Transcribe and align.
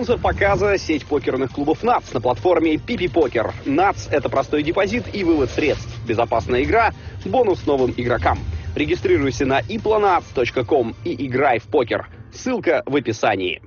Спонсор 0.00 0.18
показа– 0.18 0.78
сеть 0.78 1.04
покерных 1.04 1.52
клубов 1.52 1.82
НАЦ 1.82 2.14
на 2.14 2.22
платформе 2.22 2.78
Пипи 2.78 3.06
Покер. 3.06 3.52
НАЦ– 3.66 4.08
это 4.10 4.30
простой 4.30 4.62
депозит 4.62 5.04
и 5.14 5.24
вывод 5.24 5.50
средств, 5.50 5.94
безопасная 6.08 6.62
игра, 6.62 6.94
бонус 7.26 7.66
новым 7.66 7.92
игрокам. 7.94 8.38
Регистрируйся 8.74 9.44
на 9.44 9.60
iplanac.com 9.60 10.94
и 11.04 11.26
играй 11.26 11.58
в 11.58 11.64
покер. 11.64 12.08
Ссылка 12.32 12.82
в 12.86 12.96
описании. 12.96 13.60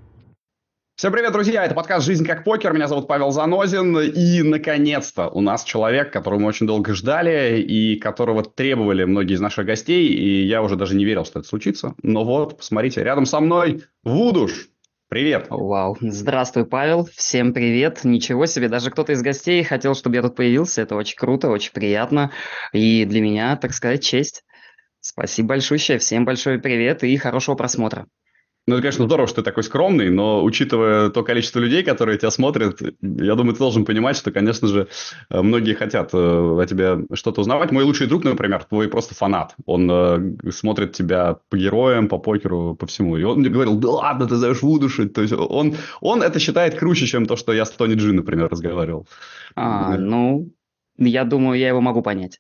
Всем 0.96 1.14
привет, 1.14 1.34
друзья! 1.34 1.66
Это 1.66 1.76
подкаст 1.76 2.04
«Жизнь 2.04 2.26
как 2.26 2.44
покер». 2.44 2.74
Меня 2.74 2.88
зовут 2.88 3.08
Павел 3.08 3.30
Занозин. 3.30 4.00
И, 4.00 4.42
наконец-то, 4.42 5.28
у 5.28 5.42
нас 5.42 5.64
человек, 5.64 6.12
которого 6.12 6.40
мы 6.40 6.48
очень 6.48 6.66
долго 6.66 6.96
ждали 6.96 7.62
и 7.62 7.96
которого 7.98 8.44
требовали 8.44 9.04
многие 9.04 9.34
из 9.34 9.42
наших 9.42 9.68
гостей. 9.68 10.08
И 10.08 10.46
я 10.46 10.64
уже 10.64 10.78
даже 10.78 10.96
не 10.96 11.06
верил, 11.06 11.26
что 11.26 11.40
это 11.40 11.48
случится. 11.48 11.94
Но 12.02 12.24
вот, 12.24 12.58
посмотрите, 12.58 13.04
рядом 13.04 13.28
со 13.28 13.40
мной 13.40 13.84
Вудуш. 14.04 14.70
Привет. 15.14 15.46
Вау. 15.52 15.96
Здравствуй, 16.02 16.66
Павел. 16.66 17.06
Всем 17.06 17.54
привет. 17.54 18.04
Ничего 18.04 18.48
себе, 18.48 18.68
даже 18.68 18.90
кто-то 18.90 19.12
из 19.12 19.22
гостей 19.22 19.64
хотел, 19.64 19.94
чтобы 19.94 20.16
я 20.16 20.24
тут 20.24 20.36
появился. 20.36 20.82
Это 20.82 20.96
очень 20.96 21.16
круто, 21.18 21.50
очень 21.50 21.72
приятно. 21.72 22.32
И 22.72 23.06
для 23.06 23.22
меня, 23.22 23.56
так 23.56 23.74
сказать, 23.74 24.04
честь. 24.04 24.44
Спасибо 25.02 25.50
большое. 25.50 26.00
Всем 26.00 26.26
большой 26.26 26.58
привет 26.58 27.04
и 27.04 27.16
хорошего 27.18 27.54
просмотра. 27.54 28.08
Ну, 28.66 28.76
это, 28.76 28.84
конечно, 28.84 29.06
здорово, 29.06 29.28
что 29.28 29.42
ты 29.42 29.44
такой 29.44 29.64
скромный, 29.64 30.10
но 30.10 30.42
учитывая 30.42 31.10
то 31.10 31.22
количество 31.24 31.60
людей, 31.60 31.84
которые 31.84 32.18
тебя 32.18 32.32
смотрят, 32.32 32.80
я 33.02 33.36
думаю, 33.36 33.54
ты 33.54 33.60
должен 33.60 33.84
понимать, 33.84 34.16
что, 34.16 34.32
конечно 34.32 34.70
же, 34.70 34.88
э, 35.30 35.42
многие 35.42 35.74
хотят 35.74 36.12
э, 36.14 36.18
о 36.18 36.66
тебе 36.66 37.06
что-то 37.14 37.42
узнавать. 37.42 37.72
Мой 37.72 37.84
лучший 37.84 38.08
друг, 38.08 38.24
например, 38.24 38.64
твой 38.64 38.88
просто 38.88 39.16
фанат. 39.16 39.56
Он 39.66 39.92
э, 39.92 40.52
смотрит 40.52 40.94
тебя 40.94 41.40
по 41.50 41.58
героям, 41.58 42.08
по 42.08 42.20
покеру, 42.20 42.76
по 42.76 42.88
всему. 42.88 43.18
И 43.18 43.24
он 43.24 43.40
мне 43.40 43.50
говорил, 43.50 43.76
да 43.76 43.90
ладно, 43.90 44.28
ты 44.28 44.36
зовешь 44.38 44.62
Вудушить. 44.62 45.12
То 45.14 45.22
есть 45.22 45.34
он, 45.34 45.76
он 46.00 46.22
это 46.22 46.40
считает 46.40 46.80
круче, 46.80 47.06
чем 47.06 47.26
то, 47.26 47.36
что 47.36 47.52
я 47.52 47.66
с 47.66 47.72
Тони 47.72 47.96
Джи, 47.96 48.14
например, 48.14 48.48
разговаривал. 48.50 49.08
А, 49.56 49.98
ну, 49.98 50.50
я 50.98 51.26
думаю, 51.26 51.60
я 51.60 51.68
его 51.68 51.82
могу 51.82 52.02
понять. 52.02 52.40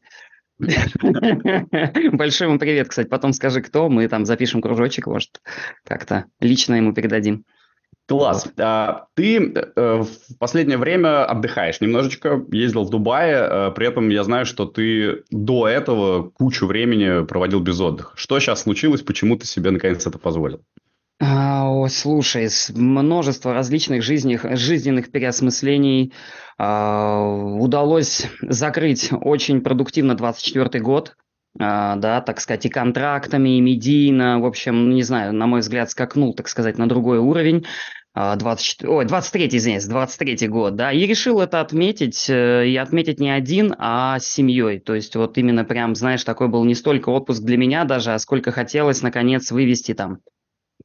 Большой 0.59 2.48
ему 2.48 2.59
привет, 2.59 2.90
кстати. 2.90 3.08
Потом 3.08 3.34
скажи, 3.34 3.62
кто. 3.62 3.90
Мы 3.90 4.08
там 4.08 4.26
запишем 4.26 4.62
кружочек, 4.62 5.08
может, 5.08 5.42
как-то 5.84 6.26
лично 6.40 6.76
ему 6.76 6.94
передадим. 6.94 7.46
Класс. 8.06 8.52
А, 8.59 9.06
ты 9.14 9.38
э, 9.38 10.04
в 10.04 10.38
последнее 10.38 10.78
время 10.78 11.26
отдыхаешь 11.26 11.80
немножечко, 11.80 12.44
ездил 12.52 12.84
в 12.84 12.90
Дубае, 12.90 13.48
э, 13.50 13.72
при 13.72 13.88
этом 13.88 14.09
я 14.09 14.26
знаю, 14.26 14.46
что 14.46 14.66
ты 14.66 15.24
до 15.31 15.70
этого 15.70 16.30
кучу 16.30 16.66
времени 16.66 17.26
проводил 17.26 17.62
без 17.62 17.80
отдыха. 17.80 18.12
Что 18.16 18.40
сейчас 18.40 18.64
случилось, 18.64 19.02
почему 19.02 19.38
ты 19.38 19.46
себе 19.46 19.72
наконец 19.72 20.06
это 20.06 20.18
позволил? 20.18 20.62
А, 21.26 21.70
о, 21.70 21.88
слушай, 21.88 22.50
множество 22.76 23.54
различных 23.54 24.04
жизненных, 24.04 24.58
жизненных 24.58 25.10
переосмыслений 25.10 26.12
а, 26.58 27.24
удалось 27.26 28.28
закрыть 28.42 29.10
очень 29.10 29.62
продуктивно 29.62 30.16
24 30.16 30.84
год, 30.84 31.16
а, 31.58 31.96
да, 31.96 32.20
так 32.20 32.42
сказать, 32.42 32.66
и 32.66 32.70
контрактами, 32.70 33.58
и 33.58 33.62
медийно, 33.62 34.42
в 34.42 34.46
общем, 34.46 34.90
не 34.90 35.04
знаю, 35.04 35.34
на 35.34 35.48
мой 35.48 35.62
взгляд, 35.62 35.90
скакнул, 35.90 36.34
так 36.34 36.50
сказать, 36.50 36.78
на 36.78 36.90
другой 36.90 37.20
уровень. 37.20 37.66
24, 38.16 38.92
ой, 38.92 39.06
23, 39.06 39.48
извиняюсь, 39.58 39.86
23 39.86 40.48
год, 40.50 40.76
да, 40.76 40.92
и 40.92 41.08
решил 41.08 41.40
это 41.40 41.62
отметить, 41.62 42.30
э, 42.30 42.68
и 42.68 42.76
отметить 42.76 43.20
не 43.20 43.32
один, 43.32 43.74
а 43.80 44.20
с 44.20 44.28
семьей, 44.28 44.80
то 44.80 44.94
есть 44.94 45.16
вот 45.16 45.36
именно 45.40 45.66
прям, 45.66 45.96
знаешь, 45.96 46.24
такой 46.24 46.48
был 46.48 46.64
не 46.64 46.76
столько 46.76 47.10
отпуск 47.10 47.42
для 47.42 47.58
меня 47.58 47.86
даже, 47.86 48.14
а 48.14 48.20
сколько 48.20 48.52
хотелось, 48.52 49.02
наконец, 49.02 49.50
вывести 49.50 49.96
там 49.96 50.20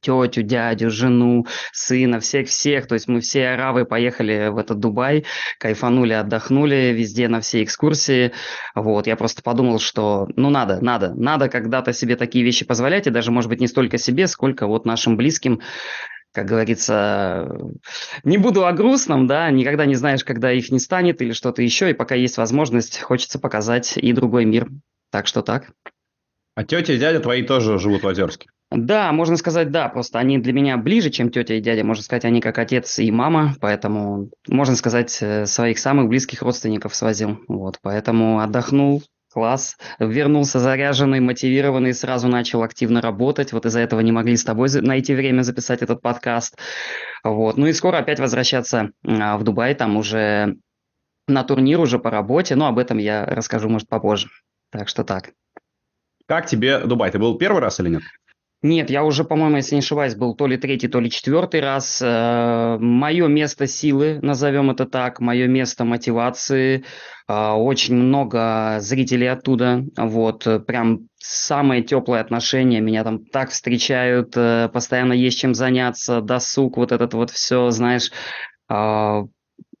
тетю, 0.01 0.41
дядю, 0.43 0.89
жену, 0.89 1.45
сына, 1.71 2.19
всех-всех. 2.19 2.87
То 2.87 2.95
есть 2.95 3.07
мы 3.07 3.21
все 3.21 3.49
аравы 3.49 3.85
поехали 3.85 4.49
в 4.49 4.57
этот 4.57 4.79
Дубай, 4.79 5.25
кайфанули, 5.59 6.13
отдохнули 6.13 6.93
везде 6.95 7.27
на 7.27 7.41
все 7.41 7.63
экскурсии. 7.63 8.31
Вот, 8.75 9.07
я 9.07 9.15
просто 9.15 9.41
подумал, 9.41 9.79
что 9.79 10.27
ну 10.35 10.49
надо, 10.49 10.83
надо, 10.83 11.13
надо 11.13 11.49
когда-то 11.49 11.93
себе 11.93 12.15
такие 12.15 12.43
вещи 12.43 12.65
позволять, 12.65 13.07
и 13.07 13.11
даже, 13.11 13.31
может 13.31 13.49
быть, 13.49 13.59
не 13.59 13.67
столько 13.67 13.97
себе, 13.97 14.27
сколько 14.27 14.67
вот 14.67 14.85
нашим 14.85 15.17
близким, 15.17 15.61
как 16.31 16.45
говорится, 16.45 17.49
не 18.23 18.37
буду 18.37 18.65
о 18.65 18.71
грустном, 18.71 19.27
да, 19.27 19.49
никогда 19.49 19.85
не 19.85 19.95
знаешь, 19.95 20.23
когда 20.23 20.51
их 20.51 20.71
не 20.71 20.79
станет 20.79 21.21
или 21.21 21.33
что-то 21.33 21.61
еще, 21.61 21.89
и 21.89 21.93
пока 21.93 22.15
есть 22.15 22.37
возможность, 22.37 22.99
хочется 22.99 23.39
показать 23.39 23.97
и 23.97 24.13
другой 24.13 24.45
мир. 24.45 24.69
Так 25.11 25.25
что 25.25 25.41
так. 25.41 25.71
А 26.55 26.63
тетя 26.63 26.93
и 26.93 26.97
дядя 26.99 27.19
твои 27.19 27.41
тоже 27.41 27.79
живут 27.79 28.03
в 28.03 28.07
Озерске? 28.07 28.49
Да, 28.71 29.11
можно 29.11 29.35
сказать, 29.35 29.71
да, 29.71 29.89
просто 29.89 30.19
они 30.19 30.37
для 30.37 30.53
меня 30.53 30.77
ближе, 30.77 31.09
чем 31.09 31.31
тетя 31.31 31.55
и 31.55 31.59
дядя, 31.59 31.83
можно 31.83 32.03
сказать, 32.03 32.23
они 32.25 32.39
как 32.39 32.59
отец 32.59 32.99
и 32.99 33.09
мама, 33.09 33.55
поэтому, 33.59 34.29
можно 34.47 34.75
сказать, 34.75 35.17
э, 35.21 35.47
своих 35.47 35.79
самых 35.79 36.07
близких 36.07 36.43
родственников 36.43 36.93
свозил, 36.93 37.39
вот, 37.47 37.79
поэтому 37.81 38.41
отдохнул, 38.41 39.01
класс, 39.33 39.75
вернулся 39.97 40.59
заряженный, 40.59 41.19
мотивированный, 41.19 41.95
сразу 41.95 42.27
начал 42.27 42.61
активно 42.61 43.01
работать, 43.01 43.53
вот 43.53 43.65
из-за 43.65 43.79
этого 43.79 44.01
не 44.01 44.11
могли 44.11 44.37
с 44.37 44.43
тобой 44.43 44.69
найти 44.81 45.15
время 45.15 45.41
записать 45.41 45.81
этот 45.81 46.03
подкаст, 46.03 46.55
вот, 47.23 47.57
ну 47.57 47.65
и 47.65 47.73
скоро 47.73 47.97
опять 47.97 48.19
возвращаться 48.19 48.91
а, 49.03 49.37
в 49.39 49.43
Дубай, 49.43 49.73
там 49.73 49.97
уже 49.97 50.57
на 51.27 51.43
турнир, 51.43 51.79
уже 51.79 51.97
по 51.97 52.11
работе, 52.11 52.55
но 52.55 52.67
об 52.67 52.77
этом 52.77 52.99
я 52.99 53.25
расскажу, 53.25 53.67
может, 53.67 53.89
попозже, 53.89 54.27
так 54.71 54.89
что 54.89 55.03
так. 55.03 55.31
Как 56.27 56.45
тебе 56.45 56.77
Дубай? 56.79 57.09
Ты 57.09 57.17
был 57.17 57.39
первый 57.39 57.61
раз 57.61 57.79
или 57.79 57.89
нет? 57.89 58.03
Нет, 58.61 58.89
я 58.89 59.05
уже, 59.05 59.23
по-моему, 59.23 59.55
если 59.55 59.75
не 59.75 59.79
ошибаюсь, 59.79 60.15
был 60.15 60.35
то 60.35 60.45
ли 60.45 60.57
третий, 60.57 60.89
то 60.89 60.99
ли 60.99 61.09
четвертый 61.09 61.61
раз. 61.61 62.01
Э, 62.03 62.77
мое 62.77 63.27
место 63.27 63.67
силы, 63.67 64.19
назовем 64.21 64.69
это 64.69 64.85
так, 64.85 65.21
мое 65.21 65.47
место 65.47 65.85
мотивации. 65.85 66.83
Э, 67.29 67.51
очень 67.51 67.95
много 67.95 68.79
зрителей 68.81 69.27
оттуда. 69.27 69.85
Вот, 69.95 70.45
прям 70.67 71.07
самые 71.19 71.83
теплые 71.83 72.19
отношения. 72.19 72.81
Меня 72.81 73.05
там 73.05 73.23
так 73.23 73.51
встречают, 73.51 74.33
э, 74.35 74.69
постоянно 74.73 75.13
есть 75.13 75.39
чем 75.39 75.53
заняться, 75.53 76.19
досуг, 76.19 76.75
вот 76.75 76.91
этот 76.91 77.13
вот 77.13 77.29
все, 77.29 77.69
знаешь, 77.69 78.11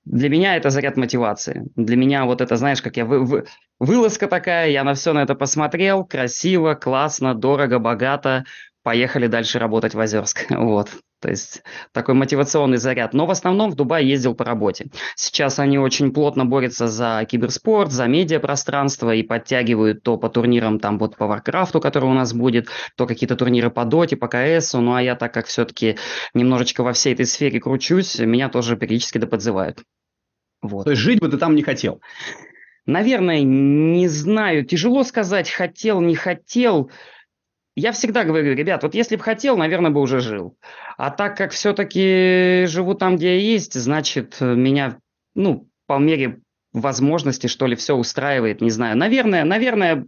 для 0.09 0.29
меня 0.29 0.55
это 0.55 0.71
заряд 0.71 0.97
мотивации. 0.97 1.69
Для 1.75 1.95
меня 1.95 2.25
вот 2.25 2.41
это, 2.41 2.55
знаешь, 2.55 2.81
как 2.81 2.97
я 2.97 3.05
вы, 3.05 3.23
вы, 3.23 3.45
вылазка 3.79 4.27
такая, 4.27 4.71
я 4.71 4.83
на 4.83 4.95
все 4.95 5.13
на 5.13 5.21
это 5.21 5.35
посмотрел, 5.35 6.03
красиво, 6.03 6.73
классно, 6.73 7.35
дорого, 7.35 7.77
богато, 7.77 8.45
поехали 8.89 9.27
дальше 9.27 9.59
работать 9.59 9.93
в 9.93 9.99
Озерск. 9.99 10.47
Вот. 10.49 10.89
То 11.21 11.29
есть 11.29 11.61
такой 11.91 12.15
мотивационный 12.15 12.77
заряд. 12.77 13.13
Но 13.13 13.27
в 13.27 13.29
основном 13.29 13.69
в 13.69 13.75
Дубай 13.75 14.03
ездил 14.03 14.33
по 14.33 14.43
работе. 14.43 14.87
Сейчас 15.15 15.59
они 15.59 15.77
очень 15.77 16.11
плотно 16.11 16.45
борются 16.45 16.87
за 16.87 17.23
киберспорт, 17.29 17.91
за 17.91 18.07
медиапространство 18.07 19.13
и 19.13 19.21
подтягивают 19.21 20.01
то 20.01 20.17
по 20.17 20.27
турнирам 20.27 20.79
там 20.79 20.97
вот 20.97 21.17
по 21.17 21.27
Варкрафту, 21.27 21.79
который 21.79 22.05
у 22.05 22.13
нас 22.13 22.33
будет, 22.33 22.69
то 22.95 23.05
какие-то 23.05 23.35
турниры 23.35 23.69
по 23.69 23.85
Доте, 23.85 24.15
по 24.15 24.27
КС. 24.27 24.73
Ну 24.73 24.95
а 24.95 25.03
я 25.03 25.15
так 25.15 25.35
как 25.35 25.45
все-таки 25.45 25.97
немножечко 26.33 26.81
во 26.81 26.93
всей 26.93 27.13
этой 27.13 27.27
сфере 27.27 27.59
кручусь, 27.59 28.17
меня 28.17 28.49
тоже 28.49 28.75
периодически 28.75 29.19
доподзывают. 29.19 29.83
Вот. 30.63 30.85
То 30.85 30.91
есть 30.91 31.03
жить 31.03 31.19
бы 31.19 31.29
ты 31.29 31.37
там 31.37 31.53
не 31.53 31.61
хотел? 31.61 32.01
Наверное, 32.87 33.43
не 33.43 34.07
знаю. 34.07 34.65
Тяжело 34.65 35.03
сказать, 35.03 35.47
хотел, 35.47 36.01
не 36.01 36.15
хотел. 36.15 36.89
Я 37.75 37.91
всегда 37.91 38.23
говорю, 38.23 38.53
ребят, 38.55 38.83
вот 38.83 38.93
если 38.93 39.15
бы 39.15 39.23
хотел, 39.23 39.55
наверное, 39.57 39.91
бы 39.91 40.01
уже 40.01 40.19
жил. 40.19 40.57
А 40.97 41.11
так 41.11 41.37
как 41.37 41.51
все-таки 41.51 42.65
живу 42.67 42.93
там, 42.93 43.15
где 43.15 43.35
я 43.35 43.41
есть, 43.41 43.73
значит, 43.79 44.41
меня, 44.41 44.99
ну, 45.35 45.69
по 45.87 45.97
мере 45.97 46.41
возможности, 46.73 47.47
что 47.47 47.67
ли, 47.67 47.75
все 47.75 47.95
устраивает, 47.95 48.61
не 48.61 48.69
знаю. 48.69 48.97
Наверное, 48.97 49.43
наверное, 49.43 50.05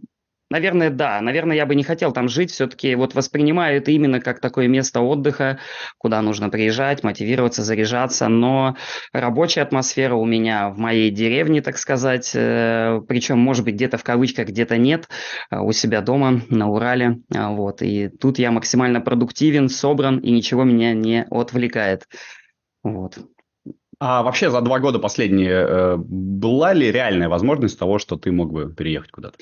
Наверное, 0.52 0.90
да. 0.90 1.18
Наверное, 1.22 1.56
я 1.56 1.64
бы 1.64 1.74
не 1.74 1.82
хотел 1.82 2.12
там 2.12 2.28
жить. 2.28 2.50
Все-таки 2.50 2.94
вот 2.94 3.14
воспринимаю 3.14 3.78
это 3.78 3.90
именно 3.90 4.20
как 4.20 4.38
такое 4.38 4.68
место 4.68 5.00
отдыха, 5.00 5.58
куда 5.96 6.20
нужно 6.20 6.50
приезжать, 6.50 7.02
мотивироваться, 7.02 7.62
заряжаться. 7.62 8.28
Но 8.28 8.76
рабочая 9.14 9.62
атмосфера 9.62 10.14
у 10.14 10.26
меня 10.26 10.68
в 10.68 10.76
моей 10.76 11.10
деревне, 11.10 11.62
так 11.62 11.78
сказать, 11.78 12.32
э, 12.34 13.00
причем, 13.08 13.38
может 13.38 13.64
быть, 13.64 13.76
где-то 13.76 13.96
в 13.96 14.04
кавычках, 14.04 14.48
где-то 14.48 14.76
нет, 14.76 15.08
э, 15.50 15.58
у 15.58 15.72
себя 15.72 16.02
дома 16.02 16.42
на 16.50 16.68
Урале. 16.68 17.20
А, 17.34 17.50
вот. 17.50 17.80
И 17.80 18.08
тут 18.08 18.38
я 18.38 18.50
максимально 18.50 19.00
продуктивен, 19.00 19.70
собран, 19.70 20.18
и 20.18 20.30
ничего 20.30 20.64
меня 20.64 20.92
не 20.92 21.24
отвлекает. 21.30 22.06
Вот. 22.82 23.16
А 23.98 24.22
вообще 24.22 24.50
за 24.50 24.60
два 24.60 24.80
года 24.80 24.98
последние 24.98 25.52
э, 25.52 25.96
была 25.96 26.74
ли 26.74 26.92
реальная 26.92 27.30
возможность 27.30 27.78
того, 27.78 27.98
что 27.98 28.16
ты 28.16 28.30
мог 28.32 28.52
бы 28.52 28.70
переехать 28.70 29.12
куда-то? 29.12 29.38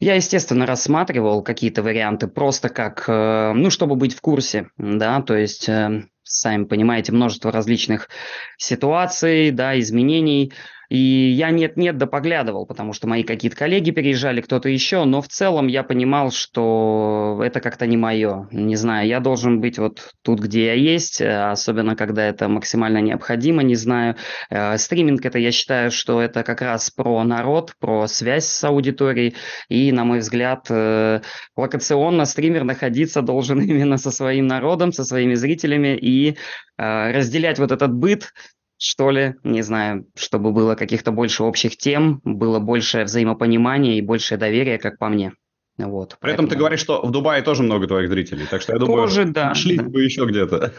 Я, 0.00 0.14
естественно, 0.14 0.64
рассматривал 0.64 1.42
какие-то 1.42 1.82
варианты 1.82 2.26
просто 2.26 2.70
как, 2.70 3.04
э, 3.06 3.52
ну, 3.54 3.68
чтобы 3.68 3.96
быть 3.96 4.14
в 4.14 4.22
курсе, 4.22 4.70
да, 4.78 5.20
то 5.20 5.36
есть, 5.36 5.68
э, 5.68 6.04
сами 6.22 6.64
понимаете, 6.64 7.12
множество 7.12 7.52
различных 7.52 8.08
ситуаций, 8.56 9.50
да, 9.50 9.78
изменений. 9.78 10.54
И 10.90 10.98
я 10.98 11.52
нет-нет 11.52 11.98
да 11.98 12.06
поглядывал, 12.06 12.66
потому 12.66 12.92
что 12.92 13.06
мои 13.06 13.22
какие-то 13.22 13.56
коллеги 13.56 13.92
переезжали, 13.92 14.40
кто-то 14.40 14.68
еще, 14.68 15.04
но 15.04 15.22
в 15.22 15.28
целом 15.28 15.68
я 15.68 15.84
понимал, 15.84 16.32
что 16.32 17.40
это 17.44 17.60
как-то 17.60 17.86
не 17.86 17.96
мое. 17.96 18.48
Не 18.50 18.74
знаю, 18.74 19.06
я 19.06 19.20
должен 19.20 19.60
быть 19.60 19.78
вот 19.78 20.10
тут, 20.22 20.40
где 20.40 20.66
я 20.66 20.74
есть, 20.74 21.20
э, 21.20 21.50
особенно 21.50 21.94
когда 21.94 22.24
это 22.26 22.48
максимально 22.48 22.98
необходимо, 22.98 23.62
не 23.62 23.76
знаю. 23.76 24.16
Э, 24.50 24.76
стриминг 24.78 25.24
это, 25.24 25.38
я 25.38 25.52
считаю, 25.52 25.92
что 25.92 26.20
это 26.20 26.42
как 26.42 26.60
раз 26.60 26.90
про 26.90 27.22
народ, 27.22 27.74
про 27.78 28.08
связь 28.08 28.46
с 28.46 28.64
аудиторией, 28.64 29.36
и, 29.68 29.92
на 29.92 30.04
мой 30.04 30.18
взгляд, 30.18 30.66
э, 30.70 31.20
локационно 31.54 32.24
стример 32.24 32.64
находиться 32.64 33.22
должен 33.22 33.60
именно 33.62 33.96
со 33.96 34.10
своим 34.10 34.48
народом, 34.48 34.92
со 34.92 35.04
своими 35.04 35.34
зрителями 35.34 35.96
и 35.96 36.36
разделять 36.76 37.58
вот 37.58 37.72
этот 37.72 37.92
быт, 37.92 38.32
что 38.80 39.10
ли, 39.10 39.34
не 39.44 39.60
знаю, 39.60 40.06
чтобы 40.16 40.52
было 40.52 40.74
каких-то 40.74 41.12
больше 41.12 41.42
общих 41.42 41.76
тем, 41.76 42.22
было 42.24 42.58
больше 42.60 43.04
взаимопонимания 43.04 43.98
и 43.98 44.00
больше 44.00 44.38
доверия, 44.38 44.78
как 44.78 44.98
по 44.98 45.08
мне. 45.08 45.34
Вот, 45.76 46.16
При 46.20 46.32
этом 46.32 46.48
ты 46.48 46.56
говоришь, 46.56 46.80
что 46.80 47.00
в 47.02 47.10
Дубае 47.10 47.42
тоже 47.42 47.62
много 47.62 47.86
твоих 47.86 48.08
зрителей, 48.10 48.46
так 48.50 48.62
что 48.62 48.72
я 48.72 48.78
думаю, 48.78 49.06
тоже, 49.06 49.26
да, 49.26 49.50
нашлись 49.50 49.78
да. 49.78 49.84
бы 49.84 50.02
еще 50.02 50.24
где-то. 50.24 50.72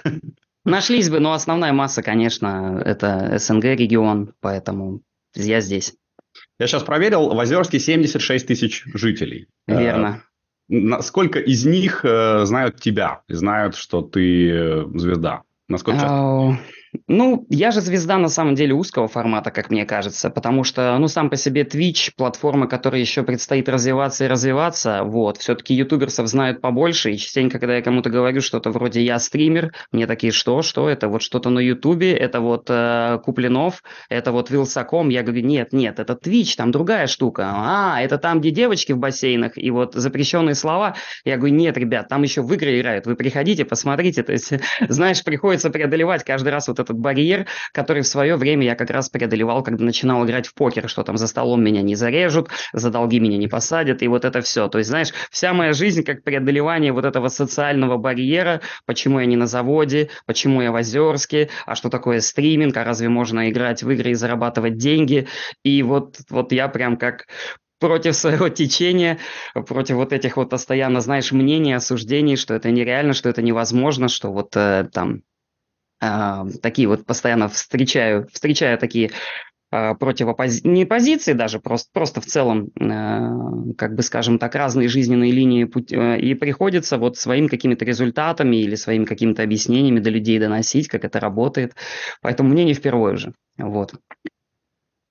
Нашлись 0.63 1.09
бы, 1.09 1.19
но 1.19 1.33
основная 1.33 1.73
масса, 1.73 2.03
конечно, 2.03 2.79
это 2.85 3.37
СНГ 3.39 3.63
регион, 3.63 4.33
поэтому 4.41 5.01
я 5.35 5.59
здесь. 5.59 5.95
Я 6.59 6.67
сейчас 6.67 6.83
проверил, 6.83 7.33
в 7.33 7.39
Озерске 7.39 7.79
76 7.79 8.45
тысяч 8.45 8.83
жителей. 8.93 9.47
Верно. 9.67 10.23
Э, 10.69 11.01
сколько 11.01 11.39
из 11.39 11.65
них 11.65 12.05
э, 12.05 12.45
знают 12.45 12.79
тебя, 12.79 13.21
знают, 13.27 13.75
что 13.75 14.01
ты 14.01 14.49
э, 14.51 14.85
звезда? 14.93 15.41
Насколько 15.67 16.01
часто? 16.01 16.59
Ну, 17.07 17.45
я 17.49 17.71
же 17.71 17.79
звезда 17.79 18.17
на 18.17 18.27
самом 18.27 18.55
деле 18.55 18.73
узкого 18.73 19.07
формата, 19.07 19.49
как 19.51 19.69
мне 19.69 19.85
кажется, 19.85 20.29
потому 20.29 20.63
что, 20.63 20.97
ну, 20.97 21.07
сам 21.07 21.29
по 21.29 21.37
себе 21.37 21.63
Twitch, 21.63 22.11
платформа, 22.17 22.67
которая 22.67 22.99
еще 22.99 23.23
предстоит 23.23 23.69
развиваться 23.69 24.25
и 24.25 24.27
развиваться, 24.27 25.03
вот, 25.03 25.37
все-таки 25.37 25.73
ютуберсов 25.73 26.27
знают 26.27 26.59
побольше, 26.59 27.11
и 27.11 27.17
частенько, 27.17 27.59
когда 27.59 27.77
я 27.77 27.81
кому-то 27.81 28.09
говорю 28.09 28.41
что-то 28.41 28.71
вроде 28.71 29.01
«я 29.01 29.19
стример», 29.19 29.73
мне 29.93 30.05
такие 30.05 30.33
«что? 30.33 30.61
Что? 30.61 30.89
Это? 30.89 31.07
Вот 31.07 31.21
что-то 31.21 31.49
на 31.49 31.59
ютубе, 31.59 32.13
это 32.13 32.41
вот 32.41 32.65
э, 32.69 33.19
Куплинов, 33.23 33.83
это 34.09 34.33
вот 34.33 34.49
Вилсаком», 34.49 35.09
я 35.09 35.23
говорю 35.23 35.45
«нет, 35.45 35.71
нет, 35.71 35.99
это 35.99 36.13
Twitch, 36.13 36.55
там 36.57 36.71
другая 36.71 37.07
штука, 37.07 37.51
а, 37.53 38.01
это 38.01 38.17
там, 38.17 38.41
где 38.41 38.51
девочки 38.51 38.91
в 38.91 38.97
бассейнах, 38.97 39.57
и 39.57 39.71
вот 39.71 39.93
запрещенные 39.93 40.55
слова», 40.55 40.95
я 41.23 41.37
говорю 41.37 41.55
«нет, 41.55 41.77
ребят, 41.77 42.09
там 42.09 42.23
еще 42.23 42.41
в 42.41 42.53
игры 42.53 42.77
играют, 42.77 43.05
вы 43.05 43.15
приходите, 43.15 43.63
посмотрите», 43.63 44.23
то 44.23 44.33
есть, 44.33 44.51
знаешь, 44.89 45.23
приходится 45.23 45.69
преодолевать 45.69 46.25
каждый 46.25 46.49
раз 46.49 46.67
вот 46.67 46.80
этот 46.81 46.97
барьер, 46.97 47.47
который 47.73 48.01
в 48.01 48.07
свое 48.07 48.35
время 48.35 48.65
я 48.65 48.75
как 48.75 48.89
раз 48.89 49.09
преодолевал, 49.09 49.63
когда 49.63 49.83
начинал 49.83 50.25
играть 50.25 50.47
в 50.47 50.53
покер, 50.53 50.89
что 50.89 51.03
там 51.03 51.17
за 51.17 51.27
столом 51.27 51.63
меня 51.63 51.81
не 51.81 51.95
зарежут, 51.95 52.49
за 52.73 52.89
долги 52.89 53.19
меня 53.19 53.37
не 53.37 53.47
посадят, 53.47 54.01
и 54.01 54.07
вот 54.07 54.25
это 54.25 54.41
все. 54.41 54.67
То 54.67 54.77
есть, 54.77 54.89
знаешь, 54.89 55.13
вся 55.29 55.53
моя 55.53 55.73
жизнь 55.73 56.03
как 56.03 56.23
преодолевание 56.23 56.91
вот 56.91 57.05
этого 57.05 57.29
социального 57.29 57.97
барьера, 57.97 58.61
почему 58.85 59.19
я 59.19 59.25
не 59.25 59.35
на 59.35 59.47
заводе, 59.47 60.09
почему 60.25 60.61
я 60.61 60.71
в 60.71 60.75
Озерске, 60.75 61.49
а 61.65 61.75
что 61.75 61.89
такое 61.89 62.19
стриминг, 62.21 62.75
а 62.77 62.83
разве 62.83 63.09
можно 63.09 63.49
играть 63.49 63.83
в 63.83 63.89
игры 63.89 64.11
и 64.11 64.15
зарабатывать 64.15 64.77
деньги. 64.77 65.27
И 65.63 65.83
вот, 65.83 66.17
вот 66.29 66.51
я 66.51 66.67
прям 66.67 66.97
как 66.97 67.27
против 67.81 68.15
своего 68.15 68.47
течения, 68.61 69.17
против 69.53 69.95
вот 69.95 70.13
этих 70.13 70.37
вот 70.37 70.49
постоянно, 70.49 71.01
знаешь, 71.01 71.33
мнений, 71.33 71.73
осуждений, 71.73 72.37
что 72.37 72.53
это 72.53 72.71
нереально, 72.71 73.13
что 73.13 73.27
это 73.27 73.41
невозможно, 73.41 74.07
что 74.07 74.31
вот 74.31 74.55
э, 74.55 74.87
там 74.93 75.23
такие 76.61 76.87
вот 76.87 77.05
постоянно 77.05 77.47
встречаю, 77.47 78.27
встречаю 78.31 78.77
такие 78.79 79.11
э, 79.71 79.93
противопози... 79.95 80.67
не 80.67 80.85
позиции 80.85 81.33
даже, 81.33 81.59
просто, 81.59 81.89
просто 81.93 82.21
в 82.21 82.25
целом, 82.25 82.69
э, 82.79 83.73
как 83.77 83.95
бы 83.95 84.01
скажем 84.01 84.39
так, 84.39 84.55
разные 84.55 84.87
жизненные 84.87 85.31
линии, 85.31 85.65
путь... 85.65 85.93
э, 85.93 86.19
и 86.19 86.33
приходится 86.33 86.97
вот 86.97 87.17
своими 87.17 87.47
какими-то 87.47 87.85
результатами 87.85 88.57
или 88.57 88.75
своими 88.75 89.05
какими-то 89.05 89.43
объяснениями 89.43 89.99
до 89.99 90.09
людей 90.09 90.39
доносить, 90.39 90.87
как 90.87 91.05
это 91.05 91.19
работает. 91.19 91.75
Поэтому 92.21 92.49
мне 92.49 92.65
не 92.65 92.73
впервые 92.73 93.15
уже. 93.15 93.33
Вот. 93.57 93.93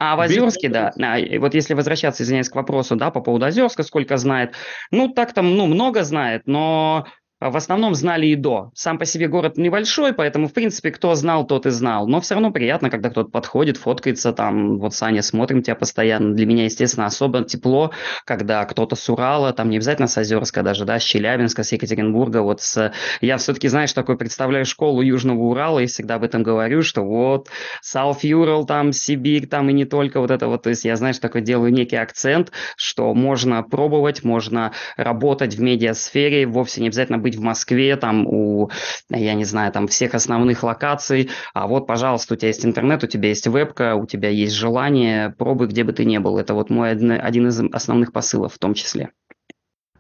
А 0.03 0.17
в 0.17 0.21
Озерске, 0.21 0.71
да, 0.71 0.93
вот 1.39 1.53
если 1.53 1.75
возвращаться, 1.75 2.23
извиняюсь, 2.23 2.49
к 2.49 2.55
вопросу, 2.55 2.97
да, 2.97 3.11
по 3.11 3.21
поводу 3.21 3.45
Озерска, 3.45 3.83
сколько 3.83 4.17
знает, 4.17 4.55
ну, 4.91 5.09
так 5.13 5.35
там, 5.35 5.55
ну, 5.55 5.67
много 5.67 6.05
знает, 6.05 6.45
но 6.47 7.07
в 7.41 7.57
основном 7.57 7.95
знали 7.95 8.27
и 8.27 8.37
до. 8.37 8.71
Сам 8.75 8.99
по 8.99 9.07
себе 9.07 9.27
город 9.27 9.57
небольшой, 9.57 10.13
поэтому, 10.13 10.47
в 10.49 10.53
принципе, 10.53 10.91
кто 10.91 11.15
знал, 11.15 11.47
тот 11.47 11.67
и 11.67 11.71
знал. 11.71 12.07
Но 12.07 12.21
все 12.21 12.35
равно 12.35 12.51
приятно, 12.51 12.91
когда 12.91 13.09
кто-то 13.09 13.31
подходит, 13.31 13.79
фоткается 13.79 14.33
там, 14.33 14.79
вот, 14.79 14.95
Саня, 14.95 15.23
смотрим 15.23 15.63
тебя 15.63 15.75
постоянно. 15.75 16.35
Для 16.35 16.47
меня, 16.47 16.65
естественно, 16.65 17.07
особо 17.07 17.43
тепло, 17.45 17.93
когда 18.27 18.65
кто-то 18.65 18.95
с 18.95 19.09
Урала, 19.09 19.53
там 19.53 19.71
не 19.71 19.77
обязательно 19.77 20.09
с 20.09 20.19
Озерска 20.19 20.63
даже, 20.63 20.85
да, 20.85 20.99
с 20.99 21.03
Челябинска, 21.03 21.63
с 21.63 21.73
Екатеринбурга, 21.73 22.43
вот 22.43 22.61
с... 22.61 22.93
Я 23.21 23.39
все-таки, 23.39 23.69
знаешь, 23.69 23.93
такой 23.93 24.19
представляю 24.19 24.67
школу 24.67 25.01
Южного 25.01 25.41
Урала 25.41 25.79
и 25.79 25.87
всегда 25.87 26.17
об 26.17 26.25
этом 26.25 26.43
говорю, 26.43 26.83
что 26.83 27.03
вот 27.03 27.49
South 27.83 28.21
Ural, 28.23 28.67
там, 28.67 28.93
Сибирь, 28.93 29.47
там 29.47 29.71
и 29.71 29.73
не 29.73 29.87
только 29.87 30.21
вот 30.21 30.31
это 30.31 30.47
вот, 30.47 30.63
то 30.63 30.71
есть 30.71 30.85
я, 30.85 30.97
знаешь, 30.97 31.19
такой 31.19 31.41
делаю 31.41 31.73
некий 31.73 31.97
акцент, 31.97 32.53
что 32.77 33.15
можно 33.15 33.63
пробовать, 33.63 34.25
можно 34.25 34.73
работать 34.97 35.55
в 35.55 35.63
медиасфере, 35.63 36.47
вовсе 36.47 36.81
не 36.81 36.89
обязательно 36.89 37.19
быть 37.19 37.30
быть 37.31 37.39
в 37.39 37.43
Москве, 37.43 37.97
там 37.97 38.27
у, 38.27 38.71
я 39.09 39.35
не 39.35 39.45
знаю, 39.45 39.73
там 39.73 39.87
всех 39.87 40.15
основных 40.15 40.63
локаций, 40.63 41.31
а 41.55 41.67
вот, 41.67 41.87
пожалуйста, 41.87 42.35
у 42.35 42.37
тебя 42.37 42.49
есть 42.49 42.67
интернет, 42.67 43.05
у 43.05 43.07
тебя 43.07 43.29
есть 43.29 43.47
вебка, 43.47 43.95
у 43.95 44.07
тебя 44.07 44.29
есть 44.29 44.55
желание, 44.55 45.31
пробуй, 45.31 45.69
где 45.69 45.85
бы 45.85 45.93
ты 45.93 46.05
ни 46.05 46.19
был. 46.19 46.39
Это 46.39 46.55
вот 46.55 46.71
мой 46.71 46.91
один, 46.91 47.49
из 47.49 47.61
основных 47.73 48.13
посылов 48.13 48.55
в 48.55 48.59
том 48.59 48.75
числе. 48.75 49.11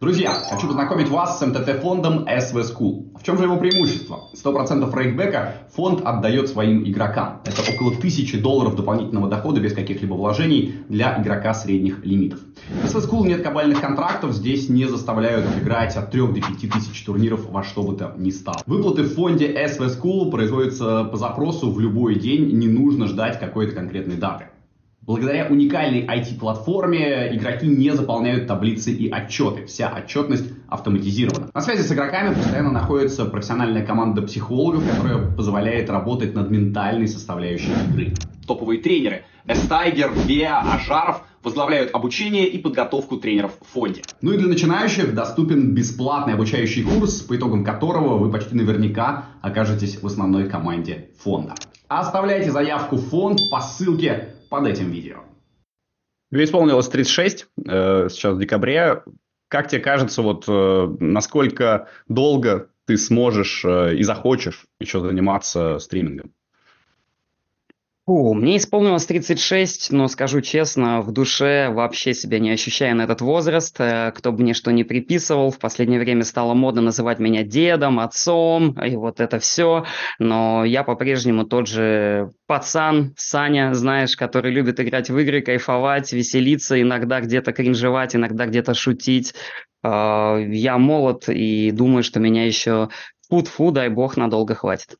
Друзья, 0.00 0.32
хочу 0.32 0.66
познакомить 0.66 1.10
вас 1.10 1.38
с 1.38 1.46
МТТ-фондом 1.46 2.24
SV 2.24 2.62
School. 2.62 3.18
В 3.18 3.22
чем 3.22 3.36
же 3.36 3.44
его 3.44 3.58
преимущество? 3.58 4.30
100% 4.34 4.90
рейкбека 4.98 5.56
фонд 5.74 6.00
отдает 6.06 6.48
своим 6.48 6.88
игрокам. 6.88 7.42
Это 7.44 7.60
около 7.70 7.90
1000 7.90 8.40
долларов 8.40 8.76
дополнительного 8.76 9.28
дохода 9.28 9.60
без 9.60 9.74
каких-либо 9.74 10.14
вложений 10.14 10.76
для 10.88 11.20
игрока 11.20 11.52
средних 11.52 12.02
лимитов. 12.02 12.40
В 12.82 12.86
SV 12.86 13.10
School 13.10 13.26
нет 13.26 13.42
кабальных 13.42 13.82
контрактов, 13.82 14.32
здесь 14.32 14.70
не 14.70 14.86
заставляют 14.86 15.44
играть 15.60 15.94
от 15.94 16.10
3 16.10 16.28
до 16.28 16.40
5 16.40 16.72
тысяч 16.72 17.04
турниров 17.04 17.50
во 17.50 17.62
что 17.62 17.82
бы 17.82 17.94
то 17.94 18.14
ни 18.16 18.30
стало. 18.30 18.62
Выплаты 18.64 19.02
в 19.02 19.14
фонде 19.14 19.52
SV 19.52 20.00
School 20.00 20.30
производятся 20.30 21.04
по 21.04 21.18
запросу 21.18 21.70
в 21.70 21.78
любой 21.78 22.14
день, 22.14 22.50
не 22.56 22.68
нужно 22.68 23.06
ждать 23.06 23.38
какой-то 23.38 23.74
конкретной 23.74 24.16
даты. 24.16 24.46
Благодаря 25.02 25.46
уникальной 25.48 26.04
IT-платформе 26.06 27.34
игроки 27.34 27.66
не 27.66 27.90
заполняют 27.90 28.46
таблицы 28.46 28.92
и 28.92 29.10
отчеты. 29.10 29.64
Вся 29.64 29.88
отчетность 29.88 30.52
автоматизирована. 30.68 31.50
На 31.54 31.60
связи 31.62 31.80
с 31.80 31.90
игроками 31.90 32.34
постоянно 32.34 32.70
находится 32.70 33.24
профессиональная 33.24 33.84
команда 33.84 34.20
психологов, 34.20 34.84
которая 34.88 35.34
позволяет 35.34 35.88
работать 35.88 36.34
над 36.34 36.50
ментальной 36.50 37.08
составляющей 37.08 37.72
игры. 37.88 38.12
Топовые 38.46 38.82
тренеры 38.82 39.24
Эстайгер, 39.46 40.12
Веа, 40.26 40.60
Ажаров 40.60 41.22
возглавляют 41.42 41.94
обучение 41.94 42.46
и 42.46 42.58
подготовку 42.58 43.16
тренеров 43.16 43.52
в 43.60 43.72
фонде. 43.72 44.02
Ну 44.20 44.32
и 44.32 44.36
для 44.36 44.48
начинающих 44.48 45.14
доступен 45.14 45.74
бесплатный 45.74 46.34
обучающий 46.34 46.82
курс, 46.82 47.22
по 47.22 47.36
итогам 47.36 47.64
которого 47.64 48.18
вы 48.18 48.30
почти 48.30 48.54
наверняка 48.54 49.24
окажетесь 49.40 50.02
в 50.02 50.06
основной 50.06 50.48
команде 50.48 51.08
фонда. 51.18 51.54
Оставляйте 51.88 52.50
заявку 52.50 52.96
в 52.96 53.08
фонд 53.08 53.48
по 53.50 53.60
ссылке 53.60 54.34
под 54.50 54.66
этим 54.66 54.90
видео. 54.90 55.20
Тебе 56.30 56.44
исполнилось 56.44 56.88
36, 56.88 57.46
э, 57.66 58.08
сейчас 58.10 58.34
в 58.34 58.38
декабре. 58.38 59.02
Как 59.48 59.68
тебе 59.68 59.80
кажется, 59.80 60.22
вот 60.22 60.44
э, 60.46 60.96
насколько 61.00 61.88
долго 62.08 62.70
ты 62.86 62.98
сможешь 62.98 63.64
э, 63.64 63.96
и 63.96 64.02
захочешь 64.02 64.66
еще 64.78 65.00
заниматься 65.00 65.78
стримингом? 65.78 66.34
Фу, 68.06 68.32
мне 68.32 68.56
исполнилось 68.56 69.04
36, 69.04 69.92
но 69.92 70.08
скажу 70.08 70.40
честно, 70.40 71.02
в 71.02 71.12
душе 71.12 71.68
вообще 71.68 72.14
себя 72.14 72.38
не 72.38 72.50
ощущаю 72.50 72.96
на 72.96 73.02
этот 73.02 73.20
возраст. 73.20 73.78
Э, 73.78 74.10
кто 74.14 74.32
бы 74.32 74.42
мне 74.42 74.54
что 74.54 74.72
ни 74.72 74.84
приписывал, 74.84 75.50
в 75.50 75.58
последнее 75.58 76.00
время 76.00 76.24
стало 76.24 76.54
модно 76.54 76.80
называть 76.80 77.18
меня 77.18 77.42
дедом, 77.42 78.00
отцом, 78.00 78.72
и 78.82 78.96
вот 78.96 79.20
это 79.20 79.38
все. 79.38 79.84
Но 80.18 80.64
я 80.64 80.82
по-прежнему 80.82 81.44
тот 81.44 81.68
же 81.68 82.32
пацан, 82.46 83.12
Саня, 83.16 83.74
знаешь, 83.74 84.16
который 84.16 84.50
любит 84.50 84.80
играть 84.80 85.10
в 85.10 85.18
игры, 85.18 85.42
кайфовать, 85.42 86.12
веселиться, 86.12 86.80
иногда 86.80 87.20
где-то 87.20 87.52
кринжевать, 87.52 88.16
иногда 88.16 88.46
где-то 88.46 88.72
шутить. 88.72 89.34
Э, 89.84 90.42
я 90.48 90.78
молод 90.78 91.28
и 91.28 91.70
думаю, 91.70 92.02
что 92.02 92.18
меня 92.18 92.46
еще 92.46 92.88
фу-фу, 93.28 93.72
дай 93.72 93.90
бог, 93.90 94.16
надолго 94.16 94.54
хватит. 94.54 94.96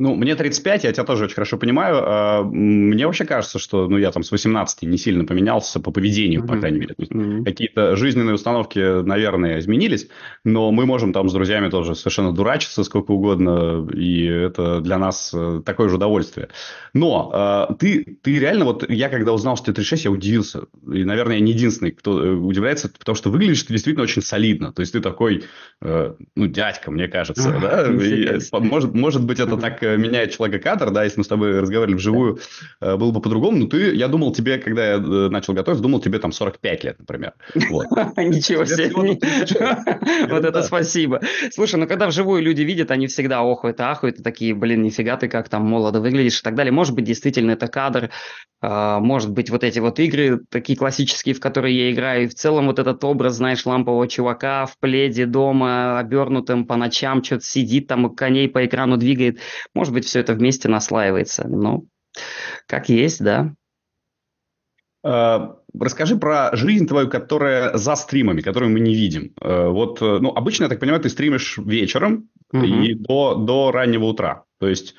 Ну, 0.00 0.14
мне 0.14 0.34
35, 0.34 0.84
я 0.84 0.92
тебя 0.92 1.04
тоже 1.04 1.24
очень 1.24 1.34
хорошо 1.34 1.58
понимаю. 1.58 1.96
А, 2.02 2.42
мне 2.42 3.04
вообще 3.04 3.26
кажется, 3.26 3.58
что 3.58 3.86
ну, 3.86 3.98
я 3.98 4.10
там 4.10 4.22
с 4.22 4.32
18 4.32 4.82
не 4.84 4.96
сильно 4.96 5.26
поменялся 5.26 5.78
по 5.78 5.90
поведению, 5.90 6.40
mm-hmm. 6.40 6.46
по 6.46 6.56
крайней 6.56 6.80
мере. 6.80 6.94
Mm-hmm. 6.98 7.44
Какие-то 7.44 7.96
жизненные 7.96 8.34
установки, 8.34 9.02
наверное, 9.02 9.58
изменились, 9.58 10.08
но 10.42 10.72
мы 10.72 10.86
можем 10.86 11.12
там 11.12 11.28
с 11.28 11.34
друзьями 11.34 11.68
тоже 11.68 11.94
совершенно 11.94 12.32
дурачиться 12.32 12.82
сколько 12.82 13.10
угодно, 13.10 13.86
и 13.92 14.24
это 14.24 14.80
для 14.80 14.96
нас 14.96 15.32
э, 15.34 15.60
такое 15.66 15.90
же 15.90 15.96
удовольствие. 15.96 16.48
Но 16.94 17.30
а, 17.34 17.74
ты, 17.74 18.16
ты 18.22 18.38
реально, 18.38 18.64
вот 18.64 18.88
я 18.88 19.10
когда 19.10 19.34
узнал, 19.34 19.56
что 19.56 19.66
ты 19.66 19.74
36, 19.74 20.06
я 20.06 20.10
удивился. 20.10 20.62
И, 20.90 21.04
наверное, 21.04 21.36
я 21.36 21.40
не 21.42 21.52
единственный, 21.52 21.90
кто 21.90 22.24
э, 22.24 22.30
удивляется, 22.30 22.88
потому 22.88 23.16
что 23.16 23.28
выглядишь 23.28 23.64
ты 23.64 23.74
действительно 23.74 24.04
очень 24.04 24.22
солидно. 24.22 24.72
То 24.72 24.80
есть 24.80 24.94
ты 24.94 25.00
такой, 25.00 25.44
э, 25.82 26.14
ну, 26.36 26.46
дядька, 26.46 26.90
мне 26.90 27.06
кажется, 27.06 27.54
да? 27.60 27.86
И, 28.00 28.40
может, 28.50 28.94
может 28.94 29.24
быть, 29.24 29.40
это 29.40 29.58
так 29.58 29.89
меняет 29.96 30.32
человека 30.32 30.62
кадр, 30.62 30.90
да, 30.90 31.04
если 31.04 31.20
мы 31.20 31.24
с 31.24 31.28
тобой 31.28 31.60
разговаривали 31.60 31.96
вживую, 31.96 32.38
да. 32.80 32.92
Э, 32.92 32.96
было 32.96 33.10
бы 33.10 33.20
по-другому. 33.20 33.58
Но 33.58 33.66
ты, 33.66 33.94
я 33.94 34.08
думал 34.08 34.32
тебе, 34.32 34.58
когда 34.58 34.86
я 34.86 34.94
э, 34.94 35.28
начал 35.28 35.54
готовить, 35.54 35.80
думал 35.80 36.00
тебе 36.00 36.18
там 36.18 36.32
45 36.32 36.84
лет, 36.84 36.98
например. 36.98 37.32
Ничего 37.54 38.64
себе. 38.64 38.90
Вот 40.30 40.44
это 40.44 40.62
спасибо. 40.62 41.20
Слушай, 41.52 41.76
ну 41.76 41.86
когда 41.86 42.06
вживую 42.06 42.42
люди 42.42 42.62
видят, 42.62 42.90
они 42.90 43.06
всегда 43.06 43.40
охуют, 43.40 43.80
ахуют, 43.80 44.20
и 44.20 44.22
такие, 44.22 44.54
блин, 44.54 44.82
нифига 44.82 45.16
ты 45.16 45.28
как 45.28 45.48
там 45.48 45.64
молодо 45.66 46.00
выглядишь 46.00 46.40
и 46.40 46.42
так 46.42 46.54
далее. 46.54 46.72
Может 46.72 46.94
быть, 46.94 47.04
действительно, 47.04 47.52
это 47.52 47.68
кадр, 47.68 48.10
а, 48.62 49.00
может 49.00 49.30
быть, 49.30 49.48
вот 49.50 49.64
эти 49.64 49.78
вот 49.78 49.98
игры, 49.98 50.40
такие 50.50 50.78
классические, 50.78 51.34
в 51.34 51.40
которые 51.40 51.76
я 51.76 51.92
играю, 51.92 52.24
и 52.24 52.28
в 52.28 52.34
целом 52.34 52.66
вот 52.66 52.78
этот 52.78 53.02
образ, 53.04 53.34
знаешь, 53.34 53.64
лампового 53.64 54.06
чувака 54.06 54.66
в 54.66 54.78
пледе 54.78 55.24
дома, 55.26 55.98
обернутым 55.98 56.66
по 56.66 56.76
ночам, 56.76 57.24
что-то 57.24 57.44
сидит 57.44 57.86
там, 57.86 58.14
коней 58.14 58.48
по 58.48 58.64
экрану 58.66 58.98
двигает. 58.98 59.38
Может 59.80 59.94
быть, 59.94 60.04
все 60.04 60.20
это 60.20 60.34
вместе 60.34 60.68
наслаивается. 60.68 61.48
Ну, 61.48 61.88
как 62.66 62.90
есть, 62.90 63.24
да. 63.24 63.54
А, 65.02 65.56
расскажи 65.72 66.18
про 66.18 66.54
жизнь 66.54 66.86
твою, 66.86 67.08
которая 67.08 67.74
за 67.78 67.94
стримами, 67.94 68.42
которую 68.42 68.72
мы 68.72 68.80
не 68.80 68.94
видим. 68.94 69.32
А, 69.40 69.70
вот, 69.70 70.02
э, 70.02 70.18
ну, 70.20 70.34
обычно, 70.36 70.64
я 70.64 70.68
так 70.68 70.80
понимаю, 70.80 71.02
ты 71.02 71.08
стримишь 71.08 71.56
вечером 71.56 72.28
угу. 72.52 72.62
и 72.62 72.92
до, 72.92 73.36
до 73.36 73.72
раннего 73.72 74.04
утра. 74.04 74.44
То 74.58 74.68
есть 74.68 74.94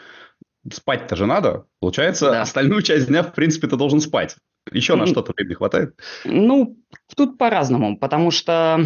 спать-то 0.68 1.16
же 1.16 1.28
надо. 1.28 1.66
Получается, 1.80 2.32
да. 2.32 2.42
остальную 2.42 2.82
часть 2.82 3.06
дня, 3.06 3.22
в 3.22 3.36
принципе, 3.36 3.68
ты 3.68 3.76
должен 3.76 4.02
спать. 4.02 4.36
Еще 4.72 4.96
на 4.96 5.06
что-то 5.06 5.32
времени 5.38 5.54
хватает? 5.54 5.94
Ну, 6.26 6.76
тут 7.16 7.38
по-разному, 7.38 8.00
потому 8.00 8.32
что 8.32 8.84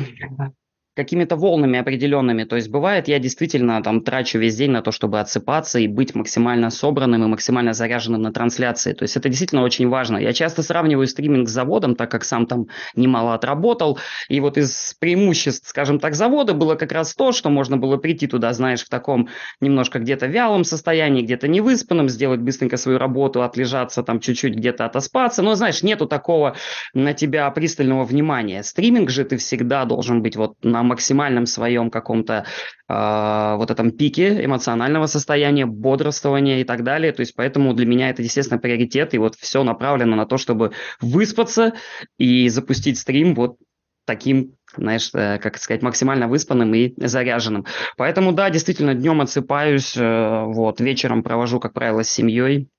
какими-то 0.95 1.35
волнами 1.35 1.79
определенными. 1.79 2.45
То 2.45 2.55
есть 2.55 2.69
бывает, 2.69 3.07
я 3.07 3.19
действительно 3.19 3.83
там 3.83 4.01
трачу 4.01 4.39
весь 4.39 4.55
день 4.55 4.71
на 4.71 4.81
то, 4.81 4.91
чтобы 4.91 5.19
отсыпаться 5.19 5.77
и 5.79 5.87
быть 5.87 6.15
максимально 6.15 6.69
собранным 6.69 7.23
и 7.23 7.27
максимально 7.27 7.73
заряженным 7.73 8.21
на 8.21 8.31
трансляции. 8.31 8.93
То 8.93 9.03
есть 9.03 9.17
это 9.17 9.27
действительно 9.27 9.63
очень 9.63 9.89
важно. 9.89 10.17
Я 10.17 10.31
часто 10.31 10.63
сравниваю 10.63 11.07
стриминг 11.07 11.49
с 11.49 11.51
заводом, 11.51 11.95
так 11.95 12.09
как 12.09 12.23
сам 12.23 12.45
там 12.45 12.67
немало 12.95 13.33
отработал. 13.33 13.99
И 14.29 14.39
вот 14.39 14.57
из 14.57 14.95
преимуществ, 14.97 15.67
скажем 15.67 15.99
так, 15.99 16.15
завода 16.15 16.53
было 16.53 16.75
как 16.75 16.93
раз 16.93 17.13
то, 17.13 17.33
что 17.33 17.49
можно 17.49 17.75
было 17.77 17.97
прийти 17.97 18.27
туда, 18.27 18.53
знаешь, 18.53 18.83
в 18.83 18.89
таком 18.89 19.27
немножко 19.59 19.99
где-то 19.99 20.27
вялом 20.27 20.63
состоянии, 20.63 21.23
где-то 21.23 21.49
невыспанном, 21.49 22.07
сделать 22.07 22.39
быстренько 22.39 22.77
свою 22.77 22.97
работу, 22.99 23.43
отлежаться 23.43 24.01
там 24.01 24.21
чуть-чуть 24.21 24.55
где-то 24.55 24.85
отоспаться. 24.85 25.41
Но, 25.41 25.55
знаешь, 25.55 25.83
нету 25.83 26.05
такого 26.05 26.55
на 26.93 27.13
тебя 27.13 27.49
пристального 27.51 28.05
внимания. 28.05 28.63
Стриминг 28.63 29.09
же 29.09 29.25
ты 29.25 29.35
всегда 29.35 29.83
должен 29.83 30.21
быть 30.21 30.37
вот 30.37 30.55
на 30.63 30.84
максимальном 30.85 31.45
своем 31.45 31.89
каком-то 31.89 32.45
э, 32.87 33.55
вот 33.57 33.71
этом 33.71 33.91
пике 33.91 34.43
эмоционального 34.43 35.07
состояния, 35.07 35.65
бодрствования 35.65 36.59
и 36.59 36.63
так 36.63 36.83
далее. 36.83 37.11
То 37.11 37.21
есть 37.21 37.35
поэтому 37.35 37.73
для 37.73 37.85
меня 37.85 38.09
это, 38.09 38.21
естественно, 38.21 38.59
приоритет. 38.59 39.13
И 39.13 39.17
вот 39.17 39.35
все 39.35 39.63
направлено 39.63 40.15
на 40.15 40.25
то, 40.25 40.37
чтобы 40.37 40.71
выспаться 41.01 41.73
и 42.17 42.49
запустить 42.49 42.97
стрим 42.97 43.35
вот 43.35 43.57
таким, 44.05 44.53
знаешь, 44.77 45.09
э, 45.13 45.39
как 45.39 45.57
сказать, 45.57 45.81
максимально 45.81 46.27
выспанным 46.27 46.73
и 46.73 46.93
заряженным. 46.97 47.65
Поэтому, 47.97 48.31
да, 48.31 48.49
действительно, 48.49 48.93
днем 48.93 49.21
отсыпаюсь, 49.21 49.97
э, 49.97 50.43
вот, 50.45 50.79
вечером 50.79 51.23
провожу, 51.23 51.59
как 51.59 51.73
правило, 51.73 52.03
с 52.03 52.09
семьей, 52.09 52.69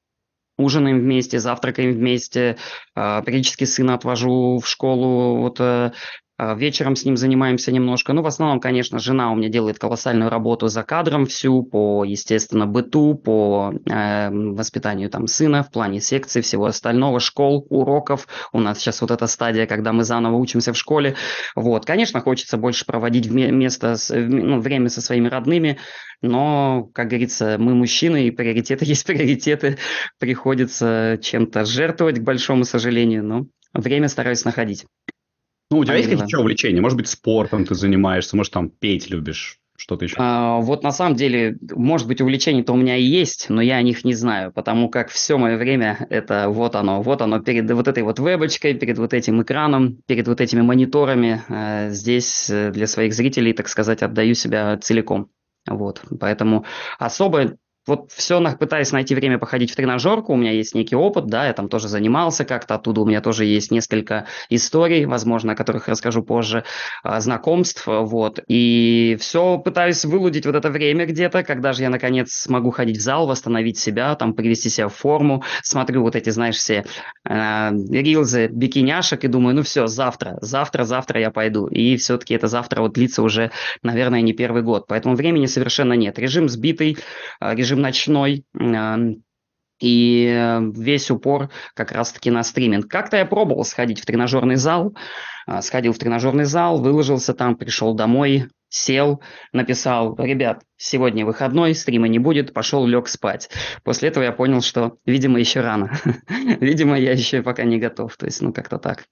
ужинаем 0.58 1.00
вместе, 1.00 1.38
завтракаем 1.38 1.92
вместе, 1.92 2.56
э, 2.94 3.22
периодически 3.26 3.64
сына 3.64 3.94
отвожу 3.94 4.58
в 4.58 4.68
школу, 4.68 5.38
вот 5.38 5.60
а, 5.60 5.92
вечером 6.38 6.96
с 6.96 7.04
ним 7.04 7.16
занимаемся 7.16 7.72
немножко. 7.72 8.12
Ну, 8.12 8.22
в 8.22 8.26
основном, 8.26 8.60
конечно, 8.60 8.98
жена 8.98 9.32
у 9.32 9.36
меня 9.36 9.48
делает 9.48 9.78
колоссальную 9.78 10.30
работу 10.30 10.68
за 10.68 10.82
кадром 10.82 11.26
всю, 11.26 11.62
по, 11.62 12.04
естественно, 12.04 12.66
быту, 12.66 13.14
по 13.14 13.72
э, 13.88 14.30
воспитанию 14.30 15.08
там 15.08 15.26
сына, 15.26 15.62
в 15.62 15.70
плане 15.70 16.00
секции, 16.00 16.42
всего 16.42 16.66
остального, 16.66 17.20
школ, 17.20 17.66
уроков. 17.70 18.28
У 18.52 18.60
нас 18.60 18.78
сейчас 18.78 19.00
вот 19.00 19.10
эта 19.10 19.26
стадия, 19.26 19.66
когда 19.66 19.92
мы 19.92 20.04
заново 20.04 20.36
учимся 20.36 20.72
в 20.72 20.76
школе. 20.76 21.16
Вот, 21.54 21.86
конечно, 21.86 22.20
хочется 22.20 22.58
больше 22.58 22.84
проводить 22.84 23.30
место, 23.30 23.96
ну, 24.10 24.60
время 24.60 24.90
со 24.90 25.00
своими 25.00 25.28
родными, 25.28 25.78
но, 26.22 26.90
как 26.94 27.08
говорится, 27.08 27.56
мы 27.58 27.74
мужчины, 27.74 28.26
и 28.26 28.30
приоритеты 28.30 28.84
есть 28.86 29.06
приоритеты. 29.06 29.78
Приходится 30.18 31.18
чем-то 31.22 31.64
жертвовать, 31.64 32.18
к 32.18 32.22
большому 32.22 32.64
сожалению, 32.64 33.24
но 33.24 33.46
время 33.72 34.08
стараюсь 34.08 34.44
находить. 34.44 34.86
Ну, 35.70 35.78
у 35.78 35.84
тебя 35.84 35.96
есть 35.96 36.10
какие-то 36.10 36.40
увлечения? 36.40 36.80
Может 36.80 36.96
быть, 36.96 37.08
спортом 37.08 37.64
ты 37.64 37.74
занимаешься, 37.74 38.36
может, 38.36 38.52
там 38.52 38.70
петь 38.70 39.10
любишь? 39.10 39.58
Что-то 39.78 40.04
еще? 40.06 40.16
А, 40.18 40.58
вот 40.60 40.82
на 40.82 40.90
самом 40.90 41.16
деле, 41.16 41.58
может 41.74 42.08
быть, 42.08 42.20
увлечения-то 42.20 42.72
у 42.72 42.76
меня 42.76 42.96
и 42.96 43.02
есть, 43.02 43.50
но 43.50 43.60
я 43.60 43.76
о 43.76 43.82
них 43.82 44.04
не 44.04 44.14
знаю, 44.14 44.52
потому 44.52 44.88
как 44.88 45.10
все 45.10 45.36
мое 45.36 45.58
время 45.58 46.06
это 46.08 46.48
вот 46.48 46.76
оно, 46.76 47.02
вот 47.02 47.20
оно 47.20 47.40
перед 47.40 47.70
вот 47.70 47.86
этой 47.86 48.02
вот 48.02 48.18
вебочкой, 48.18 48.74
перед 48.74 48.96
вот 48.98 49.12
этим 49.12 49.42
экраном, 49.42 49.98
перед 50.06 50.28
вот 50.28 50.40
этими 50.40 50.62
мониторами. 50.62 51.42
А, 51.48 51.90
здесь 51.90 52.48
э, 52.48 52.70
для 52.70 52.86
своих 52.86 53.12
зрителей, 53.12 53.52
так 53.52 53.68
сказать, 53.68 54.02
отдаю 54.02 54.34
себя 54.34 54.78
целиком. 54.78 55.30
Вот, 55.68 56.00
поэтому 56.20 56.64
особо 56.98 57.56
вот 57.86 58.10
все 58.12 58.40
пытаюсь 58.58 58.92
найти 58.92 59.14
время 59.14 59.38
походить 59.38 59.70
в 59.70 59.76
тренажерку, 59.76 60.32
у 60.32 60.36
меня 60.36 60.50
есть 60.50 60.74
некий 60.74 60.96
опыт, 60.96 61.26
да, 61.26 61.46
я 61.46 61.52
там 61.52 61.68
тоже 61.68 61.88
занимался 61.88 62.44
как-то, 62.44 62.74
оттуда 62.74 63.00
у 63.00 63.06
меня 63.06 63.20
тоже 63.20 63.44
есть 63.44 63.70
несколько 63.70 64.26
историй, 64.50 65.04
возможно, 65.04 65.52
о 65.52 65.56
которых 65.56 65.88
расскажу 65.88 66.22
позже, 66.22 66.64
а, 67.02 67.20
знакомств, 67.20 67.84
вот, 67.86 68.40
и 68.48 69.16
все 69.20 69.58
пытаюсь 69.58 70.04
вылудить 70.04 70.46
вот 70.46 70.54
это 70.54 70.70
время 70.70 71.06
где-то, 71.06 71.42
когда 71.42 71.72
же 71.72 71.82
я, 71.82 71.90
наконец, 71.90 72.32
смогу 72.32 72.70
ходить 72.70 72.98
в 72.98 73.00
зал, 73.00 73.26
восстановить 73.26 73.78
себя, 73.78 74.14
там, 74.16 74.34
привести 74.34 74.68
себя 74.68 74.88
в 74.88 74.94
форму, 74.94 75.44
смотрю 75.62 76.02
вот 76.02 76.16
эти, 76.16 76.30
знаешь, 76.30 76.56
все 76.56 76.84
э, 77.28 77.70
рилзы 77.90 78.48
бикиняшек 78.48 79.24
и 79.24 79.28
думаю, 79.28 79.54
ну 79.54 79.62
все, 79.62 79.86
завтра, 79.86 80.38
завтра, 80.40 80.84
завтра 80.84 81.20
я 81.20 81.30
пойду, 81.30 81.66
и 81.66 81.96
все-таки 81.96 82.34
это 82.34 82.48
завтра 82.48 82.80
вот 82.80 82.94
длится 82.94 83.22
уже, 83.22 83.50
наверное, 83.82 84.20
не 84.22 84.32
первый 84.32 84.62
год, 84.62 84.86
поэтому 84.88 85.14
времени 85.14 85.46
совершенно 85.46 85.92
нет, 85.92 86.18
режим 86.18 86.48
сбитый, 86.48 86.98
а, 87.40 87.54
режим 87.54 87.75
режим 87.76 87.82
ночной, 87.82 88.44
и 89.78 90.60
весь 90.74 91.10
упор 91.10 91.50
как 91.74 91.92
раз-таки 91.92 92.30
на 92.30 92.42
стриминг. 92.42 92.88
Как-то 92.88 93.18
я 93.18 93.26
пробовал 93.26 93.62
сходить 93.64 94.00
в 94.00 94.06
тренажерный 94.06 94.56
зал, 94.56 94.96
а, 95.46 95.60
сходил 95.60 95.92
в 95.92 95.98
тренажерный 95.98 96.44
зал, 96.44 96.80
выложился 96.80 97.34
там, 97.34 97.56
пришел 97.56 97.92
домой, 97.92 98.46
сел, 98.70 99.20
написал, 99.52 100.16
ребят, 100.16 100.62
сегодня 100.78 101.26
выходной, 101.26 101.74
стрима 101.74 102.08
не 102.08 102.18
будет, 102.18 102.54
пошел, 102.54 102.86
лег 102.86 103.06
спать. 103.06 103.50
После 103.84 104.08
этого 104.08 104.24
я 104.24 104.32
понял, 104.32 104.62
что, 104.62 104.96
видимо, 105.04 105.38
еще 105.38 105.60
рано. 105.60 105.92
видимо, 106.60 106.98
я 106.98 107.12
еще 107.12 107.42
пока 107.42 107.64
не 107.64 107.78
готов. 107.78 108.16
То 108.16 108.24
есть, 108.24 108.40
ну, 108.40 108.54
как-то 108.54 108.78
так. 108.78 109.04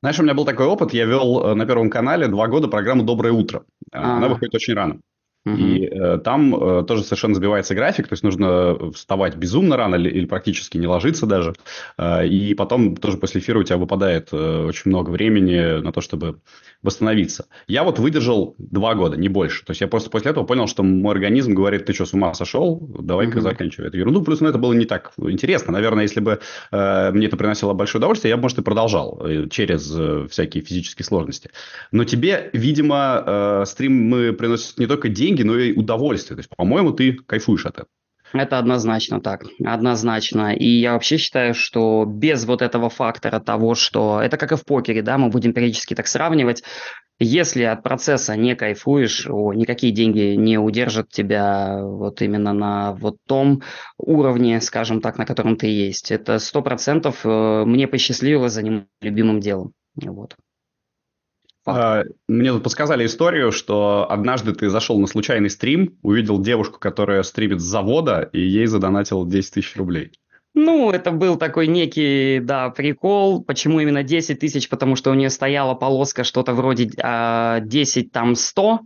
Знаешь, 0.00 0.18
у 0.18 0.24
меня 0.24 0.34
был 0.34 0.44
такой 0.44 0.66
опыт, 0.66 0.92
я 0.92 1.04
вел 1.04 1.44
э, 1.44 1.54
на 1.54 1.64
Первом 1.64 1.90
канале 1.90 2.26
два 2.26 2.48
года 2.48 2.66
программу 2.66 3.04
«Доброе 3.04 3.32
утро». 3.32 3.64
Она 3.92 4.26
выходит 4.26 4.52
очень 4.52 4.74
рано. 4.74 4.98
И 5.44 5.86
э, 5.86 6.18
там 6.18 6.54
э, 6.54 6.84
тоже 6.84 7.02
совершенно 7.02 7.34
сбивается 7.34 7.74
график, 7.74 8.06
то 8.06 8.12
есть 8.12 8.22
нужно 8.22 8.92
вставать 8.92 9.34
безумно 9.34 9.76
рано 9.76 9.96
или, 9.96 10.08
или 10.08 10.26
практически 10.26 10.78
не 10.78 10.86
ложиться 10.86 11.26
даже. 11.26 11.54
Э, 11.98 12.24
и 12.26 12.54
потом 12.54 12.96
тоже 12.96 13.16
после 13.16 13.40
эфира 13.40 13.58
у 13.58 13.64
тебя 13.64 13.76
выпадает 13.76 14.28
э, 14.32 14.66
очень 14.66 14.90
много 14.90 15.10
времени 15.10 15.80
на 15.80 15.92
то, 15.92 16.00
чтобы 16.00 16.38
восстановиться. 16.82 17.46
Я 17.66 17.84
вот 17.84 17.98
выдержал 17.98 18.54
два 18.58 18.94
года, 18.94 19.16
не 19.16 19.28
больше. 19.28 19.64
То 19.64 19.70
есть 19.70 19.80
я 19.80 19.88
просто 19.88 20.10
после 20.10 20.32
этого 20.32 20.44
понял, 20.44 20.66
что 20.66 20.82
мой 20.82 21.12
организм 21.12 21.54
говорит, 21.54 21.86
ты 21.86 21.92
что, 21.92 22.06
с 22.06 22.12
ума 22.12 22.34
сошел? 22.34 22.78
Давай-ка 22.80 23.36
угу. 23.36 23.40
заканчивай 23.40 23.88
эту 23.88 23.98
ерунду. 23.98 24.22
Плюс 24.22 24.40
ну, 24.40 24.48
это 24.48 24.58
было 24.58 24.72
не 24.72 24.84
так 24.84 25.12
интересно. 25.16 25.72
Наверное, 25.72 26.02
если 26.02 26.20
бы 26.20 26.40
э, 26.72 27.10
мне 27.12 27.26
это 27.26 27.36
приносило 27.36 27.72
большое 27.72 28.00
удовольствие, 28.00 28.30
я 28.30 28.36
бы, 28.36 28.42
может, 28.42 28.58
и 28.58 28.62
продолжал 28.62 29.20
э, 29.24 29.48
через 29.48 29.92
э, 29.96 30.26
всякие 30.28 30.64
физические 30.64 31.06
сложности. 31.06 31.50
Но 31.92 32.04
тебе, 32.04 32.50
видимо, 32.52 33.22
э, 33.24 33.64
стримы 33.66 34.32
приносят 34.32 34.78
не 34.78 34.86
только 34.86 35.08
деньги, 35.08 35.31
деньги, 35.32 35.42
но 35.48 35.58
и 35.58 35.72
удовольствие. 35.72 36.36
То 36.36 36.40
есть, 36.40 36.50
по-моему, 36.56 36.92
ты 36.92 37.14
кайфуешь 37.14 37.66
от 37.66 37.74
этого. 37.74 37.88
Это 38.32 38.58
однозначно 38.58 39.20
так, 39.20 39.44
однозначно. 39.62 40.54
И 40.54 40.66
я 40.66 40.94
вообще 40.94 41.18
считаю, 41.18 41.52
что 41.52 42.06
без 42.06 42.46
вот 42.46 42.62
этого 42.62 42.88
фактора 42.88 43.40
того, 43.40 43.74
что 43.74 44.22
это 44.22 44.38
как 44.38 44.52
и 44.52 44.56
в 44.56 44.64
покере, 44.64 45.02
да, 45.02 45.18
мы 45.18 45.28
будем 45.28 45.52
периодически 45.52 45.94
так 45.94 46.06
сравнивать, 46.06 46.62
если 47.18 47.62
от 47.64 47.82
процесса 47.82 48.34
не 48.34 48.56
кайфуешь, 48.56 49.26
о, 49.28 49.52
никакие 49.52 49.92
деньги 49.92 50.34
не 50.34 50.58
удержат 50.58 51.10
тебя 51.10 51.78
вот 51.82 52.22
именно 52.22 52.52
на 52.52 52.94
вот 52.94 53.16
том 53.28 53.62
уровне, 53.98 54.60
скажем 54.60 55.00
так, 55.00 55.18
на 55.18 55.26
котором 55.26 55.56
ты 55.56 55.66
есть. 55.66 56.10
Это 56.10 56.38
сто 56.38 56.62
процентов 56.62 57.20
э, 57.24 57.64
мне 57.66 57.86
посчастливилось 57.86 58.52
заниматься 58.52 58.88
любимым 59.02 59.40
делом. 59.40 59.72
Вот. 59.94 60.36
А, 61.64 62.02
мне 62.28 62.52
тут 62.52 62.64
подсказали 62.64 63.06
историю, 63.06 63.52
что 63.52 64.06
однажды 64.10 64.52
ты 64.52 64.68
зашел 64.68 64.98
на 64.98 65.06
случайный 65.06 65.50
стрим, 65.50 65.98
увидел 66.02 66.40
девушку, 66.40 66.78
которая 66.78 67.22
стримит 67.22 67.60
с 67.60 67.64
завода, 67.64 68.28
и 68.32 68.40
ей 68.40 68.66
задонатил 68.66 69.24
10 69.26 69.54
тысяч 69.54 69.76
рублей. 69.76 70.12
Ну, 70.54 70.90
это 70.90 71.12
был 71.12 71.36
такой 71.36 71.66
некий, 71.66 72.38
да, 72.40 72.68
прикол. 72.68 73.42
Почему 73.42 73.80
именно 73.80 74.02
10 74.02 74.38
тысяч? 74.38 74.68
Потому 74.68 74.96
что 74.96 75.10
у 75.10 75.14
нее 75.14 75.30
стояла 75.30 75.72
полоска 75.72 76.24
что-то 76.24 76.52
вроде 76.52 76.90
э, 77.02 77.60
10, 77.62 78.12
там, 78.12 78.34
100. 78.34 78.80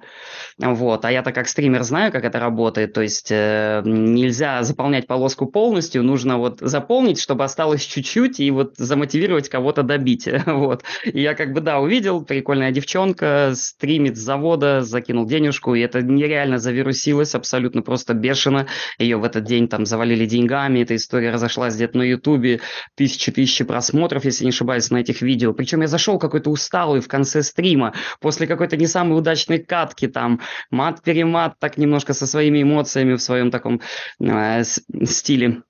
Вот. 0.58 1.04
А 1.04 1.10
я-то 1.10 1.32
как 1.32 1.48
стример 1.48 1.82
знаю, 1.82 2.12
как 2.12 2.24
это 2.24 2.38
работает. 2.38 2.92
То 2.92 3.00
есть 3.00 3.32
э, 3.32 3.82
нельзя 3.84 4.62
заполнять 4.62 5.08
полоску 5.08 5.46
полностью. 5.46 6.04
Нужно 6.04 6.38
вот 6.38 6.60
заполнить, 6.60 7.18
чтобы 7.18 7.42
осталось 7.42 7.82
чуть-чуть, 7.82 8.38
и 8.38 8.52
вот 8.52 8.76
замотивировать 8.76 9.48
кого-то 9.48 9.82
добить. 9.82 10.28
Вот. 10.46 10.84
И 11.04 11.20
я 11.20 11.34
как 11.34 11.52
бы, 11.52 11.60
да, 11.60 11.80
увидел, 11.80 12.24
прикольная 12.24 12.70
девчонка, 12.70 13.52
стримит 13.54 14.16
с 14.16 14.20
завода, 14.20 14.80
закинул 14.80 15.26
денежку, 15.26 15.74
и 15.74 15.80
это 15.80 16.00
нереально 16.00 16.58
завирусилось, 16.58 17.34
абсолютно 17.34 17.82
просто 17.82 18.14
бешено. 18.14 18.66
Ее 18.98 19.18
в 19.18 19.24
этот 19.24 19.44
день 19.44 19.68
там 19.68 19.84
завалили 19.84 20.24
деньгами, 20.24 20.80
эта 20.80 20.96
история 20.96 21.30
разошлась 21.30 21.55
нашлась 21.56 21.74
где-то 21.74 21.98
на 21.98 22.02
Ютубе, 22.02 22.60
тысячи-тысячи 22.96 23.64
просмотров, 23.64 24.24
если 24.24 24.44
не 24.44 24.50
ошибаюсь, 24.50 24.90
на 24.90 24.98
этих 24.98 25.22
видео. 25.22 25.54
Причем 25.54 25.80
я 25.80 25.86
зашел 25.86 26.18
какой-то 26.18 26.50
усталый 26.50 27.00
в 27.00 27.08
конце 27.08 27.42
стрима, 27.42 27.94
после 28.20 28.46
какой-то 28.46 28.76
не 28.76 28.86
самой 28.86 29.18
удачной 29.18 29.58
катки, 29.58 30.06
там, 30.06 30.40
мат-перемат, 30.70 31.58
так 31.58 31.78
немножко 31.78 32.12
со 32.12 32.26
своими 32.26 32.62
эмоциями 32.62 33.14
в 33.14 33.22
своем 33.22 33.50
таком 33.50 33.80
э, 34.20 34.64
стиле. 34.64 35.62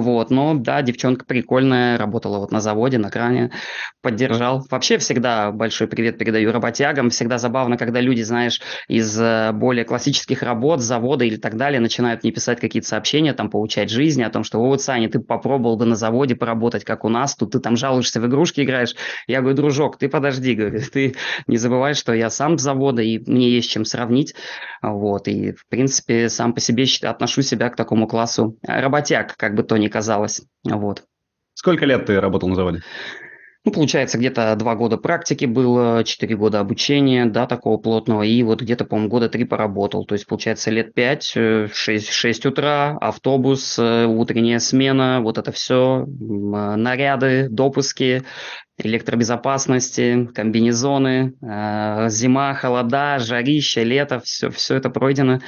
Вот, 0.00 0.30
но 0.30 0.54
да, 0.54 0.82
девчонка 0.82 1.24
прикольная, 1.24 1.96
работала 1.98 2.38
вот 2.38 2.50
на 2.50 2.60
заводе, 2.60 2.98
на 2.98 3.10
кране, 3.10 3.50
поддержал. 4.02 4.64
Вообще 4.70 4.98
всегда 4.98 5.52
большой 5.52 5.86
привет 5.86 6.18
передаю 6.18 6.52
работягам. 6.52 7.10
Всегда 7.10 7.38
забавно, 7.38 7.76
когда 7.76 8.00
люди, 8.00 8.22
знаешь, 8.22 8.60
из 8.88 9.18
э, 9.20 9.52
более 9.52 9.84
классических 9.84 10.42
работ, 10.42 10.80
завода 10.80 11.24
или 11.24 11.36
так 11.36 11.56
далее, 11.56 11.80
начинают 11.80 12.22
мне 12.22 12.32
писать 12.32 12.60
какие-то 12.60 12.88
сообщения, 12.88 13.32
там, 13.34 13.50
получать 13.50 13.90
жизни 13.90 14.22
о 14.22 14.30
том, 14.30 14.44
что 14.44 14.58
вот, 14.58 14.82
Саня, 14.82 15.08
ты 15.08 15.20
попробовал 15.20 15.76
бы 15.76 15.84
на 15.84 15.96
заводе 15.96 16.34
поработать, 16.34 16.84
как 16.84 17.04
у 17.04 17.08
нас, 17.08 17.36
тут 17.36 17.52
ты 17.52 17.60
там 17.60 17.76
жалуешься 17.76 18.20
в 18.20 18.26
игрушки 18.26 18.60
играешь. 18.62 18.94
Я 19.26 19.40
говорю, 19.40 19.56
дружок, 19.56 19.98
ты 19.98 20.08
подожди, 20.08 20.54
говорю, 20.54 20.80
ты 20.92 21.14
не 21.46 21.56
забывай, 21.56 21.94
что 21.94 22.12
я 22.12 22.30
сам 22.30 22.58
с 22.58 22.62
завода, 22.62 23.02
и 23.02 23.18
мне 23.30 23.50
есть 23.50 23.70
чем 23.70 23.84
сравнить. 23.84 24.34
Вот, 24.82 25.28
и, 25.28 25.52
в 25.52 25.66
принципе, 25.68 26.28
сам 26.28 26.52
по 26.52 26.60
себе 26.60 26.84
отношу 27.02 27.42
себя 27.42 27.70
к 27.70 27.76
такому 27.76 28.06
классу 28.06 28.58
работяг, 28.62 29.36
как 29.36 29.54
бы 29.54 29.62
то 29.62 29.76
ни 29.76 29.83
казалось. 29.88 30.42
Вот. 30.64 31.04
Сколько 31.54 31.86
лет 31.86 32.06
ты 32.06 32.20
работал 32.20 32.48
на 32.48 32.54
заводе? 32.54 32.82
Ну, 33.66 33.72
получается, 33.72 34.18
где-то 34.18 34.54
два 34.56 34.74
года 34.74 34.98
практики 34.98 35.46
было, 35.46 36.04
четыре 36.04 36.36
года 36.36 36.60
обучения, 36.60 37.24
да, 37.24 37.46
такого 37.46 37.78
плотного, 37.78 38.22
и 38.22 38.42
вот 38.42 38.60
где-то, 38.60 38.84
по-моему, 38.84 39.08
года 39.08 39.30
три 39.30 39.44
поработал. 39.44 40.04
То 40.04 40.14
есть, 40.14 40.26
получается, 40.26 40.70
лет 40.70 40.92
пять, 40.92 41.32
э, 41.34 41.68
шесть, 41.72 42.10
шесть 42.10 42.44
утра, 42.44 42.98
автобус, 43.00 43.78
э, 43.78 44.04
утренняя 44.04 44.58
смена, 44.58 45.20
вот 45.22 45.38
это 45.38 45.50
все, 45.50 46.04
наряды, 46.06 47.48
допуски, 47.48 48.24
электробезопасности, 48.76 50.28
комбинезоны, 50.34 51.34
э, 51.40 52.08
зима, 52.08 52.54
холода, 52.54 53.18
жарище, 53.20 53.84
лето, 53.84 54.20
все, 54.20 54.50
все 54.50 54.74
это 54.74 54.90
пройдено. 54.90 55.38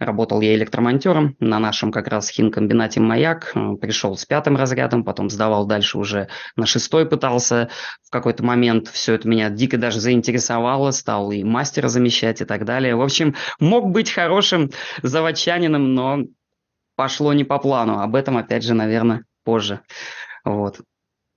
Работал 0.00 0.40
я 0.40 0.54
электромонтером 0.54 1.36
на 1.38 1.60
нашем 1.60 1.92
как 1.92 2.08
раз 2.08 2.28
хинкомбинате 2.28 3.00
«Маяк». 3.00 3.52
Пришел 3.80 4.16
с 4.16 4.24
пятым 4.24 4.56
разрядом, 4.56 5.04
потом 5.04 5.30
сдавал 5.30 5.66
дальше 5.66 5.96
уже 5.98 6.28
на 6.56 6.66
шестой 6.66 7.08
пытался. 7.08 7.70
В 8.02 8.10
какой-то 8.10 8.44
момент 8.44 8.88
все 8.88 9.14
это 9.14 9.28
меня 9.28 9.48
дико 9.48 9.78
даже 9.78 10.00
заинтересовало, 10.00 10.90
стал 10.90 11.30
и 11.30 11.44
мастера 11.44 11.88
замещать 11.88 12.40
и 12.40 12.44
так 12.44 12.64
далее. 12.64 12.96
В 12.96 13.02
общем, 13.02 13.36
мог 13.60 13.90
быть 13.90 14.10
хорошим 14.10 14.70
заводчанином, 15.02 15.94
но 15.94 16.18
пошло 16.96 17.32
не 17.32 17.44
по 17.44 17.58
плану. 17.58 18.00
Об 18.00 18.16
этом, 18.16 18.36
опять 18.36 18.64
же, 18.64 18.74
наверное, 18.74 19.24
позже. 19.44 19.80
Вот. 20.44 20.80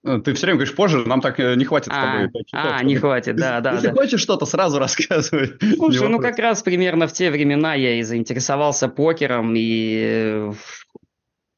Э, 0.05 0.19
ты 0.23 0.33
все 0.33 0.45
время 0.45 0.59
говоришь 0.59 0.75
позже, 0.75 1.03
нам 1.05 1.19
так 1.19 1.39
э, 1.39 1.55
не 1.55 1.65
хватит 1.65 1.91
а, 1.91 1.95
с 1.95 2.31
тобой. 2.31 2.45
А, 2.51 2.83
не 2.83 2.95
хватит, 2.95 3.35
да, 3.35 3.59
да. 3.59 3.73
Если 3.73 3.87
да. 3.87 3.93
хочешь 3.93 4.21
что-то, 4.21 4.45
сразу 4.45 4.77
рассказывай. 4.77 5.53
Слушай, 5.75 6.07
ну 6.09 6.19
как 6.19 6.37
раз 6.37 6.61
примерно 6.61 7.07
в 7.07 7.13
те 7.13 7.31
времена 7.31 7.73
я 7.73 7.99
и 7.99 8.03
заинтересовался 8.03 8.87
покером, 8.87 9.55
и 9.55 10.03
э, 10.05 10.53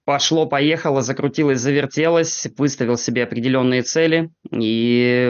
пошло-поехало, 0.06 1.02
закрутилось, 1.02 1.60
завертелось, 1.60 2.48
выставил 2.58 2.98
себе 2.98 3.24
определенные 3.24 3.82
цели, 3.82 4.30
и 4.50 5.30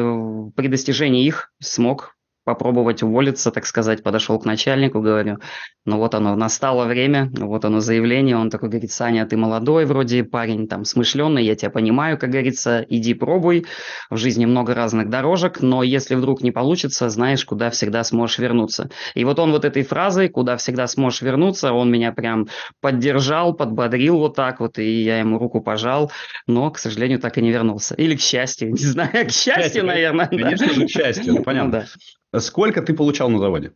при 0.56 0.68
достижении 0.68 1.26
их 1.26 1.52
смог 1.60 2.17
попробовать 2.48 3.04
уволиться, 3.04 3.52
так 3.52 3.66
сказать, 3.66 4.04
подошел 4.04 4.40
к 4.40 4.46
начальнику, 4.46 5.02
говорю, 5.02 5.40
ну 5.86 5.98
вот 5.98 6.16
оно, 6.16 6.34
настало 6.38 6.86
время, 6.86 7.30
вот 7.38 7.66
оно 7.66 7.82
заявление, 7.82 8.38
он 8.38 8.50
такой 8.50 8.70
говорит, 8.70 8.90
Саня, 8.90 9.26
ты 9.26 9.36
молодой 9.36 9.84
вроде 9.86 10.24
парень, 10.24 10.66
там, 10.70 10.86
смышленый, 10.86 11.44
я 11.44 11.56
тебя 11.58 11.72
понимаю, 11.72 12.18
как 12.18 12.30
говорится, 12.30 12.86
иди 12.88 13.14
пробуй, 13.14 13.66
в 14.10 14.16
жизни 14.16 14.46
много 14.46 14.74
разных 14.74 15.10
дорожек, 15.10 15.60
но 15.60 15.84
если 15.84 16.16
вдруг 16.16 16.42
не 16.42 16.52
получится, 16.52 17.10
знаешь, 17.10 17.44
куда 17.44 17.70
всегда 17.70 18.06
сможешь 18.06 18.40
вернуться. 18.40 18.90
И 19.14 19.26
вот 19.26 19.40
он 19.40 19.52
вот 19.52 19.66
этой 19.66 19.84
фразой, 19.84 20.30
куда 20.30 20.56
всегда 20.56 20.88
сможешь 20.88 21.22
вернуться, 21.24 21.74
он 21.74 21.92
меня 21.92 22.14
прям 22.14 22.48
поддержал, 22.80 23.56
подбодрил 23.56 24.20
вот 24.20 24.38
так 24.38 24.62
вот, 24.62 24.80
и 24.80 25.04
я 25.04 25.20
ему 25.20 25.38
руку 25.38 25.60
пожал, 25.60 26.14
но, 26.48 26.72
к 26.72 26.80
сожалению, 26.80 27.20
так 27.20 27.38
и 27.38 27.42
не 27.42 27.52
вернулся. 27.52 27.94
Или 27.96 28.16
к 28.16 28.22
счастью, 28.22 28.70
не 28.72 28.78
знаю, 28.86 29.28
к 29.28 29.32
счастью, 29.32 29.84
наверное. 29.84 30.28
Конечно 30.28 30.68
да. 30.68 30.74
же, 30.74 30.86
к 30.86 30.90
счастью, 30.90 31.34
ну, 31.34 31.44
понятно. 31.44 31.72
Да. 31.72 31.86
Сколько 32.36 32.82
ты 32.82 32.94
получал 32.94 33.30
на 33.30 33.40
заводе? 33.40 33.74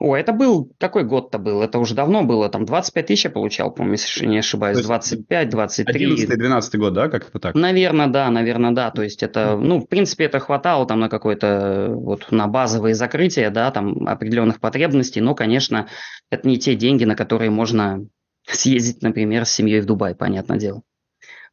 О, 0.00 0.14
это 0.14 0.32
был, 0.32 0.72
какой 0.78 1.02
год-то 1.02 1.38
был? 1.38 1.60
Это 1.60 1.80
уже 1.80 1.96
давно 1.96 2.22
было, 2.22 2.48
там 2.48 2.64
25 2.64 3.06
тысяч 3.06 3.24
я 3.24 3.30
получал, 3.30 3.72
по-моему, 3.72 3.94
если 3.94 4.26
не 4.26 4.38
ошибаюсь, 4.38 4.80
25, 4.80 5.48
23. 5.48 6.26
11-12 6.26 6.78
год, 6.78 6.92
да, 6.94 7.08
как 7.08 7.28
это 7.28 7.38
так? 7.40 7.54
Наверное, 7.56 8.06
да, 8.06 8.30
наверное, 8.30 8.70
да, 8.70 8.92
то 8.92 9.02
есть 9.02 9.24
это, 9.24 9.56
ну, 9.56 9.80
в 9.80 9.86
принципе, 9.88 10.26
это 10.26 10.38
хватало 10.38 10.86
там 10.86 11.00
на 11.00 11.08
какое-то, 11.08 11.88
вот, 11.90 12.30
на 12.30 12.46
базовые 12.46 12.94
закрытия, 12.94 13.50
да, 13.50 13.72
там, 13.72 14.06
определенных 14.06 14.60
потребностей, 14.60 15.20
но, 15.20 15.34
конечно, 15.34 15.88
это 16.30 16.46
не 16.46 16.58
те 16.58 16.76
деньги, 16.76 17.02
на 17.02 17.16
которые 17.16 17.50
можно 17.50 18.06
съездить, 18.46 19.02
например, 19.02 19.46
с 19.46 19.50
семьей 19.50 19.80
в 19.80 19.86
Дубай, 19.86 20.14
понятное 20.14 20.58
дело. 20.58 20.82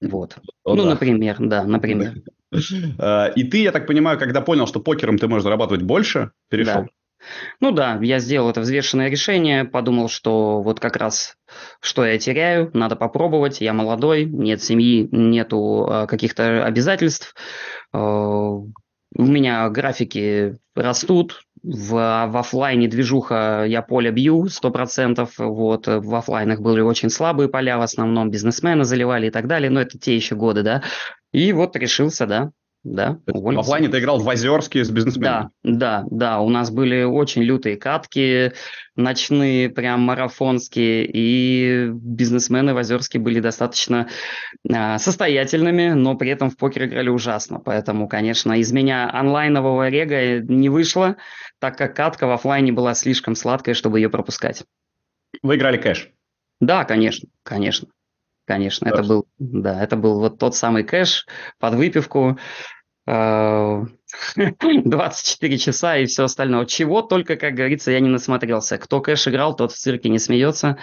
Вот. 0.02 0.38
О, 0.64 0.76
ну, 0.76 0.84
да. 0.84 0.90
например, 0.92 1.38
да, 1.40 1.64
например. 1.64 2.22
А, 3.00 3.28
и 3.28 3.44
ты, 3.44 3.64
я 3.64 3.72
так 3.72 3.88
понимаю, 3.88 4.20
когда 4.20 4.42
понял, 4.42 4.68
что 4.68 4.80
покером 4.80 5.18
ты 5.18 5.28
можешь 5.28 5.44
зарабатывать 5.44 5.84
больше, 5.84 6.32
перешел? 6.50 6.84
Да. 6.84 6.88
Ну 7.60 7.72
да, 7.72 7.98
я 8.02 8.20
сделал 8.20 8.50
это 8.50 8.62
взвешенное 8.62 9.10
решение, 9.10 9.66
подумал, 9.66 10.10
что 10.10 10.62
вот 10.62 10.80
как 10.80 10.96
раз 10.96 11.38
что 11.82 12.06
я 12.06 12.18
теряю, 12.18 12.70
надо 12.74 12.96
попробовать, 12.96 13.62
я 13.62 13.74
молодой, 13.74 14.26
нет 14.26 14.62
семьи, 14.62 15.08
нету 15.12 15.88
э, 15.90 16.08
каких-то 16.08 16.66
обязательств, 16.66 17.34
э, 17.94 17.98
у 17.98 19.24
меня 19.24 19.70
графики 19.70 20.58
растут, 20.76 21.42
в, 21.64 21.94
в 21.94 22.38
офлайне 22.38 22.88
движуха 22.88 23.66
я 23.66 23.82
поле 23.82 24.12
бью 24.12 24.46
100%, 24.46 25.30
вот, 25.38 25.88
в 25.88 26.16
офлайнах 26.16 26.60
были 26.60 26.82
очень 26.82 27.10
слабые 27.10 27.50
поля, 27.50 27.78
в 27.78 27.82
основном 27.82 28.30
бизнесмены 28.30 28.84
заливали 28.84 29.28
и 29.28 29.32
так 29.32 29.48
далее, 29.48 29.70
но 29.70 29.82
это 29.82 29.98
те 29.98 30.16
еще 30.16 30.36
годы, 30.36 30.62
да, 30.64 30.84
и 31.36 31.52
вот 31.52 31.76
решился, 31.76 32.26
да, 32.26 32.52
да. 32.86 33.20
В 33.26 33.60
офлайне 33.60 33.90
ты 33.90 33.98
играл 33.98 34.20
в 34.20 34.30
Озерске 34.30 34.86
с 34.86 34.92
бизнесменами? 34.92 35.50
Да, 35.64 36.04
да, 36.04 36.06
да. 36.12 36.40
У 36.40 36.50
нас 36.50 36.70
были 36.70 37.02
очень 37.02 37.42
лютые 37.42 37.78
катки, 37.78 38.54
ночные, 38.96 39.70
прям 39.70 40.02
марафонские, 40.02 41.10
и 41.12 41.90
бизнесмены 41.92 42.76
в 42.76 42.78
Озерске 42.78 43.18
были 43.18 43.40
достаточно 43.40 44.08
э, 44.70 45.00
состоятельными, 45.00 45.90
но 45.90 46.16
при 46.16 46.30
этом 46.30 46.52
в 46.52 46.58
покер 46.58 46.86
играли 46.86 47.10
ужасно. 47.10 47.60
Поэтому, 47.60 48.08
конечно, 48.08 48.54
из 48.54 48.72
меня 48.72 49.10
онлайнового 49.12 49.90
рега 49.90 50.40
не 50.42 50.70
вышло, 50.70 51.18
так 51.60 51.80
как 51.80 51.96
катка 51.96 52.28
в 52.28 52.32
офлайне 52.32 52.72
была 52.72 52.94
слишком 52.94 53.34
сладкая, 53.34 53.74
чтобы 53.74 54.00
ее 54.00 54.12
пропускать. 54.12 54.64
Вы 55.42 55.56
играли 55.56 55.78
кэш? 55.78 56.12
Да, 56.62 56.86
конечно, 56.86 57.28
конечно. 57.42 57.88
Конечно, 58.46 58.88
это 58.88 59.04
был, 59.04 59.26
да, 59.40 59.84
это 59.84 59.96
был 59.96 60.20
вот 60.20 60.38
тот 60.38 60.56
самый 60.56 60.84
кэш 60.84 61.26
под 61.60 61.74
выпивку, 61.76 62.38
24 63.08 63.88
часа 65.60 65.98
и 65.98 66.06
все 66.06 66.24
остальное. 66.24 66.66
Чего 66.66 67.04
только, 67.04 67.36
как 67.36 67.54
говорится, 67.54 67.92
я 67.92 68.00
не 68.00 68.10
насмотрелся. 68.10 68.78
Кто 68.80 69.00
кэш 69.00 69.28
играл, 69.28 69.56
тот 69.56 69.72
в 69.72 69.78
цирке 69.78 70.10
не 70.10 70.18
смеется. 70.18 70.78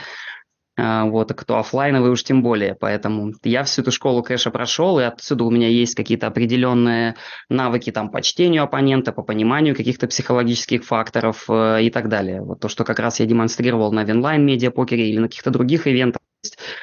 А, 0.76 1.04
вот, 1.04 1.30
а 1.30 1.34
кто 1.34 1.58
офлайновый 1.58 2.10
уж 2.10 2.24
тем 2.24 2.42
более, 2.42 2.74
поэтому 2.74 3.32
я 3.44 3.64
всю 3.64 3.82
эту 3.82 3.92
школу 3.92 4.22
кэша 4.22 4.50
прошел, 4.50 4.98
и 4.98 5.02
отсюда 5.02 5.44
у 5.44 5.50
меня 5.50 5.68
есть 5.68 5.94
какие-то 5.94 6.26
определенные 6.26 7.16
навыки 7.50 7.92
там 7.92 8.10
по 8.10 8.22
чтению 8.22 8.62
оппонента, 8.62 9.12
по 9.12 9.22
пониманию 9.22 9.76
каких-то 9.76 10.06
психологических 10.06 10.84
факторов 10.84 11.44
э, 11.48 11.82
и 11.82 11.90
так 11.90 12.08
далее. 12.08 12.40
Вот 12.40 12.60
то, 12.60 12.68
что 12.68 12.84
как 12.84 12.98
раз 13.00 13.20
я 13.20 13.26
демонстрировал 13.26 13.92
на 13.92 14.04
Винлайн 14.04 14.46
медиапокере 14.46 15.10
или 15.10 15.18
на 15.18 15.28
каких-то 15.28 15.50
других 15.50 15.86
ивентах, 15.86 16.22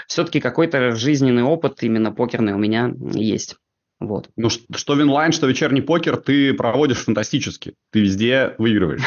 все-таки 0.07 0.39
какой-то 0.39 0.91
жизненный 0.91 1.43
опыт 1.43 1.81
именно 1.81 2.11
покерный 2.11 2.53
у 2.53 2.57
меня 2.57 2.93
есть. 3.13 3.55
Вот. 3.99 4.29
Ну, 4.37 4.49
что 4.49 4.93
винлайн, 4.95 5.31
что 5.33 5.47
вечерний 5.47 5.81
покер 5.81 6.17
ты 6.17 6.53
проводишь 6.53 7.03
фантастически. 7.03 7.73
Ты 7.91 8.01
везде 8.01 8.55
выигрываешь. 8.57 9.01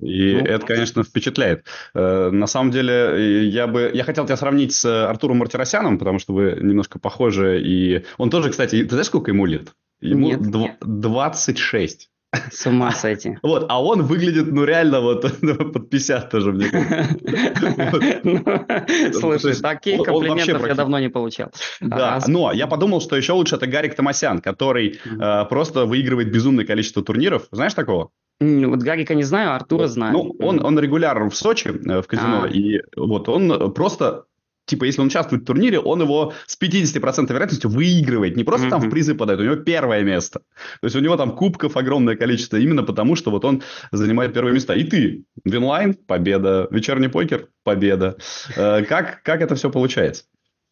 И 0.00 0.34
ну, 0.34 0.44
это, 0.44 0.66
конечно, 0.66 1.02
впечатляет. 1.02 1.64
Э, 1.94 2.30
на 2.30 2.46
самом 2.46 2.70
деле, 2.70 3.48
я 3.48 3.66
бы... 3.66 3.90
Я 3.92 4.04
хотел 4.04 4.26
тебя 4.26 4.36
сравнить 4.36 4.72
с 4.72 4.84
Артуром 5.08 5.38
Мартиросяном, 5.38 5.98
потому 5.98 6.18
что 6.18 6.32
вы 6.32 6.58
немножко 6.60 6.98
похожи. 6.98 7.60
И 7.62 8.04
он 8.18 8.30
тоже, 8.30 8.50
кстати... 8.50 8.82
Ты 8.82 8.90
знаешь, 8.90 9.06
сколько 9.06 9.30
ему 9.30 9.46
лет? 9.46 9.68
Ему 10.00 10.28
Нет. 10.28 10.78
26. 10.80 12.10
С 12.52 12.66
ума 12.66 12.92
сойти. 12.92 13.38
Вот, 13.42 13.66
а 13.68 13.82
он 13.82 14.02
выглядит, 14.02 14.52
ну, 14.52 14.64
реально 14.64 15.00
вот 15.00 15.22
под 15.72 15.90
50 15.90 16.30
тоже, 16.30 16.52
мне 16.52 16.68
ну, 18.22 19.12
Слушай, 19.12 19.60
таких 19.60 20.02
комплиментов 20.02 20.66
я 20.66 20.74
давно 20.74 21.00
не 21.00 21.08
получал. 21.08 21.50
Да, 21.80 22.20
но 22.28 22.52
я 22.52 22.66
подумал, 22.68 23.00
что 23.00 23.16
еще 23.16 23.32
лучше 23.32 23.56
это 23.56 23.66
Гарик 23.66 23.96
Томасян, 23.96 24.40
который 24.40 25.00
э, 25.04 25.44
просто 25.46 25.86
выигрывает 25.86 26.30
безумное 26.30 26.64
количество 26.64 27.02
турниров. 27.02 27.48
Знаешь 27.50 27.74
такого? 27.74 28.10
Вот 28.40 28.82
Гарика 28.82 29.14
не 29.14 29.22
знаю, 29.22 29.54
Артура 29.54 29.86
знаю. 29.86 30.14
Ну, 30.14 30.36
он, 30.40 30.64
он 30.64 30.78
регулярно 30.78 31.28
в 31.28 31.36
Сочи, 31.36 31.68
э, 31.68 32.00
в 32.00 32.06
казино, 32.06 32.44
а. 32.44 32.48
и 32.48 32.80
вот 32.96 33.28
он 33.28 33.72
просто 33.74 34.24
типа, 34.70 34.84
если 34.84 35.00
он 35.00 35.08
участвует 35.08 35.42
в 35.42 35.46
турнире, 35.46 35.80
он 35.80 36.00
его 36.00 36.32
с 36.46 36.56
50% 36.60 37.28
вероятностью 37.28 37.70
выигрывает. 37.70 38.36
Не 38.36 38.44
просто 38.44 38.68
mm-hmm. 38.68 38.70
там 38.70 38.80
в 38.82 38.90
призы 38.90 39.14
подает, 39.14 39.40
у 39.40 39.44
него 39.44 39.56
первое 39.56 40.02
место. 40.02 40.40
То 40.80 40.86
есть 40.86 40.96
у 40.96 41.00
него 41.00 41.16
там 41.16 41.32
кубков 41.32 41.76
огромное 41.76 42.16
количество, 42.16 42.56
именно 42.56 42.82
потому 42.82 43.16
что 43.16 43.30
вот 43.30 43.44
он 43.44 43.62
занимает 43.90 44.32
первое 44.32 44.52
место. 44.52 44.74
И 44.74 44.84
ты, 44.84 45.24
Винлайн, 45.44 45.94
победа, 45.94 46.68
вечерний 46.70 47.08
покер, 47.08 47.48
победа. 47.64 48.16
Э, 48.56 48.84
как, 48.84 49.22
как 49.22 49.42
это 49.42 49.56
все 49.56 49.70
получается? 49.70 50.24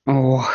Ох, 0.06 0.50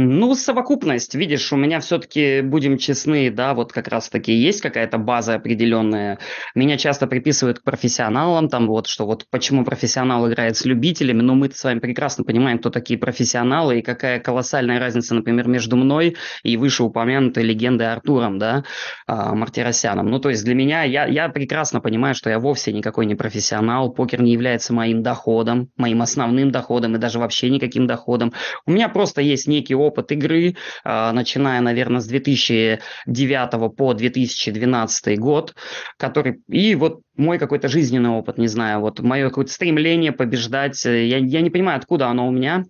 ну, 0.00 0.34
совокупность. 0.36 1.16
Видишь, 1.16 1.52
у 1.52 1.56
меня 1.56 1.80
все-таки, 1.80 2.40
будем 2.40 2.78
честны, 2.78 3.30
да, 3.30 3.52
вот 3.54 3.72
как 3.72 3.88
раз-таки 3.88 4.32
есть 4.32 4.60
какая-то 4.60 4.96
база 4.96 5.34
определенная. 5.34 6.20
Меня 6.54 6.76
часто 6.76 7.08
приписывают 7.08 7.58
к 7.58 7.64
профессионалам, 7.64 8.48
там 8.48 8.68
вот, 8.68 8.86
что 8.86 9.06
вот 9.06 9.26
почему 9.30 9.64
профессионал 9.64 10.28
играет 10.28 10.56
с 10.56 10.64
любителями, 10.64 11.22
но 11.22 11.34
мы 11.34 11.50
с 11.50 11.64
вами 11.64 11.80
прекрасно 11.80 12.22
понимаем, 12.22 12.60
кто 12.60 12.70
такие 12.70 12.96
профессионалы 12.96 13.80
и 13.80 13.82
какая 13.82 14.20
колоссальная 14.20 14.78
разница, 14.78 15.16
например, 15.16 15.48
между 15.48 15.76
мной 15.76 16.16
и 16.44 16.56
вышеупомянутой 16.56 17.42
легендой 17.42 17.92
Артуром, 17.92 18.38
да, 18.38 18.62
а, 19.08 19.34
Мартиросяном. 19.34 20.06
Ну, 20.06 20.20
то 20.20 20.30
есть 20.30 20.44
для 20.44 20.54
меня, 20.54 20.84
я, 20.84 21.06
я 21.06 21.28
прекрасно 21.28 21.80
понимаю, 21.80 22.14
что 22.14 22.30
я 22.30 22.38
вовсе 22.38 22.72
никакой 22.72 23.06
не 23.06 23.16
профессионал, 23.16 23.90
покер 23.90 24.22
не 24.22 24.32
является 24.32 24.72
моим 24.72 25.02
доходом, 25.02 25.70
моим 25.76 26.02
основным 26.02 26.52
доходом 26.52 26.94
и 26.94 26.98
даже 26.98 27.18
вообще 27.18 27.50
никаким 27.50 27.88
доходом. 27.88 28.32
У 28.64 28.70
меня 28.70 28.88
просто 28.88 29.22
есть 29.22 29.48
некий 29.48 29.74
опыт 29.88 30.12
игры, 30.12 30.56
а, 30.84 31.12
начиная, 31.12 31.60
наверное, 31.60 32.00
с 32.00 32.06
2009 32.06 33.76
по 33.76 33.94
2012 33.94 35.18
год, 35.18 35.54
который... 35.96 36.40
И 36.48 36.74
вот 36.74 37.00
мой 37.16 37.38
какой-то 37.38 37.68
жизненный 37.68 38.10
опыт, 38.10 38.38
не 38.38 38.48
знаю, 38.48 38.80
вот 38.80 39.00
мое 39.00 39.28
какое-то 39.28 39.52
стремление 39.52 40.12
побеждать, 40.12 40.84
э, 40.86 41.06
я, 41.06 41.18
я 41.18 41.40
не 41.40 41.50
понимаю, 41.50 41.78
откуда 41.78 42.08
оно 42.08 42.28
у 42.28 42.30
меня, 42.30 42.64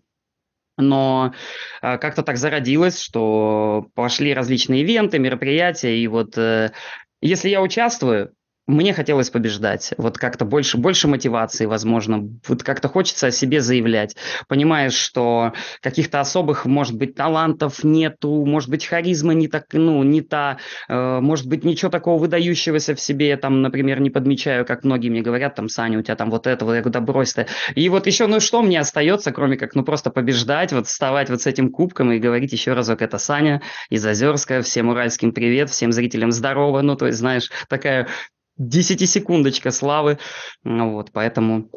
но 0.76 1.34
э, 1.82 1.98
как-то 1.98 2.22
так 2.22 2.38
зародилось, 2.38 3.00
что 3.00 3.86
пошли 3.94 4.32
различные 4.32 4.82
ивенты, 4.82 5.18
мероприятия, 5.18 5.98
и 5.98 6.06
вот 6.06 6.38
э, 6.38 6.72
если 7.20 7.48
я 7.48 7.60
участвую, 7.60 8.32
мне 8.68 8.92
хотелось 8.92 9.30
побеждать. 9.30 9.94
Вот 9.96 10.18
как-то 10.18 10.44
больше, 10.44 10.76
больше 10.76 11.08
мотивации, 11.08 11.64
возможно. 11.64 12.28
Вот 12.46 12.62
как-то 12.62 12.88
хочется 12.88 13.28
о 13.28 13.30
себе 13.30 13.62
заявлять. 13.62 14.14
Понимаешь, 14.46 14.92
что 14.92 15.54
каких-то 15.80 16.20
особых, 16.20 16.66
может 16.66 16.94
быть, 16.94 17.14
талантов 17.14 17.82
нету, 17.82 18.44
может 18.44 18.68
быть, 18.68 18.84
харизма 18.84 19.32
не 19.32 19.48
так, 19.48 19.64
ну, 19.72 20.02
не 20.02 20.20
та, 20.20 20.58
э, 20.88 21.20
может 21.20 21.46
быть, 21.46 21.64
ничего 21.64 21.90
такого 21.90 22.20
выдающегося 22.20 22.94
в 22.94 23.00
себе, 23.00 23.38
там, 23.38 23.62
например, 23.62 24.00
не 24.00 24.10
подмечаю, 24.10 24.66
как 24.66 24.84
многие 24.84 25.08
мне 25.08 25.22
говорят, 25.22 25.54
там, 25.54 25.70
Саня, 25.70 25.98
у 25.98 26.02
тебя 26.02 26.16
там 26.16 26.30
вот 26.30 26.46
это, 26.46 26.66
вот 26.66 26.74
я 26.74 26.80
говорю, 26.80 26.92
да 26.92 27.00
брось 27.00 27.32
ты. 27.32 27.46
И 27.74 27.88
вот 27.88 28.06
еще, 28.06 28.26
ну, 28.26 28.38
что 28.38 28.60
мне 28.60 28.80
остается, 28.80 29.32
кроме 29.32 29.56
как, 29.56 29.74
ну, 29.74 29.82
просто 29.82 30.10
побеждать, 30.10 30.74
вот 30.74 30.86
вставать 30.86 31.30
вот 31.30 31.40
с 31.40 31.46
этим 31.46 31.70
кубком 31.70 32.12
и 32.12 32.18
говорить 32.18 32.52
еще 32.52 32.74
разок, 32.74 33.00
это 33.00 33.16
Саня 33.16 33.62
из 33.88 34.04
Озерска, 34.04 34.60
всем 34.60 34.90
уральским 34.90 35.32
привет, 35.32 35.70
всем 35.70 35.90
зрителям 35.90 36.32
здорово, 36.32 36.82
ну, 36.82 36.96
то 36.96 37.06
есть, 37.06 37.18
знаешь, 37.18 37.50
такая 37.70 38.08
десятисекундочка 38.58 39.70
славы. 39.70 40.18
Ну 40.64 40.92
вот, 40.92 41.10
поэтому 41.12 41.70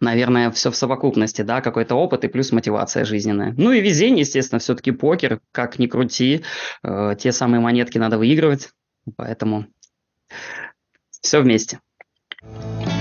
наверное, 0.00 0.50
все 0.50 0.70
в 0.70 0.76
совокупности, 0.76 1.42
да, 1.42 1.60
какой-то 1.60 1.94
опыт 1.94 2.24
и 2.24 2.28
плюс 2.28 2.52
мотивация 2.52 3.04
жизненная. 3.04 3.54
Ну 3.56 3.72
и 3.72 3.80
везение, 3.80 4.20
естественно, 4.20 4.58
все-таки 4.58 4.92
покер, 4.92 5.40
как 5.52 5.78
ни 5.78 5.86
крути, 5.86 6.44
э, 6.82 7.16
те 7.18 7.32
самые 7.32 7.60
монетки 7.60 7.98
надо 7.98 8.18
выигрывать, 8.18 8.70
поэтому 9.16 9.66
все 11.20 11.40
вместе. 11.40 11.80
А 12.42 12.97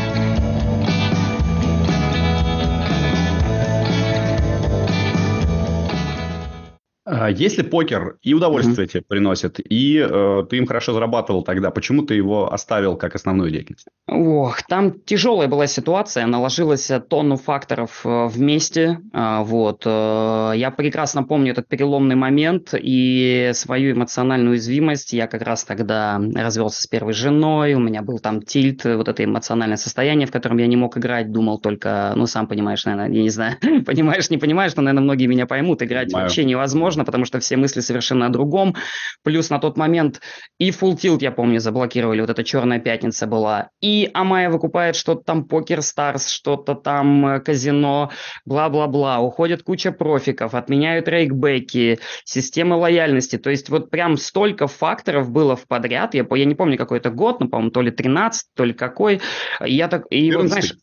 если 7.35 7.61
покер 7.61 8.17
и 8.21 8.33
удовольствие 8.33 8.87
mm-hmm. 8.87 8.91
тебе 8.91 9.03
приносит, 9.07 9.59
и 9.59 9.97
э, 9.97 10.45
ты 10.49 10.57
им 10.57 10.65
хорошо 10.65 10.93
зарабатывал 10.93 11.43
тогда, 11.43 11.71
почему 11.71 12.01
ты 12.03 12.15
его 12.15 12.51
оставил 12.51 12.97
как 12.97 13.15
основную 13.15 13.51
деятельность? 13.51 13.87
Ох, 14.07 14.61
там 14.63 14.99
тяжелая 15.01 15.47
была 15.47 15.67
ситуация, 15.67 16.25
наложилась 16.25 16.89
тонну 17.09 17.35
факторов 17.37 18.01
э, 18.05 18.27
вместе. 18.27 18.99
Э, 19.13 19.43
вот. 19.43 19.83
Э, 19.85 20.53
я 20.55 20.71
прекрасно 20.71 21.23
помню 21.23 21.51
этот 21.51 21.67
переломный 21.67 22.15
момент 22.15 22.73
и 22.73 23.51
свою 23.53 23.93
эмоциональную 23.93 24.51
уязвимость. 24.51 25.13
Я 25.13 25.27
как 25.27 25.41
раз 25.41 25.63
тогда 25.63 26.21
развелся 26.35 26.81
с 26.81 26.87
первой 26.87 27.13
женой, 27.13 27.73
у 27.73 27.79
меня 27.79 28.01
был 28.01 28.19
там 28.19 28.41
тильт, 28.41 28.83
вот 28.85 29.07
это 29.07 29.23
эмоциональное 29.23 29.77
состояние, 29.77 30.27
в 30.27 30.31
котором 30.31 30.57
я 30.57 30.67
не 30.67 30.77
мог 30.77 30.97
играть, 30.97 31.31
думал 31.31 31.59
только, 31.59 32.13
ну, 32.15 32.27
сам 32.27 32.47
понимаешь, 32.47 32.85
наверное, 32.85 33.13
я 33.13 33.21
не 33.21 33.29
знаю, 33.29 33.57
понимаешь, 33.85 34.29
не 34.29 34.37
понимаешь, 34.37 34.75
но, 34.75 34.83
наверное, 34.83 35.03
многие 35.03 35.27
меня 35.27 35.45
поймут, 35.45 35.83
играть 35.83 36.07
Понимаю. 36.07 36.25
вообще 36.25 36.45
невозможно 36.45 36.96
невозможно, 36.97 37.05
потому 37.05 37.25
что 37.25 37.39
все 37.39 37.57
мысли 37.57 37.81
совершенно 37.81 38.25
о 38.25 38.29
другом. 38.29 38.75
Плюс 39.23 39.49
на 39.49 39.60
тот 39.60 39.77
момент 39.77 40.21
и 40.60 40.69
Full 40.69 40.95
Tilt, 40.95 41.19
я 41.21 41.31
помню, 41.31 41.60
заблокировали, 41.60 42.21
вот 42.21 42.29
эта 42.29 42.43
черная 42.43 42.79
пятница 42.79 43.27
была. 43.27 43.69
И 43.81 44.10
Амая 44.13 44.49
выкупает 44.49 44.95
что-то 44.95 45.23
там 45.23 45.45
Покер 45.45 45.81
Старс, 45.81 46.29
что-то 46.29 46.75
там 46.75 47.25
э, 47.25 47.39
казино, 47.39 48.12
бла-бла-бла. 48.45 49.19
Уходит 49.19 49.63
куча 49.63 49.91
профиков, 49.91 50.53
отменяют 50.53 51.07
рейкбеки, 51.07 51.99
системы 52.25 52.75
лояльности. 52.75 53.38
То 53.38 53.49
есть 53.49 53.69
вот 53.69 53.89
прям 53.89 54.17
столько 54.17 54.67
факторов 54.67 55.29
было 55.29 55.55
в 55.55 55.67
подряд. 55.67 56.15
Я, 56.15 56.25
я 56.29 56.45
не 56.45 56.55
помню, 56.55 56.77
какой 56.77 56.97
это 56.97 57.10
год, 57.10 57.39
но, 57.39 57.47
по-моему, 57.47 57.71
то 57.71 57.81
ли 57.81 57.91
13, 57.91 58.47
то 58.55 58.63
ли 58.65 58.73
какой. 58.73 59.21
Я 59.63 59.88
так, 59.88 60.05
и 60.10 60.31
вот, 60.31 60.47
знаешь, 60.47 60.73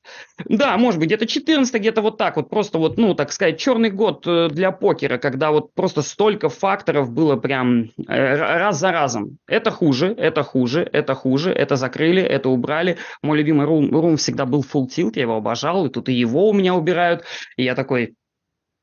да, 0.49 0.77
может 0.77 1.01
быть, 1.01 1.09
где-то 1.09 1.27
14, 1.27 1.75
где-то 1.75 2.03
вот 2.03 2.19
так 2.19 2.37
вот, 2.37 2.51
просто 2.51 2.79
вот, 2.79 2.99
ну, 2.99 3.15
так 3.15 3.33
сказать, 3.33 3.59
черный 3.59 3.91
год 3.91 4.27
э, 4.27 4.49
для 4.51 4.71
покера, 4.73 5.19
когда 5.19 5.51
вот 5.51 5.75
просто 5.75 6.03
столько 6.05 6.49
факторов 6.49 7.11
было 7.11 7.37
прям 7.37 7.91
э, 8.07 8.37
раз 8.37 8.79
за 8.79 8.93
разом. 8.93 9.39
Это 9.49 9.71
хуже, 9.71 10.15
это 10.17 10.43
хуже, 10.43 10.89
это 10.93 11.15
хуже, 11.15 11.51
это 11.51 11.77
закрыли, 11.77 12.23
это 12.23 12.49
убрали. 12.49 12.97
Мой 13.23 13.39
любимый 13.39 13.67
рум, 13.67 13.91
рум 13.91 14.17
всегда 14.17 14.47
был 14.47 14.63
full 14.63 14.87
tilt, 14.87 15.13
я 15.17 15.23
его 15.23 15.37
обожал, 15.37 15.87
и 15.87 15.91
тут 15.91 16.09
и 16.09 16.13
его 16.13 16.49
у 16.49 16.53
меня 16.53 16.75
убирают. 16.75 17.25
И 17.57 17.65
я 17.65 17.75
такой, 17.75 18.15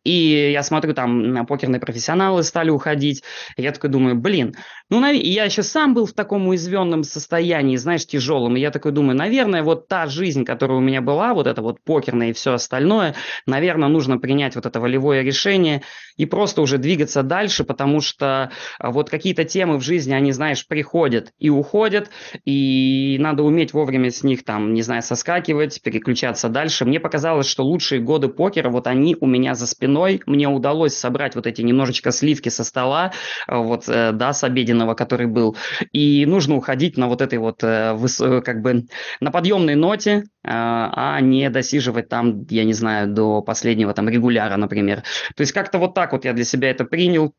и 0.03 0.51
я 0.51 0.63
смотрю, 0.63 0.93
там 0.93 1.45
покерные 1.45 1.79
профессионалы 1.79 2.43
стали 2.43 2.69
уходить. 2.69 3.23
Я 3.57 3.71
такой 3.71 3.89
думаю, 3.89 4.15
блин, 4.15 4.55
ну, 4.89 4.99
нав... 4.99 5.13
я 5.13 5.45
еще 5.45 5.63
сам 5.63 5.93
был 5.93 6.05
в 6.05 6.13
таком 6.13 6.47
уязвленном 6.47 7.03
состоянии, 7.03 7.77
знаешь, 7.77 8.05
тяжелом. 8.05 8.57
И 8.57 8.59
я 8.59 8.71
такой 8.71 8.91
думаю, 8.91 9.15
наверное, 9.15 9.63
вот 9.63 9.87
та 9.87 10.07
жизнь, 10.07 10.43
которая 10.43 10.79
у 10.79 10.81
меня 10.81 11.01
была, 11.01 11.33
вот 11.33 11.47
это 11.47 11.61
вот 11.61 11.81
покерная 11.83 12.31
и 12.31 12.33
все 12.33 12.53
остальное, 12.53 13.15
наверное, 13.45 13.89
нужно 13.89 14.17
принять 14.17 14.55
вот 14.55 14.65
это 14.65 14.79
волевое 14.79 15.21
решение 15.21 15.83
и 16.17 16.25
просто 16.25 16.61
уже 16.61 16.77
двигаться 16.77 17.23
дальше, 17.23 17.63
потому 17.63 18.01
что 18.01 18.51
а, 18.79 18.91
вот 18.91 19.09
какие-то 19.09 19.45
темы 19.45 19.77
в 19.77 19.81
жизни, 19.81 20.13
они, 20.13 20.31
знаешь, 20.31 20.67
приходят 20.67 21.31
и 21.39 21.49
уходят, 21.49 22.09
и 22.43 23.17
надо 23.19 23.43
уметь 23.43 23.73
вовремя 23.73 24.11
с 24.11 24.23
них 24.23 24.43
там, 24.43 24.73
не 24.73 24.81
знаю, 24.81 25.03
соскакивать, 25.03 25.81
переключаться 25.81 26.49
дальше. 26.49 26.85
Мне 26.85 26.99
показалось, 26.99 27.47
что 27.47 27.63
лучшие 27.63 28.01
годы 28.01 28.27
покера, 28.27 28.69
вот 28.69 28.87
они 28.87 29.15
у 29.19 29.25
меня 29.25 29.55
за 29.55 29.67
спиной 29.67 29.90
длиной. 29.91 30.21
Мне 30.25 30.47
удалось 30.47 30.95
собрать 30.95 31.35
вот 31.35 31.47
эти 31.47 31.61
немножечко 31.61 32.11
сливки 32.11 32.49
со 32.49 32.63
стола, 32.63 33.11
вот, 33.47 33.85
да, 33.87 34.33
с 34.33 34.43
обеденного, 34.43 34.93
который 34.93 35.27
был. 35.27 35.55
И 35.91 36.25
нужно 36.25 36.55
уходить 36.55 36.97
на 36.97 37.07
вот 37.07 37.21
этой 37.21 37.39
вот, 37.39 37.59
как 37.61 38.61
бы, 38.61 38.85
на 39.19 39.31
подъемной 39.31 39.75
ноте, 39.75 40.23
а 40.43 41.19
не 41.21 41.49
досиживать 41.49 42.09
там, 42.09 42.45
я 42.49 42.63
не 42.63 42.73
знаю, 42.73 43.07
до 43.07 43.41
последнего 43.41 43.93
там 43.93 44.09
регуляра, 44.09 44.57
например. 44.57 45.03
То 45.35 45.41
есть 45.41 45.51
как-то 45.51 45.77
вот 45.77 45.93
так 45.93 46.13
вот 46.13 46.25
я 46.25 46.33
для 46.33 46.45
себя 46.45 46.71
это 46.71 46.85
принял, 46.85 47.33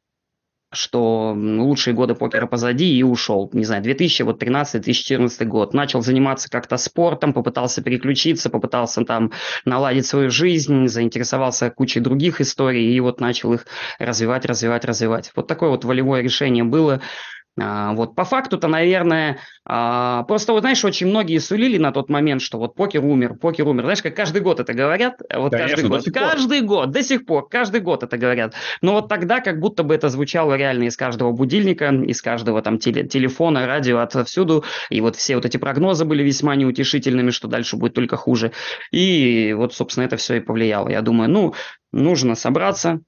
что 0.73 1.35
лучшие 1.37 1.95
годы 1.95 2.15
покера 2.15 2.47
позади 2.47 2.97
и 2.97 3.03
ушел. 3.03 3.51
Не 3.53 3.65
знаю, 3.65 3.83
2013-2014 3.85 5.45
год. 5.45 5.75
Начал 5.75 6.03
заниматься 6.03 6.49
как-то 6.51 6.77
спортом, 6.77 7.33
попытался 7.33 7.83
переключиться, 7.83 8.51
попытался 8.51 9.05
там 9.05 9.33
наладить 9.65 10.07
свою 10.07 10.31
жизнь, 10.31 10.89
заинтересовался 10.89 11.71
кучей 11.71 12.01
других 12.01 12.41
историй 12.41 12.95
и 12.95 13.01
вот 13.01 13.21
начал 13.21 13.53
их 13.53 13.67
развивать, 13.99 14.45
развивать, 14.47 14.85
развивать. 14.85 15.33
Вот 15.37 15.47
такое 15.47 15.71
вот 15.71 15.85
волевое 15.85 16.23
решение 16.23 16.65
было. 16.65 17.01
А, 17.61 17.93
вот 17.93 18.15
по 18.15 18.25
факту-то, 18.25 18.67
наверное, 18.67 19.39
а, 19.67 20.23
просто, 20.23 20.53
вот, 20.53 20.61
знаешь, 20.61 20.83
очень 20.85 21.09
многие 21.09 21.39
сулили 21.39 21.77
на 21.77 21.93
тот 21.93 22.09
момент, 22.09 22.41
что 22.41 22.59
вот 22.59 22.75
покер 22.75 23.05
умер, 23.05 23.35
покер 23.35 23.69
умер. 23.69 23.83
Знаешь, 23.83 24.03
как 24.03 24.17
каждый 24.17 24.41
год 24.41 24.61
это 24.61 24.73
говорят, 24.73 25.21
вот 25.35 25.53
Конечно, 25.53 25.77
каждый 25.77 25.89
год, 25.91 26.05
каждый 26.15 26.61
год, 26.63 26.91
до 26.91 27.03
сих 27.03 27.27
пор, 27.27 27.49
каждый 27.49 27.81
год 27.81 28.05
это 28.05 28.17
говорят. 28.17 28.55
Но 28.81 28.93
вот 28.93 29.09
тогда 29.09 29.41
как 29.41 29.61
будто 29.61 29.83
бы 29.83 29.95
это 29.95 30.09
звучало 30.09 30.55
реально 30.55 30.85
из 30.85 30.97
каждого 30.97 31.33
будильника, 31.33 31.91
из 31.91 32.23
каждого 32.23 32.63
там 32.63 32.79
теле, 32.79 33.07
телефона, 33.07 33.67
радио, 33.67 33.99
отовсюду. 33.99 34.65
И 34.89 35.03
вот 35.03 35.17
все 35.17 35.35
вот 35.37 35.45
эти 35.45 35.59
прогнозы 35.59 36.07
были 36.07 36.23
весьма 36.23 36.57
неутешительными, 36.57 37.31
что 37.31 37.49
дальше 37.49 37.77
будет 37.77 37.93
только 37.93 38.17
хуже. 38.17 38.53
И 38.93 39.53
вот, 39.55 39.75
собственно, 39.75 40.05
это 40.05 40.17
все 40.17 40.37
и 40.37 40.41
повлияло. 40.41 40.89
Я 40.89 41.03
думаю, 41.03 41.29
ну, 41.31 41.55
нужно 41.93 42.35
собраться, 42.35 43.01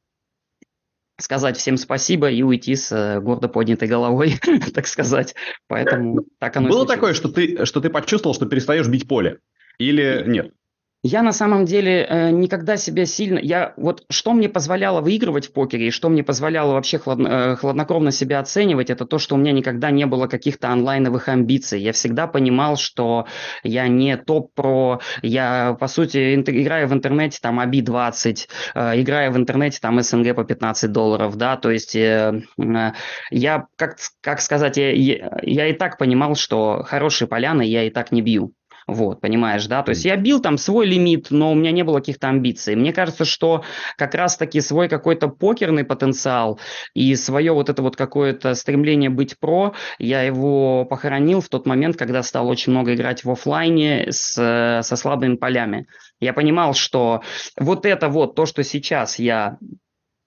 сказать 1.19 1.57
всем 1.57 1.77
спасибо 1.77 2.31
и 2.31 2.43
уйти 2.43 2.75
с 2.75 2.91
э, 2.93 3.21
гордо 3.21 3.49
поднятой 3.49 3.89
головой, 3.89 4.39
так 4.75 4.87
сказать. 4.87 5.35
Поэтому 5.69 6.25
так 6.39 6.57
оно 6.57 6.69
Было 6.69 6.87
такое, 6.87 7.15
что 7.15 7.29
ты, 7.29 7.65
что 7.65 7.81
ты 7.81 7.91
почувствовал, 7.91 8.35
что 8.35 8.47
перестаешь 8.47 8.89
бить 8.89 9.07
поле? 9.07 9.39
Или 9.79 10.25
нет? 10.27 10.53
Я 11.07 11.23
на 11.23 11.33
самом 11.33 11.67
деле 11.67 12.07
э, 12.09 12.31
никогда 12.31 12.79
себя 12.79 13.05
сильно... 13.05 13.39
Я 13.39 13.75
вот 13.77 14.05
что 14.09 14.33
мне 14.33 14.49
позволяло 14.49 15.03
выигрывать 15.03 15.49
в 15.49 15.53
покере 15.53 15.89
и 15.89 15.91
что 15.91 16.09
мне 16.09 16.25
позволяло 16.25 16.73
вообще 16.73 16.99
хладно, 16.99 17.29
э, 17.29 17.57
хладнокровно 17.57 18.11
себя 18.11 18.41
оценивать, 18.41 18.89
это 18.89 19.05
то, 19.05 19.19
что 19.19 19.35
у 19.35 19.39
меня 19.39 19.53
никогда 19.53 19.91
не 19.91 20.07
было 20.07 20.29
каких-то 20.29 20.71
онлайновых 20.71 21.29
амбиций. 21.29 21.79
Я 21.79 21.93
всегда 21.93 22.27
понимал, 22.27 22.79
что 22.79 23.27
я 23.63 23.87
не 23.87 24.17
топ-про, 24.17 25.01
я, 25.21 25.77
по 25.79 25.89
сути, 25.89 26.37
инт- 26.37 26.49
играю 26.49 26.89
в 26.89 26.95
интернете 26.95 27.39
там 27.43 27.61
ABI-20, 27.61 28.49
э, 28.75 29.03
играю 29.03 29.31
в 29.31 29.37
интернете 29.37 29.81
там 29.83 30.01
СНГ 30.01 30.35
по 30.35 30.45
15 30.45 30.91
долларов, 30.91 31.37
да, 31.37 31.59
то 31.59 31.71
есть 31.71 31.95
э, 31.95 32.41
э, 32.59 32.93
я, 33.31 33.67
как, 33.77 33.99
как 34.23 34.41
сказать, 34.41 34.79
я, 34.79 34.91
я, 34.91 35.39
я 35.43 35.67
и 35.69 35.75
так 35.75 35.99
понимал, 35.99 36.35
что 36.35 36.83
хорошие 36.83 37.29
поляны 37.29 37.61
я 37.61 37.83
и 37.83 37.91
так 37.91 38.11
не 38.11 38.23
бью. 38.23 38.55
Вот, 38.87 39.21
понимаешь, 39.21 39.67
да? 39.67 39.83
То 39.83 39.91
есть 39.91 40.05
я 40.05 40.17
бил 40.17 40.41
там 40.41 40.59
свой 40.59 40.87
лимит, 40.87 41.29
но 41.31 41.53
у 41.53 41.55
меня 41.55 41.71
не 41.71 41.83
было 41.83 41.99
каких-то 41.99 42.29
амбиций. 42.29 42.77
Мне 42.77 42.93
кажется, 42.93 43.25
что 43.25 43.65
как 43.97 44.15
раз-таки 44.15 44.61
свой 44.61 44.89
какой-то 44.89 45.29
покерный 45.29 45.85
потенциал 45.85 46.61
и 46.95 47.15
свое 47.15 47.53
вот 47.53 47.71
это 47.71 47.83
вот 47.83 47.97
какое-то 47.97 48.55
стремление 48.55 49.11
быть 49.11 49.39
про, 49.39 49.75
я 49.99 50.23
его 50.23 50.85
похоронил 50.85 51.41
в 51.41 51.49
тот 51.49 51.67
момент, 51.67 51.97
когда 51.97 52.23
стал 52.23 52.49
очень 52.49 52.73
много 52.73 52.95
играть 52.95 53.25
в 53.25 53.31
офлайне 53.31 54.07
с, 54.11 54.35
со 54.83 54.97
слабыми 54.97 55.37
полями. 55.37 55.87
Я 56.21 56.33
понимал, 56.33 56.75
что 56.75 57.23
вот 57.59 57.87
это 57.87 58.09
вот, 58.09 58.35
то, 58.35 58.47
что 58.47 58.63
сейчас 58.63 59.19
я 59.19 59.59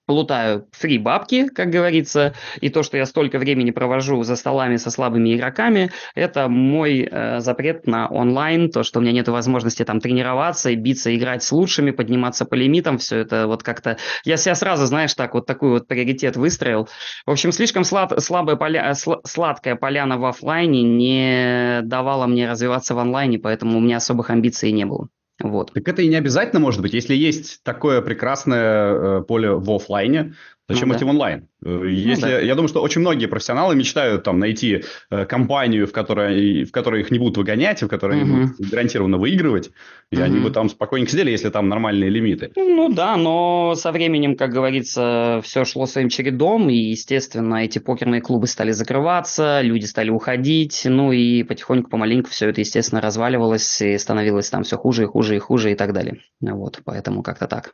плутаю 0.08 0.67
фри 0.72 0.98
бабки, 0.98 1.48
как 1.50 1.70
говорится, 1.70 2.34
и 2.62 2.70
то, 2.70 2.82
что 2.82 2.98
я 2.98 3.06
столько 3.06 3.38
времени 3.38 3.72
провожу 3.72 4.24
за 4.24 4.36
столами 4.36 4.78
со 4.78 4.89
слабыми 4.89 5.36
игроками, 5.36 5.91
это 6.15 6.48
мой 6.48 7.08
э, 7.12 7.39
запрет 7.41 7.86
на 7.86 8.08
онлайн, 8.08 8.72
то, 8.72 8.84
что 8.84 9.00
у 9.00 9.02
меня 9.04 9.12
нет 9.12 9.28
возможности 9.28 9.84
там 9.84 10.00
тренироваться 10.00 10.72
биться, 10.88 11.13
играть 11.15 11.43
с 11.43 11.52
лучшими, 11.52 11.91
подниматься 11.91 12.46
по 12.46 12.56
лимитам, 12.56 12.98
все 12.98 13.17
это 13.17 13.48
вот 13.48 13.63
как-то... 13.63 13.98
Я 14.24 14.38
себя 14.38 14.56
сразу, 14.56 14.86
знаешь, 14.86 15.13
так 15.13 15.34
вот 15.34 15.46
такой 15.46 15.70
вот 15.72 15.88
приоритет 15.88 16.38
выстроил. 16.38 16.88
В 17.26 17.32
общем, 17.32 17.52
слишком 17.52 17.84
слад... 17.84 18.13
слабая 18.24 18.56
поля... 18.56 18.93
сл... 18.93 19.15
сладкая 19.26 19.76
поляна 19.76 20.17
в 20.17 20.26
офлайне 20.26 20.84
не 20.84 21.82
давала 21.84 22.28
мне 22.28 22.50
развиваться 22.50 22.96
в 22.96 23.00
онлайне, 23.00 23.39
поэтому 23.39 23.78
у 23.78 23.82
меня 23.82 23.98
особых 23.98 24.30
амбиций 24.30 24.72
не 24.72 24.86
было. 24.86 25.10
Вот. 25.41 25.71
Так 25.73 25.88
это 25.88 26.02
и 26.02 26.08
не 26.08 26.15
обязательно 26.15 26.60
может 26.60 26.82
быть. 26.82 26.93
Если 26.93 27.13
есть 27.13 27.62
такое 27.63 28.02
прекрасное 28.02 29.19
э, 29.19 29.23
поле 29.23 29.52
в 29.52 29.69
офлайне, 29.71 30.34
зачем 30.67 30.89
ну, 30.89 30.95
идти 30.95 31.01
да. 31.01 31.08
в 31.08 31.10
онлайн? 31.10 31.47
Э, 31.63 31.69
ну 31.69 31.84
если, 31.86 32.25
ну, 32.25 32.32
да. 32.32 32.39
Я 32.39 32.56
думаю, 32.56 32.67
что 32.67 32.82
очень 32.82 33.01
многие 33.01 33.27
профессионалы 33.27 33.75
мечтают 33.75 34.23
там 34.23 34.39
найти 34.39 34.84
э, 35.10 35.25
компанию, 35.25 35.88
в 35.88 35.91
которой, 35.91 36.63
в 36.63 36.71
которой 36.71 37.01
их 37.01 37.12
не 37.12 37.19
будут 37.19 37.38
выгонять, 37.38 37.82
в 37.82 37.88
которой 37.88 38.21
угу. 38.21 38.32
они 38.32 38.45
будут 38.45 38.69
гарантированно 38.69 39.17
выигрывать, 39.17 39.71
и 40.12 40.17
угу. 40.17 40.23
они 40.23 40.39
бы 40.39 40.51
там 40.51 40.69
спокойненько 40.69 41.12
сидели, 41.12 41.32
если 41.32 41.49
там 41.49 41.69
нормальные 41.69 42.10
лимиты. 42.10 42.51
Ну 42.56 42.89
да, 42.93 43.15
но 43.17 43.75
со 43.75 43.91
временем, 43.91 44.36
как 44.36 44.51
говорится, 44.51 45.41
все 45.43 45.65
шло 45.65 45.86
своим 45.86 46.10
чередом, 46.10 46.69
и, 46.69 46.75
естественно, 46.75 47.63
эти 47.63 47.80
покерные 47.80 48.21
клубы 48.21 48.47
стали 48.47 48.71
закрываться, 48.71 49.62
люди 49.62 49.86
стали 49.86 50.10
уходить, 50.10 50.84
ну 50.86 51.12
и 51.12 51.43
потихоньку, 51.43 51.89
помаленьку 51.89 52.30
все 52.30 52.49
это, 52.49 52.62
естественно, 52.62 53.01
разваливалось, 53.01 53.82
и 53.82 53.97
становилось 53.97 54.49
там 54.49 54.63
все 54.63 54.77
хуже 54.77 55.03
и 55.03 55.06
хуже 55.06 55.36
и 55.36 55.39
хуже 55.39 55.71
и 55.71 55.75
так 55.75 55.93
далее. 55.93 56.21
Вот, 56.41 56.82
поэтому 56.84 57.23
как-то 57.23 57.47
так. 57.47 57.73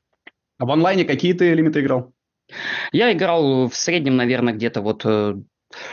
А 0.60 0.66
в 0.66 0.72
онлайне 0.72 1.06
какие 1.06 1.34
ты 1.34 1.54
лимиты 1.54 1.82
играл? 1.82 2.14
Я 2.92 3.12
играл 3.14 3.68
в 3.70 3.76
среднем, 3.76 4.16
наверное, 4.16 4.54
где-то 4.54 4.82
вот 4.82 5.02
э, 5.06 5.36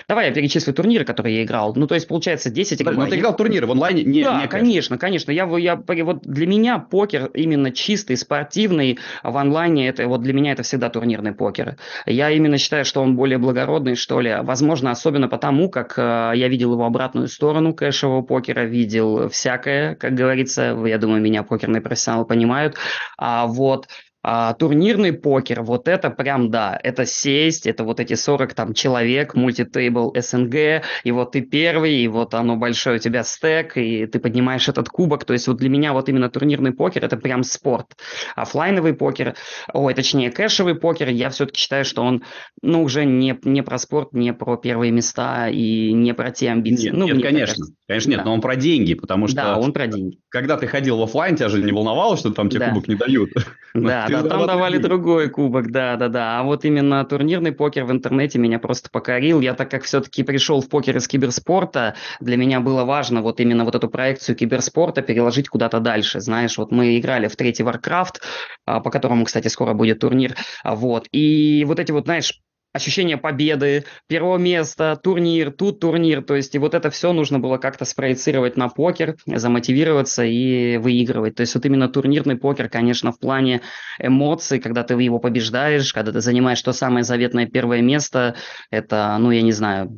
Давай 0.09 0.29
я 0.29 0.35
перечислю 0.35 0.73
турниры, 0.75 1.05
которые 1.05 1.37
я 1.37 1.45
играл. 1.45 1.75
Ну, 1.75 1.87
то 1.87 1.95
есть, 1.95 2.09
получается, 2.09 2.51
10 2.51 2.81
игр. 2.81 2.93
Но 2.93 3.07
ты 3.07 3.17
играл 3.17 3.37
турниры 3.37 3.67
в 3.67 3.73
онлайне? 3.73 4.03
Не, 4.05 4.23
да, 4.23 4.43
не 4.43 4.49
конечно, 4.49 4.99
конечно. 4.99 5.31
Я, 5.31 5.49
я, 5.59 5.77
вот 5.77 6.23
для 6.23 6.47
меня 6.47 6.79
покер 6.79 7.27
именно 7.35 7.71
чистый, 7.71 8.17
спортивный 8.17 8.99
в 9.23 9.37
онлайне, 9.37 9.89
это 9.89 10.07
вот 10.07 10.23
для 10.23 10.33
меня 10.33 10.53
это 10.53 10.63
всегда 10.63 10.91
турнирный 10.91 11.33
покер. 11.33 11.77
Я 12.07 12.31
именно 12.31 12.59
считаю, 12.59 12.85
что 12.85 13.03
он 13.03 13.17
более 13.17 13.39
благородный, 13.39 13.95
что 13.95 14.21
ли. 14.21 14.37
Возможно, 14.43 14.91
особенно 14.91 15.29
потому, 15.29 15.71
как 15.71 15.95
э, 15.97 16.33
я 16.35 16.49
видел 16.49 16.73
его 16.73 16.85
обратную 16.85 17.29
сторону 17.29 17.75
кэшевого 17.75 18.23
покера, 18.23 18.61
видел 18.61 19.29
всякое, 19.29 19.95
как 19.95 20.15
говорится. 20.15 20.77
Я 20.87 20.99
думаю, 20.99 21.23
меня 21.23 21.43
покерные 21.43 21.81
профессионалы 21.81 22.27
понимают. 22.27 22.77
А 23.17 23.47
вот 23.47 23.87
а, 24.23 24.53
турнирный 24.55 25.13
покер, 25.13 25.63
вот 25.63 25.89
это 25.89 26.11
прям, 26.11 26.51
да, 26.51 26.79
это 26.83 27.07
сесть, 27.07 27.67
это 27.67 27.85
вот 27.85 28.01
эти 28.01 28.15
40 28.15 28.55
там 28.55 28.75
человек, 28.75 29.35
мультитейбл 29.35 30.15
СНГ, 30.17 30.83
и 31.05 31.11
вот 31.11 31.33
ты 31.33 31.41
первый, 31.41 31.95
и 31.95 32.09
вот 32.09 32.35
оно 32.35 32.57
большое 32.57 32.97
у 32.97 32.99
тебя 32.99 33.23
стек, 33.23 33.77
и 33.77 34.07
ты 34.07 34.19
поднимаешь 34.19 34.69
этот 34.69 34.89
кубок, 34.89 35.25
то 35.25 35.33
есть 35.33 35.49
вот 35.49 35.57
для 35.57 35.71
меня 35.71 35.93
вот 35.93 36.09
именно 36.09 36.29
турнирный 36.29 36.73
покер 36.73 37.05
это 37.05 37.17
прям 37.17 37.43
спорт. 37.43 37.97
Оффлайновый 38.37 38.93
покер, 38.93 39.37
ой, 39.73 39.95
точнее 39.95 40.31
кэшевый 40.31 40.75
покер, 40.75 41.09
я 41.09 41.31
все-таки 41.31 41.59
считаю, 41.59 41.85
что 41.85 42.03
он, 42.03 42.23
ну, 42.61 42.83
уже 42.83 43.07
не, 43.07 43.39
не 43.45 43.63
про 43.63 43.79
спорт, 43.79 44.13
не 44.13 44.35
про 44.35 44.57
первые 44.57 44.93
места 44.93 45.49
и 45.49 45.93
не 45.93 46.13
про 46.13 46.31
те 46.31 46.51
амбиции. 46.51 46.91
Нет, 46.91 46.95
ну, 46.95 47.07
нет 47.07 47.23
конечно, 47.23 47.65
конечно 47.89 48.11
нет, 48.11 48.19
да. 48.19 48.25
но 48.27 48.35
он 48.35 48.43
про 48.43 48.57
деньги, 48.57 48.95
потому 48.95 49.29
что... 49.29 49.37
Да, 49.37 49.59
он 49.59 49.73
про 49.73 49.87
деньги. 49.87 50.19
Когда 50.29 50.59
ты 50.59 50.67
ходил 50.67 50.99
в 50.99 51.03
офлайн, 51.03 51.37
тебя 51.37 51.49
же 51.49 51.63
не 51.63 51.73
волновало, 51.73 52.17
что 52.17 52.31
там 52.31 52.51
тебе 52.51 52.61
да. 52.61 52.69
кубок 52.69 52.89
не 52.89 52.97
дают. 52.97 53.31
Да, 53.73 54.07
да, 54.11 54.23
там 54.23 54.47
давали 54.47 54.79
другой 54.79 55.29
кубок, 55.29 55.71
да, 55.71 55.97
да, 55.97 56.09
да. 56.09 56.41
А 56.41 56.43
вот 56.43 56.65
именно 56.65 57.05
турнирный 57.05 57.53
покер 57.53 57.85
в 57.85 57.93
интернете 57.93 58.39
меня 58.39 58.59
просто 58.59 58.91
покорил. 58.91 59.41
Я 59.41 59.55
так 59.55 59.71
как 59.71 59.85
все-таки 59.85 60.23
пришел 60.23 60.61
в 60.61 60.69
покер 60.69 60.97
из 60.97 61.09
киберспорта, 61.09 61.95
для 62.21 62.37
меня 62.37 62.61
было 62.61 62.85
важно 62.85 63.23
вот 63.23 63.41
именно 63.41 63.65
вот 63.65 63.75
эту 63.75 63.89
проекцию 63.89 64.37
киберспорта 64.37 65.03
переложить 65.03 65.49
куда-то 65.49 65.81
дальше. 65.81 66.21
Знаешь, 66.21 66.59
вот 66.59 66.71
мы 66.71 66.99
играли 66.99 67.29
в 67.29 67.37
третий 67.37 67.63
Warcraft, 67.63 68.21
а, 68.67 68.81
по 68.81 68.91
которому, 68.91 69.25
кстати, 69.25 69.49
скоро 69.49 69.75
будет 69.75 70.01
турнир, 70.01 70.37
а, 70.63 70.75
вот. 70.75 71.07
И 71.13 71.65
вот 71.67 71.79
эти 71.79 71.93
вот, 71.93 72.05
знаешь, 72.05 72.41
ощущение 72.73 73.17
победы, 73.17 73.85
первого 74.07 74.39
места, 74.39 74.99
турнир, 75.03 75.51
тут 75.51 75.81
турнир. 75.81 76.23
То 76.23 76.37
есть 76.37 76.55
и 76.55 76.59
вот 76.59 76.75
это 76.75 76.91
все 76.91 77.13
нужно 77.13 77.39
было 77.39 77.59
как-то 77.59 77.85
спроецировать 77.85 78.57
на 78.57 78.69
покер, 78.69 79.17
замотивироваться 79.27 80.25
и 80.25 80.77
выигрывать. 80.77 81.35
То 81.35 81.41
есть 81.43 81.55
вот 81.55 81.67
именно 81.67 81.89
турнирный 81.89 82.37
покер, 82.37 82.69
конечно, 82.69 83.13
в 83.13 83.19
плане 83.19 83.63
эмоций, 83.99 84.61
когда 84.61 84.85
ты 84.85 84.95
его 84.95 85.19
побеждаешь, 85.19 85.93
когда 85.93 86.13
ты 86.13 86.21
занимаешь 86.21 86.63
то 86.63 86.73
самое 86.73 87.05
заветное 87.05 87.47
первое 87.47 87.83
место, 87.83 88.37
это, 88.71 89.17
ну, 89.19 89.31
я 89.31 89.43
не 89.43 89.53
знаю, 89.53 89.91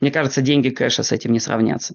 мне 0.00 0.10
кажется, 0.10 0.42
деньги 0.42 0.70
кэша 0.70 1.02
с 1.02 1.12
этим 1.12 1.32
не 1.32 1.40
сравнятся. 1.40 1.94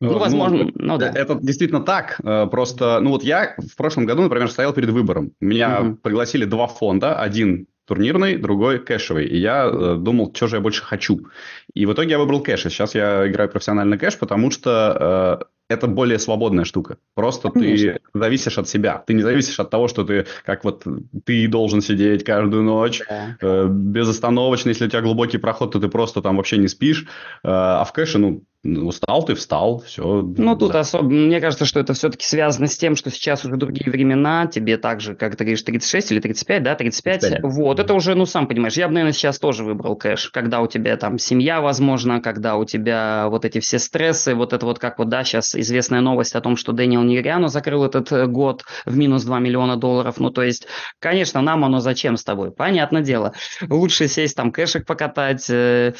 Ну, 0.00 0.14
ну 0.14 0.18
возможно, 0.18 0.64
ну, 0.64 0.70
ну 0.74 0.98
да. 0.98 1.12
Это 1.14 1.38
действительно 1.40 1.80
так. 1.80 2.20
Э, 2.24 2.48
просто, 2.50 2.98
ну 2.98 3.10
вот 3.10 3.22
я 3.22 3.54
в 3.56 3.76
прошлом 3.76 4.04
году, 4.04 4.22
например, 4.22 4.50
стоял 4.50 4.72
перед 4.72 4.90
выбором. 4.90 5.30
Меня 5.38 5.80
угу. 5.80 5.96
пригласили 5.96 6.44
два 6.44 6.66
фонда. 6.66 7.14
Один 7.16 7.68
турнирный, 7.86 8.36
другой 8.36 8.78
кэшевый. 8.78 9.26
И 9.26 9.36
я 9.36 9.66
э, 9.66 9.96
думал, 9.98 10.32
что 10.34 10.46
же 10.46 10.56
я 10.56 10.60
больше 10.60 10.82
хочу. 10.82 11.26
И 11.74 11.86
в 11.86 11.92
итоге 11.92 12.10
я 12.10 12.18
выбрал 12.18 12.42
кэш. 12.42 12.66
И 12.66 12.70
сейчас 12.70 12.94
я 12.94 13.28
играю 13.28 13.48
профессионально 13.48 13.98
кэш, 13.98 14.18
потому 14.18 14.50
что 14.50 15.38
э, 15.40 15.44
это 15.72 15.86
более 15.86 16.18
свободная 16.18 16.64
штука. 16.64 16.98
Просто 17.14 17.50
Конечно. 17.50 17.94
ты 17.94 18.00
зависишь 18.14 18.58
от 18.58 18.68
себя. 18.68 19.02
Ты 19.06 19.14
не 19.14 19.22
зависишь 19.22 19.58
от 19.58 19.70
того, 19.70 19.88
что 19.88 20.04
ты, 20.04 20.26
как 20.44 20.64
вот 20.64 20.86
ты 21.24 21.48
должен 21.48 21.80
сидеть 21.80 22.24
каждую 22.24 22.62
ночь 22.62 23.02
да. 23.08 23.36
э, 23.40 23.66
безостановочно. 23.68 24.68
Если 24.68 24.86
у 24.86 24.88
тебя 24.88 25.00
глубокий 25.00 25.38
проход, 25.38 25.72
то 25.72 25.80
ты 25.80 25.88
просто 25.88 26.22
там 26.22 26.36
вообще 26.36 26.58
не 26.58 26.68
спишь. 26.68 27.06
Э, 27.42 27.48
а 27.48 27.84
в 27.84 27.92
кэше, 27.92 28.18
ну, 28.18 28.42
Устал 28.64 29.24
ты, 29.24 29.34
встал, 29.34 29.80
все. 29.80 30.22
Ну, 30.22 30.56
тут 30.56 30.70
да. 30.70 30.80
особо, 30.80 31.08
мне 31.08 31.40
кажется, 31.40 31.64
что 31.64 31.80
это 31.80 31.94
все-таки 31.94 32.24
связано 32.24 32.68
с 32.68 32.78
тем, 32.78 32.94
что 32.94 33.10
сейчас 33.10 33.44
уже 33.44 33.56
другие 33.56 33.90
времена, 33.90 34.46
тебе 34.46 34.76
также, 34.76 35.16
как 35.16 35.34
ты 35.34 35.42
говоришь, 35.42 35.62
36 35.62 36.12
или 36.12 36.20
35, 36.20 36.62
да, 36.62 36.76
35, 36.76 37.20
35. 37.22 37.40
вот, 37.42 37.80
это 37.80 37.92
уже, 37.92 38.14
ну, 38.14 38.24
сам 38.24 38.46
понимаешь, 38.46 38.74
я 38.74 38.86
бы, 38.86 38.94
наверное, 38.94 39.14
сейчас 39.14 39.40
тоже 39.40 39.64
выбрал 39.64 39.96
кэш, 39.96 40.30
когда 40.30 40.60
у 40.60 40.68
тебя 40.68 40.96
там 40.96 41.18
семья, 41.18 41.60
возможно, 41.60 42.20
когда 42.20 42.54
у 42.54 42.64
тебя 42.64 43.26
вот 43.30 43.44
эти 43.44 43.58
все 43.58 43.80
стрессы, 43.80 44.32
вот 44.36 44.52
это 44.52 44.64
вот 44.64 44.78
как 44.78 45.00
вот, 45.00 45.08
да, 45.08 45.24
сейчас 45.24 45.56
известная 45.56 46.00
новость 46.00 46.36
о 46.36 46.40
том, 46.40 46.56
что 46.56 46.70
Дэниел 46.70 47.02
Нигериану 47.02 47.48
закрыл 47.48 47.84
этот 47.84 48.12
э, 48.12 48.26
год 48.26 48.62
в 48.86 48.96
минус 48.96 49.24
2 49.24 49.40
миллиона 49.40 49.76
долларов, 49.76 50.20
ну, 50.20 50.30
то 50.30 50.42
есть, 50.42 50.68
конечно, 51.00 51.40
нам 51.42 51.64
оно 51.64 51.80
зачем 51.80 52.16
с 52.16 52.22
тобой, 52.22 52.52
понятное 52.52 53.02
дело, 53.02 53.32
лучше 53.68 54.06
сесть 54.06 54.36
там 54.36 54.52
кэшек 54.52 54.86
покатать, 54.86 55.50
э, 55.50 55.94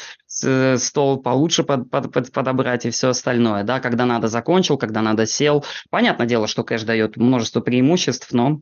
стол 0.77 1.21
получше 1.21 1.63
под, 1.63 1.89
под, 1.91 2.11
под, 2.11 2.31
подобрать 2.53 2.85
и 2.85 2.91
все 2.91 3.09
остальное, 3.09 3.63
да, 3.63 3.79
когда 3.79 4.05
надо 4.05 4.27
закончил, 4.27 4.77
когда 4.77 5.01
надо 5.01 5.25
сел. 5.25 5.65
Понятное 5.89 6.27
дело, 6.27 6.47
что 6.47 6.63
кэш 6.63 6.83
дает 6.83 7.17
множество 7.17 7.61
преимуществ, 7.61 8.31
но 8.31 8.61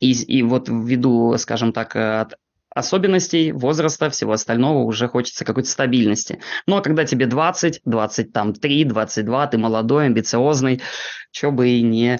и, 0.00 0.12
и 0.12 0.42
вот 0.42 0.68
ввиду, 0.68 1.36
скажем 1.38 1.72
так, 1.72 1.94
от 1.94 2.34
особенностей, 2.74 3.52
возраста, 3.52 4.10
всего 4.10 4.32
остального 4.32 4.78
уже 4.78 5.06
хочется 5.06 5.44
какой-то 5.44 5.68
стабильности. 5.68 6.40
Ну, 6.66 6.76
а 6.76 6.82
когда 6.82 7.04
тебе 7.04 7.26
20, 7.26 7.82
23, 7.84 8.84
22, 8.84 9.46
ты 9.46 9.58
молодой, 9.58 10.06
амбициозный, 10.06 10.82
что 11.30 11.52
бы 11.52 11.68
и 11.68 11.82
не 11.82 12.18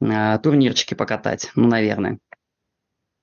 э, 0.00 0.38
турнирчики 0.40 0.94
покатать, 0.94 1.50
ну, 1.56 1.66
наверное. 1.66 2.18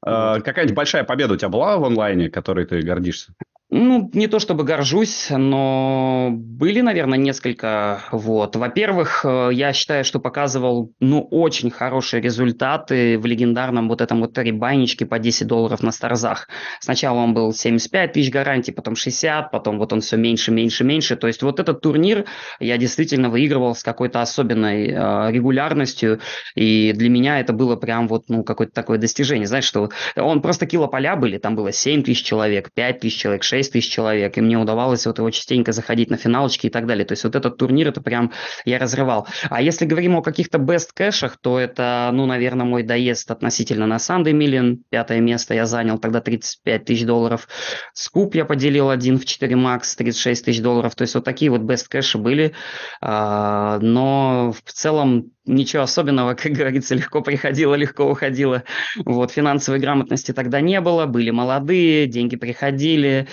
Э, 0.06 0.42
какая-нибудь 0.42 0.76
большая 0.76 1.06
победа 1.06 1.36
у 1.36 1.38
тебя 1.38 1.50
была 1.50 1.78
в 1.78 1.86
онлайне, 1.86 2.30
которой 2.30 2.66
ты 2.66 2.82
гордишься? 2.82 3.34
Ну, 3.76 4.08
не 4.14 4.28
то 4.28 4.38
чтобы 4.38 4.66
горжусь, 4.66 5.30
но 5.32 6.30
были, 6.32 6.82
наверное, 6.82 7.18
несколько. 7.18 8.04
Вот. 8.12 8.56
Во-первых, 8.56 9.26
э, 9.26 9.50
я 9.52 9.74
считаю, 9.74 10.06
что 10.06 10.20
показывал, 10.20 10.92
ну, 11.00 11.28
очень 11.32 11.72
хорошие 11.72 12.22
результаты 12.22 13.18
в 13.18 13.26
легендарном 13.26 13.90
вот 13.90 14.02
этом 14.02 14.22
вот 14.22 14.38
ребайничке 14.38 15.08
по 15.08 15.18
10 15.18 15.48
долларов 15.48 15.82
на 15.82 15.92
старзах. 15.92 16.50
Сначала 16.82 17.18
он 17.18 17.34
был 17.34 17.52
75 17.52 18.14
тысяч 18.14 18.30
гарантий, 18.30 18.72
потом 18.72 18.96
60, 18.96 19.50
потом 19.50 19.80
вот 19.80 19.92
он 19.92 20.02
все 20.02 20.18
меньше, 20.18 20.52
меньше, 20.52 20.84
меньше. 20.84 21.16
То 21.16 21.26
есть 21.26 21.42
вот 21.42 21.60
этот 21.60 21.82
турнир 21.82 22.26
я 22.60 22.78
действительно 22.78 23.32
выигрывал 23.32 23.74
с 23.74 23.82
какой-то 23.82 24.22
особенной 24.22 24.90
э, 24.90 25.32
регулярностью, 25.32 26.20
и 26.54 26.94
для 26.94 27.10
меня 27.10 27.40
это 27.40 27.54
было 27.54 27.76
прям 27.76 28.08
вот, 28.08 28.26
ну, 28.28 28.44
какое-то 28.44 28.74
такое 28.74 29.00
достижение. 29.00 29.48
Знаешь, 29.48 29.66
что 29.66 29.90
он 30.16 30.44
просто 30.44 30.68
килополя 30.68 31.16
были, 31.16 31.40
там 31.40 31.56
было 31.56 31.72
7 31.72 32.04
тысяч 32.04 32.24
человек, 32.24 32.70
5 32.72 33.00
тысяч 33.00 33.18
человек, 33.18 33.42
6 33.42 33.63
6 33.64 33.72
тысяч 33.72 33.92
человек, 33.92 34.38
и 34.38 34.42
мне 34.42 34.58
удавалось 34.58 35.06
вот 35.06 35.18
его 35.18 35.30
частенько 35.32 35.72
заходить 35.72 36.10
на 36.10 36.18
финалочки 36.18 36.68
и 36.68 36.70
так 36.70 36.86
далее. 36.86 37.06
То 37.06 37.14
есть 37.14 37.24
вот 37.24 37.36
этот 37.36 37.58
турнир, 37.58 37.88
это 37.88 38.02
прям 38.02 38.32
я 38.66 38.78
разрывал. 38.78 39.28
А 39.50 39.62
если 39.62 39.86
говорим 39.86 40.18
о 40.18 40.22
каких-то 40.22 40.58
best 40.58 40.90
кэшах, 40.94 41.38
то 41.38 41.60
это, 41.60 42.10
ну, 42.14 42.26
наверное, 42.26 42.66
мой 42.66 42.84
доезд 42.84 43.32
относительно 43.32 43.88
на 43.88 43.96
Sunday 43.96 44.34
Million. 44.34 44.80
Пятое 44.90 45.20
место 45.20 45.54
я 45.54 45.66
занял, 45.66 45.98
тогда 45.98 46.20
35 46.20 46.86
тысяч 46.86 47.06
долларов. 47.06 47.48
Скуп 47.94 48.36
я 48.36 48.46
поделил 48.46 48.90
один 48.90 49.18
в 49.18 49.26
4 49.26 49.56
макс, 49.56 49.96
36 49.96 50.46
тысяч 50.46 50.62
долларов. 50.62 50.96
То 50.96 51.04
есть 51.04 51.16
вот 51.16 51.24
такие 51.24 51.50
вот 51.50 51.62
best 51.62 51.86
кэши 51.90 52.18
были. 52.18 52.54
А, 53.02 53.80
но 53.80 54.54
в 54.66 54.72
целом 54.72 55.32
ничего 55.46 55.84
особенного, 55.84 56.34
как 56.36 56.52
говорится, 56.54 56.96
легко 56.96 57.22
приходило, 57.22 57.76
легко 57.76 58.10
уходило. 58.10 58.64
Вот, 59.06 59.32
финансовой 59.32 59.80
грамотности 59.80 60.32
тогда 60.32 60.62
не 60.62 60.80
было, 60.82 61.06
были 61.06 61.30
молодые, 61.32 62.08
деньги 62.08 62.36
приходили, 62.36 63.28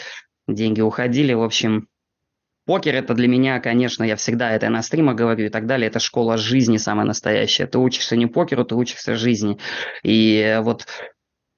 деньги 0.54 0.80
уходили, 0.80 1.32
в 1.32 1.42
общем, 1.42 1.88
Покер 2.66 2.94
это 2.94 3.14
для 3.14 3.26
меня, 3.26 3.58
конечно, 3.58 4.04
я 4.04 4.14
всегда 4.14 4.52
это 4.52 4.68
на 4.68 4.82
стримах 4.82 5.16
говорю 5.16 5.46
и 5.46 5.48
так 5.48 5.66
далее, 5.66 5.88
это 5.88 5.98
школа 5.98 6.36
жизни 6.36 6.76
самая 6.76 7.04
настоящая. 7.04 7.66
Ты 7.66 7.78
учишься 7.78 8.14
не 8.14 8.26
покеру, 8.26 8.64
ты 8.64 8.76
учишься 8.76 9.16
жизни. 9.16 9.58
И 10.04 10.60
вот 10.62 10.86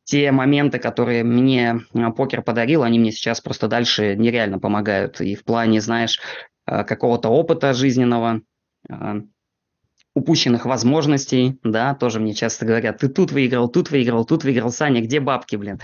те 0.04 0.32
моменты, 0.32 0.78
которые 0.78 1.22
мне 1.22 1.80
а, 1.92 2.12
покер 2.12 2.40
подарил, 2.40 2.82
они 2.82 2.98
мне 2.98 3.12
сейчас 3.12 3.42
просто 3.42 3.68
дальше 3.68 4.16
нереально 4.16 4.58
помогают. 4.58 5.20
И 5.20 5.34
в 5.34 5.44
плане, 5.44 5.80
знаешь, 5.80 6.18
а, 6.64 6.82
какого-то 6.84 7.28
опыта 7.28 7.74
жизненного, 7.74 8.40
а, 8.88 9.16
упущенных 10.14 10.66
возможностей, 10.66 11.58
да, 11.62 11.94
тоже 11.94 12.20
мне 12.20 12.32
часто 12.32 12.64
говорят, 12.64 12.98
ты 12.98 13.08
тут 13.08 13.32
выиграл, 13.32 13.68
тут 13.68 13.90
выиграл, 13.90 14.24
тут 14.24 14.44
выиграл, 14.44 14.70
Саня, 14.70 15.00
где 15.02 15.20
бабки, 15.20 15.56
блин? 15.56 15.78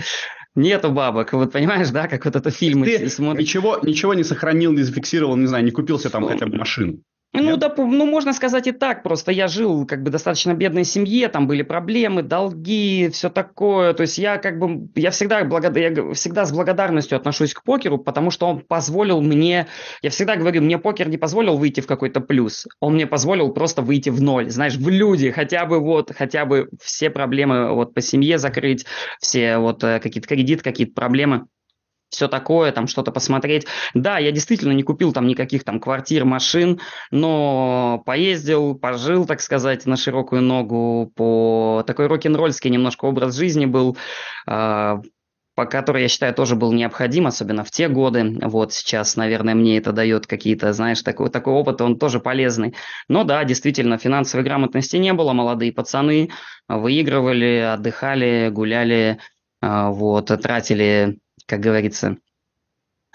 Нету 0.55 0.91
бабок, 0.91 1.33
вот 1.33 1.53
понимаешь, 1.53 1.91
да, 1.91 2.09
как 2.09 2.25
вот 2.25 2.35
это 2.35 2.51
фильм. 2.51 2.83
Ты 2.83 3.09
смотришь. 3.09 3.47
Ничего, 3.47 3.79
ничего 3.83 4.15
не 4.15 4.25
сохранил, 4.25 4.73
не 4.73 4.83
зафиксировал, 4.83 5.37
не 5.37 5.47
знаю, 5.47 5.65
не 5.65 5.71
купился 5.71 6.11
там 6.11 6.27
хотя 6.27 6.47
бы 6.47 6.57
машину. 6.57 7.03
Ну, 7.35 7.57
да, 7.59 7.73
ну, 7.77 8.07
можно 8.07 8.33
сказать 8.33 8.67
и 8.67 8.73
так, 8.73 9.03
просто. 9.03 9.33
Я 9.33 9.49
жил 9.49 9.87
как 9.87 10.03
бы 10.03 10.11
достаточно 10.11 10.55
бедной 10.55 10.85
семье, 10.85 11.29
там 11.29 11.47
были 11.47 11.63
проблемы, 11.63 12.23
долги, 12.23 13.11
все 13.13 13.29
такое, 13.29 13.93
то 13.93 14.01
есть 14.03 14.17
я 14.17 14.39
как 14.39 14.59
бы, 14.59 14.89
я 14.95 15.11
всегда, 15.11 15.45
благод... 15.45 15.77
я 15.77 16.13
всегда 16.15 16.47
с 16.47 16.53
благодарностью 16.53 17.17
отношусь 17.17 17.53
к 17.53 17.63
покеру, 17.63 17.99
потому 17.99 18.31
что 18.31 18.47
он 18.47 18.61
позволил 18.61 19.21
мне, 19.21 19.67
я 20.01 20.11
всегда 20.11 20.37
говорю, 20.37 20.63
мне 20.63 20.79
покер 20.79 21.09
не 21.09 21.19
позволил 21.19 21.59
выйти 21.59 21.81
в 21.81 21.87
какой-то 21.87 22.21
плюс, 22.21 22.67
он 22.81 22.95
мне 22.95 23.07
позволил 23.07 23.53
просто 23.53 23.83
выйти 23.83 24.09
в 24.09 24.23
ноль, 24.23 24.49
знаешь, 24.51 24.77
в 24.77 24.89
люди, 24.89 25.31
хотя 25.31 25.67
бы 25.67 25.81
вот, 25.81 26.13
хотя 26.17 26.47
бы 26.47 26.71
все 26.81 27.11
проблемы 27.11 27.75
вот 27.75 27.93
по 27.93 28.01
семье 28.01 28.39
закрыть, 28.39 28.87
все 29.21 29.59
вот 29.59 29.85
э, 29.85 30.01
какие-то 30.01 30.29
кредиты, 30.29 30.63
какие-то 30.63 30.95
проблемы, 30.95 31.47
все 32.11 32.29
такое, 32.29 32.73
там 32.73 32.87
что-то 32.87 33.13
посмотреть. 33.13 33.67
Да, 33.95 34.19
я 34.19 34.33
действительно 34.33 34.73
не 34.73 34.83
купил 34.83 35.13
там 35.13 35.27
никаких 35.27 35.65
там 35.65 35.81
квартир, 35.81 36.25
машин, 36.25 36.81
но 37.11 38.03
поездил, 38.07 38.75
пожил, 38.75 39.27
так 39.27 39.41
сказать, 39.41 39.87
на 39.87 39.97
широкую 39.97 40.43
ногу, 40.43 41.13
по 41.15 41.85
такой 41.87 42.07
рок-н-ролльский 42.07 42.71
немножко 42.71 43.05
образ 43.05 43.37
жизни 43.37 43.67
был, 43.67 43.97
э, 44.47 44.97
по 45.55 45.67
который, 45.67 46.03
я 46.03 46.09
считаю, 46.09 46.33
тоже 46.35 46.55
был 46.55 46.73
необходим, 46.73 47.27
особенно 47.27 47.65
в 47.65 47.71
те 47.71 47.89
годы. 47.89 48.39
Вот 48.43 48.73
сейчас, 48.73 49.17
наверное, 49.17 49.57
мне 49.57 49.79
это 49.79 49.93
дает 49.93 50.27
какие-то, 50.27 50.73
знаешь, 50.73 51.03
такой, 51.03 51.31
такой 51.31 51.53
опыт, 51.53 51.81
он 51.81 51.99
тоже 51.99 52.21
полезный. 52.21 52.75
Но 53.09 53.25
да, 53.25 53.45
действительно, 53.45 53.99
финансовой 53.99 54.45
грамотности 54.45 54.97
не 54.97 55.13
было, 55.13 55.33
молодые 55.33 55.73
пацаны 55.73 56.31
выигрывали, 56.69 57.73
отдыхали, 57.75 58.51
гуляли, 58.53 59.19
э, 59.61 59.89
вот, 59.89 60.27
тратили 60.27 61.19
как 61.49 61.61
говорится, 61.61 62.19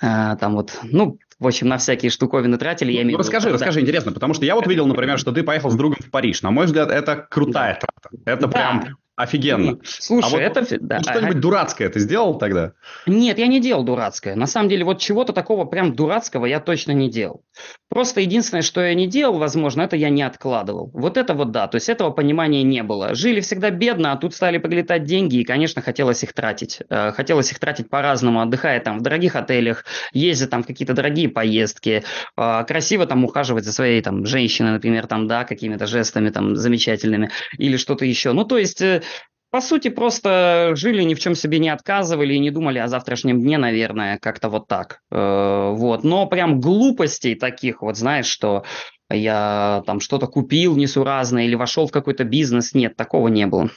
а, 0.01 0.35
там 0.37 0.55
вот, 0.55 0.79
ну, 0.83 1.19
в 1.39 1.47
общем, 1.47 1.67
на 1.67 1.77
всякие 1.77 2.09
штуковины 2.09 2.57
тратили. 2.57 2.91
Я 2.91 3.03
имею 3.03 3.13
ну, 3.13 3.19
расскажи, 3.19 3.47
виду, 3.47 3.55
расскажи, 3.55 3.79
да. 3.79 3.81
интересно, 3.83 4.11
потому 4.11 4.33
что 4.33 4.45
я 4.45 4.55
вот 4.55 4.65
видел, 4.65 4.87
например, 4.87 5.19
что 5.19 5.31
ты 5.31 5.43
поехал 5.43 5.69
с 5.69 5.75
другом 5.75 5.97
в 5.99 6.09
Париж. 6.09 6.41
На 6.41 6.51
мой 6.51 6.65
взгляд, 6.65 6.89
это 6.89 7.15
крутая 7.15 7.75
трата. 7.75 8.09
Это 8.25 8.47
да. 8.47 8.51
прям 8.51 8.97
Офигенно. 9.15 9.77
Слушай, 9.83 10.25
а 10.25 10.29
вот 10.29 10.57
это... 10.57 10.77
Да, 10.79 11.01
что-нибудь 11.01 11.35
а... 11.35 11.39
дурацкое 11.39 11.89
ты 11.89 11.99
сделал 11.99 12.39
тогда? 12.39 12.73
Нет, 13.05 13.37
я 13.37 13.45
не 13.45 13.59
делал 13.59 13.83
дурацкое. 13.83 14.35
На 14.35 14.47
самом 14.47 14.69
деле, 14.69 14.83
вот 14.85 14.99
чего-то 14.99 15.33
такого 15.33 15.65
прям 15.65 15.95
дурацкого 15.95 16.47
я 16.47 16.59
точно 16.59 16.93
не 16.93 17.11
делал. 17.11 17.43
Просто 17.89 18.21
единственное, 18.21 18.63
что 18.63 18.81
я 18.81 18.95
не 18.95 19.05
делал, 19.05 19.37
возможно, 19.37 19.83
это 19.83 19.95
я 19.95 20.09
не 20.09 20.23
откладывал. 20.23 20.89
Вот 20.95 21.17
это 21.17 21.35
вот 21.35 21.51
да, 21.51 21.67
то 21.67 21.75
есть 21.75 21.89
этого 21.89 22.09
понимания 22.09 22.63
не 22.63 22.81
было. 22.81 23.13
Жили 23.13 23.39
всегда 23.41 23.69
бедно, 23.69 24.13
а 24.13 24.17
тут 24.17 24.33
стали 24.33 24.57
прилетать 24.57 25.03
деньги, 25.03 25.37
и, 25.37 25.43
конечно, 25.43 25.83
хотелось 25.83 26.23
их 26.23 26.33
тратить. 26.33 26.81
Э, 26.89 27.11
хотелось 27.11 27.51
их 27.51 27.59
тратить 27.59 27.91
по-разному, 27.91 28.41
отдыхая 28.41 28.79
там 28.79 28.97
в 28.97 29.03
дорогих 29.03 29.35
отелях, 29.35 29.85
ездя 30.11 30.47
там 30.47 30.63
в 30.63 30.67
какие-то 30.67 30.93
дорогие 30.93 31.29
поездки, 31.29 32.03
э, 32.35 32.63
красиво 32.67 33.05
там 33.05 33.23
ухаживать 33.25 33.63
за 33.63 33.73
своей 33.73 34.01
там 34.01 34.25
женщиной, 34.25 34.71
например, 34.71 35.05
там, 35.05 35.27
да, 35.27 35.43
какими-то 35.43 35.85
жестами 35.85 36.31
там 36.31 36.55
замечательными, 36.55 37.29
или 37.59 37.77
что-то 37.77 38.05
еще. 38.05 38.33
Ну, 38.33 38.43
то 38.43 38.57
есть 38.57 38.81
э, 38.81 39.02
по 39.53 39.61
сути, 39.61 39.89
просто 39.89 40.71
жили, 40.73 41.03
ни 41.03 41.13
в 41.13 41.19
чем 41.19 41.35
себе 41.35 41.59
не 41.59 41.69
отказывали 41.69 42.33
и 42.33 42.39
не 42.39 42.49
думали 42.49 42.79
о 42.79 42.87
завтрашнем 42.87 43.39
дне, 43.39 43.59
наверное, 43.59 44.17
как-то 44.17 44.49
вот 44.49 44.67
так. 44.67 45.01
Э, 45.11 45.71
вот. 45.75 46.03
Но 46.03 46.25
прям 46.25 46.59
глупостей 46.59 47.35
таких, 47.35 47.83
вот 47.83 47.95
знаешь, 47.95 48.25
что 48.25 48.63
я 49.11 49.83
там 49.85 49.99
что-то 49.99 50.25
купил 50.25 50.75
несуразное 50.75 51.45
или 51.45 51.53
вошел 51.53 51.85
в 51.85 51.91
какой-то 51.91 52.23
бизнес, 52.23 52.73
нет, 52.73 52.95
такого 52.95 53.27
не 53.27 53.45
было. 53.45 53.69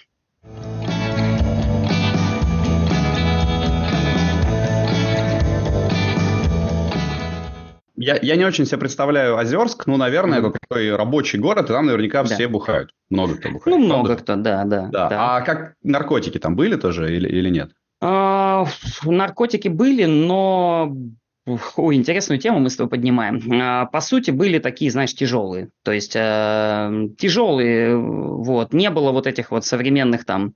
Я, 8.06 8.16
я 8.22 8.36
не 8.36 8.44
очень 8.44 8.66
себе 8.66 8.78
представляю 8.78 9.36
Озерск, 9.36 9.88
ну, 9.88 9.96
наверное, 9.96 10.38
mm-hmm. 10.38 10.50
это 10.50 10.58
такой 10.60 10.94
рабочий 10.94 11.40
город, 11.40 11.64
и 11.64 11.72
там 11.72 11.86
наверняка 11.86 12.22
да. 12.22 12.32
все 12.32 12.46
бухают. 12.46 12.92
Много 13.10 13.34
кто 13.34 13.50
бухает. 13.50 13.76
Ну, 13.76 13.84
много 13.84 14.14
кто, 14.14 14.36
да, 14.36 14.62
да, 14.62 14.86
да, 14.92 15.08
да. 15.08 15.36
А 15.36 15.40
как 15.40 15.74
наркотики 15.82 16.38
там 16.38 16.54
были 16.54 16.76
тоже 16.76 17.16
или, 17.16 17.28
или 17.28 17.50
нет? 17.50 17.72
А, 18.00 18.64
наркотики 19.04 19.66
были, 19.66 20.04
но 20.04 20.94
Ой, 21.76 21.96
интересную 21.96 22.40
тему 22.40 22.60
мы 22.60 22.70
с 22.70 22.76
тобой 22.76 22.90
поднимаем. 22.90 23.40
А, 23.60 23.86
по 23.86 24.00
сути, 24.00 24.30
были 24.30 24.60
такие, 24.60 24.90
знаешь, 24.90 25.14
тяжелые. 25.14 25.70
То 25.84 25.90
есть 25.92 26.14
э, 26.14 27.08
тяжелые, 27.18 27.96
вот, 27.96 28.72
не 28.72 28.90
было 28.90 29.10
вот 29.10 29.26
этих 29.26 29.50
вот 29.50 29.64
современных 29.64 30.24
там 30.24 30.54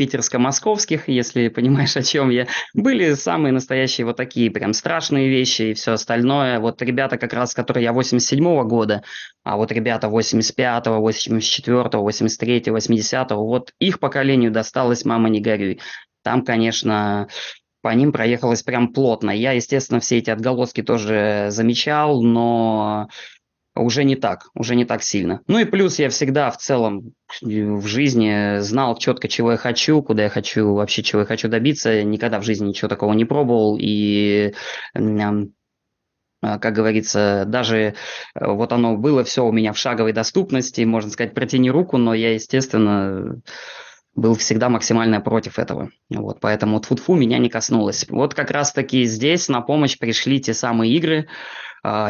питерско-московских, 0.00 1.08
если 1.08 1.48
понимаешь, 1.48 1.94
о 1.94 2.02
чем 2.02 2.30
я, 2.30 2.46
были 2.72 3.12
самые 3.12 3.52
настоящие 3.52 4.06
вот 4.06 4.16
такие 4.16 4.50
прям 4.50 4.72
страшные 4.72 5.28
вещи 5.28 5.62
и 5.62 5.74
все 5.74 5.92
остальное. 5.92 6.58
Вот 6.58 6.80
ребята 6.80 7.18
как 7.18 7.34
раз, 7.34 7.52
которые 7.52 7.84
я 7.84 7.92
87-го 7.92 8.64
года, 8.64 9.02
а 9.44 9.58
вот 9.58 9.70
ребята 9.72 10.06
85-го, 10.06 11.06
84-го, 11.06 12.08
83-го, 12.08 12.76
80-го, 12.78 13.46
вот 13.46 13.72
их 13.78 14.00
поколению 14.00 14.50
досталось 14.50 15.04
«Мама, 15.04 15.28
не 15.28 15.42
горюй». 15.42 15.80
Там, 16.22 16.46
конечно, 16.46 17.28
по 17.82 17.88
ним 17.94 18.10
проехалось 18.10 18.62
прям 18.62 18.94
плотно. 18.94 19.30
Я, 19.30 19.52
естественно, 19.52 20.00
все 20.00 20.16
эти 20.16 20.30
отголоски 20.30 20.82
тоже 20.82 21.48
замечал, 21.50 22.22
но 22.22 23.08
уже 23.74 24.04
не 24.04 24.16
так, 24.16 24.48
уже 24.54 24.74
не 24.74 24.84
так 24.84 25.02
сильно. 25.02 25.40
Ну 25.46 25.58
и 25.58 25.64
плюс 25.64 25.98
я 25.98 26.08
всегда 26.08 26.50
в 26.50 26.58
целом 26.58 27.12
в 27.40 27.86
жизни 27.86 28.58
знал 28.60 28.96
четко, 28.98 29.28
чего 29.28 29.52
я 29.52 29.56
хочу, 29.56 30.02
куда 30.02 30.24
я 30.24 30.28
хочу, 30.28 30.74
вообще 30.74 31.02
чего 31.02 31.20
я 31.20 31.26
хочу 31.26 31.48
добиться. 31.48 32.02
Никогда 32.02 32.40
в 32.40 32.44
жизни 32.44 32.68
ничего 32.68 32.88
такого 32.88 33.12
не 33.12 33.24
пробовал. 33.24 33.78
И 33.80 34.52
а, 36.42 36.58
как 36.58 36.74
говорится, 36.74 37.44
даже 37.46 37.76
э, 37.76 37.92
вот 38.34 38.72
оно 38.72 38.96
было 38.96 39.24
все 39.24 39.44
у 39.44 39.52
меня 39.52 39.72
в 39.72 39.78
шаговой 39.78 40.12
доступности, 40.12 40.80
можно 40.82 41.10
сказать, 41.10 41.34
протяни 41.34 41.70
руку, 41.70 41.98
но 41.98 42.14
я, 42.14 42.32
естественно, 42.32 43.40
был 44.14 44.34
всегда 44.36 44.70
максимально 44.70 45.20
против 45.20 45.58
этого. 45.58 45.90
Вот, 46.08 46.40
поэтому 46.40 46.80
тфу 46.80 47.14
меня 47.14 47.38
не 47.38 47.50
коснулось. 47.50 48.06
Вот 48.08 48.34
как 48.34 48.50
раз-таки 48.50 49.04
здесь 49.04 49.48
на 49.48 49.60
помощь 49.60 49.98
пришли 49.98 50.40
те 50.40 50.54
самые 50.54 50.94
игры, 50.94 51.28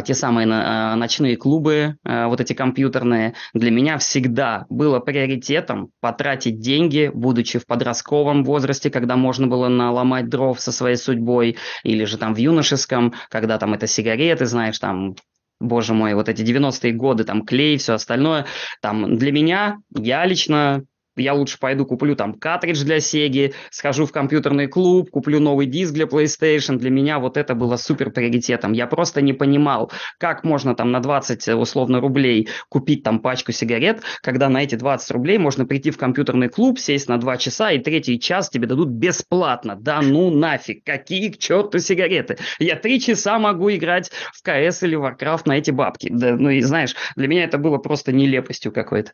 те 0.04 0.14
самые 0.14 0.48
э, 0.48 0.94
ночные 0.96 1.36
клубы, 1.36 1.96
э, 2.04 2.26
вот 2.26 2.40
эти 2.40 2.52
компьютерные. 2.52 3.34
Для 3.54 3.70
меня 3.70 3.98
всегда 3.98 4.66
было 4.68 5.00
приоритетом 5.00 5.90
потратить 6.00 6.60
деньги, 6.60 7.10
будучи 7.12 7.58
в 7.58 7.66
подростковом 7.66 8.44
возрасте, 8.44 8.90
когда 8.90 9.16
можно 9.16 9.46
было 9.46 9.68
наломать 9.68 10.28
дров 10.28 10.60
со 10.60 10.72
своей 10.72 10.96
судьбой, 10.96 11.56
или 11.84 12.04
же 12.04 12.18
там 12.18 12.34
в 12.34 12.38
юношеском, 12.38 13.14
когда 13.28 13.58
там 13.58 13.74
это 13.74 13.86
сигареты, 13.86 14.46
знаешь, 14.46 14.78
там 14.78 15.14
боже 15.60 15.94
мой, 15.94 16.14
вот 16.14 16.28
эти 16.28 16.42
90-е 16.42 16.92
годы, 16.92 17.24
там 17.24 17.44
клей, 17.44 17.76
все 17.76 17.92
остальное, 17.94 18.46
там 18.80 19.16
для 19.18 19.30
меня, 19.30 19.78
я 19.94 20.24
лично 20.24 20.84
я 21.20 21.34
лучше 21.34 21.58
пойду 21.58 21.86
куплю 21.86 22.16
там 22.16 22.34
картридж 22.34 22.82
для 22.84 22.98
Sega, 22.98 23.54
схожу 23.70 24.06
в 24.06 24.12
компьютерный 24.12 24.66
клуб, 24.66 25.10
куплю 25.10 25.40
новый 25.40 25.66
диск 25.66 25.92
для 25.92 26.06
PlayStation. 26.06 26.76
Для 26.76 26.90
меня 26.90 27.18
вот 27.18 27.36
это 27.36 27.54
было 27.54 27.76
супер 27.76 28.10
приоритетом. 28.10 28.72
Я 28.72 28.86
просто 28.86 29.20
не 29.20 29.32
понимал, 29.32 29.90
как 30.18 30.44
можно 30.44 30.74
там 30.74 30.90
на 30.90 31.00
20 31.00 31.48
э, 31.48 31.54
условно 31.54 32.00
рублей 32.00 32.48
купить 32.68 33.02
там 33.02 33.20
пачку 33.20 33.52
сигарет, 33.52 34.02
когда 34.22 34.48
на 34.48 34.62
эти 34.62 34.74
20 34.74 35.10
рублей 35.12 35.38
можно 35.38 35.66
прийти 35.66 35.90
в 35.90 35.98
компьютерный 35.98 36.48
клуб, 36.48 36.78
сесть 36.78 37.08
на 37.08 37.18
2 37.18 37.36
часа 37.36 37.72
и 37.72 37.78
третий 37.78 38.18
час 38.18 38.50
тебе 38.50 38.66
дадут 38.66 38.88
бесплатно. 38.88 39.76
Да 39.76 40.00
ну 40.02 40.30
нафиг, 40.30 40.84
какие 40.84 41.30
к 41.30 41.38
черту 41.38 41.78
сигареты. 41.78 42.38
Я 42.58 42.76
3 42.76 43.00
часа 43.00 43.38
могу 43.38 43.70
играть 43.70 44.10
в 44.32 44.42
КС 44.42 44.82
или 44.82 44.96
Warcraft 44.96 45.42
на 45.46 45.58
эти 45.58 45.70
бабки. 45.70 46.08
Да, 46.10 46.36
ну 46.36 46.50
и 46.50 46.60
знаешь, 46.60 46.94
для 47.16 47.28
меня 47.28 47.44
это 47.44 47.58
было 47.58 47.78
просто 47.78 48.12
нелепостью 48.12 48.72
какой-то. 48.72 49.12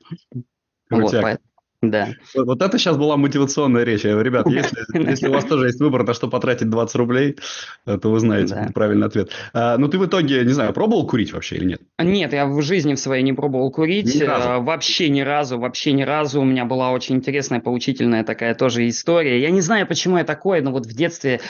Вот, 0.91 1.13
поэтому. 1.13 1.56
Да. 1.83 2.09
Вот, 2.35 2.63
это 2.63 2.79
сейчас 2.79 2.97
была 2.97 3.17
мотивационная 3.17 3.85
речь. 3.85 4.05
Ребят, 4.05 4.47
если, 4.49 5.09
если 5.11 5.29
у 5.29 5.33
вас 5.33 5.45
тоже 5.45 5.67
есть 5.67 5.81
выбор, 5.81 6.05
на 6.05 6.15
что 6.15 6.29
потратить 6.29 6.71
20 6.71 6.97
рублей, 6.97 7.37
то 7.85 8.11
вы 8.11 8.19
знаете 8.21 8.55
да. 8.55 8.71
правильный 8.75 9.07
ответ. 9.07 9.31
А, 9.53 9.77
ну, 9.77 9.89
ты 9.89 9.99
в 9.99 10.07
итоге, 10.07 10.45
не 10.45 10.53
знаю, 10.53 10.73
пробовал 10.73 11.07
курить 11.07 11.33
вообще 11.33 11.57
или 11.57 11.65
нет? 11.65 11.81
Нет, 11.99 12.33
я 12.33 12.47
в 12.47 12.63
жизни 12.63 12.95
в 12.95 12.99
своей 12.99 13.23
не 13.23 13.33
пробовал 13.33 13.71
курить. 13.71 14.15
Ни 14.15 14.23
разу. 14.23 14.49
А, 14.49 14.59
вообще 14.61 15.09
ни 15.11 15.21
разу, 15.21 15.59
вообще 15.59 15.93
ни 15.93 16.03
разу. 16.03 16.41
У 16.41 16.45
меня 16.45 16.65
была 16.65 16.93
очень 16.93 17.17
интересная, 17.17 17.61
поучительная 17.61 18.25
такая 18.25 18.55
тоже 18.55 18.89
история. 18.89 19.41
Я 19.41 19.51
не 19.51 19.61
знаю, 19.61 19.87
почему 19.87 20.19
я 20.19 20.25
такой, 20.25 20.61
но 20.63 20.73
вот 20.73 20.87
в 20.87 20.95
детстве 20.95 21.41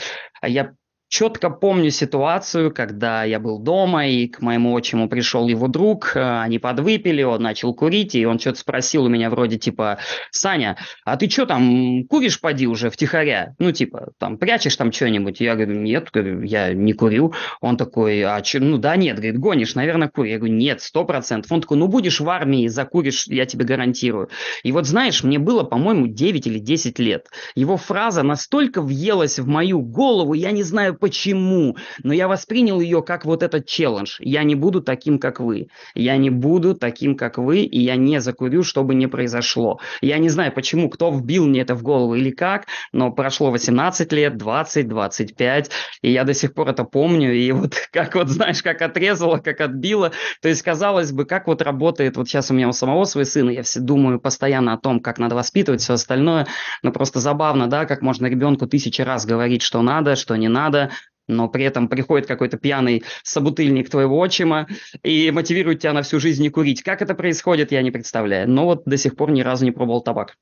я 0.42 0.72
Четко 1.08 1.50
помню 1.50 1.90
ситуацию, 1.90 2.74
когда 2.74 3.22
я 3.22 3.38
был 3.38 3.60
дома, 3.60 4.08
и 4.08 4.26
к 4.26 4.40
моему 4.40 4.74
отчиму 4.74 5.08
пришел 5.08 5.46
его 5.46 5.68
друг, 5.68 6.16
э, 6.16 6.40
они 6.40 6.58
подвыпили, 6.58 7.22
он 7.22 7.42
начал 7.42 7.72
курить, 7.74 8.16
и 8.16 8.26
он 8.26 8.40
что-то 8.40 8.58
спросил 8.58 9.04
у 9.04 9.08
меня 9.08 9.30
вроде 9.30 9.56
типа, 9.56 9.98
Саня, 10.32 10.76
а 11.04 11.16
ты 11.16 11.30
что 11.30 11.46
там, 11.46 12.04
куришь 12.08 12.40
поди 12.40 12.66
уже 12.66 12.90
втихаря? 12.90 13.54
Ну, 13.60 13.70
типа, 13.70 14.08
там, 14.18 14.36
прячешь 14.36 14.74
там 14.74 14.90
что-нибудь? 14.90 15.40
Я 15.40 15.54
говорю, 15.54 15.78
нет, 15.78 16.08
я 16.42 16.74
не 16.74 16.92
курю. 16.92 17.32
Он 17.60 17.76
такой, 17.76 18.22
а 18.22 18.42
что, 18.42 18.58
ну 18.58 18.76
да, 18.76 18.96
нет, 18.96 19.16
говорит, 19.16 19.38
гонишь, 19.38 19.76
наверное, 19.76 20.08
кури. 20.08 20.32
Я 20.32 20.38
говорю, 20.38 20.54
нет, 20.54 20.80
сто 20.80 21.04
процентов. 21.04 21.52
Он 21.52 21.60
такой, 21.60 21.76
ну 21.76 21.86
будешь 21.86 22.18
в 22.18 22.28
армии, 22.28 22.66
закуришь, 22.66 23.28
я 23.28 23.46
тебе 23.46 23.64
гарантирую. 23.64 24.28
И 24.64 24.72
вот 24.72 24.86
знаешь, 24.86 25.22
мне 25.22 25.38
было, 25.38 25.62
по-моему, 25.62 26.08
9 26.08 26.48
или 26.48 26.58
10 26.58 26.98
лет. 26.98 27.28
Его 27.54 27.76
фраза 27.76 28.24
настолько 28.24 28.82
въелась 28.82 29.38
в 29.38 29.46
мою 29.46 29.80
голову, 29.80 30.34
я 30.34 30.50
не 30.50 30.64
знаю, 30.64 30.95
почему, 30.98 31.76
но 32.02 32.12
я 32.12 32.28
воспринял 32.28 32.80
ее 32.80 33.02
как 33.02 33.24
вот 33.24 33.42
этот 33.42 33.66
челлендж. 33.66 34.16
Я 34.20 34.42
не 34.42 34.54
буду 34.54 34.80
таким, 34.80 35.18
как 35.18 35.40
вы. 35.40 35.68
Я 35.94 36.16
не 36.16 36.30
буду 36.30 36.74
таким, 36.74 37.16
как 37.16 37.38
вы, 37.38 37.60
и 37.60 37.80
я 37.80 37.96
не 37.96 38.20
закурю, 38.20 38.62
чтобы 38.62 38.94
не 38.94 39.06
произошло. 39.06 39.80
Я 40.00 40.18
не 40.18 40.28
знаю, 40.28 40.52
почему, 40.52 40.88
кто 40.90 41.10
вбил 41.10 41.46
мне 41.46 41.60
это 41.60 41.74
в 41.74 41.82
голову 41.82 42.14
или 42.14 42.30
как, 42.30 42.66
но 42.92 43.10
прошло 43.12 43.50
18 43.50 44.12
лет, 44.12 44.36
20, 44.36 44.88
25, 44.88 45.70
и 46.02 46.10
я 46.10 46.24
до 46.24 46.34
сих 46.34 46.54
пор 46.54 46.68
это 46.68 46.84
помню, 46.84 47.34
и 47.34 47.52
вот 47.52 47.74
как 47.92 48.14
вот, 48.14 48.28
знаешь, 48.28 48.62
как 48.62 48.82
отрезало, 48.82 49.38
как 49.38 49.60
отбило. 49.60 50.12
То 50.40 50.48
есть, 50.48 50.62
казалось 50.62 51.12
бы, 51.12 51.24
как 51.24 51.46
вот 51.46 51.62
работает, 51.62 52.16
вот 52.16 52.28
сейчас 52.28 52.50
у 52.50 52.54
меня 52.54 52.68
у 52.68 52.72
самого 52.72 53.04
свой 53.04 53.24
сын, 53.24 53.48
я 53.50 53.62
все 53.62 53.80
думаю 53.80 54.20
постоянно 54.20 54.72
о 54.72 54.78
том, 54.78 55.00
как 55.00 55.18
надо 55.18 55.34
воспитывать, 55.34 55.80
все 55.80 55.94
остальное, 55.94 56.46
но 56.82 56.92
просто 56.92 57.20
забавно, 57.20 57.66
да, 57.66 57.84
как 57.84 58.02
можно 58.02 58.26
ребенку 58.26 58.66
тысячи 58.66 59.02
раз 59.02 59.26
говорить, 59.26 59.62
что 59.62 59.82
надо, 59.82 60.16
что 60.16 60.36
не 60.36 60.48
надо, 60.48 60.85
но 61.28 61.48
при 61.48 61.64
этом 61.64 61.88
приходит 61.88 62.26
какой-то 62.26 62.56
пьяный 62.56 63.04
собутыльник 63.22 63.90
твоего 63.90 64.18
отчима 64.18 64.68
и 65.02 65.30
мотивирует 65.30 65.80
тебя 65.80 65.92
на 65.92 66.02
всю 66.02 66.20
жизнь 66.20 66.42
не 66.42 66.50
курить. 66.50 66.82
Как 66.82 67.02
это 67.02 67.14
происходит, 67.14 67.72
я 67.72 67.82
не 67.82 67.90
представляю. 67.90 68.48
Но 68.48 68.64
вот 68.66 68.84
до 68.84 68.96
сих 68.96 69.16
пор 69.16 69.30
ни 69.30 69.42
разу 69.42 69.64
не 69.64 69.72
пробовал 69.72 70.02
табак. 70.02 70.36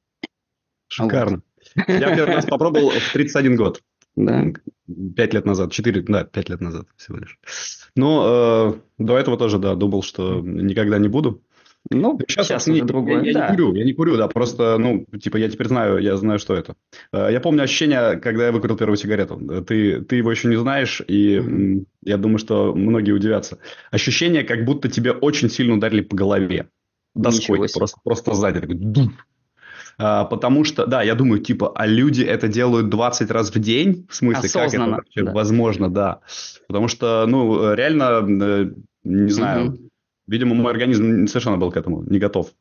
Шикарно. 0.88 1.42
Вот. 1.74 1.88
Я 1.88 2.14
первый 2.14 2.34
раз 2.34 2.46
попробовал 2.46 2.90
в 2.90 3.12
31 3.12 3.56
год. 3.56 3.82
Да. 4.16 4.44
Пять 5.16 5.34
лет 5.34 5.44
назад, 5.44 5.72
четыре, 5.72 6.02
да, 6.02 6.24
пять 6.24 6.48
лет 6.48 6.60
назад 6.60 6.86
всего 6.96 7.18
лишь. 7.18 7.38
Но 7.96 8.78
э, 8.98 9.02
до 9.02 9.18
этого 9.18 9.36
тоже, 9.36 9.58
да, 9.58 9.74
думал, 9.74 10.02
что 10.02 10.40
никогда 10.40 10.98
не 10.98 11.08
буду. 11.08 11.42
Ну, 11.90 12.18
сейчас, 12.26 12.46
сейчас 12.46 12.66
не, 12.66 12.80
другое. 12.80 13.22
Я, 13.22 13.26
я 13.26 13.32
да. 13.32 13.48
не 13.48 13.56
курю, 13.56 13.74
я 13.74 13.84
не 13.84 13.92
курю, 13.92 14.16
да, 14.16 14.26
просто, 14.26 14.78
ну, 14.78 15.04
типа, 15.20 15.36
я 15.36 15.50
теперь 15.50 15.68
знаю, 15.68 15.98
я 15.98 16.16
знаю, 16.16 16.38
что 16.38 16.54
это. 16.54 16.76
Э, 17.12 17.28
я 17.30 17.40
помню 17.40 17.62
ощущение, 17.62 18.16
когда 18.16 18.46
я 18.46 18.52
выкурил 18.52 18.76
первую 18.76 18.96
сигарету. 18.96 19.36
Ты, 19.66 20.00
ты 20.00 20.16
его 20.16 20.30
еще 20.30 20.48
не 20.48 20.56
знаешь, 20.56 21.02
и 21.06 21.36
mm-hmm. 21.36 21.84
я 22.04 22.16
думаю, 22.16 22.38
что 22.38 22.74
многие 22.74 23.12
удивятся. 23.12 23.58
Ощущение, 23.90 24.44
как 24.44 24.64
будто 24.64 24.88
тебе 24.88 25.12
очень 25.12 25.50
сильно 25.50 25.74
ударили 25.74 26.00
по 26.00 26.16
голове. 26.16 26.68
Доской, 27.14 27.58
просто, 27.58 27.98
просто 28.02 28.34
сзади. 28.34 28.60
Дух. 28.66 29.12
А, 29.98 30.24
потому 30.24 30.64
что, 30.64 30.86
да, 30.86 31.02
я 31.02 31.14
думаю, 31.14 31.40
типа, 31.40 31.70
а 31.74 31.86
люди 31.86 32.22
это 32.22 32.48
делают 32.48 32.88
20 32.88 33.30
раз 33.30 33.54
в 33.54 33.58
день? 33.58 34.06
В 34.08 34.14
смысле, 34.14 34.48
как 34.48 34.74
это 34.74 34.86
вообще 34.86 35.22
да. 35.22 35.32
возможно, 35.32 35.90
да. 35.90 36.20
Потому 36.66 36.88
что, 36.88 37.26
ну, 37.28 37.74
реально, 37.74 38.26
э, 38.26 38.70
не 39.04 39.30
знаю, 39.30 39.66
mm-hmm 39.66 39.88
Видимо, 40.26 40.54
мой 40.54 40.70
организм 40.72 41.26
совершенно 41.26 41.58
был 41.58 41.70
к 41.70 41.76
этому 41.76 42.02
не 42.02 42.18
готов. 42.18 42.52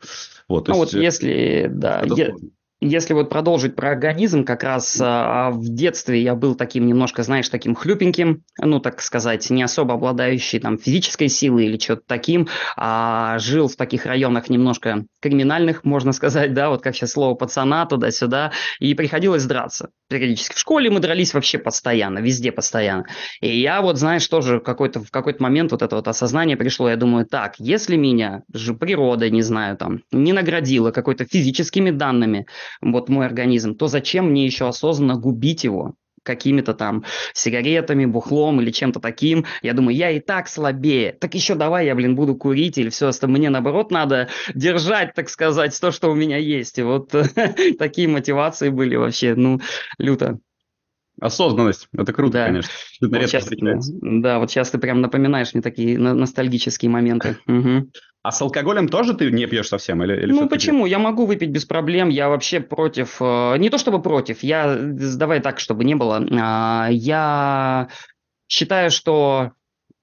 Вот, 0.47 0.68
ну 0.68 0.82
есть, 0.82 0.93
вот 0.93 1.01
если, 1.01 1.70
да, 1.72 2.01
е- 2.01 2.36
если 2.84 3.14
вот 3.14 3.30
продолжить 3.30 3.76
про 3.76 3.92
организм, 3.92 4.44
как 4.44 4.64
раз 4.64 5.00
а, 5.02 5.52
в 5.52 5.68
детстве 5.68 6.22
я 6.22 6.36
был 6.36 6.56
таким 6.56 6.86
немножко, 6.88 7.24
знаешь, 7.24 7.50
таким 7.50 7.76
хлюпеньким, 7.76 8.44
ну, 8.60 8.80
так 8.80 9.02
сказать, 9.02 9.50
не 9.50 9.64
особо 9.64 9.96
обладающий 9.96 10.60
там 10.60 10.78
физической 10.78 11.28
силой 11.28 11.66
или 11.66 11.78
что-то 11.78 12.04
таким, 12.08 12.48
а 12.76 13.40
жил 13.40 13.68
в 13.68 13.76
таких 13.76 14.06
районах 14.06 14.50
немножко 14.50 15.06
криминальных, 15.22 15.84
можно 15.84 16.12
сказать, 16.12 16.54
да, 16.54 16.70
вот 16.70 16.82
как 16.82 16.96
сейчас 16.96 17.12
слово 17.12 17.36
пацана 17.36 17.86
туда-сюда, 17.86 18.52
и 18.80 18.94
приходилось 18.94 19.46
драться 19.46 19.90
периодически. 20.10 20.56
В 20.56 20.60
школе 20.60 20.90
мы 20.90 21.00
дрались 21.00 21.34
вообще 21.34 21.58
постоянно, 21.58 22.20
везде 22.20 22.52
постоянно. 22.52 23.06
И 23.42 23.60
я 23.60 23.82
вот, 23.82 23.98
знаешь, 23.98 24.28
тоже 24.28 24.60
какой-то, 24.60 25.00
в 25.04 25.10
какой-то 25.10 25.42
момент 25.42 25.72
вот 25.72 25.82
это 25.82 25.96
вот 25.96 26.08
осознание 26.08 26.58
пришло, 26.58 26.90
я 26.90 26.96
думаю, 26.96 27.26
так, 27.26 27.56
если 27.58 27.96
меня 27.96 28.44
же 28.54 28.74
природа, 28.74 29.30
не 29.30 29.42
знаю, 29.42 29.78
там, 29.78 30.02
не 30.12 30.34
наградила 30.34 30.92
какой-то 30.92 31.26
физическими 31.26 31.90
данными, 31.90 32.46
вот 32.82 33.10
мой 33.10 33.26
организм, 33.26 33.76
то 33.76 33.88
зачем 33.88 34.30
мне 34.30 34.46
еще 34.46 34.68
осознанно 34.68 35.16
губить 35.16 35.64
его? 35.64 35.96
какими-то 36.24 36.74
там 36.74 37.04
сигаретами, 37.34 38.06
бухлом 38.06 38.62
или 38.62 38.72
чем-то 38.72 39.00
таким. 39.00 39.46
Я 39.62 39.74
думаю, 39.74 39.96
я 39.96 40.10
и 40.10 40.20
так 40.20 40.48
слабее. 40.48 41.12
Так 41.12 41.36
еще 41.36 41.56
давай 41.56 41.86
я, 41.86 41.96
блин, 41.96 42.16
буду 42.16 42.36
курить 42.36 42.78
или 42.78 42.90
все 42.90 43.10
остальное. 43.10 43.40
Мне, 43.40 43.50
наоборот, 43.50 43.92
надо 43.92 44.30
держать, 44.56 45.14
так 45.14 45.30
сказать, 45.30 45.78
то, 45.80 45.92
что 45.92 46.10
у 46.10 46.16
меня 46.16 46.38
есть. 46.38 46.80
И 46.80 46.84
вот 46.84 47.14
такие 47.78 48.08
мотивации 48.08 48.70
были 48.70 48.96
вообще, 48.96 49.36
ну, 49.36 49.60
люто. 49.98 50.40
Осознанность. 51.22 51.88
Это 51.95 52.11
круто, 52.11 52.34
Да. 52.34 52.45
конечно. 52.47 52.70
Это 53.01 53.07
Вот 53.09 53.14
редко 53.14 53.28
сейчас, 53.30 53.43
встречается. 53.43 53.91
да, 54.01 54.39
вот 54.39 54.49
сейчас 54.51 54.72
ты 54.72 54.78
прям 54.80 55.01
напоминаешь 55.01 55.53
мне 55.53 55.61
такие 55.61 55.97
но- 55.97 56.14
ностальгические 56.14 56.89
моменты. 56.89 57.38
Мгм. 57.45 57.91
А 58.24 58.32
с 58.32 58.41
алкоголем 58.41 58.88
тоже 58.88 59.14
ты 59.14 59.30
не 59.32 59.45
пьешь 59.47 59.68
совсем? 59.68 60.01
Или, 60.03 60.16
или 60.22 60.32
Ну 60.32 60.47
почему? 60.49 60.86
Я 60.86 60.97
могу 60.97 61.26
выпить 61.26 61.49
без 61.49 61.66
проблем. 61.66 62.09
Я 62.09 62.30
вообще 62.30 62.61
против. 62.61 63.18
э, 63.22 63.57
Не 63.57 63.70
то 63.70 63.78
чтобы 63.78 64.01
против. 64.01 64.41
Я 64.43 64.76
давай 64.80 65.39
так, 65.41 65.59
чтобы 65.59 65.84
не 65.84 65.95
было. 65.95 66.26
а, 66.32 66.88
Я 66.89 67.89
считаю, 68.47 68.91
что 68.91 69.51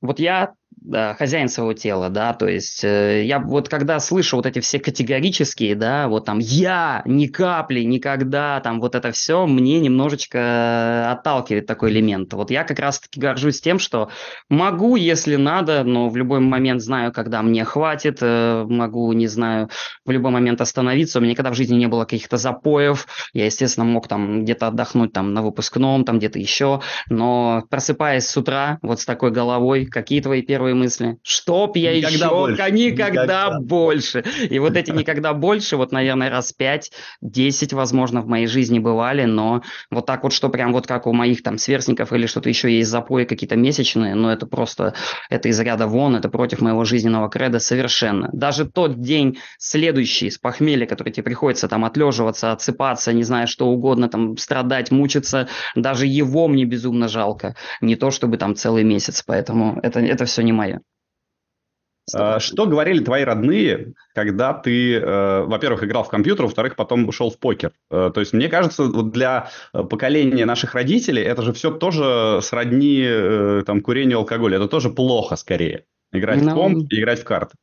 вот 0.02 0.20
я 0.20 0.52
да, 0.80 1.14
хозяин 1.14 1.48
своего 1.48 1.72
тела, 1.72 2.08
да, 2.08 2.32
то 2.32 2.48
есть 2.48 2.84
э, 2.84 3.24
я 3.24 3.38
вот 3.38 3.68
когда 3.68 4.00
слышу 4.00 4.36
вот 4.36 4.46
эти 4.46 4.60
все 4.60 4.78
категорические, 4.78 5.74
да, 5.74 6.08
вот 6.08 6.24
там 6.24 6.38
я 6.38 7.02
ни 7.04 7.26
капли 7.26 7.80
никогда, 7.80 8.60
там 8.60 8.80
вот 8.80 8.94
это 8.94 9.12
все 9.12 9.46
мне 9.46 9.80
немножечко 9.80 11.10
отталкивает 11.10 11.66
такой 11.66 11.90
элемент. 11.90 12.32
Вот 12.32 12.50
я 12.50 12.64
как 12.64 12.78
раз-таки 12.78 13.20
горжусь 13.20 13.60
тем, 13.60 13.78
что 13.78 14.10
могу, 14.48 14.96
если 14.96 15.36
надо, 15.36 15.84
но 15.84 16.08
в 16.08 16.16
любой 16.16 16.40
момент 16.40 16.82
знаю, 16.82 17.12
когда 17.12 17.42
мне 17.42 17.64
хватит, 17.64 18.18
э, 18.20 18.64
могу, 18.68 19.12
не 19.12 19.26
знаю, 19.26 19.68
в 20.04 20.10
любой 20.10 20.30
момент 20.30 20.60
остановиться. 20.60 21.18
У 21.18 21.22
меня 21.22 21.32
никогда 21.32 21.50
в 21.50 21.54
жизни 21.54 21.76
не 21.76 21.88
было 21.88 22.04
каких-то 22.04 22.36
запоев. 22.36 23.06
Я, 23.32 23.46
естественно, 23.46 23.84
мог 23.84 24.08
там 24.08 24.44
где-то 24.44 24.68
отдохнуть 24.68 25.12
там 25.12 25.34
на 25.34 25.42
выпускном, 25.42 26.04
там 26.04 26.18
где-то 26.18 26.38
еще. 26.38 26.80
Но 27.08 27.64
просыпаясь 27.70 28.26
с 28.26 28.36
утра 28.36 28.78
вот 28.82 29.00
с 29.00 29.04
такой 29.04 29.30
головой, 29.30 29.86
какие 29.86 30.20
твои 30.20 30.42
первые 30.42 30.69
мысли? 30.74 31.18
Чтоб 31.22 31.76
я 31.76 31.96
Никогда 31.96 32.26
еще 32.26 32.28
больше. 32.28 32.70
никогда, 32.70 33.22
Никогда. 33.24 33.60
больше. 33.60 34.24
И 34.48 34.58
вот 34.58 34.76
эти 34.76 34.90
никогда 34.90 35.32
больше, 35.34 35.76
вот, 35.76 35.92
наверное, 35.92 36.30
раз 36.30 36.52
пять, 36.52 36.92
десять, 37.20 37.72
возможно, 37.72 38.22
в 38.22 38.26
моей 38.26 38.46
жизни 38.46 38.78
бывали, 38.78 39.24
но 39.24 39.62
вот 39.90 40.06
так 40.06 40.22
вот, 40.24 40.32
что 40.32 40.48
прям 40.48 40.72
вот 40.72 40.86
как 40.86 41.06
у 41.06 41.12
моих 41.12 41.42
там 41.42 41.58
сверстников 41.58 42.12
или 42.12 42.26
что-то 42.26 42.48
еще 42.48 42.70
есть 42.70 42.90
запои 42.90 43.24
какие-то 43.24 43.56
месячные, 43.56 44.14
но 44.14 44.32
это 44.32 44.46
просто, 44.46 44.94
это 45.28 45.48
из 45.48 45.58
ряда 45.60 45.86
вон, 45.86 46.16
это 46.16 46.28
против 46.28 46.60
моего 46.60 46.84
жизненного 46.84 47.28
креда 47.28 47.58
совершенно. 47.60 48.28
Даже 48.32 48.64
тот 48.64 49.00
день 49.00 49.38
следующий 49.58 50.30
с 50.30 50.38
похмелья, 50.38 50.86
который 50.86 51.12
тебе 51.12 51.24
приходится 51.24 51.68
там 51.68 51.84
отлеживаться, 51.84 52.52
отсыпаться, 52.52 53.12
не 53.12 53.22
знаю, 53.22 53.46
что 53.46 53.66
угодно, 53.68 54.08
там 54.08 54.36
страдать, 54.36 54.90
мучиться, 54.90 55.48
даже 55.74 56.06
его 56.06 56.48
мне 56.48 56.64
безумно 56.64 57.08
жалко. 57.08 57.56
Не 57.80 57.96
то 57.96 58.10
чтобы 58.10 58.36
там 58.36 58.54
целый 58.54 58.84
месяц, 58.84 59.22
поэтому 59.26 59.78
это, 59.82 60.00
это 60.00 60.24
все 60.24 60.42
не 60.42 60.52
мое. 60.60 60.80
А, 62.14 62.40
Что 62.40 62.66
говорили 62.66 63.02
твои 63.04 63.24
родные, 63.24 63.94
когда 64.14 64.52
ты, 64.52 64.96
э, 64.96 65.42
во-первых, 65.44 65.84
играл 65.84 66.04
в 66.04 66.08
компьютер, 66.08 66.46
во-вторых, 66.46 66.76
потом 66.76 67.08
ушел 67.08 67.30
в 67.30 67.38
покер? 67.38 67.72
Э, 67.90 68.10
То 68.12 68.20
есть, 68.20 68.32
мне 68.32 68.48
кажется, 68.48 68.84
вот 68.84 69.10
для 69.10 69.50
э, 69.72 69.82
поколения 69.84 70.44
наших 70.44 70.74
родителей 70.74 71.22
это 71.22 71.42
же 71.42 71.52
все 71.52 71.70
тоже 71.70 72.40
сродни 72.42 73.02
э, 73.04 73.62
там, 73.66 73.80
курению 73.80 74.18
алкоголя. 74.18 74.56
Это 74.56 74.68
тоже 74.68 74.90
плохо, 74.90 75.36
скорее. 75.36 75.84
Играть 76.12 76.40
в 76.40 76.44
Ну, 76.44 76.54
комп 76.54 76.92
и 76.92 77.00
играть 77.00 77.20
в 77.20 77.24
карты. 77.24 77.56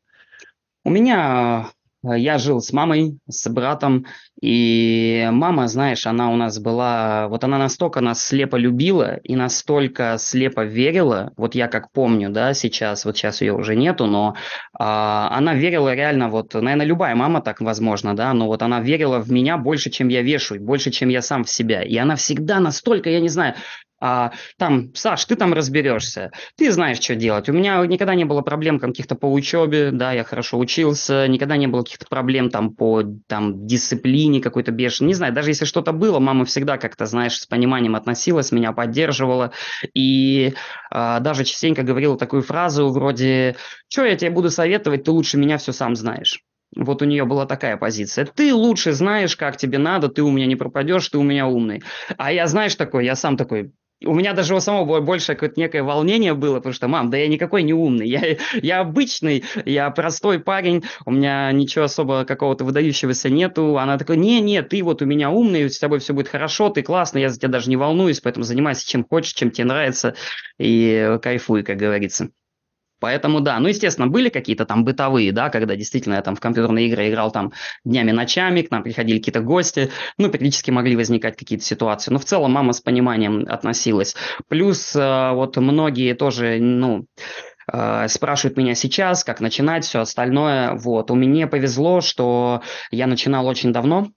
У 0.85 0.89
меня 0.89 1.71
э, 2.03 2.17
я 2.17 2.37
жил 2.37 2.61
с 2.61 2.71
мамой, 2.71 3.19
с 3.27 3.49
братом, 3.49 4.05
и 4.41 5.27
мама, 5.31 5.67
знаешь, 5.67 6.05
она 6.05 6.29
у 6.31 6.35
нас 6.35 6.59
была, 6.59 7.27
вот 7.27 7.43
она 7.43 7.57
настолько 7.57 8.01
нас 8.01 8.23
слепо 8.23 8.55
любила 8.55 9.17
и 9.23 9.35
настолько 9.35 10.15
слепо 10.19 10.63
верила, 10.63 11.33
вот 11.38 11.55
я 11.55 11.67
как 11.67 11.91
помню, 11.91 12.29
да, 12.29 12.53
сейчас, 12.53 13.05
вот 13.05 13.17
сейчас 13.17 13.41
ее 13.41 13.53
уже 13.53 13.75
нету, 13.75 14.05
но 14.05 14.35
а, 14.77 15.29
она 15.31 15.55
верила 15.55 15.93
реально, 15.95 16.29
вот, 16.29 16.53
наверное, 16.53 16.85
любая 16.85 17.15
мама 17.15 17.41
так, 17.41 17.61
возможно, 17.61 18.15
да, 18.15 18.31
но 18.33 18.45
вот 18.45 18.61
она 18.61 18.79
верила 18.79 19.19
в 19.19 19.31
меня 19.31 19.57
больше, 19.57 19.89
чем 19.89 20.07
я 20.09 20.21
вешаю, 20.21 20.61
больше, 20.61 20.91
чем 20.91 21.09
я 21.09 21.23
сам 21.23 21.43
в 21.43 21.49
себя, 21.49 21.81
и 21.81 21.97
она 21.97 22.15
всегда 22.15 22.59
настолько, 22.59 23.09
я 23.09 23.19
не 23.19 23.29
знаю, 23.29 23.55
а, 23.99 24.31
там, 24.57 24.93
Саш, 24.93 25.25
ты 25.25 25.35
там 25.35 25.53
разберешься, 25.53 26.31
ты 26.55 26.71
знаешь, 26.71 26.99
что 26.99 27.15
делать. 27.15 27.49
У 27.49 27.53
меня 27.53 27.83
никогда 27.85 28.13
не 28.13 28.25
было 28.25 28.41
проблем 28.41 28.79
каких-то 28.79 29.15
по 29.15 29.31
учебе, 29.31 29.89
да, 29.91 30.11
я 30.11 30.23
хорошо 30.23 30.59
учился, 30.59 31.27
никогда 31.27 31.57
не 31.57 31.67
было 31.67 31.81
каких-то 31.81 32.05
проблем 32.07 32.51
там 32.51 32.75
по 32.75 33.01
там, 33.27 33.65
дисциплине 33.65 34.26
какой-то 34.41 34.71
бешеной. 34.71 35.07
Не 35.07 35.13
знаю, 35.13 35.34
даже 35.34 35.51
если 35.51 35.65
что-то 35.65 35.91
было, 35.91 36.19
мама 36.19 36.45
всегда 36.45 36.78
как-то, 36.78 37.05
знаешь, 37.05 37.39
с 37.39 37.45
пониманием 37.45 37.95
относилась, 37.95 38.51
меня 38.51 38.71
поддерживала. 38.73 39.51
И 39.93 40.53
а, 40.91 41.19
даже 41.19 41.43
частенько 41.43 41.84
говорила 41.84 42.17
такую 42.17 42.41
фразу 42.41 42.89
вроде 42.89 43.55
«Что 43.88 44.05
я 44.05 44.15
тебе 44.15 44.32
буду 44.32 44.49
советовать, 44.49 45.03
ты 45.03 45.11
лучше 45.11 45.38
меня 45.38 45.57
все 45.57 45.71
сам 45.71 45.95
знаешь». 45.95 46.43
Вот 46.75 47.01
у 47.01 47.05
нее 47.05 47.25
была 47.25 47.45
такая 47.45 47.78
позиция. 47.78 48.25
Ты 48.25 48.53
лучше 48.53 48.91
знаешь, 48.91 49.36
как 49.36 49.57
тебе 49.57 49.78
надо, 49.78 50.09
ты 50.09 50.21
у 50.21 50.32
меня 50.32 50.45
не 50.45 50.55
пропадешь, 50.55 51.07
ты 51.07 51.17
у 51.17 51.23
меня 51.23 51.47
умный. 51.47 51.82
А 52.17 52.32
я, 52.32 52.45
знаешь, 52.47 52.75
такой, 52.75 53.05
я 53.05 53.15
сам 53.15 53.38
такой, 53.38 53.71
у 54.05 54.13
меня 54.13 54.33
даже 54.33 54.55
у 54.55 54.59
самого 54.59 54.85
было 54.85 54.99
больше 55.01 55.33
какое-то 55.33 55.59
некое 55.59 55.83
волнение 55.83 56.33
было, 56.33 56.57
потому 56.57 56.73
что, 56.73 56.87
мам, 56.87 57.09
да 57.09 57.17
я 57.17 57.27
никакой 57.27 57.63
не 57.63 57.73
умный, 57.73 58.07
я, 58.07 58.37
я 58.61 58.79
обычный, 58.81 59.43
я 59.65 59.89
простой 59.89 60.39
парень, 60.39 60.83
у 61.05 61.11
меня 61.11 61.51
ничего 61.51 61.85
особо 61.85 62.25
какого-то 62.25 62.63
выдающегося 62.63 63.29
нету. 63.29 63.77
Она 63.77 63.97
такая, 63.97 64.17
не-не, 64.17 64.61
ты 64.61 64.83
вот 64.83 65.01
у 65.01 65.05
меня 65.05 65.29
умный, 65.29 65.69
с 65.69 65.79
тобой 65.79 65.99
все 65.99 66.13
будет 66.13 66.27
хорошо, 66.27 66.69
ты 66.69 66.83
классный, 66.83 67.21
я 67.21 67.29
за 67.29 67.39
тебя 67.39 67.49
даже 67.49 67.69
не 67.69 67.77
волнуюсь, 67.77 68.19
поэтому 68.21 68.43
занимайся 68.43 68.87
чем 68.87 69.05
хочешь, 69.05 69.33
чем 69.33 69.51
тебе 69.51 69.65
нравится, 69.65 70.15
и 70.59 71.17
кайфуй, 71.21 71.63
как 71.63 71.77
говорится. 71.77 72.29
Поэтому 72.99 73.41
да, 73.41 73.59
ну, 73.59 73.67
естественно, 73.67 74.07
были 74.07 74.29
какие-то 74.29 74.65
там 74.65 74.83
бытовые, 74.83 75.31
да, 75.31 75.49
когда 75.49 75.75
действительно 75.75 76.15
я 76.15 76.21
там 76.21 76.35
в 76.35 76.39
компьютерные 76.39 76.87
игры 76.87 77.09
играл 77.09 77.31
там 77.31 77.53
днями, 77.83 78.11
ночами, 78.11 78.61
к 78.61 78.71
нам 78.71 78.83
приходили 78.83 79.19
какие-то 79.19 79.41
гости, 79.41 79.91
ну, 80.17 80.29
периодически 80.29 80.71
могли 80.71 80.95
возникать 80.95 81.37
какие-то 81.37 81.63
ситуации, 81.63 82.11
но 82.11 82.19
в 82.19 82.25
целом 82.25 82.51
мама 82.51 82.73
с 82.73 82.81
пониманием 82.81 83.45
относилась. 83.47 84.15
Плюс 84.47 84.95
э, 84.95 85.31
вот 85.33 85.57
многие 85.57 86.13
тоже, 86.13 86.57
ну, 86.59 87.05
э, 87.71 88.07
спрашивают 88.07 88.57
меня 88.57 88.75
сейчас, 88.75 89.23
как 89.23 89.41
начинать, 89.41 89.85
все 89.85 89.99
остальное, 89.99 90.73
вот. 90.73 91.11
У 91.11 91.15
меня 91.15 91.47
повезло, 91.47 92.01
что 92.01 92.61
я 92.91 93.07
начинал 93.07 93.47
очень 93.47 93.71
давно, 93.71 94.07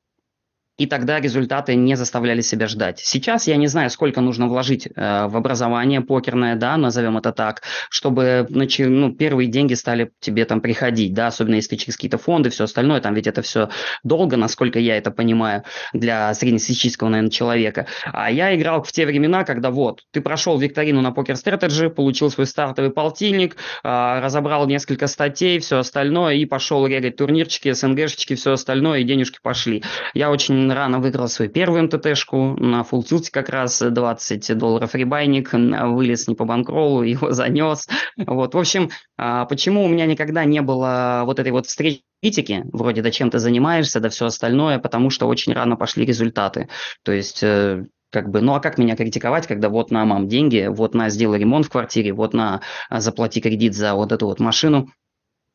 и 0.81 0.87
тогда 0.87 1.21
результаты 1.21 1.75
не 1.75 1.95
заставляли 1.95 2.41
себя 2.41 2.67
ждать. 2.67 3.01
Сейчас 3.01 3.47
я 3.47 3.57
не 3.57 3.67
знаю, 3.67 3.91
сколько 3.91 4.23
нужно 4.23 4.49
вложить 4.49 4.87
э, 4.87 5.27
в 5.27 5.37
образование 5.37 6.01
покерное, 6.01 6.57
да, 6.57 6.79
назовем 6.79 7.19
это 7.19 7.33
так, 7.33 7.61
чтобы 7.91 8.47
начи- 8.49 8.89
ну, 8.89 9.13
первые 9.13 9.47
деньги 9.49 9.75
стали 9.75 10.11
тебе 10.21 10.47
там 10.47 10.63
приходить, 10.63 11.13
да, 11.13 11.27
особенно 11.27 11.57
если 11.57 11.77
через 11.77 11.97
какие-то 11.97 12.17
фонды, 12.17 12.49
все 12.49 12.65
остальное, 12.65 13.03
там 13.03 13.13
ведь 13.13 13.27
это 13.27 13.43
все 13.43 13.69
долго, 14.05 14.39
насколько 14.39 14.79
я 14.79 14.97
это 14.97 15.11
понимаю, 15.11 15.65
для 15.93 16.33
среднестатистического, 16.33 17.11
наверное, 17.11 17.31
человека. 17.31 17.87
А 18.07 18.31
я 18.31 18.57
играл 18.57 18.83
в 18.83 18.91
те 18.91 19.05
времена, 19.05 19.45
когда 19.45 19.71
вот, 19.71 20.05
ты 20.13 20.23
прошел 20.23 20.59
викторину 20.59 21.03
на 21.03 21.13
покер 21.13 21.37
стратеджи, 21.37 21.91
получил 21.91 22.31
свой 22.31 22.47
стартовый 22.47 22.91
полтинник, 22.91 23.57
э, 23.85 24.21
разобрал 24.23 24.67
несколько 24.67 25.09
статей, 25.09 25.59
все 25.59 25.77
остальное, 25.77 26.37
и 26.37 26.47
пошел 26.47 26.87
регать 26.87 27.17
турнирчики, 27.17 27.71
СНГшечки, 27.71 28.35
все 28.35 28.53
остальное, 28.53 29.01
и 29.01 29.05
денежки 29.05 29.41
пошли. 29.43 29.83
Я 30.15 30.31
очень 30.31 30.70
рано 30.75 31.01
выиграл 31.01 31.29
свою 31.29 31.51
первую 31.51 31.85
МТТшку 31.85 32.57
на 32.59 32.83
Tilt 32.83 33.31
как 33.31 33.49
раз 33.49 33.81
20 33.81 34.57
долларов 34.57 34.95
ребайник, 34.95 35.53
вылез 35.53 36.29
не 36.29 36.35
по 36.35 36.45
банкролу, 36.45 37.03
его 37.05 37.33
занес. 37.33 37.89
Вот, 38.17 38.55
в 38.55 38.59
общем, 38.59 38.91
а, 39.17 39.45
почему 39.47 39.85
у 39.85 39.89
меня 39.89 40.07
никогда 40.07 40.45
не 40.45 40.63
было 40.63 41.23
вот 41.25 41.39
этой 41.39 41.53
вот 41.53 41.67
встречи 41.67 42.03
критики, 42.23 42.65
вроде 42.73 43.03
да 43.03 43.11
чем 43.11 43.31
ты 43.31 43.39
занимаешься, 43.39 44.01
да 44.01 44.09
все 44.09 44.27
остальное, 44.27 44.79
потому 44.79 45.11
что 45.11 45.27
очень 45.27 45.53
рано 45.53 45.77
пошли 45.77 46.05
результаты. 46.05 46.69
То 47.03 47.13
есть 47.13 47.43
э, 47.43 47.85
как 48.11 48.31
бы, 48.31 48.41
ну 48.41 48.55
а 48.55 48.61
как 48.61 48.79
меня 48.79 48.97
критиковать, 48.97 49.47
когда 49.47 49.69
вот 49.69 49.91
на 49.91 50.05
мам 50.05 50.29
деньги, 50.29 50.67
вот 50.69 50.95
на 50.95 51.09
сделай 51.09 51.39
ремонт 51.39 51.67
в 51.67 51.71
квартире, 51.71 52.13
вот 52.13 52.35
на 52.35 52.61
а, 52.89 53.01
заплати 53.01 53.41
кредит 53.41 53.75
за 53.75 53.95
вот 53.95 54.13
эту 54.13 54.27
вот 54.27 54.41
машину, 54.41 54.91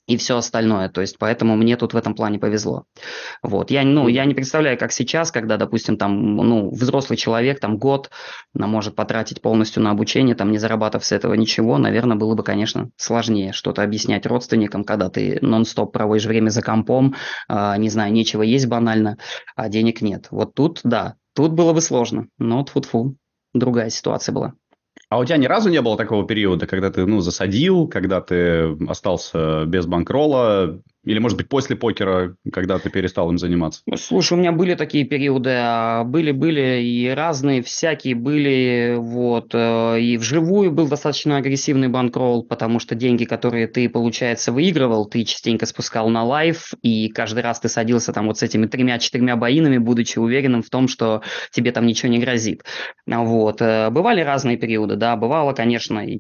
и 0.08 0.18
все 0.18 0.38
остальное. 0.38 0.90
То 0.90 1.02
есть, 1.02 1.18
поэтому 1.18 1.56
мне 1.56 1.78
тут 1.78 1.94
в 1.94 1.98
этом 1.98 2.16
плане 2.16 2.40
повезло. 2.40 2.86
Вот. 3.42 3.72
Я, 3.72 3.84
ну, 3.84 4.08
я 4.08 4.26
не 4.26 4.34
представляю, 4.34 4.78
как 4.78 4.92
сейчас, 4.92 5.32
когда, 5.32 5.58
допустим, 5.58 5.98
там, 5.98 6.36
ну, 6.36 6.70
взрослый 6.70 7.18
человек, 7.18 7.60
там, 7.60 7.78
год 7.78 8.10
может 8.54 8.96
потратить 8.96 9.42
полностью 9.42 9.82
на 9.84 9.92
обучение, 9.92 10.36
там, 10.36 10.52
не 10.52 10.58
зарабатывав 10.58 11.06
с 11.06 11.12
этого 11.12 11.34
ничего, 11.34 11.78
наверное, 11.78 12.18
было 12.18 12.36
бы, 12.36 12.44
конечно, 12.44 12.90
сложнее 12.98 13.52
что-то 13.52 13.84
объяснять 13.84 14.26
родственникам, 14.26 14.84
когда 14.84 15.10
ты 15.10 15.40
нон-стоп 15.42 15.92
проводишь 15.92 16.26
время 16.26 16.50
за 16.50 16.62
компом, 16.62 17.16
э, 17.50 17.74
не 17.78 17.90
знаю, 17.90 18.14
нечего 18.14 18.44
есть 18.44 18.68
банально, 18.68 19.18
а 19.56 19.70
денег 19.70 20.02
нет. 20.02 20.28
Вот 20.32 20.54
тут, 20.54 20.82
да, 20.84 21.16
тут 21.34 21.54
было 21.54 21.74
бы 21.74 21.82
сложно, 21.82 22.28
но 22.38 22.64
тфу-тфу, 22.64 23.16
другая 23.54 23.90
ситуация 23.90 24.34
была. 24.34 24.54
А 25.10 25.20
у 25.20 25.26
тебя 25.26 25.38
ни 25.38 25.46
разу 25.46 25.70
не 25.70 25.82
было 25.82 25.98
такого 25.98 26.26
периода, 26.26 26.68
когда 26.68 26.90
ты, 26.90 27.06
ну, 27.06 27.22
засадил, 27.22 27.88
когда 27.88 28.22
ты 28.22 28.76
остался 28.88 29.66
без 29.66 29.86
bankroll 29.86 30.62
а, 30.62 30.82
Или, 31.06 31.20
может 31.20 31.38
быть, 31.38 31.48
после 31.48 31.76
покера, 31.76 32.36
когда 32.52 32.80
ты 32.80 32.90
перестал 32.90 33.30
им 33.30 33.38
заниматься? 33.38 33.82
Ну, 33.86 33.96
слушай, 33.96 34.34
у 34.34 34.38
меня 34.38 34.52
были 34.52 34.74
такие 34.74 35.06
периоды, 35.06 35.52
а, 35.54 36.04
были-были 36.04 36.82
и 36.82 37.10
разные, 37.10 37.62
всякие 37.62 38.16
были, 38.16 38.96
вот, 38.98 39.52
э, 39.54 40.02
и 40.02 40.18
вживую 40.18 40.72
был 40.72 40.88
достаточно 40.88 41.38
агрессивный 41.38 41.90
bankroll, 41.90 42.44
потому 42.44 42.80
что 42.80 42.96
деньги, 42.96 43.26
которые 43.26 43.68
ты, 43.68 43.88
получается, 43.88 44.52
выигрывал, 44.52 45.06
ты 45.06 45.24
частенько 45.24 45.68
спускал 45.68 46.10
на 46.10 46.24
live, 46.24 46.74
и 46.82 47.10
каждый 47.10 47.44
раз 47.44 47.60
ты 47.60 47.70
садился 47.70 48.12
там 48.12 48.26
вот 48.26 48.40
с 48.40 48.44
этими 48.44 48.66
тремя-четырьмя 48.66 49.36
buy-in 49.36 49.61
ами, 49.61 49.78
будучи 49.78 50.18
уверенным 50.18 50.64
в 50.64 50.70
том, 50.72 50.88
что 50.88 51.22
тебе 51.52 51.72
там 51.72 51.86
ничего 51.86 52.12
не 52.12 52.20
грозит. 52.20 52.64
Вот. 53.06 53.62
Э, 53.62 53.92
бывали 53.92 54.22
разные 54.22 54.58
периоды, 54.58 54.96
да, 54.96 55.16
бывало, 55.16 55.54
конечно, 55.54 56.00
и 56.00 56.18
э, 56.18 56.20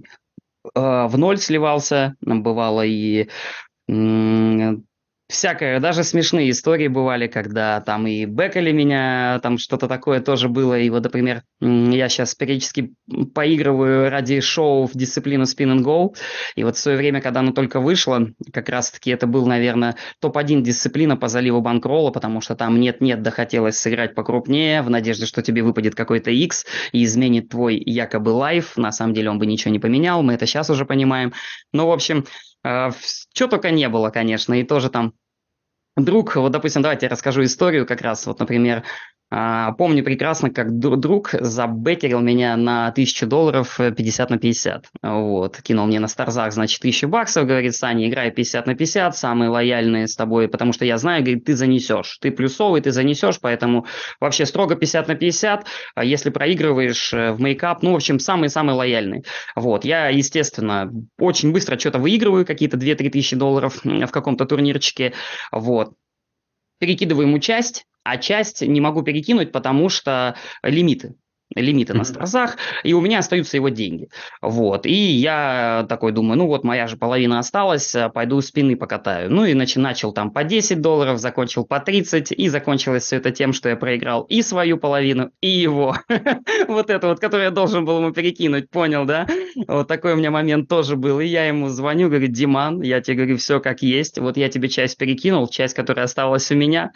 в 0.73 1.17
ноль 1.17 1.37
сливался, 1.37 2.13
бывало 2.21 2.85
и 2.85 3.29
Всякое, 5.27 5.79
даже 5.79 6.03
смешные 6.03 6.51
истории 6.51 6.87
бывали, 6.87 7.25
когда 7.25 7.81
там 7.81 8.05
и 8.05 8.27
бэкали 8.27 8.71
меня, 8.71 9.39
там 9.41 9.57
что-то 9.57 9.87
такое 9.87 10.21
тоже 10.21 10.49
было. 10.49 10.77
И 10.77 10.87
вот, 10.91 11.03
например, 11.03 11.41
я 11.59 12.09
сейчас 12.09 12.35
периодически 12.35 12.93
поигрываю 13.33 14.11
ради 14.11 14.39
шоу 14.39 14.85
в 14.85 14.91
дисциплину 14.93 15.45
Spin 15.45 15.77
and 15.77 15.83
Go. 15.83 16.15
И 16.55 16.63
вот 16.63 16.75
в 16.75 16.79
свое 16.79 16.95
время, 16.95 17.21
когда 17.21 17.39
оно 17.39 17.53
только 17.53 17.79
вышло, 17.79 18.27
как 18.53 18.69
раз-таки 18.69 19.09
это 19.09 19.25
был, 19.25 19.47
наверное, 19.47 19.95
топ-1 20.21 20.61
дисциплина 20.61 21.17
по 21.17 21.27
заливу 21.27 21.59
банкролла, 21.59 22.11
потому 22.11 22.39
что 22.39 22.55
там 22.55 22.79
нет-нет, 22.79 23.23
да 23.23 23.31
хотелось 23.31 23.77
сыграть 23.77 24.13
покрупнее, 24.13 24.83
в 24.83 24.91
надежде, 24.91 25.25
что 25.25 25.41
тебе 25.41 25.63
выпадет 25.63 25.95
какой-то 25.95 26.29
X 26.29 26.67
и 26.91 27.03
изменит 27.03 27.49
твой 27.49 27.81
якобы 27.83 28.29
лайф. 28.29 28.77
На 28.77 28.91
самом 28.91 29.15
деле 29.15 29.31
он 29.31 29.39
бы 29.39 29.47
ничего 29.47 29.71
не 29.71 29.79
поменял, 29.79 30.21
мы 30.21 30.33
это 30.33 30.45
сейчас 30.45 30.69
уже 30.69 30.85
понимаем. 30.85 31.33
Ну, 31.73 31.87
в 31.87 31.91
общем, 31.91 32.25
Чего 33.33 33.49
только 33.49 33.69
не 33.69 33.87
было, 33.89 34.09
конечно, 34.09 34.53
и 34.59 34.63
тоже 34.63 34.89
там 34.89 35.13
друг, 35.95 36.35
вот, 36.35 36.51
допустим, 36.51 36.81
давайте 36.81 37.05
я 37.05 37.09
расскажу 37.09 37.43
историю 37.43 37.85
как 37.85 38.01
раз, 38.01 38.25
вот, 38.25 38.39
например, 38.39 38.79
а, 38.79 38.83
помню 39.29 40.03
прекрасно, 40.03 40.49
как 40.49 40.77
друг 40.77 41.31
забекерил 41.33 42.21
меня 42.21 42.55
на 42.55 42.87
1000 42.87 43.25
долларов 43.25 43.77
50 43.77 44.29
э, 44.29 44.33
на 44.33 44.39
50. 44.39 44.85
Вот. 45.01 45.61
Кинул 45.61 45.87
мне 45.87 45.99
на 45.99 46.07
старзах, 46.07 46.53
значит, 46.53 46.79
1000 46.79 47.07
баксов. 47.07 47.47
Говорит, 47.47 47.75
Саня, 47.75 48.07
играй 48.07 48.31
50 48.31 48.67
на 48.67 48.75
50, 48.75 49.17
самые 49.17 49.49
лояльные 49.49 50.07
с 50.07 50.15
тобой, 50.15 50.47
потому 50.47 50.73
что 50.73 50.85
я 50.85 50.97
знаю, 50.97 51.23
говорит, 51.23 51.45
ты 51.45 51.55
занесешь. 51.55 52.17
Ты 52.21 52.31
плюсовый, 52.31 52.81
ты 52.81 52.91
занесешь, 52.91 53.39
поэтому 53.41 53.87
вообще 54.19 54.45
строго 54.45 54.75
50 54.75 55.07
на 55.07 55.15
50. 55.15 55.65
А 55.95 56.05
если 56.05 56.29
проигрываешь 56.29 57.13
э, 57.13 57.31
в 57.31 57.41
мейкап, 57.41 57.81
ну, 57.81 57.93
в 57.93 57.95
общем, 57.95 58.19
самый-самый 58.19 58.75
лояльный. 58.75 59.25
Вот. 59.55 59.85
Я, 59.85 60.09
естественно, 60.09 60.91
очень 61.19 61.51
быстро 61.51 61.79
что-то 61.79 61.99
выигрываю, 61.99 62.45
какие-то 62.45 62.77
2-3 62.77 63.09
тысячи 63.09 63.35
долларов 63.35 63.81
в 63.83 64.11
каком-то 64.11 64.45
турнирчике. 64.45 65.13
Вот. 65.51 65.93
Перекидываю 66.79 67.27
ему 67.27 67.39
часть, 67.39 67.85
а 68.03 68.17
часть 68.17 68.61
не 68.61 68.81
могу 68.81 69.01
перекинуть, 69.01 69.51
потому 69.51 69.89
что 69.89 70.35
лимиты 70.61 71.15
лимиты 71.61 71.93
на 71.93 72.03
стразах, 72.03 72.57
и 72.83 72.93
у 72.93 73.01
меня 73.01 73.19
остаются 73.19 73.57
его 73.57 73.69
деньги. 73.69 74.09
Вот. 74.41 74.85
И 74.85 74.93
я 74.93 75.85
такой 75.89 76.11
думаю, 76.11 76.37
ну 76.37 76.47
вот 76.47 76.63
моя 76.63 76.87
же 76.87 76.97
половина 76.97 77.39
осталась, 77.39 77.95
а 77.95 78.09
пойду 78.09 78.41
спины 78.41 78.75
покатаю. 78.75 79.31
Ну 79.31 79.45
и 79.45 79.53
начи, 79.53 79.79
начал 79.79 80.11
там 80.11 80.31
по 80.31 80.43
10 80.43 80.81
долларов, 80.81 81.19
закончил 81.19 81.65
по 81.65 81.79
30, 81.79 82.31
и 82.31 82.49
закончилось 82.49 83.03
все 83.03 83.17
это 83.17 83.31
тем, 83.31 83.53
что 83.53 83.69
я 83.69 83.75
проиграл 83.75 84.23
и 84.23 84.41
свою 84.41 84.77
половину, 84.77 85.31
и 85.41 85.49
его. 85.49 85.95
вот 86.67 86.89
это 86.89 87.07
вот, 87.07 87.19
который 87.19 87.43
я 87.43 87.51
должен 87.51 87.85
был 87.85 87.99
ему 87.99 88.11
перекинуть, 88.11 88.69
понял, 88.69 89.05
да? 89.05 89.27
Вот 89.67 89.87
такой 89.87 90.13
у 90.13 90.15
меня 90.17 90.31
момент 90.31 90.67
тоже 90.67 90.95
был. 90.95 91.19
И 91.19 91.25
я 91.25 91.47
ему 91.47 91.69
звоню, 91.69 92.09
говорю, 92.09 92.27
Диман, 92.27 92.81
я 92.81 93.01
тебе 93.01 93.17
говорю, 93.17 93.37
все 93.37 93.59
как 93.59 93.81
есть, 93.81 94.19
вот 94.19 94.37
я 94.37 94.49
тебе 94.49 94.69
часть 94.69 94.97
перекинул, 94.97 95.47
часть, 95.47 95.73
которая 95.73 96.05
осталась 96.05 96.51
у 96.51 96.55
меня, 96.55 96.91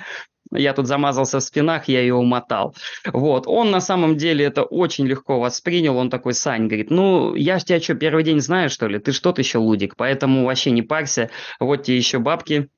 я 0.52 0.74
тут 0.74 0.88
замазался 0.88 1.40
в 1.40 1.44
спинах, 1.44 1.88
я 1.88 2.02
ее 2.02 2.16
умотал. 2.16 2.76
Вот, 3.06 3.44
он 3.48 3.72
на 3.72 3.82
самом 3.82 4.18
деле 4.18 4.46
это 4.46 4.64
очень 4.64 5.06
легко 5.06 5.40
воспринял, 5.40 5.98
он 5.98 6.10
такой, 6.10 6.34
Сань, 6.34 6.68
говорит, 6.68 6.90
ну, 6.90 7.36
я 7.36 7.60
ж 7.60 7.64
тебя 7.64 7.80
что, 7.80 7.96
первый 7.96 8.24
день 8.24 8.40
знаю, 8.40 8.70
что 8.70 8.88
ли? 8.88 9.00
Ты 9.00 9.12
что-то 9.12 9.42
еще 9.42 9.60
лудик, 9.60 9.96
поэтому 9.96 10.46
вообще 10.46 10.72
не 10.72 10.82
парься, 10.82 11.30
вот 11.60 11.84
тебе 11.84 11.98
еще 11.98 12.20
бабки, 12.20 12.70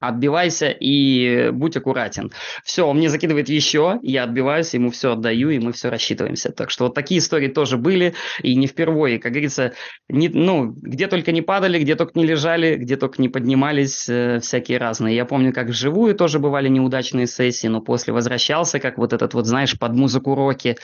отбивайся 0.00 0.68
и 0.68 1.50
будь 1.50 1.76
аккуратен. 1.76 2.30
Все, 2.64 2.86
он 2.86 2.98
мне 2.98 3.08
закидывает 3.08 3.48
еще, 3.48 3.98
я 4.02 4.24
отбиваюсь, 4.24 4.74
ему 4.74 4.90
все 4.90 5.12
отдаю, 5.12 5.50
и 5.50 5.58
мы 5.58 5.72
все 5.72 5.88
рассчитываемся. 5.88 6.52
Так 6.52 6.70
что 6.70 6.84
вот 6.84 6.94
такие 6.94 7.18
истории 7.18 7.48
тоже 7.48 7.78
были, 7.78 8.14
и 8.42 8.54
не 8.54 8.66
впервые, 8.66 9.18
как 9.18 9.32
говорится, 9.32 9.72
не, 10.08 10.28
ну, 10.28 10.66
где 10.66 11.06
только 11.06 11.32
не 11.32 11.42
падали, 11.42 11.78
где 11.78 11.94
только 11.94 12.18
не 12.18 12.26
лежали, 12.26 12.76
где 12.76 12.96
только 12.96 13.22
не 13.22 13.28
поднимались, 13.28 14.08
э, 14.08 14.40
всякие 14.40 14.78
разные. 14.78 15.16
Я 15.16 15.24
помню, 15.24 15.52
как 15.52 15.68
вживую 15.68 16.14
тоже 16.14 16.38
бывали 16.38 16.68
неудачные 16.68 17.26
сессии, 17.26 17.66
но 17.68 17.80
после 17.80 18.12
возвращался, 18.12 18.78
как 18.80 18.98
вот 18.98 19.12
этот 19.12 19.32
вот, 19.34 19.46
знаешь, 19.46 19.78
под 19.78 19.94
музыку 19.94 20.34
роки, 20.34 20.76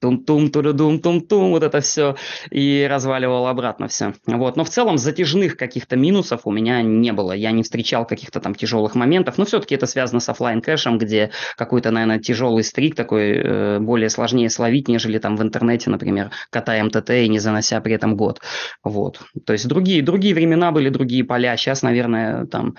тум-тум, 0.00 0.50
турудум, 0.50 1.00
тум-тум, 1.00 1.50
вот 1.50 1.62
это 1.62 1.80
все, 1.80 2.16
и 2.50 2.86
разваливал 2.88 3.46
обратно 3.46 3.88
все. 3.88 4.12
Вот, 4.26 4.56
но 4.56 4.64
в 4.64 4.68
целом 4.68 4.98
затяжных 4.98 5.56
каких-то 5.56 5.96
минусов 5.96 6.42
у 6.44 6.50
меня 6.50 6.82
не 6.82 7.12
было, 7.12 7.32
я 7.32 7.50
не 7.50 7.62
встречал 7.62 8.06
каких-то 8.06 8.40
там 8.40 8.54
тяжелых 8.58 8.94
моментов, 8.94 9.38
но 9.38 9.44
все-таки 9.44 9.74
это 9.74 9.86
связано 9.86 10.20
с 10.20 10.28
офлайн 10.28 10.60
кэшем, 10.60 10.98
где 10.98 11.30
какой-то, 11.56 11.90
наверное, 11.90 12.18
тяжелый 12.18 12.64
стрик 12.64 12.94
такой 12.94 13.30
э, 13.30 13.78
более 13.78 14.10
сложнее 14.10 14.50
словить, 14.50 14.88
нежели 14.88 15.18
там 15.18 15.36
в 15.36 15.42
интернете, 15.42 15.90
например, 15.90 16.30
катая 16.50 16.84
МТТ 16.84 17.10
и 17.10 17.28
не 17.28 17.38
занося 17.38 17.80
при 17.80 17.94
этом 17.94 18.16
год. 18.16 18.40
Вот. 18.82 19.20
То 19.46 19.52
есть 19.52 19.66
другие, 19.66 20.02
другие 20.02 20.34
времена 20.34 20.72
были, 20.72 20.88
другие 20.90 21.24
поля. 21.24 21.56
Сейчас, 21.56 21.82
наверное, 21.82 22.46
там 22.46 22.76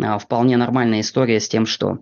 э, 0.00 0.18
вполне 0.18 0.56
нормальная 0.56 1.00
история 1.00 1.40
с 1.40 1.48
тем, 1.48 1.66
что 1.66 1.98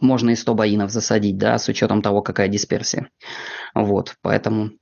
можно 0.00 0.30
и 0.30 0.36
100 0.36 0.54
боинов 0.54 0.90
засадить, 0.90 1.38
да, 1.38 1.58
с 1.58 1.68
учетом 1.68 2.02
того, 2.02 2.22
какая 2.22 2.48
дисперсия. 2.48 3.08
Вот, 3.74 4.16
поэтому 4.20 4.72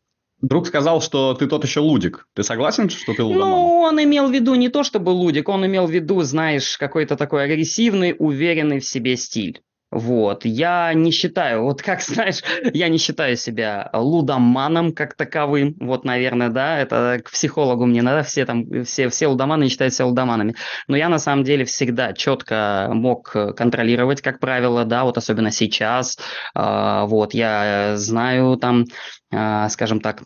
Друг 0.41 0.66
сказал, 0.66 1.01
что 1.03 1.34
ты 1.34 1.47
тот 1.47 1.64
еще 1.64 1.80
лудик. 1.80 2.26
Ты 2.34 2.43
согласен, 2.43 2.88
что 2.88 3.14
ты 3.14 3.22
лудоман? 3.22 3.51
Ну, 3.51 3.80
он 3.80 4.03
имел 4.03 4.28
в 4.28 4.32
виду 4.32 4.55
не 4.55 4.68
то 4.68 4.82
чтобы 4.82 5.11
лудик, 5.11 5.49
он 5.49 5.66
имел 5.66 5.86
в 5.86 5.91
виду, 5.91 6.22
знаешь, 6.22 6.78
какой-то 6.78 7.16
такой 7.16 7.45
агрессивный, 7.45 8.14
уверенный 8.18 8.80
в 8.80 8.84
себе 8.84 9.16
стиль. 9.16 9.61
Вот, 9.91 10.45
я 10.45 10.95
не 10.95 11.11
считаю, 11.11 11.64
вот 11.64 11.82
как 11.82 12.01
знаешь, 12.03 12.43
я 12.72 12.88
не 12.88 12.99
считаю 12.99 13.36
себя 13.36 13.91
лудоманом 13.93 14.93
как 14.93 15.14
таковым, 15.14 15.76
вот, 15.80 16.05
наверное, 16.05 16.49
да, 16.49 16.78
это 16.78 17.20
к 17.24 17.30
психологу 17.32 17.86
мне 17.86 18.03
надо, 18.03 18.22
все 18.22 18.47
там, 18.47 18.84
все, 18.84 19.09
все 19.09 19.26
лудоманы 19.26 19.68
считают 19.68 19.93
себя 19.93 20.07
лудоманами, 20.07 20.55
но 20.86 20.97
я 20.97 21.09
на 21.09 21.18
самом 21.18 21.45
деле 21.45 21.64
всегда 21.64 22.12
четко 22.12 22.88
мог 22.93 23.30
контролировать, 23.57 24.22
как 24.22 24.38
правило, 24.38 24.84
да, 24.84 25.05
вот 25.05 25.18
особенно 25.18 25.51
сейчас, 25.51 26.18
э, 26.55 27.05
вот, 27.07 27.34
я 27.34 27.97
знаю 27.97 28.57
там, 28.59 28.84
э, 29.32 29.68
скажем 29.70 30.01
так, 30.01 30.22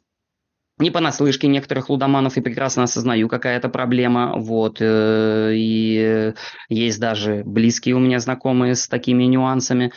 не 0.78 0.90
понаслышке 0.90 1.46
некоторых 1.46 1.88
лудоманов 1.88 2.36
и 2.36 2.40
прекрасно 2.40 2.84
осознаю, 2.84 3.28
какая 3.28 3.56
это 3.56 3.68
проблема. 3.68 4.34
Вот, 4.36 4.78
э, 4.80 5.52
и 5.54 6.32
есть 6.68 7.00
даже 7.00 7.42
близкие 7.44 7.94
у 7.94 8.00
меня 8.00 8.18
знакомые 8.18 8.74
с 8.74 8.88
такими 8.88 9.24
нюансами. 9.24 9.92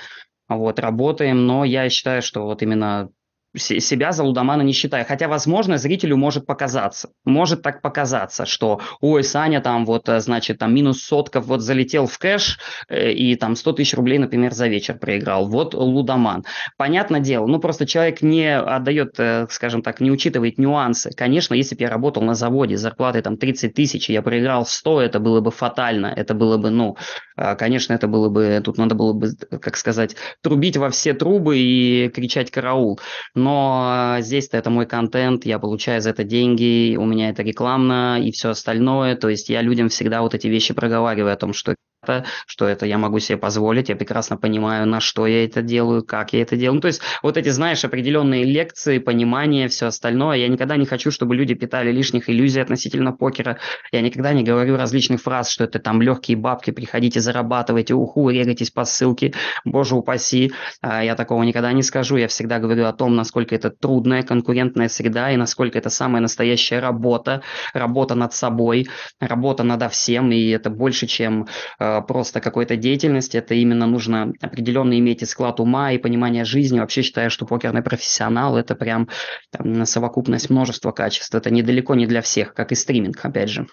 Вот, 0.48 0.80
работаем, 0.80 1.46
но 1.46 1.66
я 1.66 1.90
считаю, 1.90 2.22
что 2.22 2.44
вот 2.44 2.62
именно 2.62 3.10
себя 3.56 4.12
за 4.12 4.24
лудомана 4.24 4.62
не 4.62 4.74
считаю. 4.74 5.06
Хотя, 5.06 5.28
возможно, 5.28 5.78
зрителю 5.78 6.18
может 6.18 6.46
показаться. 6.46 7.10
Может 7.26 7.62
так 7.62 7.82
показаться, 7.82 8.46
что, 8.46 8.82
ой, 9.02 9.24
Саня 9.24 9.62
там 9.62 9.86
вот, 9.86 10.10
э, 10.10 10.20
значит, 10.20 10.60
там 10.60 10.74
минус 10.74 11.02
сотков 11.02 11.46
вот 11.46 11.62
залетел 11.62 12.08
в 12.08 12.18
кэш 12.18 12.60
э, 12.90 13.12
и 13.12 13.36
там 13.36 13.56
100 13.56 13.74
тысяч 13.74 13.94
рублей, 13.94 14.18
например, 14.18 14.54
за 14.54 14.68
вечер 14.68 14.98
проиграл. 14.98 15.48
Вот 15.48 15.74
лудоман. 15.74 16.44
Понятное 16.78 17.20
дело, 17.20 17.48
ну 17.48 17.60
просто 17.60 17.86
человек 17.86 18.22
не 18.22 18.58
отдает, 18.58 19.16
э, 19.18 19.48
скажем 19.50 19.82
так, 19.82 20.02
не 20.02 20.12
учитывает 20.12 20.58
нюансы. 20.58 21.12
Конечно, 21.16 21.54
если 21.54 21.76
бы 21.76 21.82
я 21.82 21.90
работал 21.90 22.24
на 22.24 22.36
заводе 22.36 22.78
с 22.78 22.82
зарплатой 22.82 23.22
там 23.22 23.38
30 23.38 23.74
тысяч, 23.74 24.10
и 24.10 24.14
я 24.14 24.22
проиграл 24.22 24.66
100, 24.66 25.02
это 25.02 25.20
было 25.20 25.42
бы 25.42 25.52
фатально. 25.52 26.08
Это 26.08 26.34
было 26.34 26.58
бы, 26.58 26.70
ну, 26.70 26.98
конечно, 27.58 27.94
это 27.94 28.08
было 28.08 28.30
бы, 28.30 28.62
тут 28.64 28.78
надо 28.78 28.96
было 28.96 29.14
бы, 29.14 29.30
как 29.62 29.78
сказать, 29.78 30.16
трубить 30.42 30.78
во 30.78 30.90
все 30.90 31.14
трубы 31.14 31.58
и 31.58 32.10
кричать 32.10 32.52
караул 32.52 33.00
но 33.38 33.47
здесь-то 34.22 34.58
это 34.58 34.70
мой 34.70 34.86
контент, 34.86 35.46
я 35.46 35.60
получаю 35.60 36.02
за 36.02 36.12
это 36.12 36.24
деньги, 36.24 36.96
у 36.98 37.06
меня 37.06 37.30
это 37.30 37.44
рекламно 37.44 38.22
и 38.22 38.32
все 38.32 38.50
остальное, 38.50 39.16
то 39.16 39.30
есть 39.30 39.50
я 39.50 39.62
людям 39.62 39.90
всегда 39.90 40.22
вот 40.22 40.34
эти 40.34 40.48
вещи 40.48 40.74
проговариваю 40.74 41.34
о 41.34 41.38
том, 41.38 41.54
что 41.54 41.76
это, 42.08 42.26
что 42.46 42.68
это 42.68 42.86
я 42.86 42.98
могу 42.98 43.20
себе 43.20 43.38
позволить, 43.38 43.90
я 43.90 43.96
прекрасно 43.96 44.38
понимаю, 44.38 44.88
на 44.88 45.00
что 45.00 45.28
я 45.28 45.46
это 45.46 45.62
делаю, 45.62 46.04
как 46.04 46.34
я 46.34 46.42
это 46.42 46.56
делаю. 46.56 46.76
Ну, 46.76 46.82
то 46.82 46.88
есть 46.88 47.02
вот 47.22 47.38
эти, 47.38 47.50
знаешь, 47.50 47.84
определенные 47.84 48.44
лекции, 48.44 49.00
понимание, 49.00 49.68
все 49.68 49.88
остальное. 49.88 50.38
Я 50.38 50.48
никогда 50.48 50.78
не 50.78 50.86
хочу, 50.86 51.12
чтобы 51.12 51.36
люди 51.36 51.54
питали 51.54 51.92
лишних 51.92 52.30
иллюзий 52.30 52.62
относительно 52.62 53.12
покера. 53.12 53.58
Я 53.92 54.02
никогда 54.02 54.34
не 54.34 54.44
говорю 54.44 54.78
различных 54.78 55.22
фраз, 55.22 55.50
что 55.50 55.64
это 55.64 55.80
там 55.80 56.02
легкие 56.02 56.38
бабки, 56.38 56.72
приходите, 56.72 57.20
зарабатывайте, 57.20 57.94
уху, 57.94 58.30
регайтесь 58.30 58.72
по 58.72 58.86
ссылке, 58.86 59.34
боже 59.66 59.96
упаси. 59.96 60.52
А, 60.82 61.04
я 61.04 61.16
такого 61.16 61.44
никогда 61.44 61.72
не 61.74 61.84
скажу. 61.84 62.18
Я 62.18 62.28
всегда 62.28 62.60
говорю 62.60 62.86
о 62.86 62.94
том, 62.94 63.16
насколько 63.16 63.56
это 63.56 63.70
трудная 63.70 64.24
конкурентная 64.24 64.88
среда 64.88 65.32
и 65.32 65.38
насколько 65.38 65.78
это 65.78 65.90
самая 65.90 66.22
настоящая 66.22 66.80
работа, 66.80 67.42
работа 67.74 68.16
над 68.16 68.34
собой, 68.34 68.88
работа 69.20 69.64
над 69.64 69.78
всем, 69.92 70.32
и 70.32 70.50
это 70.50 70.70
больше, 70.70 71.08
чем 71.08 71.48
э, 71.80 71.97
просто 72.02 72.42
какой-то 72.42 72.76
деятельности, 72.76 73.38
это 73.38 73.54
именно 73.54 73.88
нужно 73.88 74.34
определенно 74.42 74.98
иметь 75.00 75.22
и 75.22 75.26
склад 75.26 75.60
ума, 75.60 75.92
и 75.92 75.98
понимание 75.98 76.46
жизни. 76.46 76.80
Вообще 76.80 77.02
считаю, 77.02 77.30
что 77.30 77.46
покерный 77.46 77.82
профессионал– 77.82 78.58
это 78.58 78.76
прям 78.76 79.10
там, 79.52 79.86
совокупность 79.86 80.50
множества 80.50 80.92
качеств. 80.92 81.34
Это 81.34 81.50
недалеко 81.50 81.96
не 81.96 82.08
для 82.08 82.22
всех, 82.22 82.54
как 82.54 82.72
и 82.72 82.76
стриминг, 82.76 83.24
опять 83.24 83.50
же. 83.50 83.68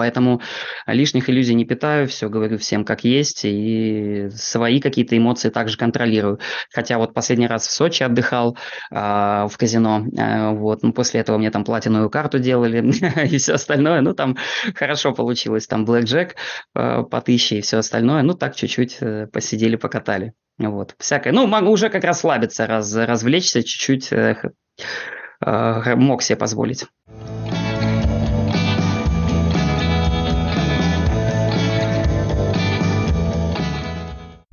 Поэтому 0.00 0.40
лишних 0.86 1.28
иллюзий 1.28 1.52
не 1.54 1.66
питаю, 1.66 2.08
все 2.08 2.30
говорю 2.30 2.56
всем 2.56 2.86
как 2.86 3.04
есть, 3.04 3.42
и 3.44 4.30
свои 4.34 4.80
какие-то 4.80 5.14
эмоции 5.14 5.50
также 5.50 5.76
контролирую. 5.76 6.38
Хотя 6.72 6.96
вот 6.96 7.12
последний 7.12 7.46
раз 7.46 7.66
в 7.66 7.70
Сочи 7.70 8.02
отдыхал 8.02 8.56
э, 8.90 8.94
в 8.96 9.52
казино, 9.58 10.06
э, 10.16 10.52
вот, 10.52 10.82
ну, 10.82 10.94
после 10.94 11.20
этого 11.20 11.36
мне 11.36 11.50
там 11.50 11.64
платиновую 11.64 12.08
карту 12.08 12.38
делали 12.38 12.78
и 13.26 13.36
все 13.36 13.52
остальное, 13.52 14.00
ну, 14.00 14.14
там 14.14 14.38
хорошо 14.74 15.12
получилось, 15.12 15.66
там 15.66 15.84
блэк 15.84 16.04
джек 16.04 16.36
э, 16.74 17.02
по 17.02 17.20
тысяче 17.20 17.58
и 17.58 17.60
все 17.60 17.76
остальное, 17.76 18.22
ну, 18.22 18.32
так 18.32 18.56
чуть-чуть 18.56 18.96
э, 19.02 19.26
посидели, 19.26 19.76
покатали. 19.76 20.32
Вот, 20.56 20.94
всякое. 20.98 21.34
Ну, 21.34 21.46
могу 21.46 21.72
уже 21.72 21.90
как 21.90 22.04
раз 22.04 22.20
слабиться, 22.20 22.66
раз, 22.66 22.94
развлечься 22.94 23.62
чуть-чуть, 23.62 24.10
э, 24.14 24.50
э, 25.44 25.94
мог 25.94 26.22
себе 26.22 26.36
позволить. 26.36 26.86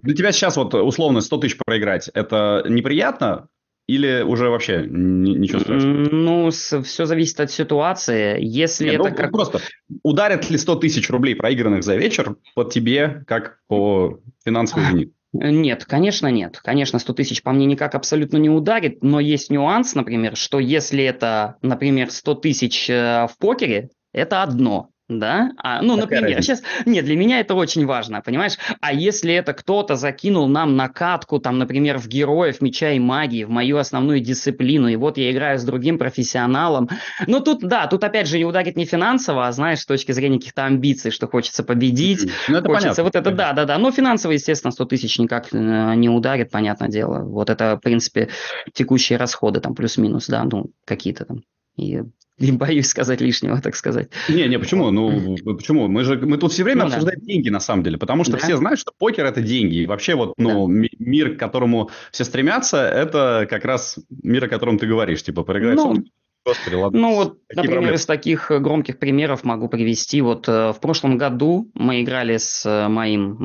Для 0.08 0.16
тебя 0.16 0.32
сейчас 0.32 0.55
вот 0.55 0.74
условно 0.74 1.20
100 1.20 1.38
тысяч 1.38 1.58
проиграть, 1.58 2.10
это 2.14 2.64
неприятно? 2.70 3.49
Или 3.88 4.22
уже 4.22 4.49
вообще 4.49 4.86
ничего 4.88 5.60
страшного? 5.60 6.10
Ну, 6.10 6.49
все 6.49 7.05
зависит 7.05 7.41
от 7.41 7.51
ситуации. 7.51 8.38
Если 8.41 8.86
Нет, 8.86 9.01
это 9.01 9.10
ну, 9.10 9.16
как... 9.18 9.32
Просто 9.32 9.60
ударят 10.03 10.49
ли 10.49 10.58
100 10.58 10.76
тысяч 10.78 11.10
рублей, 11.10 11.36
проигранных 11.36 11.84
за 11.84 11.97
вечер, 11.97 12.38
по 12.55 12.64
тебе, 12.64 13.26
как 13.28 13.60
по 13.68 14.22
финансовой 14.45 14.86
вине? 14.91 15.10
Нет, 15.34 15.84
конечно, 15.84 16.28
нет. 16.28 16.62
Конечно, 16.64 16.99
100 16.99 17.14
тысяч 17.14 17.43
по 17.43 17.51
мне 17.51 17.66
никак 17.66 17.93
абсолютно 17.93 18.38
не 18.38 18.49
ударит, 18.49 19.03
но 19.03 19.20
есть 19.20 19.51
нюанс, 19.51 19.93
например, 19.93 20.38
что 20.38 20.60
если 20.60 21.03
это, 21.03 21.58
например, 21.62 22.12
100 22.12 22.36
тысяч 22.36 22.89
э, 22.89 23.28
в 23.28 23.38
покере, 23.38 23.89
это 24.14 24.41
одно. 24.41 24.89
Да? 25.10 25.51
А, 25.58 25.82
ну, 25.82 25.95
Какая 25.95 26.20
например, 26.22 26.38
разница? 26.38 26.55
сейчас... 26.58 26.86
Нет, 26.86 27.05
для 27.05 27.16
меня 27.16 27.39
это 27.39 27.55
очень 27.55 27.86
важно, 27.86 28.22
понимаешь? 28.22 28.58
А 28.82 28.91
если 28.91 29.34
это 29.34 29.53
кто-то 29.53 29.95
закинул 29.95 30.49
нам 30.49 30.76
на 30.76 30.89
катку, 30.89 31.39
там, 31.39 31.58
например, 31.58 31.97
в 31.97 32.08
героев 32.08 32.62
меча 32.62 32.91
и 32.91 32.99
магии, 32.99 33.45
в 33.45 33.49
мою 33.49 33.78
основную 33.78 34.20
дисциплину, 34.20 34.89
и 34.89 34.97
вот 34.97 35.18
я 35.18 35.32
играю 35.32 35.60
с 35.60 35.64
другим 35.64 35.97
профессионалом, 35.97 36.89
ну, 37.26 37.39
тут, 37.39 37.60
да, 37.60 37.88
тут 37.88 38.03
опять 38.03 38.28
же 38.28 38.38
не 38.38 38.43
ударит 38.43 38.76
не 38.76 38.84
финансово, 38.84 39.47
а, 39.47 39.51
знаешь, 39.53 39.80
с 39.80 39.86
точки 39.86 40.12
зрения 40.12 40.39
каких-то 40.39 40.66
амбиций, 40.66 41.12
что 41.12 41.28
хочется 41.28 41.64
победить, 41.64 42.30
ну, 42.49 42.58
это 42.58 42.68
хочется 42.68 42.89
понятно. 42.89 43.03
вот 43.03 43.16
это, 43.16 43.32
да, 43.32 43.53
да, 43.53 43.64
да, 43.64 43.78
но 43.78 43.91
финансово, 43.91 44.34
естественно, 44.34 44.72
100 44.72 44.86
тысяч 44.86 45.20
никак 45.20 45.53
э, 45.53 45.93
не 45.95 46.10
ударит, 46.10 46.51
понятное 46.51 46.89
дело. 46.89 47.24
Вот 47.24 47.49
это, 47.49 47.78
в 47.78 47.80
принципе, 47.80 48.28
текущие 48.74 49.18
расходы, 49.18 49.62
там, 49.62 49.74
плюс-минус, 49.74 50.28
да, 50.28 50.43
ну, 50.43 50.72
какие-то 50.86 51.24
там. 51.24 51.43
И 51.78 52.02
не 52.40 52.52
боюсь 52.52 52.88
сказать 52.88 53.22
лишнего, 53.22 53.60
так 53.62 53.76
сказать. 53.76 54.10
Не, 54.30 54.48
не, 54.48 54.60
почему? 54.60 54.92
Ну, 54.92 55.38
почему? 55.44 55.88
Мы 55.88 56.04
же 56.04 56.18
мы 56.20 56.38
тут 56.38 56.52
все 56.52 56.64
время 56.64 56.82
ну, 56.82 56.88
обсуждаем 56.88 57.20
да. 57.20 57.26
деньги, 57.26 57.50
на 57.50 57.60
самом 57.60 57.84
деле, 57.84 57.98
потому 57.98 58.24
что 58.24 58.34
да. 58.34 58.40
все 58.40 58.58
знают, 58.58 58.80
что 58.80 58.92
покер– 58.98 59.26
это 59.28 59.42
деньги. 59.42 59.78
И 59.78 59.86
вообще 59.86 60.16
вот, 60.16 60.34
ну, 60.38 60.68
да. 60.68 60.88
мир, 61.00 61.36
к 61.36 61.40
которому 61.40 61.90
все 62.12 62.24
стремятся, 62.24 62.78
это 62.78 63.48
как 63.50 63.66
раз 63.66 64.00
мир, 64.22 64.46
о 64.46 64.50
котором 64.50 64.78
ты 64.78 64.86
говоришь, 64.86 65.24
типа, 65.24 65.44
проиграть 65.44 65.78
ну, 65.78 66.04
Господи, 66.48 66.76
ладно. 66.76 67.00
Ну 67.00 67.16
вот, 67.16 67.34
Какие 67.50 67.58
например, 67.58 67.74
проблемы? 67.74 67.95
из 67.98 68.06
таких 68.06 68.52
э, 68.52 68.60
громких 68.60 69.00
примеров 69.00 69.43
могу 69.43 69.68
привести. 69.68 70.22
Вот 70.22 70.48
э, 70.48 70.72
в 70.72 70.80
прошлом 70.80 71.18
году 71.18 71.70
мы 71.74 72.02
играли 72.02 72.38
с 72.38 72.66
э, 72.66 72.88
моим, 72.88 73.38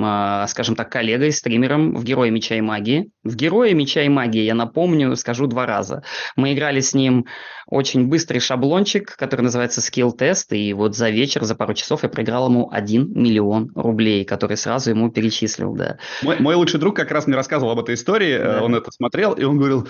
скажем 0.46 0.76
так, 0.76 0.92
коллегой, 0.92 1.32
стримером 1.32 1.96
в 1.96 2.05
Героя 2.05 2.30
Меча 2.30 2.55
и 2.55 2.61
Магии. 2.61 3.11
В 3.24 3.34
Героя 3.34 3.74
Меча 3.74 4.03
и 4.03 4.09
Магии, 4.09 4.42
я 4.42 4.55
напомню, 4.55 5.16
скажу 5.16 5.48
два 5.48 5.66
раза. 5.66 6.05
Мы 6.36 6.53
играли 6.53 6.78
с 6.78 6.94
ним 6.94 7.26
очень 7.66 8.07
быстрый 8.07 8.38
шаблончик, 8.38 9.16
который 9.16 9.42
называется 9.42 9.80
Skill 9.80 10.16
Test, 10.16 10.55
и 10.57 10.72
вот 10.72 10.94
за 10.94 11.11
вечер, 11.11 11.42
за 11.42 11.57
пару 11.57 11.74
часов 11.74 12.05
я 12.05 12.09
проиграл 12.09 12.48
ему 12.48 12.68
1 12.70 13.12
миллион 13.14 13.72
рублей, 13.74 14.24
который 14.24 14.57
сразу 14.57 14.90
ему 14.90 15.11
перечислил, 15.11 15.74
да. 15.74 15.98
Мой, 16.22 16.38
мой 16.38 16.55
лучший 16.55 16.78
друг 16.78 16.94
как 16.94 17.11
раз 17.11 17.26
мне 17.26 17.34
рассказывал 17.34 17.72
об 17.72 17.80
этой 17.80 17.94
истории, 17.94 18.38
да. 18.38 18.62
он 18.62 18.74
это 18.74 18.92
смотрел, 18.92 19.32
и 19.32 19.44
он 19.44 19.59
говорил, 19.59 19.88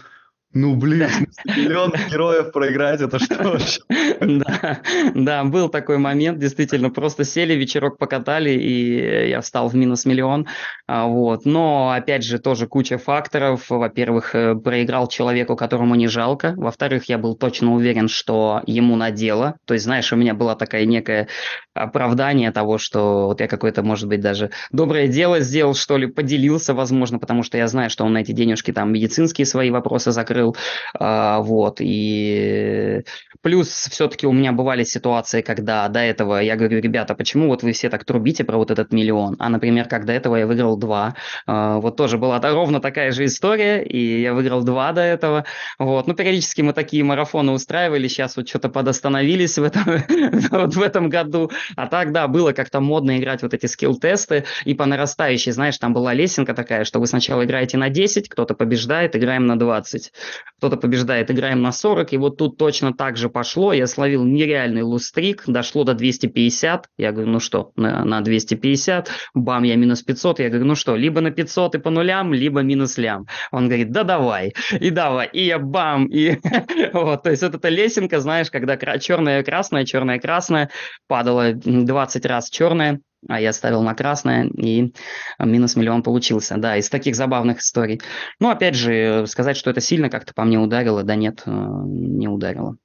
ну, 0.55 0.77
блин, 0.77 1.09
миллион 1.45 1.93
героев 2.11 2.53
проиграть, 2.53 3.01
это 3.01 3.19
что 3.19 3.43
вообще? 3.43 3.81
Да, 4.21 4.81
да, 5.15 5.45
был 5.45 5.69
такой 5.69 5.99
момент, 5.99 6.39
действительно, 6.39 6.91
просто 6.91 7.25
сели, 7.25 7.55
вечерок 7.55 7.99
покатали, 7.99 8.51
и 8.51 9.29
я 9.31 9.41
встал 9.41 9.69
в 9.69 9.75
минус 9.75 10.05
миллион, 10.05 10.47
а, 10.87 11.07
вот. 11.07 11.47
Но, 11.47 11.91
опять 11.91 12.23
же, 12.23 12.39
тоже 12.39 12.67
куча 12.67 12.99
факторов. 12.99 13.71
Во-первых, 13.71 14.35
э, 14.35 14.55
проиграл 14.55 15.09
человеку, 15.09 15.57
которому 15.57 15.95
не 15.95 16.07
жалко. 16.07 16.55
Во-вторых, 16.57 17.09
я 17.09 17.17
был 17.17 17.35
точно 17.35 17.75
уверен, 17.75 18.09
что 18.09 18.63
ему 18.67 18.97
на 18.97 19.11
дело. 19.11 19.57
То 19.65 19.75
есть, 19.75 19.85
знаешь, 19.85 20.13
у 20.13 20.17
меня 20.17 20.35
была 20.35 20.55
такая 20.55 20.85
некая 20.85 21.29
оправдание 21.75 22.51
того, 22.53 22.79
что 22.79 23.27
вот 23.27 23.41
я 23.41 23.49
какое-то, 23.49 23.83
может 23.83 24.09
быть, 24.09 24.21
даже 24.21 24.51
доброе 24.73 25.09
дело 25.09 25.41
сделал, 25.41 25.75
что 25.75 25.97
ли, 25.97 26.07
поделился, 26.07 26.75
возможно, 26.75 27.19
потому 27.19 27.43
что 27.43 27.57
я 27.57 27.67
знаю, 27.67 27.89
что 27.89 28.05
он 28.05 28.13
на 28.13 28.19
эти 28.19 28.33
денежки 28.33 28.73
там 28.73 28.93
медицинские 28.93 29.47
свои 29.47 29.71
вопросы 29.71 30.13
закрыл, 30.13 30.57
а, 30.99 31.41
вот, 31.41 31.79
и 31.81 33.03
плюс 33.41 33.69
все-таки 33.69 34.27
у 34.27 34.33
меня 34.33 34.53
бывали 34.53 34.85
ситуации, 34.85 35.41
когда 35.41 35.89
до 35.89 36.01
этого 36.01 36.41
я 36.41 36.57
говорю, 36.57 36.81
ребята, 36.81 37.15
почему 37.15 37.49
вот 37.49 37.63
вы 37.63 37.73
все 37.73 37.89
так 37.89 38.05
трубите 38.05 38.45
про 38.45 38.57
вот 38.59 38.71
этот 38.71 38.93
миллион, 38.93 39.37
а, 39.39 39.49
например, 39.49 39.89
как 39.89 40.05
до 40.05 40.13
этого 40.13 40.37
я 40.37 40.47
выиграл 40.47 40.77
два, 40.77 41.17
а, 41.47 41.79
вот 41.79 41.97
тоже 41.97 42.19
была 42.19 42.39
ровно 42.41 42.81
такая 42.81 43.13
же 43.13 43.25
история, 43.25 43.83
и 43.83 44.21
я 44.21 44.35
выиграл 44.35 44.63
два 44.63 44.93
до 44.93 45.01
этого, 45.01 45.47
вот, 45.79 46.07
ну, 46.07 46.15
периодически 46.15 46.61
мы 46.61 46.75
такие 46.75 47.03
марафоны 47.03 47.53
устраивали, 47.53 48.09
сейчас 48.09 48.37
вот 48.37 48.47
что-то 48.47 48.69
подостановились 48.69 49.57
в 49.57 49.63
этом, 49.63 49.85
вот 50.51 50.75
в 50.75 50.83
этом 50.83 51.09
году, 51.09 51.51
а 51.77 51.87
так, 51.87 52.13
да, 52.13 52.29
было 52.29 52.53
как-то 52.53 52.81
модно 52.81 53.19
играть 53.19 53.43
вот 53.43 53.55
эти 53.55 53.67
скилл-тесты, 53.67 54.45
и 54.65 54.75
по 54.75 54.87
нарастающей, 54.87 55.53
знаешь, 55.53 55.79
там 55.79 55.93
была 55.93 56.15
лесенка 56.15 56.55
такая, 56.55 56.85
что 56.85 57.01
вы 57.01 57.07
сначала 57.07 57.45
играете 57.45 57.79
на 57.79 57.89
10, 57.89 58.29
кто-то 58.29 58.55
побеждает, 58.55 59.17
играем 59.17 59.47
на 59.47 59.59
20, 59.59 60.13
кто-то 60.59 60.77
побеждает, 60.77 61.31
играем 61.31 61.63
на 61.63 61.73
40, 61.73 62.13
и 62.13 62.17
вот 62.19 62.37
тут 62.37 62.57
точно 62.57 62.93
так 62.93 63.17
же 63.17 63.29
пошло, 63.29 63.73
я 63.73 63.87
словил 63.87 64.25
нереальный 64.25 64.83
лустрик, 64.83 65.45
дошло 65.47 65.85
до 65.85 65.95
250, 65.95 66.89
я 66.99 67.13
говорю, 67.13 67.31
ну 67.31 67.41
что, 67.41 67.73
на, 67.77 68.05
на 68.05 68.21
250, 68.21 69.11
бам, 69.35 69.63
я 69.63 69.77
минус 69.77 70.03
500, 70.03 70.41
я 70.41 70.49
говорю, 70.49 70.67
ну 70.67 70.75
что, 70.75 70.97
либо 70.97 71.21
на 71.21 71.31
500 71.31 71.77
и 71.77 71.79
по 71.79 71.91
нулям, 71.91 72.33
либо 72.33 72.61
минус 72.61 72.99
лям. 72.99 73.27
Он 73.51 73.67
говорит, 73.67 73.91
да 73.91 74.05
давай, 74.05 74.55
и 74.79 74.91
давай, 74.91 75.29
и 75.33 75.45
я 75.45 75.59
бам, 75.59 76.07
и 76.07 76.39
вот, 76.93 77.23
то 77.23 77.31
есть 77.31 77.43
вот 77.43 77.55
эта 77.55 77.69
лесенка, 77.69 78.21
знаешь, 78.21 78.51
когда 78.51 78.77
черная 78.99 79.43
красная, 79.43 79.85
черная 79.85 80.19
красная, 80.19 80.71
падала 81.09 81.52
20 81.55 82.27
раз 82.27 82.51
черное, 82.51 83.01
а 83.29 83.41
я 83.41 83.53
ставил 83.53 83.83
на 83.83 83.95
красное, 83.95 84.47
и 84.49 84.93
минус 85.39 85.77
миллион 85.77 86.03
получился. 86.03 86.57
Да, 86.59 86.77
из 86.77 86.89
таких 86.89 87.15
забавных 87.15 87.61
историй. 87.61 88.01
Ну, 88.41 88.51
опять 88.51 88.75
же, 88.75 89.27
сказать, 89.27 89.57
что 89.57 89.71
это 89.71 89.81
сильно 89.81 90.11
как-то 90.11 90.35
по 90.35 90.45
мне 90.45 90.59
ударило, 90.59 91.03
да 91.03 91.15
нет, 91.15 91.43
э, 91.47 91.51
не 91.51 92.29
ударило. 92.29 92.77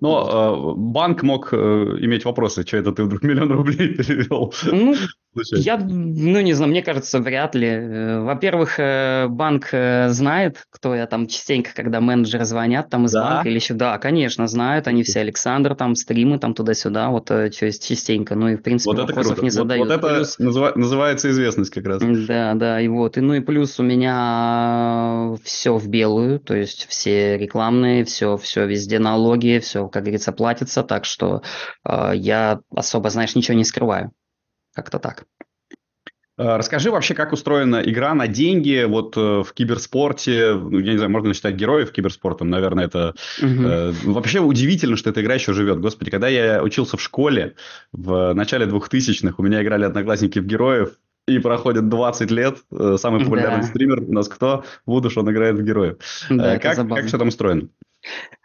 Но 0.00 0.74
э, 0.76 0.78
банк 0.78 1.22
мог 1.22 1.52
э, 1.52 1.56
иметь 1.56 2.24
вопросы, 2.24 2.64
что 2.64 2.76
это 2.76 2.92
ты 2.92 3.04
вдруг 3.04 3.22
миллион 3.24 3.52
рублей 3.52 3.94
перевел. 3.94 4.52
Ну, 4.64 4.94
я, 5.52 5.76
ну, 5.76 6.40
не 6.40 6.52
знаю, 6.54 6.70
мне 6.70 6.82
кажется, 6.82 7.20
вряд 7.20 7.54
ли. 7.54 7.68
Э, 7.68 8.20
во-первых, 8.20 8.78
э, 8.78 9.26
банк 9.28 9.68
э, 9.72 10.08
знает, 10.10 10.64
кто 10.70 10.94
я 10.94 11.06
там 11.06 11.26
частенько, 11.26 11.70
когда 11.74 12.00
менеджеры 12.00 12.44
звонят 12.44 12.88
там 12.88 13.06
из 13.06 13.12
да? 13.12 13.22
банка 13.22 13.48
или 13.48 13.56
еще, 13.56 13.74
да, 13.74 13.98
конечно, 13.98 14.46
знают, 14.46 14.86
они 14.86 15.02
все, 15.02 15.20
Александр, 15.20 15.74
там, 15.74 15.94
стримы, 15.94 16.38
там, 16.38 16.54
туда-сюда, 16.54 17.10
вот, 17.10 17.28
частенько, 17.28 18.34
ну, 18.34 18.48
и, 18.48 18.56
в 18.56 18.62
принципе, 18.62 18.96
вот 18.96 19.00
вопросов 19.00 19.34
круто. 19.34 19.44
не 19.44 19.50
задают. 19.50 19.88
Вот, 19.88 19.94
вот 19.94 20.04
это 20.04 20.16
плюс... 20.16 20.38
называ- 20.38 20.72
называется 20.74 21.30
известность 21.30 21.70
как 21.70 21.86
раз. 21.86 22.02
Да, 22.02 22.54
да, 22.54 22.80
и 22.80 22.88
вот, 22.88 23.18
и, 23.18 23.20
ну, 23.20 23.34
и 23.34 23.40
плюс 23.40 23.78
у 23.78 23.82
меня 23.82 25.36
все 25.44 25.76
в 25.76 25.88
белую, 25.88 26.40
то 26.40 26.54
есть 26.54 26.86
все 26.88 27.36
рекламные, 27.36 28.04
все, 28.04 28.36
все 28.36 28.66
везде 28.66 28.98
налоги, 28.98 29.58
все 29.62 29.88
как 29.88 30.02
говорится, 30.02 30.32
платится, 30.32 30.82
так 30.82 31.04
что 31.04 31.42
э, 31.84 32.12
я 32.14 32.60
особо, 32.74 33.10
знаешь, 33.10 33.34
ничего 33.34 33.56
не 33.56 33.64
скрываю. 33.64 34.12
Как-то 34.78 35.00
так. 35.00 35.24
Э, 36.38 36.56
расскажи 36.56 36.92
вообще, 36.92 37.14
как 37.14 37.32
устроена 37.32 37.82
игра 37.84 38.14
на 38.14 38.28
деньги 38.28 38.84
вот 38.86 39.16
э, 39.16 39.42
в 39.42 39.52
киберспорте. 39.54 40.54
Ну, 40.54 40.78
я 40.78 40.92
не 40.92 40.98
знаю, 40.98 41.10
можно 41.10 41.34
считать 41.34 41.56
героев 41.56 41.90
киберспортом, 41.90 42.48
наверное, 42.48 42.84
это 42.84 43.16
угу. 43.42 43.48
э, 43.48 43.92
вообще 44.04 44.38
удивительно, 44.38 44.96
что 44.96 45.10
эта 45.10 45.20
игра 45.20 45.34
еще 45.34 45.52
живет. 45.52 45.80
Господи, 45.80 46.12
когда 46.12 46.28
я 46.28 46.62
учился 46.62 46.96
в 46.96 47.02
школе 47.02 47.56
в 47.90 48.32
начале 48.34 48.66
2000-х, 48.66 49.34
у 49.36 49.42
меня 49.42 49.64
играли 49.64 49.84
одноклассники 49.84 50.38
в 50.38 50.46
героев, 50.46 50.90
и 51.26 51.40
проходит 51.40 51.88
20 51.88 52.30
лет. 52.30 52.58
Э, 52.70 52.98
самый 53.00 53.24
популярный 53.24 53.62
да. 53.62 53.66
стример 53.66 54.02
у 54.02 54.12
нас 54.12 54.28
кто? 54.28 54.64
Вудуш, 54.86 55.18
он 55.18 55.28
играет 55.28 55.56
в 55.56 55.64
героев. 55.64 55.96
Да, 56.30 56.56
как, 56.60 56.76
как 56.88 57.06
все 57.06 57.18
там 57.18 57.28
устроено? 57.28 57.68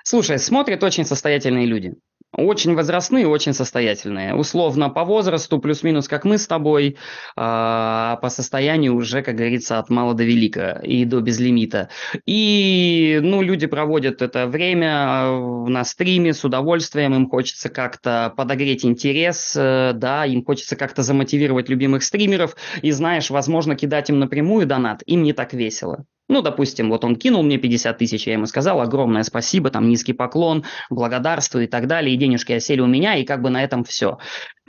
Слушай, 0.04 0.40
смотрят 0.40 0.84
очень 0.84 1.06
состоятельные 1.06 1.66
люди. 1.66 1.94
Очень 2.36 2.74
возрастные, 2.74 3.28
очень 3.28 3.54
состоятельные. 3.54 4.34
Условно 4.34 4.90
по 4.90 5.04
возрасту, 5.04 5.60
плюс-минус, 5.60 6.08
как 6.08 6.26
мы 6.26 6.40
с 6.40 6.48
тобой, 6.48 6.98
а 7.36 8.16
по 8.24 8.30
состоянию 8.30 8.96
уже, 8.96 9.22
как 9.22 9.36
говорится, 9.36 9.78
от 9.78 9.92
мала 9.92 10.16
до 10.16 10.24
велика 10.24 10.80
и 10.84 11.06
до 11.06 11.22
безлимита. 11.22 11.90
И, 12.26 13.20
ну, 13.22 13.44
люди 13.44 13.68
проводят 13.68 14.24
это 14.24 14.48
время 14.48 15.26
э, 15.26 15.70
на 15.70 15.86
стриме 15.86 16.34
с 16.34 16.44
удовольствием, 16.44 17.14
им 17.14 17.30
хочется 17.30 17.70
как-то 17.70 18.34
подогреть 18.36 18.84
интерес, 18.84 19.56
э, 19.56 19.92
да, 19.94 20.26
им 20.26 20.44
хочется 20.44 20.76
как-то 20.76 21.04
замотивировать 21.04 21.70
любимых 21.70 22.02
стримеров, 22.02 22.56
и, 22.82 22.90
знаешь, 22.90 23.30
возможно, 23.30 23.76
кидать 23.76 24.10
им 24.10 24.18
напрямую 24.18 24.66
донат, 24.66 25.04
им 25.06 25.22
не 25.22 25.34
так 25.34 25.54
весело. 25.54 26.06
Ну, 26.30 26.42
допустим, 26.42 26.90
вот 26.90 27.04
он 27.04 27.18
кинул 27.18 27.44
мне 27.44 27.58
50 27.58 27.98
тысяч, 27.98 28.28
я 28.28 28.34
ему 28.34 28.46
сказал 28.46 28.80
огромное 28.80 29.24
спасибо, 29.24 29.70
там 29.70 29.90
низкий 29.90 30.14
поклон, 30.14 30.64
благодарствую 30.90 31.66
и 31.66 31.68
так 31.68 31.88
далее, 31.88 32.16
и 32.16 32.18
денежки 32.18 32.54
осели 32.54 32.80
у 32.80 32.88
меня, 32.88 33.16
и 33.16 33.26
как 33.26 33.42
бы 33.42 33.50
на 33.50 33.64
этом 33.64 33.84
все. 33.84 34.20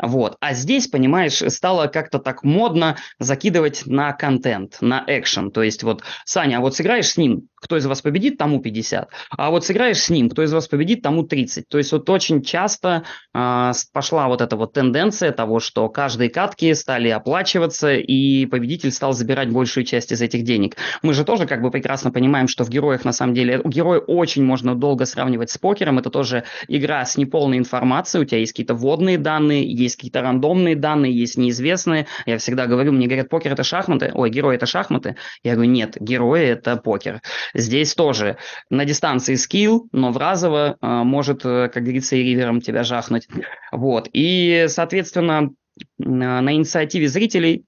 Вот. 0.03 0.37
А 0.41 0.55
здесь, 0.55 0.89
понимаешь, 0.89 1.43
стало 1.53 1.87
как-то 1.87 2.19
так 2.19 2.43
модно 2.43 2.97
закидывать 3.21 3.87
на 3.87 4.13
контент, 4.13 4.79
на 4.81 5.05
экшен. 5.07 5.53
То 5.53 5.63
есть 5.63 5.85
вот, 5.85 6.03
Саня, 6.25 6.59
а 6.59 6.61
вот 6.61 6.75
сыграешь 6.75 7.11
с 7.11 7.17
ним, 7.17 7.49
кто 7.65 7.79
из 7.79 7.87
вас 7.87 8.03
победит, 8.03 8.37
тому 8.37 8.61
50. 8.61 9.09
А 9.31 9.51
вот 9.51 9.65
сыграешь 9.65 9.99
с 9.99 10.11
ним, 10.11 10.29
кто 10.29 10.43
из 10.43 10.53
вас 10.53 10.69
победит, 10.69 11.01
тому 11.03 11.23
30. 11.23 11.67
То 11.67 11.79
есть 11.79 11.93
вот 11.93 12.09
очень 12.11 12.43
часто 12.43 13.05
э, 13.33 13.73
пошла 13.93 14.29
вот 14.29 14.43
эта 14.43 14.57
вот 14.57 14.75
тенденция 14.75 15.33
того, 15.33 15.61
что 15.61 15.89
каждые 15.89 16.29
катки 16.29 16.75
стали 16.75 17.09
оплачиваться, 17.09 17.95
и 17.95 18.45
победитель 18.45 18.93
стал 18.93 19.15
забирать 19.15 19.51
большую 19.51 19.85
часть 19.85 20.13
из 20.13 20.21
этих 20.21 20.45
денег. 20.45 20.77
Мы 21.03 21.15
же 21.15 21.25
тоже 21.25 21.47
как 21.47 21.63
бы 21.63 21.71
прекрасно 21.71 22.11
понимаем, 22.11 22.49
что 22.49 22.65
в 22.65 22.69
героях 22.69 23.07
на 23.07 23.13
самом 23.13 23.35
деле, 23.35 23.63
герои 23.65 24.01
очень 24.07 24.45
можно 24.45 24.75
долго 24.75 25.07
сравнивать 25.07 25.51
с 25.51 25.57
покером. 25.57 25.99
Это 25.99 26.11
тоже 26.11 26.45
игра 26.69 27.05
с 27.05 27.17
неполной 27.17 27.57
информацией, 27.57 28.23
у 28.23 28.27
тебя 28.27 28.41
есть 28.41 28.53
какие-то 28.53 28.75
вводные 28.75 29.17
данные, 29.17 29.65
есть 29.73 29.97
какие-то 29.97 30.21
рандомные 30.21 30.77
данные, 30.77 31.19
есть 31.19 31.39
неизвестные. 31.39 32.07
Я 32.27 32.37
всегда 32.37 32.67
говорю, 32.67 32.93
мне 32.93 33.07
говорят, 33.07 33.31
покер 33.31 33.53
это 33.53 33.65
шахматы, 33.65 34.11
ой, 34.13 34.29
герой 34.29 34.57
это 34.57 34.67
шахматы. 34.67 35.17
Я 35.43 35.55
говорю, 35.55 35.71
нет, 35.71 35.97
герои 35.99 36.45
это 36.45 36.77
покер. 36.77 37.23
Здесь 37.55 37.95
тоже 37.95 38.37
на 38.69 38.85
дистанции 38.85 39.37
скилл, 39.37 39.89
но 39.93 40.11
в 40.13 40.17
разово 40.17 40.77
э, 40.81 40.87
может, 40.87 41.45
э, 41.45 41.71
как 41.73 41.83
говорится, 41.83 42.17
и 42.17 42.23
ривером 42.23 42.61
тебя 42.61 42.83
жахнуть. 42.83 43.29
Вот. 43.73 44.09
И, 44.13 44.67
соответственно, 44.69 45.51
на 45.99 46.53
инициативе 46.53 47.09
зрителей, 47.09 47.65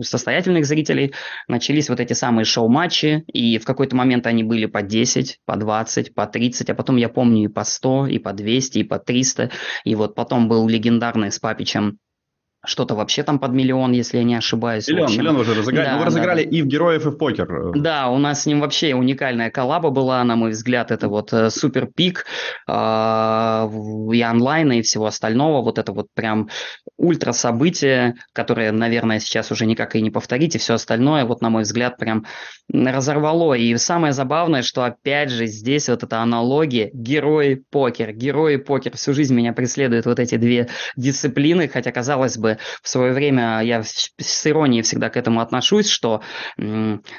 состоятельных 0.00 0.66
зрителей, 0.66 1.12
начались 1.46 1.88
вот 1.88 2.00
эти 2.00 2.12
самые 2.12 2.44
шоу-матчи, 2.44 3.24
и 3.32 3.58
в 3.58 3.64
какой-то 3.64 3.94
момент 3.94 4.26
они 4.26 4.42
были 4.42 4.66
по 4.66 4.82
10, 4.82 5.40
по 5.44 5.56
20, 5.56 6.14
по 6.14 6.26
30, 6.26 6.70
а 6.70 6.74
потом 6.74 6.96
я 6.96 7.08
помню 7.08 7.44
и 7.44 7.48
по 7.48 7.64
100, 7.64 8.08
и 8.08 8.18
по 8.18 8.32
200, 8.32 8.78
и 8.78 8.84
по 8.84 8.98
300, 8.98 9.50
и 9.84 9.94
вот 9.94 10.14
потом 10.14 10.48
был 10.48 10.68
легендарный 10.68 11.30
с 11.30 11.38
Папичем 11.38 11.98
что-то 12.66 12.94
вообще 12.94 13.22
там 13.22 13.38
под 13.38 13.52
миллион, 13.52 13.92
если 13.92 14.18
я 14.18 14.24
не 14.24 14.34
ошибаюсь. 14.34 14.88
Миллион, 14.88 15.12
миллион 15.12 15.36
уже 15.36 15.54
разыграли. 15.54 15.86
Да, 15.86 15.92
ну, 15.92 15.98
вы 15.98 16.04
разыграли 16.04 16.44
да. 16.44 16.50
и 16.50 16.62
в 16.62 16.66
героев, 16.66 17.06
и 17.06 17.10
в 17.10 17.16
покер. 17.16 17.72
Да, 17.74 18.08
у 18.08 18.18
нас 18.18 18.42
с 18.42 18.46
ним 18.46 18.60
вообще 18.60 18.94
уникальная 18.94 19.50
коллаба 19.50 19.90
была, 19.90 20.22
на 20.24 20.36
мой 20.36 20.50
взгляд, 20.50 20.90
это 20.90 21.08
вот 21.08 21.32
э, 21.32 21.50
супер 21.50 21.86
пик 21.86 22.26
э, 22.68 22.72
и 22.72 24.22
онлайна, 24.22 24.78
и 24.78 24.82
всего 24.82 25.06
остального. 25.06 25.62
Вот 25.62 25.78
это 25.78 25.92
вот 25.92 26.06
прям 26.14 26.48
ультра 26.96 27.32
событие, 27.32 28.14
которое, 28.32 28.72
наверное, 28.72 29.20
сейчас 29.20 29.50
уже 29.50 29.66
никак 29.66 29.96
и 29.96 30.02
не 30.02 30.10
повторить, 30.10 30.54
и 30.54 30.58
все 30.58 30.74
остальное, 30.74 31.24
вот 31.24 31.42
на 31.42 31.50
мой 31.50 31.62
взгляд, 31.62 31.98
прям 31.98 32.24
разорвало. 32.72 33.54
И 33.54 33.76
самое 33.76 34.12
забавное, 34.12 34.62
что 34.62 34.84
опять 34.84 35.30
же 35.30 35.46
здесь 35.46 35.88
вот 35.88 36.02
эта 36.02 36.20
аналогия 36.20 36.90
герои-покер. 36.92 38.12
Герои-покер. 38.12 38.96
Всю 38.96 39.12
жизнь 39.12 39.34
меня 39.34 39.52
преследуют 39.52 40.06
вот 40.06 40.18
эти 40.18 40.36
две 40.36 40.68
дисциплины, 40.96 41.68
хотя, 41.68 41.92
казалось 41.92 42.38
бы, 42.38 42.53
в 42.82 42.88
свое 42.88 43.12
время 43.12 43.60
я 43.62 43.82
с 43.82 44.46
иронией 44.46 44.82
всегда 44.82 45.10
к 45.10 45.16
этому 45.16 45.40
отношусь, 45.40 45.88
что 45.88 46.22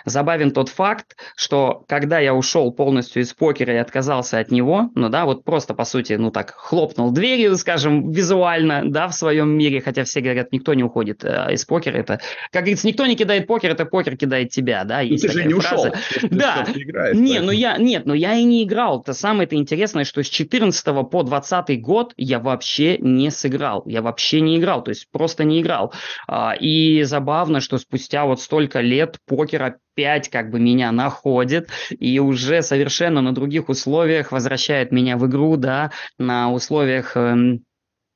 забавен 0.05 0.51
тот 0.51 0.69
факт, 0.69 1.15
что 1.35 1.83
когда 1.87 2.19
я 2.19 2.33
ушел 2.33 2.71
полностью 2.71 3.21
из 3.21 3.33
покера 3.33 3.73
и 3.73 3.77
отказался 3.77 4.39
от 4.39 4.51
него, 4.51 4.89
ну 4.95 5.09
да, 5.09 5.25
вот 5.25 5.43
просто 5.43 5.73
по 5.73 5.85
сути, 5.85 6.13
ну 6.13 6.31
так, 6.31 6.53
хлопнул 6.55 7.11
дверью, 7.11 7.55
скажем, 7.57 8.11
визуально, 8.11 8.83
да, 8.85 9.07
в 9.07 9.13
своем 9.13 9.49
мире, 9.49 9.81
хотя 9.81 10.03
все 10.03 10.21
говорят, 10.21 10.51
никто 10.51 10.73
не 10.73 10.83
уходит 10.83 11.23
э, 11.23 11.53
из 11.53 11.65
покера, 11.65 11.97
это, 11.97 12.19
как 12.51 12.63
говорится, 12.63 12.87
никто 12.87 13.05
не 13.05 13.15
кидает 13.15 13.47
покер, 13.47 13.71
это 13.71 13.85
покер 13.85 14.17
кидает 14.17 14.49
тебя, 14.49 14.83
да, 14.83 15.01
ну, 15.01 15.17
ты 15.17 15.29
же 15.29 15.45
не 15.45 15.53
фраза. 15.53 15.89
ушел. 15.89 16.29
Да, 16.29 16.65
играешь, 16.73 17.15
не, 17.15 17.39
ну 17.39 17.51
я, 17.51 17.77
нет, 17.77 18.05
ну 18.05 18.13
я 18.13 18.35
и 18.35 18.43
не 18.43 18.63
играл, 18.63 19.01
это 19.01 19.13
самое-то 19.13 19.55
интересное, 19.55 20.03
что 20.03 20.23
с 20.23 20.27
14 20.27 20.85
по 21.09 21.23
20 21.23 21.81
год 21.81 22.13
я 22.17 22.39
вообще 22.39 22.97
не 22.97 23.31
сыграл, 23.31 23.83
я 23.85 24.01
вообще 24.01 24.41
не 24.41 24.57
играл, 24.57 24.83
то 24.83 24.89
есть 24.89 25.07
просто 25.11 25.24
не 25.43 25.61
играл. 25.61 25.93
А, 26.27 26.53
и 26.59 27.03
забавно, 27.03 27.59
что 27.59 27.77
спустя 27.77 28.25
вот 28.25 28.41
столько 28.41 28.81
лет 28.81 29.17
покер 29.25 29.63
опять 29.63 30.29
как 30.29 30.51
бы 30.51 30.59
меня 30.59 30.91
находит 30.91 31.69
и 31.89 32.19
уже 32.19 32.61
совершенно 32.61 33.21
на 33.21 33.33
других 33.33 33.69
условиях 33.69 34.31
возвращает 34.31 34.91
меня 34.91 35.17
в 35.17 35.25
игру, 35.27 35.57
да, 35.57 35.91
на 36.17 36.51
условиях 36.51 37.15
эм, 37.15 37.63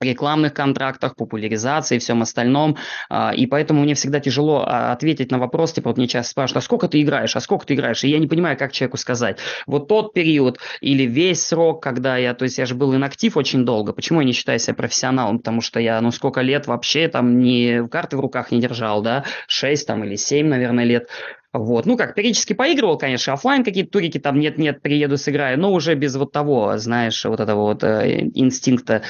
рекламных 0.01 0.53
контрактах, 0.53 1.15
популяризации 1.15 1.97
и 1.97 1.99
всем 1.99 2.21
остальном. 2.21 2.77
А, 3.09 3.33
и 3.35 3.45
поэтому 3.45 3.81
мне 3.83 3.95
всегда 3.95 4.19
тяжело 4.19 4.63
а, 4.65 4.93
ответить 4.93 5.31
на 5.31 5.39
вопрос, 5.39 5.73
типа 5.73 5.89
вот 5.89 5.97
мне 5.97 6.07
часто 6.07 6.31
спрашивают, 6.31 6.63
а 6.63 6.65
сколько 6.65 6.87
ты 6.87 7.01
играешь, 7.01 7.35
а 7.35 7.39
сколько 7.39 7.65
ты 7.65 7.73
играешь? 7.73 8.03
И 8.03 8.09
я 8.09 8.19
не 8.19 8.27
понимаю, 8.27 8.57
как 8.57 8.71
человеку 8.71 8.97
сказать. 8.97 9.39
Вот 9.65 9.87
тот 9.87 10.13
период 10.13 10.59
или 10.81 11.03
весь 11.03 11.45
срок, 11.45 11.83
когда 11.83 12.17
я, 12.17 12.33
то 12.33 12.43
есть 12.43 12.57
я 12.57 12.65
же 12.65 12.75
был 12.75 12.95
инактив 12.95 13.35
очень 13.35 13.65
долго. 13.65 13.93
Почему 13.93 14.21
я 14.21 14.25
не 14.25 14.33
считаю 14.33 14.59
себя 14.59 14.73
профессионалом? 14.73 15.39
Потому 15.39 15.61
что 15.61 15.79
я, 15.79 15.99
ну 16.01 16.11
сколько 16.11 16.41
лет 16.41 16.67
вообще 16.67 17.07
там 17.07 17.39
не 17.39 17.87
карты 17.87 18.17
в 18.17 18.21
руках 18.21 18.51
не 18.51 18.61
держал, 18.61 19.01
да, 19.01 19.25
6 19.47 19.85
там 19.85 20.03
или 20.03 20.15
7, 20.15 20.47
наверное, 20.47 20.85
лет. 20.85 21.09
Вот. 21.51 21.87
Ну 21.87 21.97
как, 21.97 22.13
периодически 22.13 22.53
поигрывал, 22.53 22.97
конечно, 22.99 23.33
офлайн 23.33 23.63
какие-то 23.63 23.89
турики, 23.89 24.19
там 24.19 24.39
нет-нет, 24.39 24.83
приеду, 24.83 25.17
сыграю, 25.17 25.59
но 25.59 25.73
уже 25.73 25.95
без 25.95 26.15
вот 26.15 26.31
того, 26.31 26.77
знаешь, 26.77 27.25
вот 27.25 27.39
этого 27.39 27.61
вот 27.61 27.83
э, 27.83 28.29
инстинкта 28.35 29.01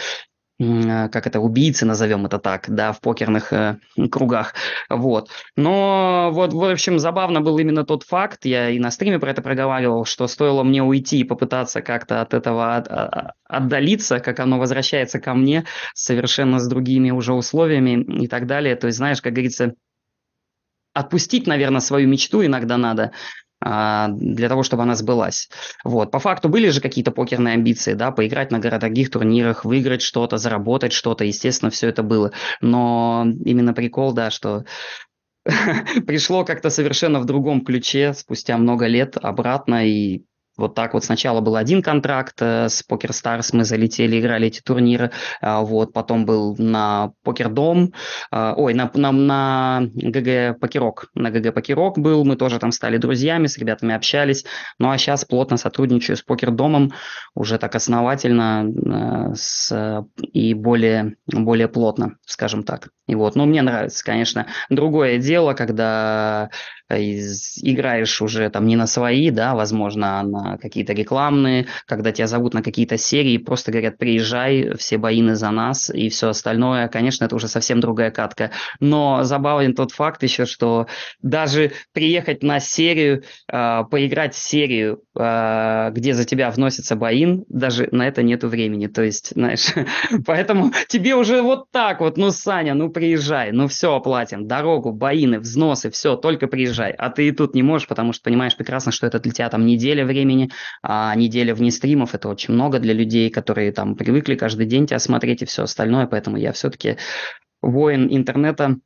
как 0.59 1.25
это, 1.25 1.39
убийцы, 1.39 1.85
назовем 1.85 2.25
это 2.25 2.37
так, 2.37 2.65
да, 2.67 2.91
в 2.91 2.99
покерных 2.99 3.53
э, 3.53 3.77
кругах, 4.11 4.53
вот. 4.89 5.29
Но 5.55 6.31
вот, 6.33 6.53
в 6.53 6.63
общем, 6.63 6.99
забавно 6.99 7.39
был 7.39 7.57
именно 7.59 7.85
тот 7.85 8.03
факт, 8.03 8.43
я 8.45 8.69
и 8.69 8.77
на 8.77 8.91
стриме 8.91 9.19
про 9.19 9.31
это 9.31 9.41
проговаривал, 9.41 10.03
что 10.03 10.27
стоило 10.27 10.63
мне 10.63 10.83
уйти 10.83 11.19
и 11.19 11.23
попытаться 11.23 11.81
как-то 11.81 12.21
от 12.21 12.33
этого 12.33 12.75
от, 12.75 12.87
от, 12.89 13.31
отдалиться, 13.45 14.19
как 14.19 14.41
оно 14.41 14.59
возвращается 14.59 15.19
ко 15.19 15.33
мне 15.33 15.63
совершенно 15.93 16.59
с 16.59 16.67
другими 16.67 17.11
уже 17.11 17.33
условиями 17.33 18.23
и 18.23 18.27
так 18.27 18.45
далее. 18.45 18.75
То 18.75 18.87
есть, 18.87 18.97
знаешь, 18.97 19.21
как 19.21 19.33
говорится, 19.33 19.73
отпустить, 20.93 21.47
наверное, 21.47 21.79
свою 21.79 22.09
мечту 22.09 22.45
иногда 22.45 22.77
надо, 22.77 23.03
а, 23.03 23.11
для 23.61 24.47
того, 24.47 24.63
чтобы 24.63 24.83
она 24.83 24.95
сбылась. 24.95 25.49
Вот. 25.83 26.11
По 26.11 26.19
факту 26.19 26.47
были 26.49 26.69
же 26.69 26.81
какие-то 26.81 27.11
покерные 27.11 27.55
амбиции, 27.55 27.93
да, 27.93 28.11
поиграть 28.11 28.51
на 28.51 28.59
городских 28.59 29.09
турнирах, 29.11 29.65
выиграть 29.65 30.01
что-то, 30.01 30.37
заработать 30.37 30.93
что-то, 30.93 31.25
естественно, 31.25 31.69
все 31.69 31.89
это 31.89 32.03
было. 32.03 32.31
Но 32.61 33.25
именно 33.45 33.73
прикол, 33.73 34.13
да, 34.13 34.29
что 34.29 34.63
пришло 36.07 36.45
как-то 36.45 36.69
совершенно 36.69 37.19
в 37.19 37.25
другом 37.25 37.63
ключе 37.65 38.13
спустя 38.13 38.57
много 38.57 38.87
лет 38.87 39.17
обратно, 39.21 39.85
и 39.85 40.23
вот 40.59 40.75
так 40.75 40.93
вот 40.93 41.03
сначала 41.03 41.41
был 41.41 41.55
один 41.55 41.81
контракт 41.81 42.35
э, 42.41 42.69
с 42.69 42.83
Poker 42.87 43.09
Stars, 43.09 43.49
мы 43.53 43.63
залетели, 43.63 44.19
играли 44.19 44.47
эти 44.47 44.61
турниры, 44.61 45.11
э, 45.41 45.59
вот, 45.61 45.93
потом 45.93 46.25
был 46.25 46.55
на 46.57 47.11
Покердом, 47.23 47.93
э, 48.31 48.53
ой, 48.55 48.73
на, 48.73 48.91
на, 48.93 49.11
на 49.11 49.81
ГГ 49.93 50.59
Покерок, 50.59 51.09
на 51.15 51.31
ГГ 51.31 51.53
Покерок 51.53 51.97
был, 51.97 52.23
мы 52.25 52.35
тоже 52.35 52.59
там 52.59 52.71
стали 52.71 52.97
друзьями, 52.97 53.47
с 53.47 53.57
ребятами 53.57 53.95
общались, 53.95 54.45
ну 54.77 54.89
а 54.91 54.97
сейчас 54.97 55.25
плотно 55.25 55.57
сотрудничаю 55.57 56.17
с 56.17 56.21
Покердомом, 56.21 56.91
уже 57.33 57.57
так 57.57 57.75
основательно 57.75 59.31
э, 59.31 59.35
с, 59.35 60.05
и 60.33 60.53
более, 60.53 61.15
более 61.27 61.67
плотно, 61.67 62.17
скажем 62.25 62.63
так. 62.63 62.89
И 63.07 63.15
вот, 63.15 63.35
ну, 63.35 63.45
мне 63.45 63.63
нравится, 63.63 64.05
конечно. 64.05 64.45
Другое 64.69 65.17
дело, 65.17 65.53
когда 65.53 66.51
играешь 66.89 68.21
уже 68.21 68.49
там 68.49 68.65
не 68.65 68.75
на 68.75 68.87
свои, 68.87 69.29
да, 69.29 69.53
возможно, 69.53 70.19
а 70.19 70.23
на 70.23 70.57
какие-то 70.57 70.93
рекламные, 70.93 71.67
когда 71.85 72.11
тебя 72.11 72.27
зовут 72.27 72.53
на 72.53 72.63
какие-то 72.63 72.97
серии, 72.97 73.37
просто 73.37 73.71
говорят, 73.71 73.97
приезжай, 73.97 74.75
все 74.77 74.97
buy-in 74.97 75.30
ы 75.30 75.35
за 75.35 75.51
нас 75.51 75.89
и 75.89 76.09
все 76.09 76.29
остальное, 76.29 76.87
конечно, 76.87 77.25
это 77.25 77.35
уже 77.35 77.47
совсем 77.47 77.79
другая 77.79 78.09
катка. 78.11 78.51
Но 78.79 79.23
забавен 79.23 79.75
тот 79.75 79.91
факт 79.91 80.23
еще, 80.23 80.45
что 80.45 80.87
даже 81.21 81.73
приехать 81.93 82.41
на 82.41 82.59
серию, 82.59 83.23
э, 83.51 83.83
поиграть 83.91 84.33
в 84.33 84.39
серию, 84.39 85.03
э, 85.17 85.91
где 85.91 86.13
за 86.13 86.25
тебя 86.25 86.49
вносится 86.49 86.95
боин, 86.95 87.45
даже 87.49 87.87
на 87.91 88.07
это 88.07 88.23
нету 88.23 88.47
времени. 88.47 88.87
То 88.87 89.03
есть, 89.03 89.33
знаешь, 89.35 89.67
поэтому 90.25 90.71
тебе 90.87 91.15
уже 91.15 91.41
вот 91.43 91.69
так 91.71 92.01
вот, 92.01 92.17
ну, 92.17 92.31
Саня, 92.31 92.73
ну, 92.73 92.89
приезжай, 92.89 93.51
ну, 93.51 93.67
все 93.67 93.95
оплатим, 93.95 94.47
дорогу, 94.47 94.91
боины, 94.91 95.39
взносы, 95.39 95.91
все, 95.91 96.15
только 96.15 96.47
приезжай 96.47 96.78
заряжай. 96.79 96.91
А 96.97 97.09
ты 97.09 97.27
и 97.27 97.31
тут 97.31 97.55
не 97.55 97.63
можешь, 97.63 97.87
потому 97.87 98.13
что 98.13 98.23
понимаешь 98.23 98.55
прекрасно, 98.55 98.91
что 98.91 99.07
это 99.07 99.19
для 99.19 99.31
тебя 99.31 99.49
там 99.49 99.65
неделя 99.65 100.05
времени, 100.05 100.51
а 100.81 101.13
неделя 101.15 101.53
вне 101.53 101.71
стримов 101.71 102.15
это 102.15 102.29
очень 102.29 102.53
много 102.53 102.79
для 102.79 102.93
людей, 102.93 103.29
которые 103.29 103.71
там 103.71 103.95
привыкли 103.95 104.35
каждый 104.35 104.65
день 104.65 104.87
тебя 104.87 104.99
смотреть 104.99 105.41
и 105.41 105.45
все 105.45 105.63
остальное, 105.63 106.07
поэтому 106.07 106.37
я 106.37 106.51
все-таки 106.51 106.97
воин 107.61 108.07
интернета, 108.09 108.77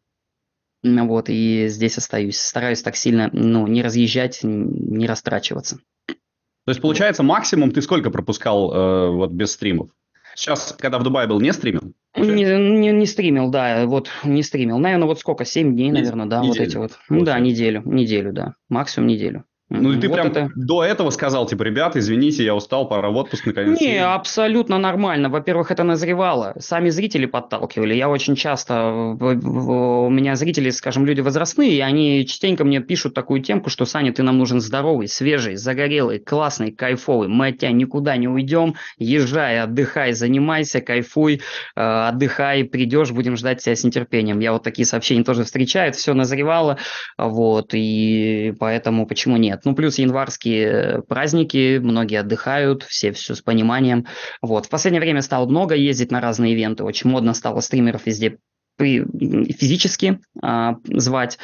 вот, 0.83 1.29
и 1.29 1.67
здесь 1.67 1.97
остаюсь. 1.97 2.39
Стараюсь 2.39 2.81
так 2.81 2.95
сильно, 2.95 3.29
ну, 3.31 3.67
не 3.67 3.81
разъезжать, 3.81 4.39
не 4.43 5.07
растрачиваться. 5.07 5.79
То 6.07 6.69
есть, 6.69 6.81
получается, 6.81 7.23
максимум 7.23 7.71
ты 7.71 7.81
сколько 7.81 8.09
пропускал 8.09 8.73
э, 8.73 9.09
вот 9.11 9.31
без 9.31 9.51
стримов? 9.51 9.89
Сейчас, 10.35 10.75
когда 10.77 10.97
в 10.97 11.03
Дубае 11.03 11.27
был, 11.27 11.39
не 11.39 11.53
стримил? 11.53 11.93
Не, 12.15 12.43
не, 12.43 12.91
не 12.91 13.05
стримил, 13.05 13.49
да, 13.49 13.85
вот 13.87 14.09
не 14.23 14.43
стримил. 14.43 14.77
Наверное, 14.77 15.07
вот 15.07 15.19
сколько, 15.19 15.45
7 15.45 15.73
дней, 15.73 15.91
наверное, 15.91 16.27
да, 16.27 16.41
неделю. 16.41 16.49
вот 16.49 16.67
эти 16.67 16.77
вот. 16.77 16.99
Ну 17.09 17.23
да, 17.23 17.39
неделю, 17.39 17.81
неделю, 17.85 18.33
да, 18.33 18.55
максимум 18.69 19.07
неделю. 19.07 19.45
Ну 19.73 19.91
и 19.91 19.99
ты 19.99 20.07
вот 20.07 20.13
прям 20.13 20.27
это... 20.27 20.51
до 20.55 20.83
этого 20.83 21.09
сказал, 21.09 21.47
типа, 21.47 21.63
ребята, 21.63 21.97
извините, 21.99 22.43
я 22.45 22.53
устал, 22.53 22.87
пора 22.87 23.09
в 23.09 23.17
отпуск 23.17 23.47
наконец. 23.47 23.81
Не, 23.81 23.97
абсолютно 24.05 24.77
нормально. 24.77 25.29
Во-первых, 25.29 25.71
это 25.71 25.83
назревало. 25.83 26.53
Сами 26.59 26.89
зрители 26.89 27.25
подталкивали. 27.25 27.95
Я 27.95 28.09
очень 28.09 28.35
часто, 28.35 28.91
у 29.19 30.09
меня 30.09 30.35
зрители, 30.35 30.69
скажем, 30.69 31.05
люди 31.05 31.21
возрастные, 31.21 31.71
и 31.71 31.79
они 31.79 32.25
частенько 32.27 32.63
мне 32.63 32.81
пишут 32.81 33.15
такую 33.15 33.41
темку, 33.41 33.71
что, 33.71 33.85
Саня, 33.85 34.13
ты 34.13 34.21
нам 34.21 34.37
нужен 34.37 34.61
здоровый, 34.61 35.07
свежий, 35.07 35.55
загорелый, 35.55 36.19
классный, 36.19 36.71
кайфовый. 36.71 37.27
Мы 37.27 37.47
от 37.47 37.57
тебя 37.57 37.71
никуда 37.71 38.15
не 38.17 38.27
уйдем. 38.27 38.75
Езжай, 38.99 39.59
отдыхай, 39.59 40.13
занимайся, 40.13 40.81
кайфуй, 40.81 41.41
э, 41.75 41.81
отдыхай, 41.81 42.63
придешь, 42.63 43.11
будем 43.11 43.37
ждать 43.37 43.63
тебя 43.63 43.75
с 43.75 43.83
нетерпением. 43.83 44.39
Я 44.39 44.53
вот 44.53 44.63
такие 44.63 44.85
сообщения 44.85 45.23
тоже 45.23 45.43
встречаю, 45.43 45.93
все 45.93 46.13
назревало, 46.13 46.77
вот, 47.17 47.69
и 47.73 48.53
поэтому 48.59 49.07
почему 49.07 49.37
нет? 49.37 49.62
Ну, 49.63 49.75
плюс 49.75 49.97
январские 49.97 50.65
э, 50.65 51.01
праздники, 51.01 51.77
многие 51.77 52.19
отдыхают, 52.19 52.83
все 52.83 53.11
все 53.11 53.35
с 53.35 53.41
пониманием. 53.41 54.05
Вот. 54.41 54.65
В 54.65 54.69
последнее 54.69 55.01
время 55.01 55.21
стало 55.21 55.45
много 55.45 55.75
ездить 55.75 56.11
на 56.11 56.21
разные 56.21 56.53
ивенты, 56.53 56.83
очень 56.83 57.09
модно 57.09 57.33
стало 57.33 57.61
стримеров 57.61 58.05
везде 58.05 58.37
физически 58.77 60.19
а, 60.41 60.77
звать 60.85 61.37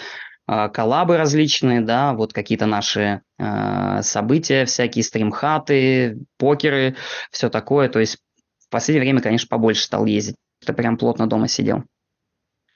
а, 0.48 0.68
коллабы 0.70 1.18
различные, 1.18 1.82
да, 1.82 2.14
вот 2.14 2.34
какие-то 2.34 2.66
наши 2.66 3.22
а, 3.38 4.02
события, 4.02 4.66
всякие 4.66 5.04
стримхаты, 5.04 6.18
покеры, 6.38 6.96
все 7.32 7.50
такое. 7.50 7.88
То 7.90 8.00
есть 8.00 8.18
в 8.58 8.70
последнее 8.70 9.02
время, 9.02 9.22
конечно, 9.22 9.48
побольше 9.48 9.84
стал 9.84 10.06
ездить. 10.06 10.36
Это 10.62 10.74
прям 10.74 10.98
плотно 10.98 11.28
дома 11.28 11.48
сидел. 11.48 11.84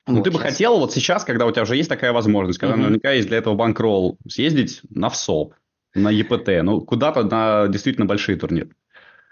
Ну, 0.06 0.16
вот 0.16 0.24
ты 0.26 0.32
бы 0.32 0.38
сейчас. 0.38 0.52
хотел 0.52 0.80
вот 0.80 0.94
сейчас, 0.94 1.24
когда 1.24 1.46
у 1.46 1.52
тебя 1.52 1.64
уже 1.64 1.78
есть 1.78 1.90
такая 1.90 2.12
возможность, 2.12 2.60
когда 2.60 2.76
угу. 2.76 2.82
наверняка 2.84 3.12
есть 3.12 3.28
для 3.30 3.38
этого 3.38 3.56
банкролл, 3.56 4.18
съездить 4.28 4.82
на 4.90 5.10
ВСОП, 5.10 5.54
на 5.96 6.10
ЕПТ, 6.10 6.64
ну, 6.64 6.82
куда-то 6.82 7.24
на 7.24 7.68
действительно 7.68 8.06
большие 8.06 8.38
турниры. 8.38 8.72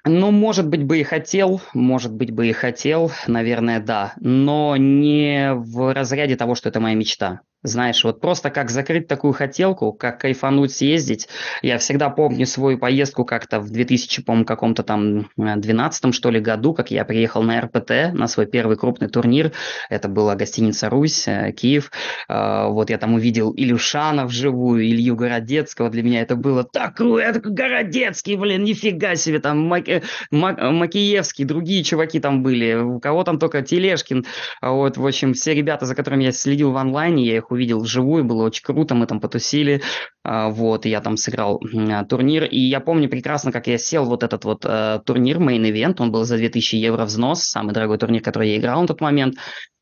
Ну, 0.03 0.31
может 0.31 0.67
быть, 0.67 0.83
бы 0.83 0.99
и 0.99 1.03
хотел, 1.03 1.61
может 1.73 2.13
быть, 2.13 2.31
бы 2.31 2.47
и 2.47 2.53
хотел, 2.53 3.11
наверное, 3.27 3.79
да, 3.79 4.13
но 4.19 4.75
не 4.75 5.53
в 5.53 5.93
разряде 5.93 6.35
того, 6.35 6.55
что 6.55 6.69
это 6.69 6.79
моя 6.79 6.95
мечта. 6.95 7.41
Знаешь, 7.63 8.03
вот 8.03 8.21
просто 8.21 8.49
как 8.49 8.71
закрыть 8.71 9.07
такую 9.07 9.33
хотелку, 9.33 9.93
как 9.93 10.19
кайфануть, 10.19 10.71
съездить. 10.71 11.27
Я 11.61 11.77
всегда 11.77 12.09
помню 12.09 12.47
свою 12.47 12.79
поездку 12.79 13.23
как-то 13.23 13.59
в 13.59 13.69
2000, 13.69 14.23
по 14.23 14.43
каком-то 14.43 14.81
там 14.81 15.29
12 15.37 16.13
что 16.15 16.31
ли 16.31 16.39
году, 16.39 16.73
как 16.73 16.89
я 16.89 17.05
приехал 17.05 17.43
на 17.43 17.61
РПТ, 17.61 18.13
на 18.13 18.27
свой 18.27 18.47
первый 18.47 18.77
крупный 18.77 19.09
турнир. 19.09 19.51
Это 19.89 20.07
была 20.07 20.35
гостиница 20.35 20.89
«Русь», 20.89 21.27
э, 21.27 21.51
Киев. 21.51 21.91
Э, 22.27 22.67
вот 22.67 22.89
я 22.89 22.97
там 22.97 23.13
увидел 23.13 23.53
Илюшана 23.55 24.25
вживую, 24.25 24.83
Илью 24.83 25.15
Городецкого. 25.15 25.89
Для 25.89 26.01
меня 26.01 26.21
это 26.21 26.35
было 26.35 26.63
так 26.63 26.95
круто. 26.95 27.39
Городецкий, 27.43 28.37
блин, 28.37 28.63
нифига 28.63 29.15
себе. 29.15 29.39
Там 29.39 29.59
Мак... 29.59 29.85
Мак... 30.31 30.59
Макиевский, 30.59 31.45
другие 31.45 31.83
чуваки 31.83 32.19
там 32.19 32.41
были. 32.41 32.73
У 32.73 32.99
кого 32.99 33.23
там 33.23 33.37
только 33.37 33.61
Телешкин. 33.61 34.25
Вот, 34.61 34.97
в 34.97 35.05
общем, 35.05 35.33
все 35.33 35.53
ребята, 35.53 35.85
за 35.85 35.93
которыми 35.93 36.23
я 36.23 36.31
следил 36.31 36.71
в 36.71 36.77
онлайне, 36.77 37.25
я 37.25 37.37
их 37.37 37.50
увидел 37.51 37.79
вживую, 37.79 38.23
было 38.23 38.43
очень 38.43 38.63
круто, 38.63 38.95
мы 38.95 39.07
там 39.07 39.19
потусили, 39.19 39.81
а, 40.23 40.49
вот, 40.49 40.85
я 40.85 41.01
там 41.01 41.17
сыграл 41.17 41.61
а, 41.73 42.05
турнир, 42.05 42.45
и 42.45 42.59
я 42.59 42.79
помню 42.79 43.09
прекрасно, 43.09 43.51
как 43.51 43.67
я 43.67 43.77
сел 43.77 44.05
вот 44.05 44.23
этот 44.23 44.45
вот 44.45 44.65
э, 44.65 44.99
турнир, 45.05 45.39
event, 45.39 45.95
он 45.99 46.11
был 46.11 46.23
за 46.23 46.37
2000 46.37 46.75
евро 46.75 47.05
взнос, 47.05 47.43
самый 47.43 47.73
дорогой 47.73 47.97
турнир, 47.97 48.21
который 48.21 48.49
я 48.49 48.57
играл 48.57 48.81
на 48.81 48.87
тот 48.87 49.01
момент, 49.01 49.35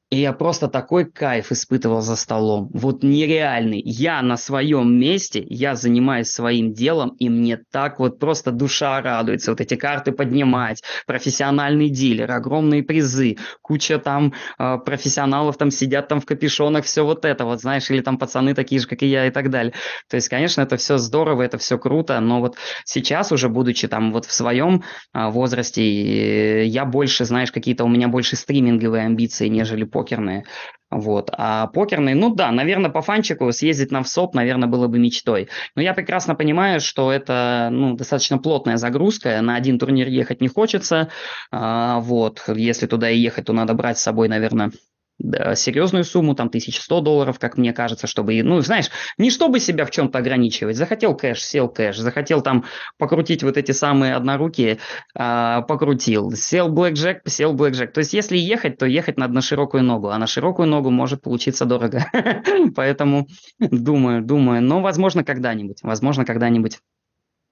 и 0.10 0.18
я 0.18 0.34
просто 0.34 0.68
такой 0.68 1.06
кайф 1.06 1.52
испытывал 1.52 2.02
за 2.02 2.16
столом. 2.16 2.70
Вот 2.74 3.04
нереальный. 3.04 3.80
Я 3.80 4.24
на 4.24 4.38
своем 4.38 5.00
месте, 5.00 5.46
я 5.48 5.76
занимаюсь 5.76 6.32
своим 6.32 6.74
делом, 6.74 7.10
и 7.20 7.30
мне 7.30 7.58
так 7.72 8.00
вот 8.00 8.18
просто 8.18 8.52
душа 8.52 9.00
радуется. 9.02 9.52
Вот 9.52 9.62
эти 9.62 9.76
карты 9.76 10.12
поднимать, 10.12 10.82
профессиональный 11.06 11.90
дилер, 11.90 12.32
огромные 12.32 12.82
призы, 12.82 13.38
куча 13.62 14.00
там 14.00 14.34
э, 14.58 14.78
профессионалов 14.84 15.58
там 15.58 15.70
сидят 15.70 16.08
там 16.08 16.22
в 16.22 16.26
капюшонах, 16.26 16.86
все 16.86 17.06
вот 17.06 17.24
это 17.24 17.46
вот, 17.46 17.62
знаешь, 17.62 17.92
или 17.92 18.02
там 18.02 18.18
пацаны 18.18 18.56
такие 18.56 18.82
же, 18.82 18.88
как 18.88 19.04
и 19.04 19.08
я 19.08 19.28
и 19.28 19.32
так 19.32 19.52
далее. 19.52 19.74
То 20.10 20.16
есть, 20.16 20.28
конечно, 20.28 20.62
это 20.62 20.78
все 20.78 20.98
здорово, 20.98 21.44
это 21.44 21.60
все 21.60 21.78
круто, 21.78 22.20
но 22.20 22.40
вот 22.40 22.58
сейчас 22.84 23.32
уже, 23.32 23.48
будучи 23.48 23.88
там 23.88 24.12
вот 24.12 24.26
в 24.26 24.32
своем 24.32 24.84
э, 25.14 25.30
возрасте, 25.30 25.84
э, 25.84 26.66
я 26.66 26.86
больше, 26.86 27.26
знаешь, 27.26 27.52
какие-то 27.52 27.84
у 27.84 27.88
меня 27.88 28.08
больше 28.08 28.36
стриминговые 28.36 29.06
амбиции, 29.06 29.48
нежели 29.50 29.84
покерные. 30.00 30.46
Вот. 30.90 31.30
А 31.34 31.68
покерные, 31.68 32.16
ну 32.16 32.34
да, 32.34 32.52
наверное, 32.52 32.90
по 32.90 33.02
фанчику 33.02 33.52
съездить 33.52 33.92
на 33.92 34.02
ВСОП, 34.02 34.34
наверное, 34.34 34.68
было 34.68 34.88
бы 34.88 34.98
мечтой. 34.98 35.50
Но 35.76 35.82
я 35.82 35.94
прекрасно 35.94 36.36
понимаю, 36.36 36.80
что 36.80 37.12
это 37.12 37.70
ну, 37.72 37.96
достаточно 37.96 38.38
плотная 38.40 38.78
загрузка, 38.78 39.42
на 39.42 39.56
один 39.56 39.78
турнир 39.78 40.08
ехать 40.08 40.42
не 40.42 40.48
хочется. 40.48 41.10
А, 41.52 42.00
вот. 42.00 42.44
Если 42.48 42.88
туда 42.88 43.10
и 43.10 43.20
ехать, 43.20 43.46
то 43.46 43.54
надо 43.54 43.74
брать 43.74 44.00
с 44.00 44.04
собой, 44.04 44.30
наверное, 44.30 44.72
серьезную 45.56 46.04
сумму, 46.04 46.36
там 46.36 46.48
1100 46.48 47.02
долларов, 47.02 47.40
как 47.40 47.58
мне 47.58 47.74
кажется, 47.74 48.08
чтобы, 48.08 48.42
ну, 48.44 48.62
знаешь, 48.62 48.90
не 49.18 49.30
чтобы 49.30 49.60
себя 49.60 49.86
в 49.86 49.92
чем-то 49.92 50.20
ограничивать. 50.20 50.78
Захотел 50.78 51.16
кэш, 51.16 51.44
сел 51.44 51.68
кэш, 51.68 51.98
захотел 51.98 52.42
там 52.42 52.66
покрутить 52.98 53.44
вот 53.44 53.58
эти 53.58 53.72
самые 53.72 54.16
однорукие, 54.16 54.80
а, 55.16 55.62
покрутил. 55.62 56.32
Сел 56.32 56.70
блэкджек, 56.70 57.22
сел 57.28 57.54
блэкджек. 57.54 57.94
То 57.94 58.00
есть, 58.00 58.14
если 58.14 58.38
ехать, 58.38 58.78
то 58.78 58.86
ехать 58.86 59.18
надо 59.18 59.34
на 59.34 59.42
широкую 59.42 59.84
ногу, 59.84 60.10
а 60.10 60.18
на 60.18 60.28
широкую 60.28 60.68
ногу 60.68 60.90
может 60.90 61.22
получиться 61.22 61.66
дорого. 61.66 62.06
Поэтому 62.76 63.28
думаю, 63.60 64.24
думаю, 64.24 64.62
но 64.62 64.82
возможно 64.82 65.24
когда-нибудь, 65.24 65.80
возможно 65.84 66.26
когда-нибудь 66.26 66.80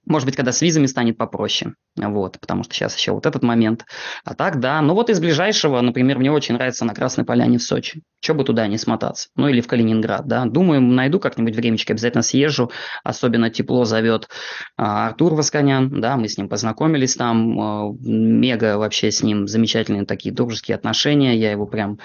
может 0.08 0.26
быть, 0.26 0.36
когда 0.36 0.52
с 0.52 0.62
визами 0.62 0.86
станет 0.86 1.18
попроще, 1.18 1.74
вот, 1.96 2.38
потому 2.40 2.64
что 2.64 2.74
сейчас 2.74 2.96
еще 2.96 3.12
вот 3.12 3.26
этот 3.26 3.42
момент. 3.42 3.84
А 4.24 4.34
так, 4.34 4.58
да, 4.60 4.80
ну 4.80 4.94
вот 4.94 5.10
из 5.10 5.20
ближайшего, 5.20 5.80
например, 5.80 6.18
мне 6.18 6.32
очень 6.32 6.54
нравится 6.54 6.84
на 6.84 6.94
Красной 6.94 7.24
Поляне 7.24 7.58
в 7.58 7.62
Сочи. 7.62 8.02
Че 8.20 8.34
бы 8.34 8.44
туда 8.44 8.66
не 8.66 8.78
смотаться? 8.78 9.28
Ну 9.36 9.48
или 9.48 9.60
в 9.60 9.66
Калининград, 9.66 10.26
да. 10.26 10.44
Думаю, 10.46 10.80
найду 10.80 11.20
как-нибудь 11.20 11.54
времечко, 11.54 11.92
обязательно 11.92 12.22
съезжу. 12.22 12.70
Особенно 13.04 13.50
тепло 13.50 13.84
зовет 13.84 14.28
а, 14.76 15.06
Артур 15.08 15.34
Восконян, 15.34 16.00
да, 16.00 16.16
мы 16.16 16.28
с 16.28 16.38
ним 16.38 16.48
познакомились 16.48 17.14
там. 17.14 17.60
А, 17.60 17.92
мега 18.00 18.78
вообще 18.78 19.10
с 19.10 19.22
ним 19.22 19.46
замечательные 19.46 20.06
такие 20.06 20.34
дружеские 20.34 20.74
отношения. 20.74 21.36
Я 21.36 21.52
его 21.52 21.66
прям 21.66 21.98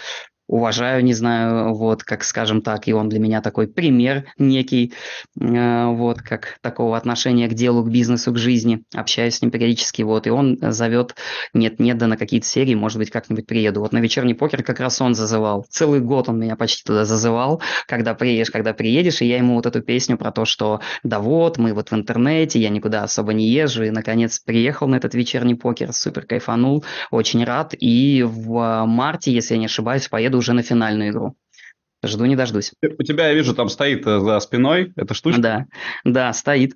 уважаю, 0.54 1.04
не 1.04 1.14
знаю, 1.14 1.74
вот, 1.74 2.04
как 2.04 2.24
скажем 2.24 2.62
так, 2.62 2.88
и 2.88 2.94
он 2.94 3.10
для 3.10 3.20
меня 3.20 3.42
такой 3.42 3.68
пример 3.68 4.26
некий, 4.38 4.94
э, 5.40 5.86
вот, 5.88 6.22
как 6.22 6.60
такого 6.62 6.96
отношения 6.96 7.48
к 7.48 7.56
делу, 7.56 7.84
к 7.84 7.90
бизнесу, 7.90 8.32
к 8.32 8.38
жизни, 8.38 8.84
общаюсь 8.94 9.38
с 9.38 9.42
ним 9.42 9.50
периодически, 9.50 10.04
вот, 10.04 10.28
и 10.28 10.30
он 10.30 10.60
зовет, 10.62 11.16
нет-нет, 11.56 11.98
да 11.98 12.06
на 12.06 12.18
какие-то 12.18 12.46
серии, 12.46 12.76
может 12.76 13.00
быть, 13.00 13.10
как-нибудь 13.10 13.48
приеду. 13.48 13.80
Вот 13.80 13.94
на 13.94 13.98
вечерний 13.98 14.36
покер 14.36 14.62
как 14.62 14.80
раз 14.80 15.02
он 15.02 15.16
зазывал, 15.16 15.66
целый 15.70 16.02
год 16.02 16.30
он 16.30 16.40
меня 16.40 16.56
почти 16.56 16.84
туда 16.84 17.04
зазывал, 17.04 17.60
когда 17.88 18.14
приедешь, 18.14 18.52
когда 18.52 18.74
приедешь, 18.74 19.24
и 19.24 19.26
я 19.26 19.38
ему 19.38 19.56
вот 19.56 19.66
эту 19.66 19.82
песню 19.82 20.18
про 20.18 20.32
то, 20.32 20.46
что 20.46 20.82
да 21.02 21.20
вот, 21.20 21.58
мы 21.58 21.74
вот 21.74 21.90
в 21.90 21.96
интернете, 21.96 22.60
я 22.60 22.70
никуда 22.70 23.02
особо 23.02 23.34
не 23.34 23.48
езжу, 23.50 23.86
и, 23.86 23.90
наконец, 23.90 24.38
приехал 24.40 24.88
на 24.88 24.98
этот 24.98 25.16
вечерний 25.16 25.56
покер, 25.56 25.94
супер 25.94 26.28
кайфанул, 26.28 26.86
очень 27.10 27.44
рад, 27.44 27.74
и 27.74 28.22
в 28.22 28.86
марте, 28.86 29.32
если 29.32 29.56
я 29.56 29.60
не 29.60 29.66
ошибаюсь, 29.66 30.08
поеду 30.08 30.43
уже 30.44 30.54
на 30.54 30.62
финальную 30.62 31.12
игру. 31.12 31.36
Жду 32.06 32.26
не 32.26 32.36
дождусь. 32.36 32.74
У 32.82 33.04
тебя, 33.04 33.30
я 33.30 33.34
вижу, 33.34 33.56
там 33.56 33.70
стоит 33.70 34.06
э, 34.06 34.20
за 34.20 34.40
спиной 34.42 34.92
эта 34.98 35.14
штучка. 35.14 35.42
Да, 35.42 35.66
да, 36.04 36.34
стоит. 36.34 36.74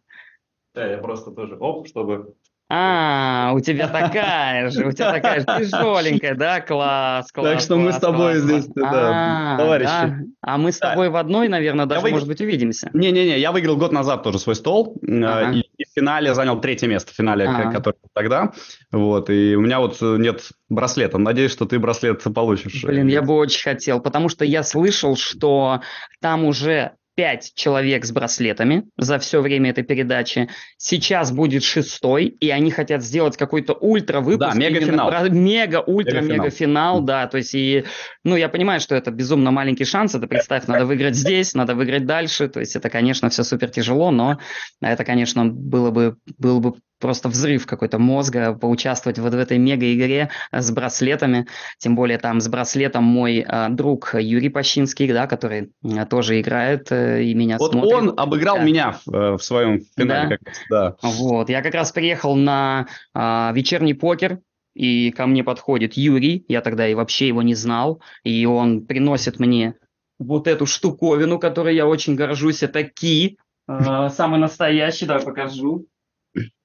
Да, 0.73 0.87
я 0.87 0.97
просто 0.99 1.31
тоже, 1.31 1.57
оп, 1.57 1.87
чтобы 1.87 2.33
а, 2.69 3.51
у 3.53 3.61
тебя 3.61 3.87
такая 3.87 4.69
же, 4.69 4.85
у 4.85 4.91
тебя 4.91 5.13
такая 5.13 5.39
же 5.39 5.45
тяжеленькая, 5.45 6.35
да? 6.35 6.59
Класс, 6.59 7.31
класс. 7.31 7.49
Так 7.49 7.59
что 7.61 7.75
класс, 7.75 7.85
мы 7.85 7.93
с 7.93 7.97
тобой 7.97 8.33
класс, 8.33 8.43
здесь, 8.43 8.67
да, 8.75 9.53
а, 9.53 9.57
товарищи. 9.57 9.85
Да? 9.85 10.17
А 10.41 10.57
мы 10.57 10.71
с 10.73 10.77
тобой 10.77 11.07
да. 11.07 11.11
в 11.11 11.15
одной, 11.15 11.47
наверное, 11.47 11.85
даже, 11.85 12.05
может 12.07 12.27
быть, 12.27 12.41
увидимся. 12.41 12.89
Не-не-не, 12.93 13.39
я 13.39 13.53
выиграл 13.53 13.77
год 13.77 13.93
назад 13.93 14.23
тоже 14.23 14.39
свой 14.39 14.55
стол, 14.55 14.99
э, 15.01 15.23
ага. 15.23 15.51
и, 15.53 15.66
и 15.77 15.85
в 15.85 15.89
финале 15.93 16.33
занял 16.33 16.59
третье 16.59 16.87
место, 16.87 17.11
в 17.11 17.15
финале, 17.15 17.45
ага. 17.45 17.71
который 17.71 17.97
тогда. 18.13 18.51
Вот, 18.91 19.29
и 19.29 19.55
у 19.55 19.61
меня 19.61 19.79
вот 19.79 20.01
нет 20.01 20.49
браслета. 20.69 21.17
Надеюсь, 21.17 21.51
что 21.51 21.65
ты 21.65 21.79
браслет 21.79 22.23
получишь. 22.33 22.83
Блин, 22.83 23.07
я 23.07 23.21
бы 23.21 23.33
очень 23.35 23.61
хотел, 23.61 23.99
потому 23.99 24.29
что 24.29 24.43
я 24.43 24.63
слышал, 24.63 25.15
что 25.15 25.81
там 26.19 26.45
уже 26.45 26.96
пять 27.17 27.53
человек 27.55 28.05
с 28.05 28.11
браслетами 28.11 28.83
за 28.95 29.17
все 29.17 29.41
время 29.41 29.71
этой 29.71 29.83
передачи. 29.83 30.49
Сейчас 30.77 31.31
будет 31.31 31.63
шестой, 31.63 32.25
и 32.25 32.51
они 32.51 32.69
хотят 32.69 33.01
сделать 33.01 33.35
какой-то 33.35 33.73
ультра 33.73 34.21
выпуск. 34.21 34.51
Да, 34.51 34.55
мега-финал. 34.55 35.27
Мега, 35.31 35.81
ультра, 35.81 36.21
мега-финал, 36.21 37.01
да. 37.01 37.25
То 37.25 37.37
есть, 37.37 37.55
и, 37.55 37.85
ну, 38.23 38.35
я 38.35 38.49
понимаю, 38.49 38.79
что 38.79 38.93
это 38.93 39.09
безумно 39.09 39.49
маленький 39.49 39.85
шанс. 39.85 40.13
Это, 40.13 40.27
представь, 40.27 40.67
надо 40.67 40.85
выиграть 40.85 41.15
здесь, 41.15 41.55
надо 41.55 41.73
выиграть 41.73 42.05
дальше. 42.05 42.49
То 42.49 42.59
есть, 42.59 42.75
это, 42.75 42.91
конечно, 42.91 43.29
все 43.29 43.43
супер 43.43 43.71
тяжело, 43.71 44.11
но 44.11 44.37
это, 44.79 45.03
конечно, 45.03 45.43
было 45.45 45.89
бы, 45.89 46.17
было 46.37 46.59
бы 46.59 46.75
просто 46.99 47.29
взрыв 47.29 47.65
какой-то 47.65 47.99
мозга 47.99 48.53
поучаствовать 48.53 49.19
вот 49.19 49.33
в 49.33 49.37
этой 49.37 49.57
мега-игре 49.57 50.29
с 50.51 50.71
браслетами. 50.71 51.47
Тем 51.77 51.95
более 51.95 52.17
там 52.17 52.39
с 52.41 52.47
браслетом 52.47 53.03
мой 53.03 53.45
э, 53.47 53.69
друг 53.69 54.15
Юрий 54.15 54.49
Пащинский, 54.49 55.11
да, 55.11 55.27
который 55.27 55.71
э, 55.83 56.05
тоже 56.05 56.39
играет 56.41 56.91
э, 56.91 57.23
и 57.23 57.33
меня 57.33 57.57
вот 57.57 57.71
смотрит. 57.71 57.93
он 57.93 58.13
обыграл 58.17 58.57
да. 58.57 58.63
меня 58.63 58.97
в, 59.05 59.13
э, 59.13 59.37
в 59.37 59.43
своем 59.43 59.81
финале. 59.97 60.29
Да? 60.29 60.37
Как 60.37 60.53
да. 60.69 60.95
Вот, 61.01 61.49
я 61.49 61.61
как 61.61 61.73
раз 61.73 61.91
приехал 61.91 62.35
на 62.35 62.87
э, 63.13 63.51
вечерний 63.53 63.93
покер, 63.93 64.39
и 64.73 65.09
ко 65.11 65.25
мне 65.25 65.43
подходит 65.43 65.93
Юрий, 65.93 66.45
я 66.47 66.61
тогда 66.61 66.87
и 66.87 66.93
вообще 66.93 67.27
его 67.27 67.41
не 67.41 67.55
знал, 67.55 68.01
и 68.23 68.45
он 68.45 68.85
приносит 68.85 69.39
мне 69.39 69.73
вот 70.19 70.47
эту 70.47 70.65
штуковину, 70.65 71.39
которой 71.39 71.75
я 71.75 71.87
очень 71.87 72.15
горжусь, 72.15 72.63
это 72.63 72.83
ки, 72.83 73.37
э, 73.67 74.09
самый 74.09 74.39
настоящий, 74.39 75.05
да, 75.05 75.19
покажу. 75.19 75.87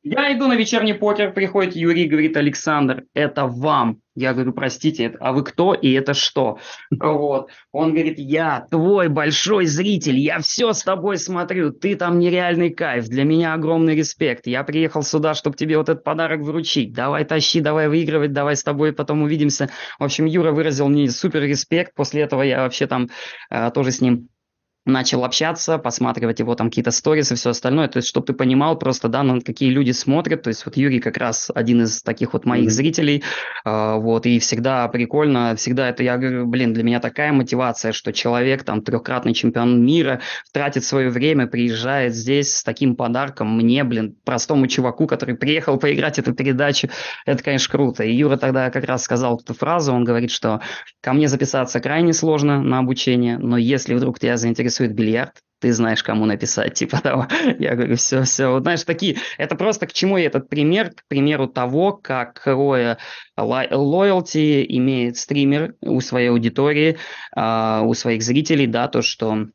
Я 0.04 0.36
иду 0.36 0.48
на 0.48 0.54
вечерний 0.54 0.94
покер, 0.94 1.32
приходит 1.32 1.76
Юрий, 1.76 2.08
говорит, 2.08 2.36
Александр, 2.36 3.04
это 3.14 3.46
вам. 3.46 4.00
Я 4.16 4.34
говорю, 4.34 4.52
простите, 4.52 5.16
а 5.20 5.32
вы 5.32 5.44
кто 5.44 5.74
и 5.74 5.92
это 5.92 6.12
что? 6.12 6.58
Вот. 6.90 7.50
Он 7.70 7.92
говорит, 7.92 8.18
я 8.18 8.66
твой 8.68 9.08
большой 9.08 9.66
зритель, 9.66 10.18
я 10.18 10.40
все 10.40 10.72
с 10.72 10.82
тобой 10.82 11.18
смотрю, 11.18 11.70
ты 11.70 11.94
там 11.94 12.18
нереальный 12.18 12.70
кайф, 12.70 13.06
для 13.06 13.22
меня 13.22 13.54
огромный 13.54 13.94
респект. 13.94 14.48
Я 14.48 14.64
приехал 14.64 15.02
сюда, 15.02 15.34
чтобы 15.34 15.56
тебе 15.56 15.78
вот 15.78 15.88
этот 15.88 16.02
подарок 16.02 16.40
вручить. 16.40 16.92
Давай 16.92 17.24
тащи, 17.24 17.60
давай 17.60 17.88
выигрывать, 17.88 18.32
давай 18.32 18.56
с 18.56 18.64
тобой 18.64 18.92
потом 18.92 19.22
увидимся. 19.22 19.70
В 20.00 20.04
общем, 20.04 20.26
Юра 20.26 20.50
выразил 20.50 20.88
мне 20.88 21.08
супер 21.10 21.42
респект. 21.42 21.94
После 21.94 22.22
этого 22.22 22.42
я 22.42 22.62
вообще 22.62 22.88
там 22.88 23.08
э, 23.50 23.70
тоже 23.70 23.92
с 23.92 24.00
ним 24.00 24.28
начал 24.84 25.24
общаться, 25.24 25.78
посматривать 25.78 26.40
его 26.40 26.54
там 26.54 26.68
какие-то 26.68 26.90
сторис 26.90 27.30
и 27.30 27.36
все 27.36 27.50
остальное, 27.50 27.88
то 27.88 27.98
есть, 27.98 28.08
чтобы 28.08 28.26
ты 28.26 28.32
понимал 28.32 28.76
просто, 28.76 29.08
да, 29.08 29.22
на 29.22 29.40
какие 29.40 29.70
люди 29.70 29.92
смотрят, 29.92 30.42
то 30.42 30.48
есть, 30.48 30.66
вот 30.66 30.76
Юрий 30.76 30.98
как 30.98 31.16
раз 31.18 31.50
один 31.54 31.82
из 31.82 32.02
таких 32.02 32.32
вот 32.32 32.44
моих 32.44 32.66
mm-hmm. 32.66 32.70
зрителей, 32.70 33.24
э, 33.64 33.94
вот, 33.96 34.26
и 34.26 34.40
всегда 34.40 34.88
прикольно, 34.88 35.54
всегда 35.56 35.88
это, 35.88 36.02
я 36.02 36.16
говорю, 36.16 36.46
блин, 36.46 36.72
для 36.72 36.82
меня 36.82 36.98
такая 36.98 37.32
мотивация, 37.32 37.92
что 37.92 38.12
человек, 38.12 38.64
там, 38.64 38.82
трехкратный 38.82 39.34
чемпион 39.34 39.84
мира, 39.84 40.20
тратит 40.52 40.82
свое 40.82 41.10
время, 41.10 41.46
приезжает 41.46 42.14
здесь 42.14 42.56
с 42.56 42.64
таким 42.64 42.96
подарком 42.96 43.56
мне, 43.56 43.84
блин, 43.84 44.16
простому 44.24 44.66
чуваку, 44.66 45.06
который 45.06 45.36
приехал 45.36 45.78
поиграть 45.78 46.18
эту 46.18 46.34
передачу, 46.34 46.88
это, 47.24 47.42
конечно, 47.44 47.70
круто, 47.70 48.02
и 48.02 48.12
Юра 48.12 48.36
тогда 48.36 48.70
как 48.70 48.84
раз 48.84 49.04
сказал 49.04 49.38
эту 49.38 49.54
фразу, 49.54 49.92
он 49.92 50.02
говорит, 50.02 50.32
что 50.32 50.60
ко 51.00 51.12
мне 51.12 51.28
записаться 51.28 51.78
крайне 51.78 52.12
сложно 52.12 52.60
на 52.60 52.80
обучение, 52.80 53.38
но 53.38 53.56
если 53.56 53.94
вдруг 53.94 54.18
тебя 54.18 54.36
заинтересует 54.36 54.71
интересует 54.72 54.94
бильярд, 54.94 55.34
ты 55.60 55.72
знаешь, 55.72 56.02
кому 56.02 56.26
написать, 56.26 56.74
типа 56.78 57.00
того. 57.00 57.26
Я 57.58 57.74
говорю, 57.74 57.96
все, 57.96 58.22
все. 58.22 58.50
Вот 58.50 58.62
знаешь, 58.62 58.82
такие, 58.84 59.16
это 59.38 59.54
просто 59.54 59.86
к 59.86 59.92
чему 59.92 60.18
этот 60.18 60.48
пример? 60.48 60.90
К 60.90 61.02
примеру 61.08 61.46
того, 61.46 61.92
как 61.92 62.34
какое 62.34 62.98
лоялти 63.36 64.64
имеет 64.76 65.16
стример 65.16 65.74
у 65.82 66.00
своей 66.00 66.30
аудитории, 66.30 66.96
а, 67.36 67.82
у 67.84 67.94
своих 67.94 68.22
зрителей, 68.22 68.66
да, 68.66 68.88
то, 68.88 69.02
что 69.02 69.46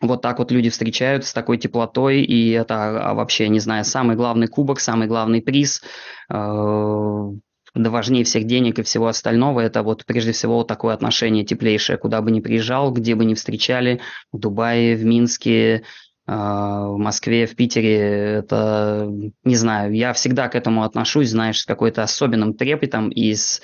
вот 0.00 0.22
так 0.22 0.38
вот 0.38 0.50
люди 0.50 0.70
встречают 0.70 1.26
с 1.26 1.32
такой 1.32 1.58
теплотой, 1.58 2.22
и 2.22 2.50
это 2.50 3.10
а, 3.10 3.14
вообще, 3.14 3.48
не 3.48 3.60
знаю, 3.60 3.84
самый 3.84 4.16
главный 4.16 4.48
кубок, 4.48 4.80
самый 4.80 5.06
главный 5.06 5.42
приз 5.42 5.82
а, 6.28 7.28
да 7.74 7.90
важнее 7.90 8.24
всех 8.24 8.44
денег 8.44 8.78
и 8.78 8.82
всего 8.82 9.06
остального, 9.06 9.60
это 9.60 9.82
вот 9.82 10.04
прежде 10.06 10.32
всего 10.32 10.56
вот 10.56 10.68
такое 10.68 10.94
отношение 10.94 11.44
теплейшее, 11.44 11.98
куда 11.98 12.20
бы 12.22 12.30
ни 12.30 12.40
приезжал, 12.40 12.92
где 12.92 13.14
бы 13.14 13.24
ни 13.24 13.34
встречали, 13.34 14.00
в 14.32 14.38
Дубае, 14.38 14.96
в 14.96 15.04
Минске, 15.04 15.84
а, 16.26 16.88
в 16.88 16.98
Москве, 16.98 17.46
в 17.46 17.56
Питере, 17.56 17.98
это, 18.38 19.08
не 19.44 19.56
знаю, 19.56 19.92
я 19.94 20.12
всегда 20.12 20.48
к 20.48 20.54
этому 20.54 20.84
отношусь, 20.84 21.30
знаешь, 21.30 21.60
с 21.60 21.66
какой-то 21.66 22.02
особенным 22.02 22.54
трепетом 22.54 23.08
и 23.08 23.34
с 23.34 23.60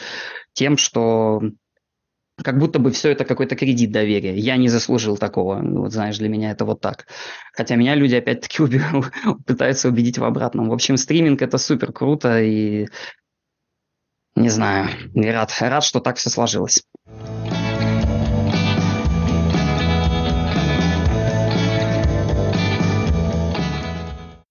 тем, 0.52 0.76
что 0.76 1.42
как 2.42 2.58
будто 2.58 2.78
бы 2.78 2.90
все 2.90 3.10
это 3.12 3.24
какой-то 3.24 3.56
кредит 3.56 3.92
доверия. 3.92 4.36
Я 4.36 4.56
не 4.56 4.68
заслужил 4.68 5.16
такого. 5.16 5.60
Вот 5.62 5.92
знаешь, 5.92 6.18
для 6.18 6.28
меня 6.28 6.50
это 6.50 6.64
вот 6.64 6.80
так. 6.80 7.06
Хотя 7.52 7.76
меня 7.76 7.94
люди 7.94 8.14
опять-таки 8.14 8.62
пытаются 9.46 9.88
убедить 9.88 10.18
в 10.18 10.24
обратном. 10.24 10.68
В 10.68 10.72
общем, 10.72 10.96
стриминг 10.96 11.40
это 11.40 11.58
супер 11.58 11.92
круто, 11.92 12.42
и 12.42 12.88
не 14.36 14.50
знаю, 14.50 14.88
не 15.14 15.30
рад, 15.30 15.52
рад, 15.60 15.82
что 15.82 16.00
так 16.00 16.18
все 16.18 16.30
сложилось. 16.30 16.82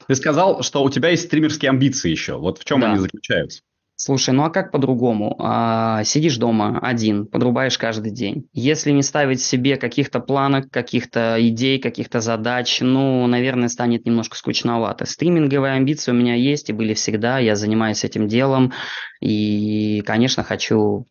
Ты 0.07 0.13
сказал, 0.15 0.61
что 0.61 0.83
у 0.83 0.89
тебя 0.89 1.09
есть 1.09 1.23
стримерские 1.23 1.69
амбиции 1.69 2.11
еще. 2.11 2.37
Вот 2.37 2.59
в 2.59 2.65
чем 2.65 2.81
да. 2.81 2.91
они 2.91 2.99
заключаются? 2.99 3.61
Слушай, 3.97 4.33
ну 4.33 4.43
а 4.43 4.49
как 4.49 4.71
по-другому? 4.71 5.37
А, 5.39 6.03
сидишь 6.03 6.35
дома 6.37 6.79
один, 6.81 7.27
подрубаешь 7.27 7.77
каждый 7.77 8.11
день. 8.11 8.49
Если 8.51 8.91
не 8.91 9.01
ставить 9.01 9.41
себе 9.41 9.77
каких-то 9.77 10.19
планок, 10.19 10.69
каких-то 10.69 11.37
идей, 11.39 11.79
каких-то 11.79 12.19
задач, 12.19 12.79
ну, 12.81 13.25
наверное, 13.25 13.69
станет 13.69 14.05
немножко 14.05 14.35
скучновато. 14.35 15.05
Стриминговые 15.05 15.73
амбиции 15.73 16.11
у 16.11 16.15
меня 16.15 16.35
есть 16.35 16.69
и 16.69 16.73
были 16.73 16.93
всегда. 16.93 17.39
Я 17.39 17.55
занимаюсь 17.55 18.03
этим 18.03 18.27
делом. 18.27 18.73
И, 19.21 20.01
конечно, 20.05 20.43
хочу 20.43 21.07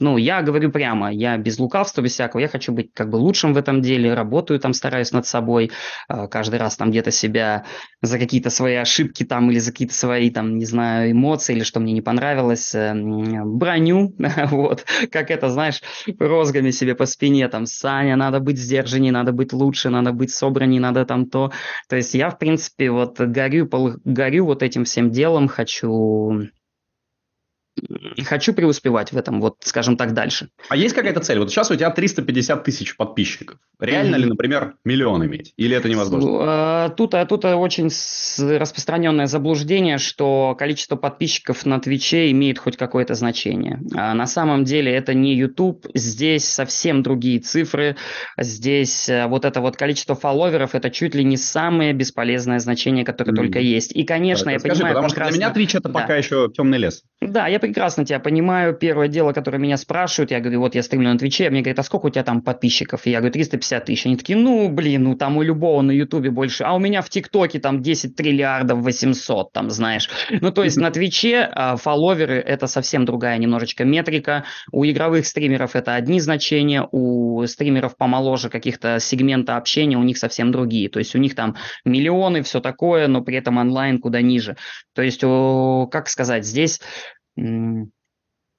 ну, 0.00 0.16
я 0.16 0.42
говорю 0.42 0.70
прямо, 0.70 1.12
я 1.12 1.36
без 1.36 1.58
лукавства, 1.58 2.00
без 2.02 2.12
всякого, 2.12 2.40
я 2.40 2.48
хочу 2.48 2.72
быть 2.72 2.92
как 2.94 3.10
бы 3.10 3.16
лучшим 3.16 3.52
в 3.54 3.56
этом 3.58 3.82
деле, 3.82 4.14
работаю 4.14 4.58
там, 4.58 4.72
стараюсь 4.72 5.12
над 5.12 5.26
собой, 5.26 5.70
а, 6.08 6.26
каждый 6.26 6.58
раз 6.58 6.76
там 6.76 6.90
где-то 6.90 7.10
себя 7.10 7.64
за 8.02 8.18
какие-то 8.18 8.50
свои 8.50 8.74
ошибки 8.74 9.24
там 9.24 9.50
или 9.50 9.58
за 9.58 9.72
какие-то 9.72 9.94
свои 9.94 10.30
там, 10.30 10.56
не 10.56 10.64
знаю, 10.64 11.12
эмоции 11.12 11.54
или 11.54 11.64
что 11.64 11.80
мне 11.80 11.92
не 11.92 12.00
понравилось, 12.00 12.74
э, 12.74 12.94
броню, 13.44 14.14
вот, 14.50 14.86
как 15.10 15.30
это, 15.30 15.50
знаешь, 15.50 15.82
розгами 16.18 16.70
себе 16.70 16.94
по 16.94 17.06
спине, 17.06 17.48
там, 17.48 17.66
Саня, 17.66 18.16
надо 18.16 18.40
быть 18.40 18.58
сдержаннее, 18.58 19.12
надо 19.12 19.32
быть 19.32 19.52
лучше, 19.52 19.90
надо 19.90 20.12
быть 20.12 20.30
собраннее, 20.30 20.80
надо 20.80 21.04
там 21.04 21.26
то. 21.26 21.52
То 21.88 21.96
есть 21.96 22.14
я, 22.14 22.30
в 22.30 22.38
принципе, 22.38 22.90
вот 22.90 23.20
горю, 23.20 23.68
горю 24.04 24.46
вот 24.46 24.62
этим 24.62 24.84
всем 24.84 25.10
делом, 25.10 25.48
хочу 25.48 26.48
хочу 28.24 28.52
преуспевать 28.52 29.12
в 29.12 29.16
этом, 29.16 29.40
вот, 29.40 29.56
скажем 29.60 29.96
так, 29.96 30.12
дальше. 30.12 30.48
А 30.68 30.76
есть 30.76 30.94
какая-то 30.94 31.20
цель? 31.20 31.38
Вот 31.38 31.50
сейчас 31.50 31.70
у 31.70 31.76
тебя 31.76 31.90
350 31.90 32.64
тысяч 32.64 32.96
подписчиков. 32.96 33.58
Реально 33.78 34.16
mm-hmm. 34.16 34.18
ли, 34.18 34.26
например, 34.26 34.74
миллион 34.84 35.24
иметь? 35.26 35.54
Или 35.56 35.76
это 35.76 35.88
невозможно? 35.88 36.30
А, 36.40 36.88
тут, 36.90 37.14
а, 37.14 37.24
тут 37.24 37.44
очень 37.44 37.90
распространенное 38.58 39.26
заблуждение, 39.26 39.98
что 39.98 40.54
количество 40.58 40.96
подписчиков 40.96 41.64
на 41.64 41.80
Твиче 41.80 42.30
имеет 42.30 42.58
хоть 42.58 42.76
какое-то 42.76 43.14
значение. 43.14 43.80
А 43.94 44.14
на 44.14 44.26
самом 44.26 44.64
деле 44.64 44.92
это 44.92 45.14
не 45.14 45.34
YouTube, 45.34 45.86
здесь 45.94 46.44
совсем 46.44 47.02
другие 47.02 47.40
цифры. 47.40 47.96
Здесь 48.36 49.08
э, 49.08 49.26
вот 49.26 49.44
это 49.44 49.60
вот 49.60 49.76
количество 49.76 50.14
фолловеров, 50.14 50.74
это 50.74 50.90
чуть 50.90 51.14
ли 51.14 51.24
не 51.24 51.36
самое 51.36 51.92
бесполезное 51.92 52.58
значение, 52.58 53.04
которое 53.04 53.32
mm-hmm. 53.32 53.36
только 53.36 53.58
есть. 53.60 53.92
И, 53.94 54.04
конечно, 54.04 54.46
да, 54.46 54.52
я 54.52 54.58
скажи, 54.58 54.74
понимаю... 54.74 54.94
Потому 54.96 55.10
прекрасно... 55.10 55.32
что 55.32 55.38
для 55.38 55.48
меня 55.48 55.66
Twitch 55.66 55.78
это 55.78 55.88
да. 55.88 56.00
пока 56.00 56.16
еще 56.16 56.50
темный 56.54 56.78
лес. 56.78 57.02
Да, 57.20 57.46
я 57.46 57.59
прекрасно 57.60 58.04
тебя 58.04 58.18
понимаю. 58.18 58.74
Первое 58.74 59.08
дело, 59.08 59.32
которое 59.32 59.58
меня 59.58 59.76
спрашивают, 59.76 60.30
я 60.30 60.40
говорю, 60.40 60.60
вот 60.60 60.74
я 60.74 60.82
стримлю 60.82 61.12
на 61.12 61.18
Твиче, 61.18 61.50
мне 61.50 61.60
говорят, 61.60 61.78
а 61.78 61.82
сколько 61.82 62.06
у 62.06 62.10
тебя 62.10 62.24
там 62.24 62.42
подписчиков? 62.42 63.06
И 63.06 63.10
я 63.10 63.18
говорю, 63.18 63.32
350 63.32 63.84
тысяч. 63.84 64.06
Они 64.06 64.16
такие, 64.16 64.38
ну, 64.38 64.68
блин, 64.68 65.04
ну 65.04 65.14
там 65.14 65.36
у 65.36 65.42
любого 65.42 65.82
на 65.82 65.92
Ютубе 65.92 66.30
больше. 66.30 66.64
А 66.64 66.74
у 66.74 66.78
меня 66.78 67.02
в 67.02 67.10
ТикТоке 67.10 67.60
там 67.60 67.82
10 67.82 68.16
триллиардов 68.16 68.80
800, 68.80 69.52
там, 69.52 69.70
знаешь. 69.70 70.08
Ну, 70.40 70.50
то 70.50 70.64
есть 70.64 70.76
на 70.76 70.90
Твиче 70.90 71.48
а, 71.52 71.76
фолловеры– 71.76 72.36
это 72.46 72.66
совсем 72.66 73.04
другая 73.04 73.38
немножечко 73.38 73.84
метрика. 73.84 74.44
У 74.72 74.84
игровых 74.84 75.26
стримеров 75.26 75.76
это 75.76 75.94
одни 75.94 76.20
значения, 76.20 76.86
у 76.90 77.44
стримеров 77.46 77.96
помоложе 77.96 78.48
каких-то 78.48 78.98
сегмента 79.00 79.56
общения 79.56 79.96
у 79.96 80.02
них 80.02 80.18
совсем 80.18 80.50
другие. 80.52 80.88
То 80.88 80.98
есть 80.98 81.14
у 81.14 81.18
них 81.18 81.34
там 81.34 81.56
миллионы, 81.84 82.42
все 82.42 82.60
такое, 82.60 83.06
но 83.06 83.20
при 83.20 83.36
этом 83.36 83.58
онлайн 83.58 84.00
куда 84.00 84.20
ниже. 84.20 84.56
То 84.94 85.02
есть, 85.02 85.20
как 85.20 86.08
сказать, 86.08 86.44
здесь 86.44 86.80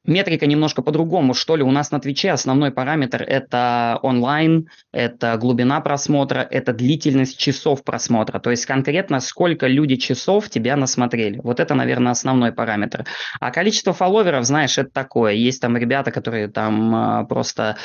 Метрика 0.03 0.47
немножко 0.47 0.81
по-другому, 0.81 1.35
что 1.35 1.55
ли. 1.55 1.61
У 1.61 1.69
нас 1.69 1.91
на 1.91 1.99
Твиче 1.99 2.31
основной 2.31 2.71
параметр– 2.71 3.21
это 3.27 3.99
онлайн, 4.01 4.67
это 4.91 5.37
глубина 5.37 5.79
просмотра, 5.79 6.39
это 6.39 6.73
длительность 6.73 7.37
часов 7.37 7.83
просмотра. 7.83 8.39
То 8.39 8.49
есть 8.49 8.65
конкретно 8.65 9.19
сколько 9.19 9.67
люди 9.67 9.97
часов 9.97 10.49
тебя 10.49 10.75
насмотрели. 10.75 11.39
Вот 11.43 11.59
это, 11.59 11.75
наверное, 11.75 12.13
основной 12.13 12.51
параметр. 12.51 13.05
А 13.39 13.51
количество 13.51 13.93
фолловеров, 13.93 14.43
знаешь, 14.43 14.79
это 14.79 14.89
такое. 14.89 15.33
Есть 15.33 15.61
там 15.61 15.77
ребята, 15.77 16.09
которые 16.09 16.47
там 16.47 16.95
а, 16.95 17.23
просто 17.25 17.77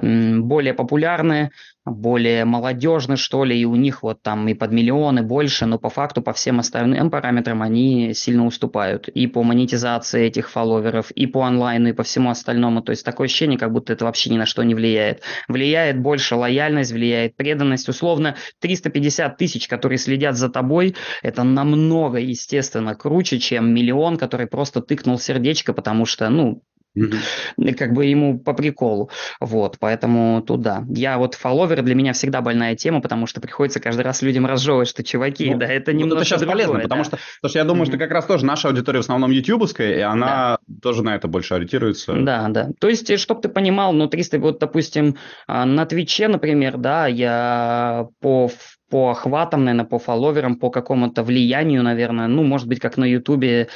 более 0.00 0.74
популярны, 0.74 1.50
более 1.84 2.44
молодежны, 2.44 3.16
что 3.16 3.44
ли, 3.44 3.58
и 3.58 3.64
у 3.64 3.76
них 3.76 4.02
вот 4.02 4.22
там 4.22 4.48
и 4.48 4.54
под 4.54 4.72
миллионы 4.72 5.22
больше, 5.22 5.66
но 5.66 5.78
по 5.78 5.90
факту 5.90 6.22
по 6.22 6.32
всем 6.32 6.60
остальным 6.60 7.10
параметрам 7.10 7.60
они 7.62 8.14
сильно 8.14 8.46
уступают. 8.46 9.08
И 9.08 9.26
по 9.26 9.42
монетизации 9.42 10.24
этих 10.24 10.50
фолловеров, 10.50 11.10
и 11.10 11.26
по 11.26 11.42
онлайну, 11.42 11.90
и 11.90 11.92
по 11.92 12.02
всему 12.02 12.30
остальному. 12.30 12.80
То 12.82 12.90
есть 12.90 13.04
такое 13.04 13.26
ощущение, 13.26 13.58
как 13.58 13.72
будто 13.72 13.92
это 13.92 14.06
вообще 14.06 14.30
ни 14.30 14.38
на 14.38 14.46
что 14.46 14.62
не 14.62 14.74
влияет. 14.74 15.22
Влияет 15.46 15.98
больше 16.00 16.36
лояльность, 16.36 16.92
влияет 16.92 17.36
преданность. 17.36 17.88
Условно, 17.88 18.36
350 18.60 19.36
тысяч, 19.36 19.68
которые 19.68 19.98
следят 19.98 20.36
за 20.36 20.48
тобой, 20.48 20.96
это 21.22 21.42
намного, 21.42 22.18
естественно, 22.18 22.94
круче, 22.94 23.38
чем 23.38 23.74
миллион, 23.74 24.16
который 24.16 24.46
просто 24.46 24.80
тыкнул 24.80 25.18
сердечко, 25.18 25.74
потому 25.74 26.06
что, 26.06 26.30
ну, 26.30 26.62
Mm-hmm. 26.96 27.74
Как 27.74 27.92
бы 27.92 28.06
ему 28.06 28.38
по 28.38 28.52
приколу. 28.52 29.10
Вот, 29.40 29.78
поэтому 29.80 30.42
туда. 30.42 30.84
Я 30.88 31.18
вот 31.18 31.34
фолловеры 31.34 31.82
для 31.82 31.94
меня 31.94 32.12
всегда 32.12 32.40
больная 32.40 32.76
тема, 32.76 33.00
потому 33.00 33.26
что 33.26 33.40
приходится 33.40 33.80
каждый 33.80 34.02
раз 34.02 34.22
людям 34.22 34.46
разжевывать, 34.46 34.88
что 34.88 35.02
чуваки, 35.02 35.52
ну, 35.52 35.58
да, 35.58 35.66
это 35.66 35.92
немного. 35.92 36.20
это 36.20 36.24
сейчас 36.24 36.40
другое, 36.40 36.56
полезно, 36.56 36.76
да. 36.76 36.82
потому 36.82 37.04
что, 37.04 37.18
потому 37.40 37.50
что 37.50 37.58
я 37.58 37.64
думаю, 37.64 37.84
mm-hmm. 37.84 37.88
что 37.88 37.98
как 37.98 38.10
раз 38.10 38.26
тоже 38.26 38.44
наша 38.44 38.68
аудитория 38.68 38.98
в 38.98 39.04
основном 39.04 39.30
ютубовская, 39.30 39.96
и 39.96 40.00
она 40.00 40.58
да. 40.66 40.78
тоже 40.82 41.02
на 41.02 41.16
это 41.16 41.26
больше 41.26 41.54
ориентируется. 41.54 42.14
Да, 42.14 42.48
да. 42.48 42.70
То 42.78 42.88
есть, 42.88 43.10
э, 43.10 43.16
чтобы 43.16 43.40
ты 43.40 43.48
понимал, 43.48 43.92
ну, 43.92 44.06
300, 44.06 44.38
вот, 44.38 44.58
допустим, 44.60 45.16
а, 45.46 45.64
на 45.64 45.86
Твиче, 45.86 46.28
например, 46.28 46.76
да, 46.76 47.06
я 47.06 48.06
по 48.20 48.50
по 48.90 49.10
охватам, 49.10 49.64
наверное, 49.64 49.88
по 49.88 49.98
фолловерам, 49.98 50.56
по 50.56 50.70
какому-то 50.70 51.24
влиянию, 51.24 51.82
наверное, 51.82 52.28
ну, 52.28 52.44
может 52.44 52.68
быть, 52.68 52.78
как 52.78 52.96
на 52.96 53.04
Ютубе, 53.04 53.68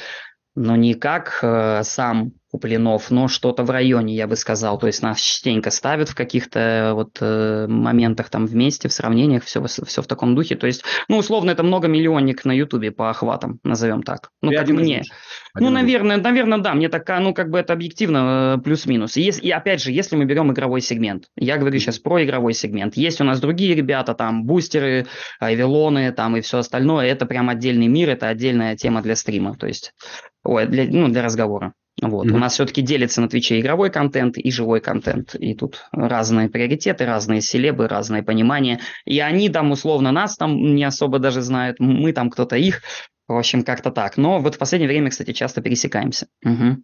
но 0.55 0.77
не 0.77 0.93
как 0.93 1.39
э, 1.41 1.81
сам 1.83 2.31
Куплинов, 2.51 3.11
но 3.11 3.27
что-то 3.27 3.63
в 3.63 3.69
районе, 3.69 4.15
я 4.15 4.25
бы 4.25 4.35
сказал. 4.35 4.79
То 4.79 4.87
есть 4.87 5.03
нас 5.03 5.19
частенько 5.19 5.69
ставят 5.69 6.09
в 6.09 6.15
каких-то 6.15 6.59
э, 6.59 6.93
вот 6.93 7.17
э, 7.21 7.67
моментах 7.67 8.29
там 8.29 8.47
вместе, 8.47 8.89
в 8.89 8.93
сравнениях, 8.93 9.43
все, 9.43 9.63
все 9.65 10.01
в 10.01 10.07
таком 10.07 10.33
духе. 10.33 10.55
То 10.55 10.65
есть, 10.65 10.83
ну, 11.07 11.17
условно, 11.17 11.51
это 11.51 11.61
многомиллионник 11.61 12.45
на 12.45 12.51
Ютубе 12.51 12.91
по 12.91 13.11
охватам, 13.11 13.59
назовем 13.63 14.01
так. 14.01 14.31
Ну, 14.41 14.51
как 14.51 14.67
мне. 14.69 15.03
Ну, 15.53 15.69
наверное, 15.69 16.17
наверное, 16.17 16.57
да, 16.57 16.73
мне 16.73 16.89
такая, 16.89 17.19
ну, 17.19 17.35
как 17.35 17.51
бы 17.51 17.59
это 17.59 17.73
объективно 17.73 18.55
э, 18.57 18.61
плюс-минус. 18.63 19.15
И, 19.17 19.29
и 19.29 19.51
опять 19.51 19.83
же, 19.83 19.91
если 19.91 20.15
мы 20.15 20.25
берем 20.25 20.51
игровой 20.51 20.81
сегмент, 20.81 21.25
я 21.35 21.57
говорю 21.57 21.77
сейчас 21.77 21.99
про 21.99 22.23
игровой 22.23 22.53
сегмент. 22.53 22.97
Есть 22.97 23.21
у 23.21 23.23
нас 23.23 23.39
другие 23.39 23.75
ребята, 23.75 24.15
там, 24.15 24.45
бустеры, 24.45 25.05
айвелоны, 25.39 26.11
там, 26.13 26.35
и 26.35 26.41
все 26.41 26.57
остальное. 26.57 27.05
Это 27.05 27.27
прям 27.27 27.49
отдельный 27.49 27.87
мир, 27.87 28.09
это 28.09 28.27
отдельная 28.27 28.75
тема 28.75 29.03
для 29.03 29.15
стрима, 29.15 29.55
то 29.55 29.67
есть, 29.67 29.93
ой, 30.43 30.65
для, 30.65 30.85
ну, 30.85 31.09
для 31.09 31.21
разговора. 31.21 31.73
Вот. 32.01 32.27
Mm-hmm. 32.27 32.33
У 32.33 32.37
нас 32.37 32.53
все-таки 32.53 32.81
делится 32.81 33.21
на 33.21 33.29
Твиче 33.29 33.59
игровой 33.59 33.89
контент 33.89 34.37
и 34.37 34.51
живой 34.51 34.81
контент. 34.81 35.35
И 35.35 35.53
тут 35.55 35.85
разные 35.91 36.49
приоритеты, 36.49 37.05
разные 37.05 37.41
селебы, 37.41 37.87
разное 37.87 38.23
понимание. 38.23 38.79
И 39.05 39.19
они 39.19 39.49
там 39.49 39.71
условно 39.71 40.11
нас 40.11 40.35
там 40.37 40.75
не 40.75 40.83
особо 40.83 41.19
даже 41.19 41.41
знают, 41.41 41.79
мы 41.79 42.13
там 42.13 42.29
кто-то 42.29 42.55
их. 42.55 42.81
В 43.27 43.37
общем, 43.37 43.63
как-то 43.63 43.91
так. 43.91 44.17
Но 44.17 44.39
вот 44.39 44.55
в 44.55 44.57
последнее 44.57 44.89
время, 44.89 45.11
кстати, 45.11 45.33
часто 45.33 45.61
пересекаемся. 45.61 46.27
Угу. 46.43 46.83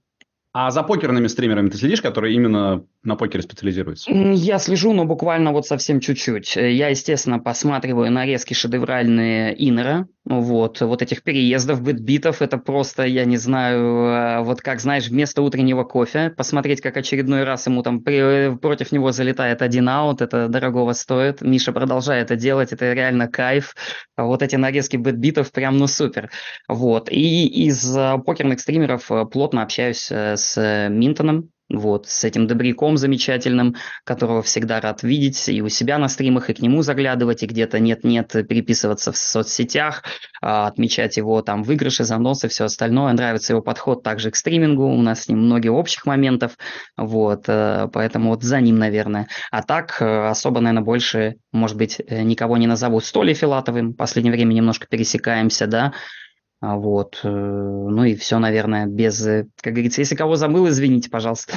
А 0.58 0.72
за 0.72 0.84
покерными 0.84 1.28
стримерами 1.28 1.68
ты 1.68 1.78
следишь, 1.78 2.02
которые 2.02 2.34
именно 2.34 2.86
на 3.04 3.16
покере 3.18 3.44
специализируются? 3.44 4.10
Я 4.10 4.58
слежу, 4.58 4.94
но 4.94 5.04
буквально 5.04 5.52
вот 5.52 5.68
совсем 5.68 6.00
чуть-чуть. 6.00 6.56
Я, 6.56 6.88
естественно, 6.88 7.40
посматриваю 7.40 8.10
нарезки 8.10 8.54
шедевральные 8.54 9.54
Инера, 9.58 10.08
вот, 10.26 10.82
вот 10.82 11.02
этих 11.04 11.22
переездов, 11.22 11.82
битбитов, 11.82 12.42
это 12.42 12.58
просто, 12.58 13.04
я 13.04 13.26
не 13.26 13.38
знаю, 13.38 14.08
а, 14.08 14.42
вот 14.42 14.62
как, 14.62 14.80
знаешь, 14.80 15.08
вместо 15.08 15.44
утреннего 15.44 15.84
кофе, 15.84 16.32
посмотреть, 16.32 16.82
как 16.82 16.98
очередной 16.98 17.44
раз 17.44 17.68
ему 17.68 17.84
там 17.84 18.02
при, 18.02 18.56
против 18.58 18.92
него 18.92 19.12
залетает 19.12 19.62
один 19.62 19.88
аут, 19.88 20.22
это 20.22 20.48
дорогого 20.48 20.94
стоит. 20.94 21.42
Миша 21.42 21.72
продолжает 21.72 22.32
это 22.32 22.36
делать, 22.36 22.74
это 22.74 22.92
реально 22.94 23.28
кайф. 23.28 23.76
Вот 24.18 24.42
эти 24.42 24.56
нарезки 24.56 24.98
битбитов 24.98 25.52
прям, 25.52 25.78
ну, 25.78 25.86
супер. 25.86 26.32
Вот, 26.68 27.12
и 27.12 27.46
из 27.46 27.96
а, 27.96 28.18
покерных 28.18 28.60
стримеров 28.60 29.12
а, 29.12 29.26
плотно 29.26 29.62
общаюсь 29.62 30.12
с 30.12 30.90
Минтоном, 30.90 31.52
вот, 31.70 32.08
с 32.08 32.24
этим 32.24 32.48
добряком 32.48 32.98
замечательным, 32.98 33.76
которого 34.04 34.42
всегда 34.44 34.80
рад 34.80 35.04
видеть 35.04 35.50
и 35.50 35.62
у 35.62 35.70
себя 35.70 35.98
на 35.98 36.08
стримах, 36.08 36.50
и 36.50 36.54
к 36.54 36.60
нему 36.60 36.82
заглядывать, 36.84 37.44
и 37.44 37.48
где-то 37.48 37.80
нет-нет 37.80 38.32
переписываться 38.48 39.12
в 39.12 39.18
соцсетях, 39.18 40.04
а, 40.42 40.68
отмечать 40.68 41.18
его 41.18 41.42
там 41.42 41.64
выигрыши, 41.64 42.04
заносы, 42.04 42.48
все 42.48 42.66
остальное. 42.66 43.14
Нравится 43.14 43.54
его 43.54 43.62
подход 43.62 44.04
также 44.04 44.30
к 44.32 44.36
стримингу, 44.36 44.86
у 44.86 45.02
нас 45.02 45.24
с 45.24 45.28
ним 45.28 45.40
много 45.40 45.70
общих 45.70 46.06
моментов, 46.06 46.58
вот, 46.98 47.46
э, 47.48 47.88
поэтому 47.92 48.30
вот 48.30 48.44
за 48.44 48.62
ним, 48.62 48.78
наверное. 48.78 49.28
А 49.52 49.64
так, 49.64 49.98
э, 50.02 50.28
особо, 50.28 50.60
наверное, 50.60 50.84
больше, 50.86 51.36
может 51.52 51.78
быть, 51.78 52.00
э, 52.06 52.22
никого 52.22 52.58
не 52.58 52.68
назову. 52.68 53.00
С 53.00 53.12
Толей 53.12 53.34
Филатовым 53.34 53.94
в 53.94 53.96
последнее 53.96 54.34
время 54.34 54.54
немножко 54.54 54.88
пересекаемся, 54.88 55.68
да, 55.68 55.94
вот, 56.74 57.20
э, 57.24 57.30
ну 57.30 58.04
и 58.04 58.16
все, 58.16 58.40
наверное, 58.40 58.88
без, 58.88 59.26
э, 59.26 59.46
как 59.62 59.74
говорится, 59.74 60.02
если 60.02 60.16
кого 60.16 60.36
забыл, 60.36 60.68
извините, 60.68 61.10
пожалуйста. 61.10 61.54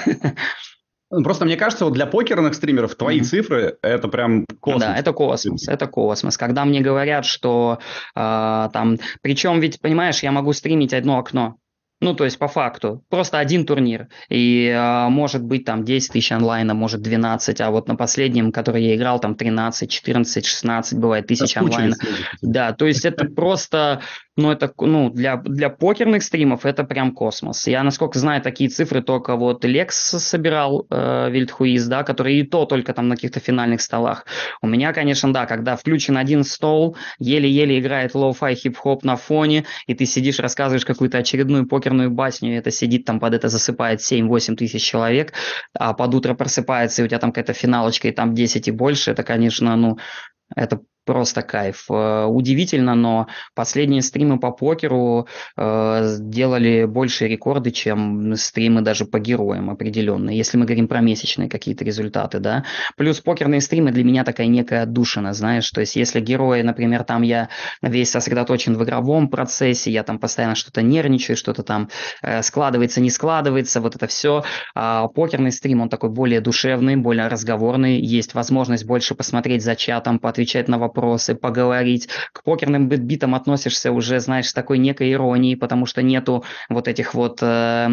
Ну, 1.10 1.22
просто 1.22 1.46
мне 1.46 1.56
кажется, 1.56 1.86
вот 1.86 1.94
для 1.94 2.04
покерных 2.04 2.52
стримеров 2.52 2.94
твои 2.94 3.20
mm-hmm. 3.20 3.24
цифры 3.24 3.78
это 3.80 4.08
прям 4.08 4.44
космос. 4.60 4.82
Да, 4.82 4.94
это 4.94 5.14
космос, 5.14 5.66
это 5.66 5.86
космос. 5.86 6.36
Когда 6.36 6.66
мне 6.66 6.82
говорят, 6.82 7.24
что 7.24 7.78
э, 8.14 8.68
там, 8.70 8.98
причем 9.22 9.58
ведь 9.58 9.80
понимаешь, 9.80 10.22
я 10.22 10.32
могу 10.32 10.52
стримить 10.52 10.92
одно 10.92 11.18
окно, 11.18 11.56
ну, 12.00 12.14
то 12.14 12.24
есть 12.24 12.38
по 12.38 12.46
факту. 12.46 13.04
Просто 13.08 13.38
один 13.38 13.66
турнир. 13.66 14.08
И 14.28 14.72
а, 14.74 15.08
может 15.08 15.42
быть 15.42 15.64
там 15.64 15.84
10 15.84 16.12
тысяч 16.12 16.30
онлайна, 16.30 16.72
может 16.74 17.02
12, 17.02 17.60
а 17.60 17.70
вот 17.70 17.88
на 17.88 17.96
последнем, 17.96 18.52
который 18.52 18.84
я 18.84 18.94
играл, 18.94 19.18
там 19.18 19.34
13, 19.34 19.90
14, 19.90 20.46
16 20.46 20.98
бывает 20.98 21.26
тысяч 21.26 21.56
онлайна. 21.56 21.96
Да, 22.40 22.72
то 22.72 22.86
есть 22.86 23.04
это 23.04 23.24
просто 23.24 24.00
но 24.38 24.52
это, 24.52 24.72
ну, 24.78 25.10
для, 25.10 25.36
для 25.36 25.68
покерных 25.68 26.22
стримов 26.22 26.64
это 26.64 26.84
прям 26.84 27.12
космос. 27.12 27.66
Я, 27.66 27.82
насколько 27.82 28.20
знаю, 28.20 28.40
такие 28.40 28.70
цифры 28.70 29.02
только 29.02 29.34
вот 29.34 29.64
Лекс 29.64 29.96
собирал, 29.96 30.86
э, 30.90 31.28
Вильдхуиз, 31.30 31.84
да, 31.86 32.04
который 32.04 32.38
и 32.38 32.44
то 32.44 32.64
только 32.64 32.94
там 32.94 33.08
на 33.08 33.16
каких-то 33.16 33.40
финальных 33.40 33.82
столах. 33.82 34.26
У 34.62 34.68
меня, 34.68 34.92
конечно, 34.92 35.32
да, 35.32 35.44
когда 35.46 35.74
включен 35.74 36.16
один 36.16 36.44
стол, 36.44 36.96
еле-еле 37.18 37.80
играет 37.80 38.14
lo-fi 38.14 38.54
хип-хоп 38.54 39.02
на 39.02 39.16
фоне, 39.16 39.64
и 39.88 39.94
ты 39.94 40.06
сидишь, 40.06 40.38
рассказываешь 40.38 40.84
какую-то 40.84 41.18
очередную 41.18 41.66
покерную 41.66 42.12
басню, 42.12 42.52
и 42.52 42.56
это 42.56 42.70
сидит 42.70 43.06
там 43.06 43.18
под 43.18 43.34
это 43.34 43.48
засыпает 43.48 44.00
7-8 44.00 44.54
тысяч 44.54 44.84
человек, 44.84 45.32
а 45.76 45.94
под 45.94 46.14
утро 46.14 46.34
просыпается, 46.34 47.02
и 47.02 47.04
у 47.04 47.08
тебя 47.08 47.18
там 47.18 47.32
какая-то 47.32 47.54
финалочка, 47.54 48.06
и 48.06 48.12
там 48.12 48.34
10 48.34 48.68
и 48.68 48.70
больше, 48.70 49.10
это, 49.10 49.24
конечно, 49.24 49.74
ну, 49.74 49.98
это 50.54 50.80
просто 51.08 51.40
кайф. 51.40 51.86
Э, 51.88 52.26
удивительно, 52.26 52.94
но 52.94 53.28
последние 53.54 54.02
стримы 54.02 54.38
по 54.38 54.50
покеру 54.50 55.26
э, 55.56 56.16
делали 56.20 56.84
большие 56.84 57.30
рекорды, 57.30 57.70
чем 57.70 58.36
стримы 58.36 58.82
даже 58.82 59.06
по 59.06 59.18
героям 59.18 59.70
определенные, 59.70 60.36
если 60.36 60.58
мы 60.58 60.66
говорим 60.66 60.86
про 60.86 61.00
месячные 61.00 61.48
какие-то 61.48 61.82
результаты, 61.82 62.40
да. 62.40 62.64
Плюс 62.98 63.20
покерные 63.20 63.62
стримы 63.62 63.90
для 63.90 64.04
меня 64.04 64.22
такая 64.22 64.48
некая 64.48 64.82
отдушина, 64.82 65.32
знаешь, 65.32 65.70
то 65.70 65.80
есть 65.80 65.96
если 65.96 66.20
герои, 66.20 66.60
например, 66.60 67.04
там 67.04 67.22
я 67.22 67.48
весь 67.80 68.10
сосредоточен 68.10 68.76
в 68.76 68.84
игровом 68.84 69.30
процессе, 69.30 69.90
я 69.90 70.02
там 70.02 70.18
постоянно 70.18 70.56
что-то 70.56 70.82
нервничаю, 70.82 71.38
что-то 71.38 71.62
там 71.62 71.88
э, 72.20 72.42
складывается, 72.42 73.00
не 73.00 73.08
складывается, 73.08 73.80
вот 73.80 73.96
это 73.96 74.06
все, 74.08 74.44
а 74.74 75.08
покерный 75.08 75.52
стрим, 75.52 75.80
он 75.80 75.88
такой 75.88 76.10
более 76.10 76.42
душевный, 76.42 76.96
более 76.96 77.28
разговорный, 77.28 77.98
есть 77.98 78.34
возможность 78.34 78.84
больше 78.84 79.14
посмотреть 79.14 79.64
за 79.64 79.74
чатом, 79.74 80.18
поотвечать 80.18 80.68
на 80.68 80.76
вопросы, 80.76 80.97
вопросы, 80.98 81.34
поговорить. 81.34 82.08
К 82.32 82.42
покерным 82.42 82.88
битбитам 82.88 83.34
относишься 83.34 83.92
уже, 83.92 84.20
знаешь, 84.20 84.48
с 84.48 84.52
такой 84.52 84.78
некой 84.78 85.12
иронией, 85.12 85.56
потому 85.56 85.86
что 85.86 86.02
нету 86.02 86.44
вот 86.68 86.88
этих 86.88 87.14
вот... 87.14 87.38
Э, 87.42 87.88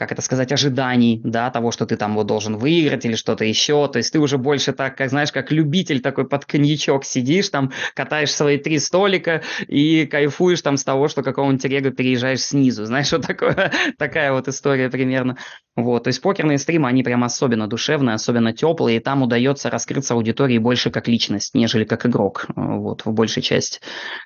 как 0.00 0.12
это 0.12 0.22
сказать, 0.22 0.50
ожиданий, 0.50 1.20
да, 1.22 1.50
того, 1.50 1.72
что 1.72 1.84
ты 1.84 1.94
там 1.98 2.14
вот 2.14 2.26
должен 2.26 2.56
выиграть 2.56 3.04
или 3.04 3.16
что-то 3.16 3.44
еще. 3.44 3.86
То 3.86 3.98
есть 3.98 4.10
ты 4.10 4.18
уже 4.18 4.38
больше 4.38 4.72
так, 4.72 4.96
как 4.96 5.10
знаешь, 5.10 5.30
как 5.30 5.52
любитель 5.52 6.00
такой 6.00 6.26
под 6.26 6.46
коньячок 6.46 7.04
сидишь, 7.04 7.50
там 7.50 7.70
катаешь 7.94 8.32
свои 8.32 8.56
три 8.56 8.78
столика 8.78 9.42
и 9.68 10.06
кайфуешь 10.06 10.62
там 10.62 10.78
с 10.78 10.84
того, 10.84 11.08
что 11.08 11.22
какого-нибудь 11.22 11.66
рега 11.66 11.90
переезжаешь 11.90 12.40
снизу. 12.40 12.86
Знаешь, 12.86 13.06
что 13.08 13.18
такое? 13.18 13.72
Такая 13.98 14.32
вот 14.32 14.48
история 14.48 14.88
примерно. 14.88 15.36
Вот, 15.76 16.04
то 16.04 16.08
есть 16.08 16.22
покерные 16.22 16.56
стримы, 16.56 16.88
они 16.88 17.02
прям 17.02 17.22
особенно 17.22 17.66
душевные, 17.66 18.14
особенно 18.14 18.54
теплые, 18.54 18.96
и 18.96 19.00
там 19.00 19.22
удается 19.22 19.68
раскрыться 19.68 20.14
аудитории 20.14 20.56
больше 20.56 20.90
как 20.90 21.08
личность, 21.08 21.52
нежели 21.52 21.84
как 21.84 22.06
игрок, 22.06 22.46
вот, 22.56 23.04
в 23.04 23.12
большей 23.12 23.42
части. 23.42 23.80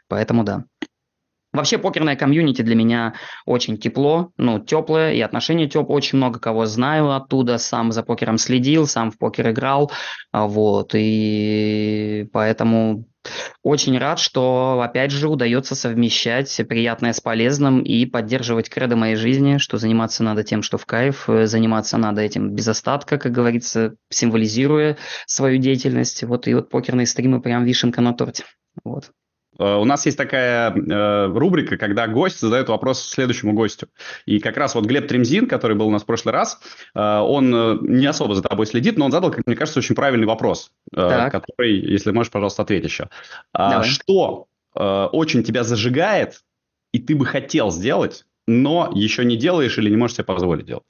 Поэтому 0.06 0.44
да. 0.44 0.66
Вообще 1.55 1.78
покерная 1.78 2.16
комьюнити 2.16 2.62
для 2.62 2.74
меня 2.74 3.14
очень 3.47 3.78
тепло, 3.78 4.32
ну, 4.36 4.59
теплое, 4.59 5.12
и 5.12 5.20
отношения 5.20 5.68
теплые, 5.68 5.97
очень 5.97 6.18
много 6.18 6.40
кого 6.40 6.66
знаю 6.66 7.12
оттуда, 7.12 7.59
сам 7.59 7.93
за 7.93 8.02
покером 8.02 8.39
следил, 8.39 8.89
сам 8.89 9.12
в 9.12 9.18
покер 9.18 9.51
играл, 9.51 9.93
а, 10.32 10.48
вот, 10.48 10.90
и 10.94 12.28
поэтому 12.32 13.06
очень 13.62 13.97
рад, 13.98 14.18
что, 14.18 14.81
опять 14.82 15.12
же, 15.12 15.28
удается 15.28 15.76
совмещать 15.76 16.60
приятное 16.68 17.12
с 17.12 17.20
полезным 17.20 17.82
и 17.82 18.05
поддерживать 18.05 18.68
кредо 18.68 18.97
моей 18.97 19.14
жизни, 19.14 19.59
что 19.59 19.78
заниматься 19.78 20.24
надо 20.24 20.43
тем, 20.43 20.60
что 20.60 20.76
в 20.76 20.86
кайф, 20.86 21.31
э, 21.31 21.47
заниматься 21.47 21.97
надо 21.98 22.20
этим 22.20 22.51
без 22.51 22.66
остатка, 22.66 23.16
как 23.16 23.31
говорится, 23.31 23.94
символизируя 24.10 24.98
свою 25.26 25.59
деятельность. 25.59 26.24
Вот 26.24 26.48
и 26.48 26.55
вот 26.55 26.68
покерные 26.68 27.06
стримы 27.06 27.40
прям 27.40 27.64
вишенка 27.64 28.01
на 28.01 28.12
торте. 28.12 28.44
Вот. 28.82 29.12
Э, 29.59 29.76
у 29.76 29.85
нас 29.85 30.06
есть 30.06 30.18
такая 30.18 30.72
э, 30.72 31.26
рубрика, 31.26 31.76
когда 31.76 32.06
гость 32.06 32.40
задает 32.40 32.68
вопрос 32.68 33.02
следующему 33.02 33.52
гостю. 33.52 33.89
И 34.26 34.39
как 34.40 34.56
раз 34.56 34.74
вот 34.74 34.86
Глеб 34.86 35.09
Тремзин, 35.09 35.47
который 35.47 35.76
был 35.76 35.89
у 35.89 35.90
нас 35.90 36.02
в 36.02 36.06
прошлый 36.06 36.32
раз, 36.32 36.60
э, 36.94 37.01
он 37.01 37.55
э, 37.55 37.78
не 37.82 38.06
особо 38.06 38.35
за 38.35 38.43
тобой 38.43 38.66
следит, 38.66 38.98
но 38.98 39.06
он 39.06 39.12
задал, 39.12 39.31
как 39.31 39.47
мне 39.47 39.56
кажется, 39.56 39.81
очень 39.81 39.94
правильный 39.94 40.26
вопрос, 40.26 40.70
э, 40.93 41.31
который, 41.31 41.78
если 41.78 42.10
можешь, 42.10 42.32
пожалуйста, 42.32 42.62
ответь 42.62 42.85
еще. 42.85 43.09
А, 43.52 43.82
что 43.82 44.47
э, 44.74 45.09
очень 45.12 45.43
тебя 45.43 45.64
зажигает, 45.64 46.43
и 46.93 46.98
ты 46.98 47.14
бы 47.14 47.26
хотел 47.26 47.70
сделать, 47.70 48.24
но 48.47 48.90
еще 48.94 49.24
не 49.24 49.36
делаешь 49.36 49.78
или 49.78 49.90
не 49.90 49.97
можешь 49.97 50.16
себе 50.16 50.24
позволить 50.24 50.66
делать? 50.66 50.85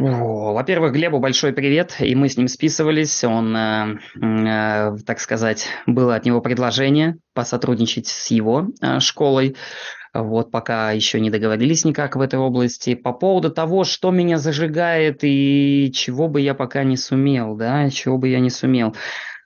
Во-первых, 0.00 0.94
Глебу 0.94 1.18
большой 1.18 1.52
привет, 1.52 1.96
и 1.98 2.14
мы 2.14 2.30
с 2.30 2.38
ним 2.38 2.48
списывались. 2.48 3.22
Он, 3.22 3.54
э, 3.54 3.98
э, 4.16 4.96
так 5.04 5.20
сказать, 5.20 5.66
было 5.86 6.14
от 6.14 6.24
него 6.24 6.40
предложение 6.40 7.18
посотрудничать 7.34 8.06
с 8.06 8.30
его 8.30 8.68
э, 8.80 8.98
школой. 9.00 9.56
Вот 10.14 10.50
пока 10.50 10.92
еще 10.92 11.20
не 11.20 11.28
договорились 11.28 11.84
никак 11.84 12.16
в 12.16 12.22
этой 12.22 12.38
области. 12.38 12.94
По 12.94 13.12
поводу 13.12 13.50
того, 13.50 13.84
что 13.84 14.10
меня 14.10 14.38
зажигает 14.38 15.18
и 15.22 15.92
чего 15.94 16.28
бы 16.28 16.40
я 16.40 16.54
пока 16.54 16.82
не 16.82 16.96
сумел, 16.96 17.54
да, 17.54 17.90
чего 17.90 18.16
бы 18.16 18.28
я 18.28 18.40
не 18.40 18.50
сумел. 18.50 18.96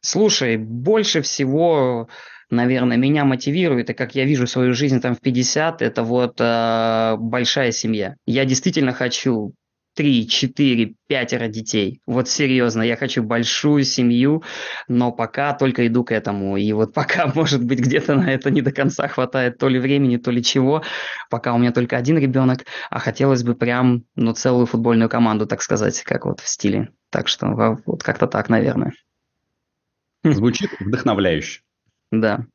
Слушай, 0.03 0.57
больше 0.57 1.21
всего 1.23 2.09
наверное, 2.51 2.97
меня 2.97 3.25
мотивирует, 3.25 3.91
и 3.91 3.95
как 3.95 4.15
я 4.15 4.25
вижу 4.25 4.47
свою 4.47 4.75
жизнь 4.75 5.01
там 5.01 5.17
в 5.17 5.21
50, 5.21 5.83
это 5.83 6.05
вот 6.05 6.37
э, 6.39 7.17
большая 7.19 7.73
семья. 7.73 8.15
Я 8.27 8.45
действительно 8.45 8.93
хочу 8.93 9.55
три, 9.95 10.29
четыре, 10.29 10.95
пятеро 11.07 11.49
детей. 11.49 12.01
Вот 12.07 12.29
серьезно, 12.29 12.83
я 12.83 12.97
хочу 12.97 13.23
большую 13.23 13.85
семью, 13.85 14.43
но 14.89 15.13
пока 15.13 15.55
только 15.55 15.87
иду 15.87 16.05
к 16.05 16.13
этому. 16.13 16.57
И 16.57 16.73
вот 16.73 16.93
пока, 16.95 17.31
может 17.35 17.65
быть, 17.65 17.81
где-то 17.81 18.15
на 18.15 18.33
это 18.33 18.51
не 18.51 18.61
до 18.63 18.73
конца 18.73 19.09
хватает 19.09 19.59
то 19.59 19.69
ли 19.69 19.79
времени, 19.79 20.17
то 20.17 20.31
ли 20.31 20.43
чего. 20.43 20.83
Пока 21.31 21.55
у 21.55 21.59
меня 21.59 21.73
только 21.73 21.97
один 21.97 22.19
ребенок, 22.19 22.65
а 22.91 22.99
хотелось 22.99 23.43
бы 23.43 23.55
прям, 23.55 24.05
ну, 24.17 24.33
целую 24.35 24.67
футбольную 24.67 25.09
команду, 25.09 25.47
так 25.47 25.63
сказать, 25.63 26.03
как 26.03 26.27
вот 26.27 26.41
в 26.41 26.49
стиле. 26.49 26.91
Так 27.11 27.29
что 27.29 27.79
вот 27.87 28.03
как-то 28.03 28.27
так, 28.27 28.49
наверное. 28.49 28.93
Звучит 30.25 30.71
вдохновляюще. 30.81 31.63
Да. 32.11 32.47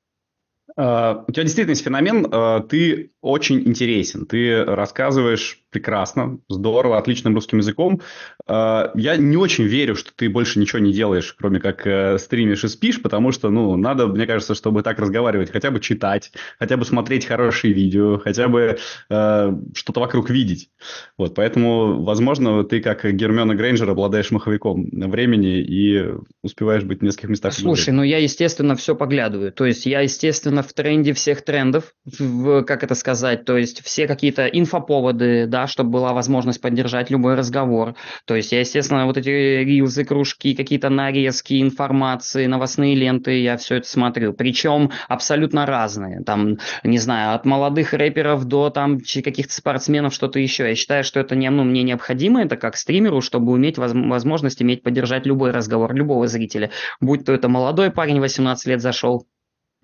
Uh, 0.78 1.26
у 1.28 1.32
тебя 1.32 1.44
действительно 1.44 1.72
есть 1.72 1.84
феномен, 1.84 2.26
uh, 2.26 2.66
ты 2.66 3.12
очень 3.22 3.60
интересен, 3.68 4.26
ты 4.26 4.64
рассказываешь 4.64 5.62
прекрасно, 5.70 6.40
здорово, 6.50 6.98
отличным 6.98 7.36
русским 7.36 7.60
языком. 7.60 8.02
А, 8.48 8.92
я 8.96 9.18
не 9.18 9.38
очень 9.38 9.66
верю, 9.66 9.96
что 9.96 10.12
ты 10.16 10.30
больше 10.30 10.60
ничего 10.60 10.80
не 10.80 10.92
делаешь, 10.92 11.36
кроме 11.38 11.60
как 11.60 11.86
э, 11.86 12.18
стримишь 12.18 12.64
и 12.64 12.68
спишь, 12.68 13.02
потому 13.02 13.32
что, 13.32 13.50
ну, 13.50 13.76
надо, 13.76 14.08
мне 14.08 14.26
кажется, 14.26 14.56
чтобы 14.56 14.82
так 14.82 15.00
разговаривать, 15.00 15.52
хотя 15.52 15.72
бы 15.72 15.80
читать, 15.80 16.32
хотя 16.58 16.78
бы 16.78 16.86
смотреть 16.86 17.26
хорошие 17.26 17.74
видео, 17.74 18.18
хотя 18.18 18.48
бы 18.48 18.78
э, 19.10 19.54
что-то 19.76 20.00
вокруг 20.00 20.30
видеть. 20.30 20.70
Вот, 21.18 21.36
поэтому, 21.36 22.04
возможно, 22.04 22.64
ты, 22.64 22.82
как 22.82 23.06
Гермиона 23.06 23.56
Грейнджер, 23.56 23.90
обладаешь 23.90 24.32
маховиком 24.32 24.90
времени 24.92 25.60
и 25.60 26.06
успеваешь 26.42 26.84
быть 26.84 27.00
в 27.00 27.04
нескольких 27.04 27.30
местах. 27.30 27.54
Слушай, 27.54 27.94
ну 27.94 28.04
я, 28.04 28.18
естественно, 28.18 28.76
все 28.76 28.96
поглядываю. 28.96 29.52
То 29.52 29.66
есть 29.66 29.86
я, 29.86 30.02
естественно, 30.02 30.64
в 30.64 30.74
тренде 30.74 31.14
всех 31.14 31.44
трендов, 31.44 31.94
в, 32.06 32.64
как 32.64 32.84
это 32.84 32.96
сказать, 32.96 33.46
то 33.46 33.58
есть 33.58 33.84
все 33.84 34.08
какие-то 34.08 34.48
инфоповоды, 34.48 35.46
да, 35.48 35.59
да, 35.60 35.68
чтобы 35.68 35.90
была 35.92 36.14
возможность 36.14 36.62
поддержать 36.62 37.10
любой 37.10 37.36
разговор. 37.36 37.96
То 38.26 38.36
есть 38.36 38.52
я, 38.52 38.60
естественно, 38.60 39.06
вот 39.06 39.18
эти 39.18 39.30
рилзы, 39.30 40.06
кружки, 40.06 40.56
какие-то 40.56 40.90
нарезки 40.90 41.62
информации, 41.62 42.46
новостные 42.46 42.96
ленты, 42.96 43.42
я 43.42 43.58
все 43.58 43.76
это 43.76 43.88
смотрю. 43.88 44.34
Причем 44.34 44.92
абсолютно 45.08 45.66
разные. 45.66 46.24
Там, 46.24 46.58
не 46.84 46.98
знаю, 46.98 47.36
от 47.36 47.46
молодых 47.46 47.94
рэперов 47.94 48.46
до 48.46 48.70
там 48.70 49.00
каких-то 49.00 49.54
спортсменов, 49.54 50.14
что-то 50.14 50.40
еще. 50.40 50.68
Я 50.68 50.76
считаю, 50.76 51.04
что 51.04 51.20
это 51.20 51.36
не, 51.36 51.50
ну, 51.50 51.64
мне 51.64 51.84
необходимо, 51.84 52.42
это 52.42 52.56
как 52.56 52.78
стримеру, 52.78 53.22
чтобы 53.22 53.52
уметь 53.52 53.78
возможность 53.78 54.62
иметь 54.62 54.84
поддержать 54.84 55.26
любой 55.26 55.52
разговор, 55.52 55.94
любого 55.94 56.28
зрителя. 56.28 56.72
Будь 57.02 57.26
то 57.26 57.34
это 57.34 57.50
молодой 57.50 57.92
парень, 57.92 58.20
18 58.20 58.66
лет 58.68 58.82
зашел, 58.82 59.26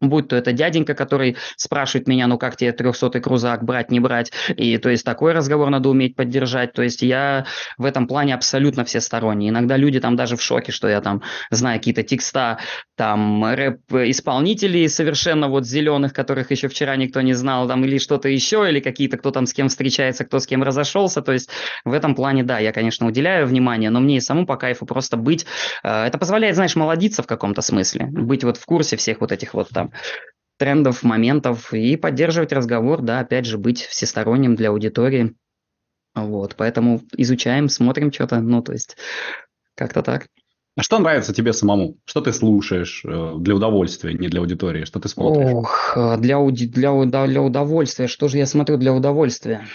Будь 0.01 0.27
то 0.27 0.35
это 0.35 0.51
дяденька, 0.51 0.93
который 0.93 1.37
спрашивает 1.55 2.07
меня, 2.07 2.27
ну 2.27 2.37
как 2.37 2.57
тебе 2.57 2.73
трехсотый 2.73 3.21
крузак, 3.21 3.63
брать, 3.63 3.91
не 3.91 3.99
брать. 3.99 4.31
И 4.49 4.77
то 4.77 4.89
есть 4.89 5.05
такой 5.05 5.33
разговор 5.33 5.69
надо 5.69 5.89
уметь 5.89 6.15
поддержать. 6.15 6.73
То 6.73 6.81
есть 6.81 7.01
я 7.01 7.45
в 7.77 7.85
этом 7.85 8.07
плане 8.07 8.35
абсолютно 8.35 8.83
всесторонний. 8.83 9.49
Иногда 9.49 9.77
люди 9.77 9.99
там 9.99 10.15
даже 10.15 10.35
в 10.35 10.41
шоке, 10.41 10.71
что 10.71 10.89
я 10.89 10.99
там 11.01 11.21
знаю 11.49 11.79
какие-то 11.79 12.03
текста, 12.03 12.59
там 12.95 13.45
рэп-исполнителей 13.45 14.89
совершенно 14.89 15.47
вот 15.47 15.65
зеленых, 15.65 16.13
которых 16.13 16.51
еще 16.51 16.67
вчера 16.67 16.95
никто 16.95 17.21
не 17.21 17.33
знал, 17.33 17.67
там 17.67 17.83
или 17.85 17.97
что-то 17.97 18.27
еще, 18.27 18.67
или 18.69 18.79
какие-то, 18.79 19.17
кто 19.17 19.31
там 19.31 19.45
с 19.45 19.53
кем 19.53 19.69
встречается, 19.69 20.25
кто 20.25 20.39
с 20.39 20.47
кем 20.47 20.61
разошелся. 20.63 21.21
То 21.21 21.31
есть 21.31 21.49
в 21.85 21.93
этом 21.93 22.15
плане, 22.15 22.43
да, 22.43 22.59
я, 22.59 22.71
конечно, 22.73 23.07
уделяю 23.07 23.47
внимание, 23.47 23.89
но 23.89 23.99
мне 23.99 24.17
и 24.17 24.21
саму 24.21 24.45
по 24.45 24.57
кайфу 24.57 24.85
просто 24.85 25.17
быть. 25.17 25.45
Э, 25.83 26.05
это 26.05 26.17
позволяет, 26.17 26.55
знаешь, 26.55 26.75
молодиться 26.75 27.23
в 27.23 27.27
каком-то 27.27 27.61
смысле, 27.61 28.05
быть 28.05 28.43
вот 28.43 28.57
в 28.57 28.65
курсе 28.65 28.97
всех 28.97 29.21
вот 29.21 29.31
этих 29.31 29.53
вот 29.53 29.69
там 29.69 29.84
трендов, 30.57 31.03
моментов 31.03 31.73
и 31.73 31.95
поддерживать 31.97 32.53
разговор, 32.53 33.01
да, 33.01 33.19
опять 33.19 33.45
же, 33.45 33.57
быть 33.57 33.81
всесторонним 33.81 34.55
для 34.55 34.69
аудитории. 34.69 35.35
Вот, 36.13 36.55
поэтому 36.55 37.01
изучаем, 37.17 37.67
смотрим 37.67 38.11
что-то, 38.11 38.39
ну, 38.39 38.61
то 38.61 38.71
есть, 38.71 38.95
как-то 39.75 40.01
так. 40.01 40.27
А 40.77 40.83
что 40.83 40.99
нравится 40.99 41.33
тебе 41.33 41.53
самому? 41.53 41.97
Что 42.05 42.19
ты 42.19 42.33
слушаешь 42.33 43.03
э, 43.05 43.33
для 43.37 43.55
удовольствия, 43.55 44.13
не 44.13 44.27
для 44.27 44.41
аудитории? 44.41 44.83
Что 44.83 44.99
ты 44.99 45.07
смотришь? 45.07 45.51
Ох, 45.51 45.93
э, 45.95 46.17
для, 46.17 46.37
уди- 46.39 46.67
для, 46.67 46.91
для 47.05 47.41
удовольствия. 47.41 48.07
Что 48.07 48.27
же 48.27 48.37
я 48.37 48.45
смотрю 48.45 48.77
для 48.77 48.93
удовольствия? 48.93 49.65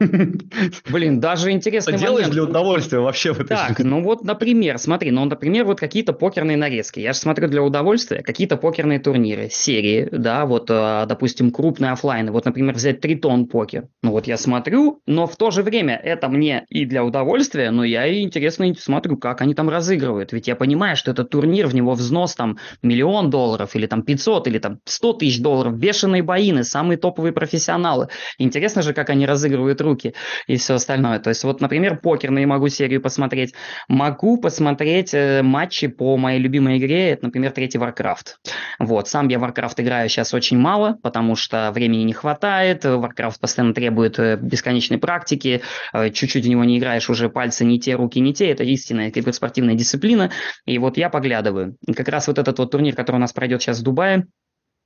Блин, 0.90 1.20
даже 1.20 1.50
интересный 1.50 1.96
Что 1.96 2.06
делаешь 2.06 2.28
для 2.28 2.44
удовольствия 2.44 3.00
вообще 3.00 3.32
в 3.32 3.40
этой 3.40 3.56
Так, 3.56 3.78
жизни? 3.78 3.84
ну 3.84 4.02
вот, 4.02 4.24
например, 4.24 4.78
смотри, 4.78 5.10
ну, 5.10 5.24
например, 5.24 5.64
вот 5.64 5.78
какие-то 5.80 6.12
покерные 6.12 6.56
нарезки. 6.56 7.00
Я 7.00 7.12
же 7.12 7.18
смотрю 7.18 7.48
для 7.48 7.62
удовольствия 7.62 8.22
какие-то 8.22 8.56
покерные 8.56 8.98
турниры, 8.98 9.48
серии, 9.50 10.08
да, 10.10 10.46
вот, 10.46 10.66
а, 10.70 11.06
допустим, 11.06 11.50
крупные 11.50 11.92
офлайны. 11.92 12.32
Вот, 12.32 12.44
например, 12.44 12.74
взять 12.74 13.00
Тритон 13.00 13.46
покер. 13.46 13.88
Ну 14.02 14.12
вот 14.12 14.26
я 14.26 14.36
смотрю, 14.36 15.00
но 15.06 15.26
в 15.26 15.36
то 15.36 15.50
же 15.50 15.62
время 15.62 16.00
это 16.02 16.28
мне 16.28 16.64
и 16.68 16.84
для 16.84 17.04
удовольствия, 17.04 17.70
но 17.70 17.84
я 17.84 18.06
и 18.06 18.22
интересно 18.22 18.72
смотрю, 18.78 19.16
как 19.16 19.40
они 19.40 19.54
там 19.54 19.68
разыгрывают. 19.68 20.32
Ведь 20.32 20.48
я 20.48 20.56
понимаю, 20.56 20.96
что 20.96 21.10
этот 21.10 21.30
турнир, 21.30 21.66
в 21.66 21.74
него 21.74 21.92
взнос 21.92 22.34
там 22.34 22.58
миллион 22.82 23.30
долларов, 23.30 23.74
или 23.76 23.86
там 23.86 24.02
500, 24.02 24.46
или 24.48 24.58
там 24.58 24.78
100 24.84 25.12
тысяч 25.14 25.40
долларов, 25.40 25.76
бешеные 25.78 26.22
боины, 26.22 26.64
самые 26.64 26.98
топовые 26.98 27.32
профессионалы. 27.32 28.08
Интересно 28.38 28.82
же, 28.82 28.92
как 28.92 29.10
они 29.10 29.26
разыгрывают 29.26 29.69
руки 29.78 30.14
и 30.46 30.56
все 30.56 30.74
остальное. 30.74 31.18
То 31.18 31.28
есть 31.28 31.44
вот, 31.44 31.60
например, 31.60 32.00
покерные 32.00 32.46
могу 32.46 32.68
серию 32.68 33.02
посмотреть. 33.02 33.54
Могу 33.88 34.38
посмотреть 34.38 35.12
э, 35.12 35.42
матчи 35.42 35.86
по 35.88 36.16
моей 36.16 36.40
любимой 36.40 36.78
игре, 36.78 37.10
это, 37.10 37.26
например, 37.26 37.52
третий 37.52 37.78
Warcraft. 37.78 38.36
Вот, 38.78 39.08
сам 39.08 39.28
я 39.28 39.38
Warcraft 39.38 39.74
играю 39.78 40.08
сейчас 40.08 40.32
очень 40.34 40.58
мало, 40.58 40.96
потому 41.02 41.36
что 41.36 41.70
времени 41.72 42.02
не 42.02 42.12
хватает, 42.12 42.84
Warcraft 42.84 43.40
постоянно 43.40 43.74
требует 43.74 44.18
э, 44.18 44.36
бесконечной 44.40 44.98
практики, 44.98 45.62
э, 45.92 46.10
чуть-чуть 46.10 46.44
в 46.44 46.48
него 46.48 46.64
не 46.64 46.78
играешь, 46.78 47.10
уже 47.10 47.28
пальцы 47.28 47.64
не 47.64 47.78
те, 47.78 47.94
руки 47.94 48.20
не 48.20 48.32
те, 48.32 48.50
это 48.50 48.64
истинная 48.64 49.10
киберспортивная 49.10 49.74
дисциплина, 49.74 50.30
и 50.64 50.78
вот 50.78 50.96
я 50.96 51.10
поглядываю. 51.10 51.76
Как 51.94 52.08
раз 52.08 52.28
вот 52.28 52.38
этот 52.38 52.58
вот 52.58 52.70
турнир, 52.70 52.94
который 52.94 53.16
у 53.16 53.20
нас 53.20 53.32
пройдет 53.32 53.62
сейчас 53.62 53.80
в 53.80 53.82
Дубае, 53.82 54.26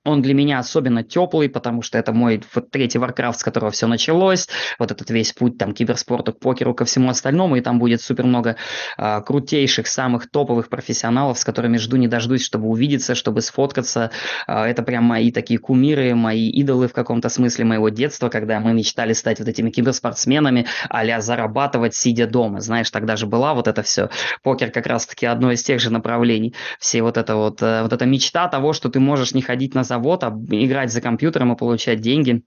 он 0.05 0.23
для 0.23 0.35
меня 0.35 0.59
особенно 0.59 1.03
теплый, 1.03 1.49
потому 1.49 1.83
что 1.83 1.99
это 1.99 2.13
мой 2.13 2.43
вот 2.55 2.71
третий 2.71 2.99
Warcraft, 2.99 3.39
с 3.39 3.45
которого 3.45 3.71
все 3.71 3.87
началось. 3.87 4.49
Вот 4.79 4.91
этот 4.91 5.11
весь 5.11 5.33
путь 5.33 5.59
там 5.59 5.73
киберспорту, 5.73 6.33
к 6.33 6.41
покеру, 6.41 6.75
ко 6.75 6.85
всему 6.85 7.09
остальному. 7.11 7.57
И 7.57 7.61
там 7.61 7.79
будет 7.79 8.03
супер 8.03 8.25
много 8.25 8.57
а, 8.97 9.21
крутейших, 9.23 9.87
самых 9.87 10.31
топовых 10.31 10.69
профессионалов, 10.69 11.39
с 11.39 11.45
которыми 11.45 11.79
жду 11.79 11.97
не 11.97 12.09
дождусь, 12.09 12.45
чтобы 12.45 12.69
увидеться, 12.69 13.15
чтобы 13.15 13.41
сфоткаться. 13.41 14.11
А, 14.47 14.69
это 14.69 14.83
прям 14.83 15.05
мои 15.05 15.33
такие 15.33 15.59
кумиры, 15.59 16.15
мои 16.15 16.51
идолы 16.51 16.89
в 16.89 16.93
каком-то 16.93 17.29
смысле 17.29 17.65
моего 17.65 17.89
детства, 17.89 18.29
когда 18.29 18.61
мы 18.61 18.75
мечтали 18.75 19.15
стать 19.15 19.39
вот 19.39 19.49
этими 19.49 19.71
киберспортсменами, 19.71 20.67
а 20.89 21.05
зарабатывать, 21.21 21.95
сидя 21.95 22.27
дома. 22.27 22.61
Знаешь, 22.61 22.91
тогда 22.91 23.17
же 23.17 23.27
была 23.27 23.55
вот 23.55 23.69
это 23.69 23.83
все. 23.83 24.11
Покер 24.43 24.71
как 24.71 24.87
раз-таки 24.87 25.27
одно 25.27 25.53
из 25.53 25.63
тех 25.63 25.81
же 25.81 25.91
направлений. 25.91 26.55
Все 26.79 27.03
вот 27.03 27.17
это 27.17 27.37
вот, 27.37 27.63
э, 27.63 27.83
вот 27.83 27.93
эта 27.93 28.07
мечта 28.07 28.49
того, 28.49 28.73
что 28.73 28.89
ты 28.89 29.01
можешь 29.01 29.35
не 29.35 29.43
ходить 29.43 29.75
на 29.75 29.85
завод, 29.95 30.25
а 30.25 30.29
играть 30.51 30.93
за 30.93 31.01
компьютером 31.01 31.53
и 31.53 31.57
получать 31.57 32.01
деньги. 32.01 32.43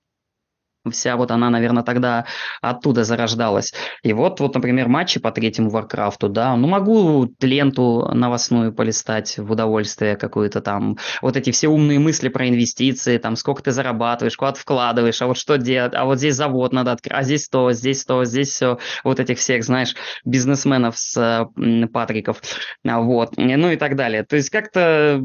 вся 0.92 1.16
вот 1.18 1.32
она, 1.32 1.50
наверное, 1.50 1.84
тогда 1.84 2.26
оттуда 2.62 3.04
зарождалась. 3.04 3.74
И 4.04 4.14
вот, 4.14 4.40
вот, 4.40 4.56
например, 4.56 4.88
матчи 4.88 5.20
по 5.20 5.32
третьему 5.32 5.70
Варкрафту, 5.70 6.30
да, 6.30 6.56
ну 6.56 6.68
могу 6.68 7.30
ленту 7.42 8.10
новостную 8.14 8.74
полистать 8.74 9.38
в 9.38 9.52
удовольствие 9.52 10.16
какую-то 10.16 10.62
там, 10.62 10.98
вот 11.22 11.38
эти 11.38 11.52
все 11.52 11.68
умные 11.68 12.00
мысли 12.00 12.30
про 12.30 12.48
инвестиции, 12.48 13.18
там, 13.18 13.36
сколько 13.36 13.64
ты 13.64 13.72
зарабатываешь, 13.72 14.38
куда 14.38 14.54
ты 14.54 14.60
вкладываешь, 14.60 15.22
а 15.22 15.28
вот 15.28 15.38
что 15.38 15.58
делать, 15.58 15.94
а 15.96 16.06
вот 16.06 16.20
здесь 16.20 16.36
завод 16.36 16.74
надо 16.74 16.94
открыть, 16.94 17.14
а 17.14 17.24
здесь 17.24 17.50
то, 17.50 17.72
здесь 17.72 18.06
то, 18.06 18.24
здесь 18.26 18.50
все, 18.50 18.78
вот 19.04 19.20
этих 19.20 19.38
всех, 19.40 19.64
знаешь, 19.64 19.96
бизнесменов 20.26 20.98
с 20.98 21.18
э, 21.18 21.88
Патриков, 21.88 22.42
вот, 22.84 23.38
ну 23.38 23.72
и 23.72 23.76
так 23.76 23.96
далее. 23.96 24.24
То 24.24 24.36
есть 24.36 24.50
как-то 24.50 25.22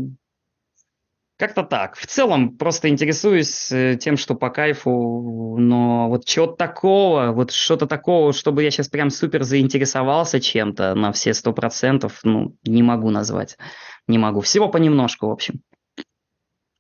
как-то 1.39 1.63
так. 1.63 1.97
В 1.97 2.07
целом 2.07 2.57
просто 2.57 2.89
интересуюсь 2.89 3.73
э, 3.73 3.97
тем, 4.01 4.17
что 4.17 4.35
по 4.35 4.51
кайфу, 4.51 5.57
но 5.59 6.09
вот 6.09 6.25
чего-то 6.25 6.55
такого, 6.55 7.33
вот 7.33 7.51
что-то 7.51 7.87
такого, 7.87 8.33
чтобы 8.33 8.63
я 8.63 8.71
сейчас 8.71 8.89
прям 8.89 9.11
супер 9.11 9.43
заинтересовался 9.43 10.41
чем-то 10.41 10.95
на 10.95 11.13
все 11.13 11.35
сто 11.35 11.53
процентов, 11.53 12.21
ну, 12.23 12.57
не 12.65 12.83
могу 12.83 13.11
назвать. 13.11 13.57
Не 14.07 14.19
могу. 14.19 14.41
Всего 14.41 14.69
понемножку, 14.69 15.27
в 15.27 15.31
общем. 15.31 15.63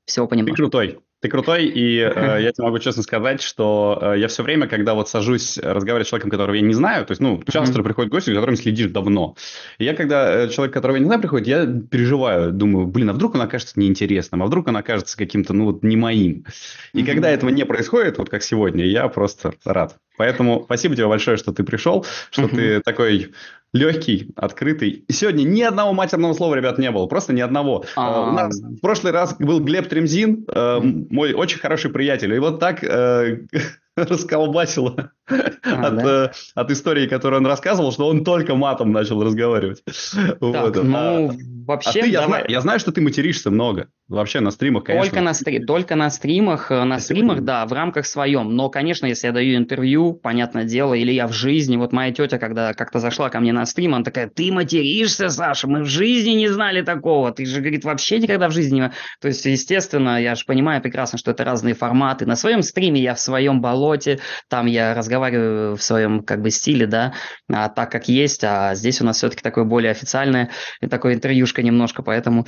Всего 0.04 0.26
понемножку. 0.26 0.56
Ты 0.56 0.62
крутой. 0.62 1.00
Ты 1.22 1.28
крутой, 1.28 1.66
и 1.66 1.98
э, 2.00 2.42
я 2.42 2.50
тебе 2.50 2.64
могу 2.64 2.80
честно 2.80 3.04
сказать, 3.04 3.40
что 3.40 3.96
э, 4.02 4.18
я 4.18 4.26
все 4.26 4.42
время, 4.42 4.66
когда 4.66 4.94
вот 4.94 5.08
сажусь 5.08 5.56
разговаривать 5.56 6.08
с 6.08 6.10
человеком, 6.10 6.32
которого 6.32 6.56
я 6.56 6.62
не 6.62 6.74
знаю, 6.74 7.06
то 7.06 7.12
есть, 7.12 7.20
ну, 7.20 7.40
часто 7.48 7.78
mm-hmm. 7.78 7.84
приходят 7.84 8.10
гости, 8.10 8.30
с 8.30 8.34
которыми 8.34 8.56
следишь 8.56 8.90
давно. 8.90 9.36
И 9.78 9.84
я, 9.84 9.94
когда 9.94 10.42
э, 10.44 10.48
человек, 10.48 10.74
которого 10.74 10.96
я 10.96 11.00
не 11.00 11.06
знаю, 11.06 11.20
приходит, 11.20 11.46
я 11.46 11.64
переживаю, 11.64 12.50
думаю, 12.50 12.88
блин, 12.88 13.10
а 13.10 13.12
вдруг 13.12 13.36
он 13.36 13.42
окажется 13.42 13.78
неинтересным, 13.78 14.42
а 14.42 14.46
вдруг 14.46 14.66
он 14.66 14.76
окажется 14.76 15.16
каким-то, 15.16 15.52
ну, 15.52 15.66
вот, 15.66 15.84
не 15.84 15.96
моим. 15.96 16.44
И 16.92 16.98
mm-hmm. 16.98 17.06
когда 17.06 17.30
этого 17.30 17.50
не 17.50 17.64
происходит, 17.64 18.18
вот 18.18 18.28
как 18.28 18.42
сегодня, 18.42 18.84
я 18.84 19.06
просто 19.06 19.54
рад. 19.64 19.98
Поэтому 20.16 20.62
спасибо 20.64 20.94
тебе 20.94 21.08
большое, 21.08 21.36
что 21.36 21.52
ты 21.52 21.64
пришел, 21.64 22.04
что 22.30 22.48
ты 22.48 22.80
такой 22.80 23.32
легкий, 23.72 24.32
открытый. 24.36 25.04
И 25.08 25.12
сегодня 25.12 25.44
ни 25.44 25.62
одного 25.62 25.92
матерного 25.92 26.34
слова, 26.34 26.54
ребят, 26.54 26.78
не 26.78 26.90
было. 26.90 27.06
Просто 27.06 27.32
ни 27.32 27.40
одного. 27.40 27.84
А, 27.96 28.28
у 28.28 28.32
нас 28.32 28.60
в 28.60 28.80
прошлый 28.80 29.12
раз 29.12 29.34
был 29.38 29.60
Глеб 29.60 29.88
Тремзин, 29.88 30.44
э, 30.46 30.80
мой 30.82 31.32
очень 31.32 31.58
хороший 31.58 31.90
приятель. 31.90 32.34
И 32.34 32.38
вот 32.38 32.60
так 32.60 32.84
э, 32.84 33.46
расколбасило 33.96 35.12
а, 35.28 35.86
от, 35.86 35.96
да? 35.96 36.24
э, 36.26 36.30
от 36.54 36.70
истории, 36.70 37.06
которую 37.06 37.40
он 37.40 37.46
рассказывал, 37.46 37.92
что 37.92 38.08
он 38.08 38.24
только 38.24 38.54
матом 38.54 38.92
начал 38.92 39.22
разговаривать. 39.22 39.82
Так, 40.12 40.40
вот. 40.40 40.84
ну, 40.84 41.30
а, 41.30 41.32
вообще... 41.66 42.00
А 42.00 42.02
ты, 42.02 42.10
я, 42.10 42.26
знаю, 42.26 42.44
я 42.48 42.60
знаю, 42.60 42.80
что 42.80 42.92
ты 42.92 43.00
материшься 43.00 43.50
много. 43.50 43.88
Вообще 44.08 44.40
на 44.40 44.50
стримах, 44.50 44.84
конечно. 44.84 45.10
Только 45.10 45.24
на, 45.24 45.34
стри... 45.34 45.64
только 45.64 45.94
на 45.96 46.10
стримах, 46.10 46.70
э, 46.70 46.84
на 46.84 46.98
стримах, 46.98 47.42
да, 47.42 47.64
в 47.66 47.72
рамках 47.72 48.06
своем. 48.06 48.54
Но, 48.54 48.68
конечно, 48.68 49.06
если 49.06 49.28
я 49.28 49.32
даю 49.32 49.56
интервью, 49.56 50.12
понятное 50.12 50.64
дело, 50.64 50.94
или 50.94 51.12
я 51.12 51.26
в 51.26 51.32
жизни, 51.32 51.76
вот 51.76 51.92
моя 51.92 52.12
тетя, 52.12 52.38
когда 52.38 52.74
как-то 52.74 52.98
зашла 52.98 53.30
ко 53.30 53.40
мне 53.40 53.52
на 53.52 53.64
стрим, 53.64 53.94
она 53.94 54.04
такая, 54.04 54.28
ты 54.28 54.52
материшься, 54.52 55.28
Саша, 55.28 55.66
мы 55.66 55.82
в 55.82 55.86
жизни 55.86 56.32
не 56.32 56.48
знали 56.48 56.82
такого, 56.82 57.32
ты 57.32 57.46
же, 57.46 57.60
говорит, 57.60 57.84
вообще 57.84 58.18
никогда 58.18 58.48
в 58.48 58.52
жизни 58.52 58.80
не... 58.80 58.92
То 59.20 59.28
есть, 59.28 59.44
естественно, 59.46 60.20
я 60.20 60.34
же 60.34 60.44
понимаю 60.44 60.82
прекрасно, 60.82 61.18
что 61.18 61.30
это 61.30 61.44
разные 61.44 61.74
форматы. 61.74 62.26
На 62.26 62.36
своем 62.36 62.62
стриме 62.62 63.00
я 63.00 63.14
в 63.14 63.20
своем 63.20 63.60
болоте, 63.82 64.20
там 64.48 64.66
я 64.66 64.94
разговариваю 64.94 65.76
в 65.76 65.82
своем 65.82 66.22
как 66.22 66.40
бы 66.40 66.50
стиле, 66.50 66.86
да, 66.86 67.14
а, 67.52 67.68
так 67.68 67.90
как 67.90 68.08
есть, 68.08 68.44
а 68.44 68.74
здесь 68.74 69.00
у 69.00 69.04
нас 69.04 69.16
все-таки 69.16 69.42
такое 69.42 69.64
более 69.64 69.90
официальное, 69.90 70.50
такое 70.90 71.14
интервьюшка 71.14 71.62
немножко, 71.62 72.02
поэтому 72.02 72.46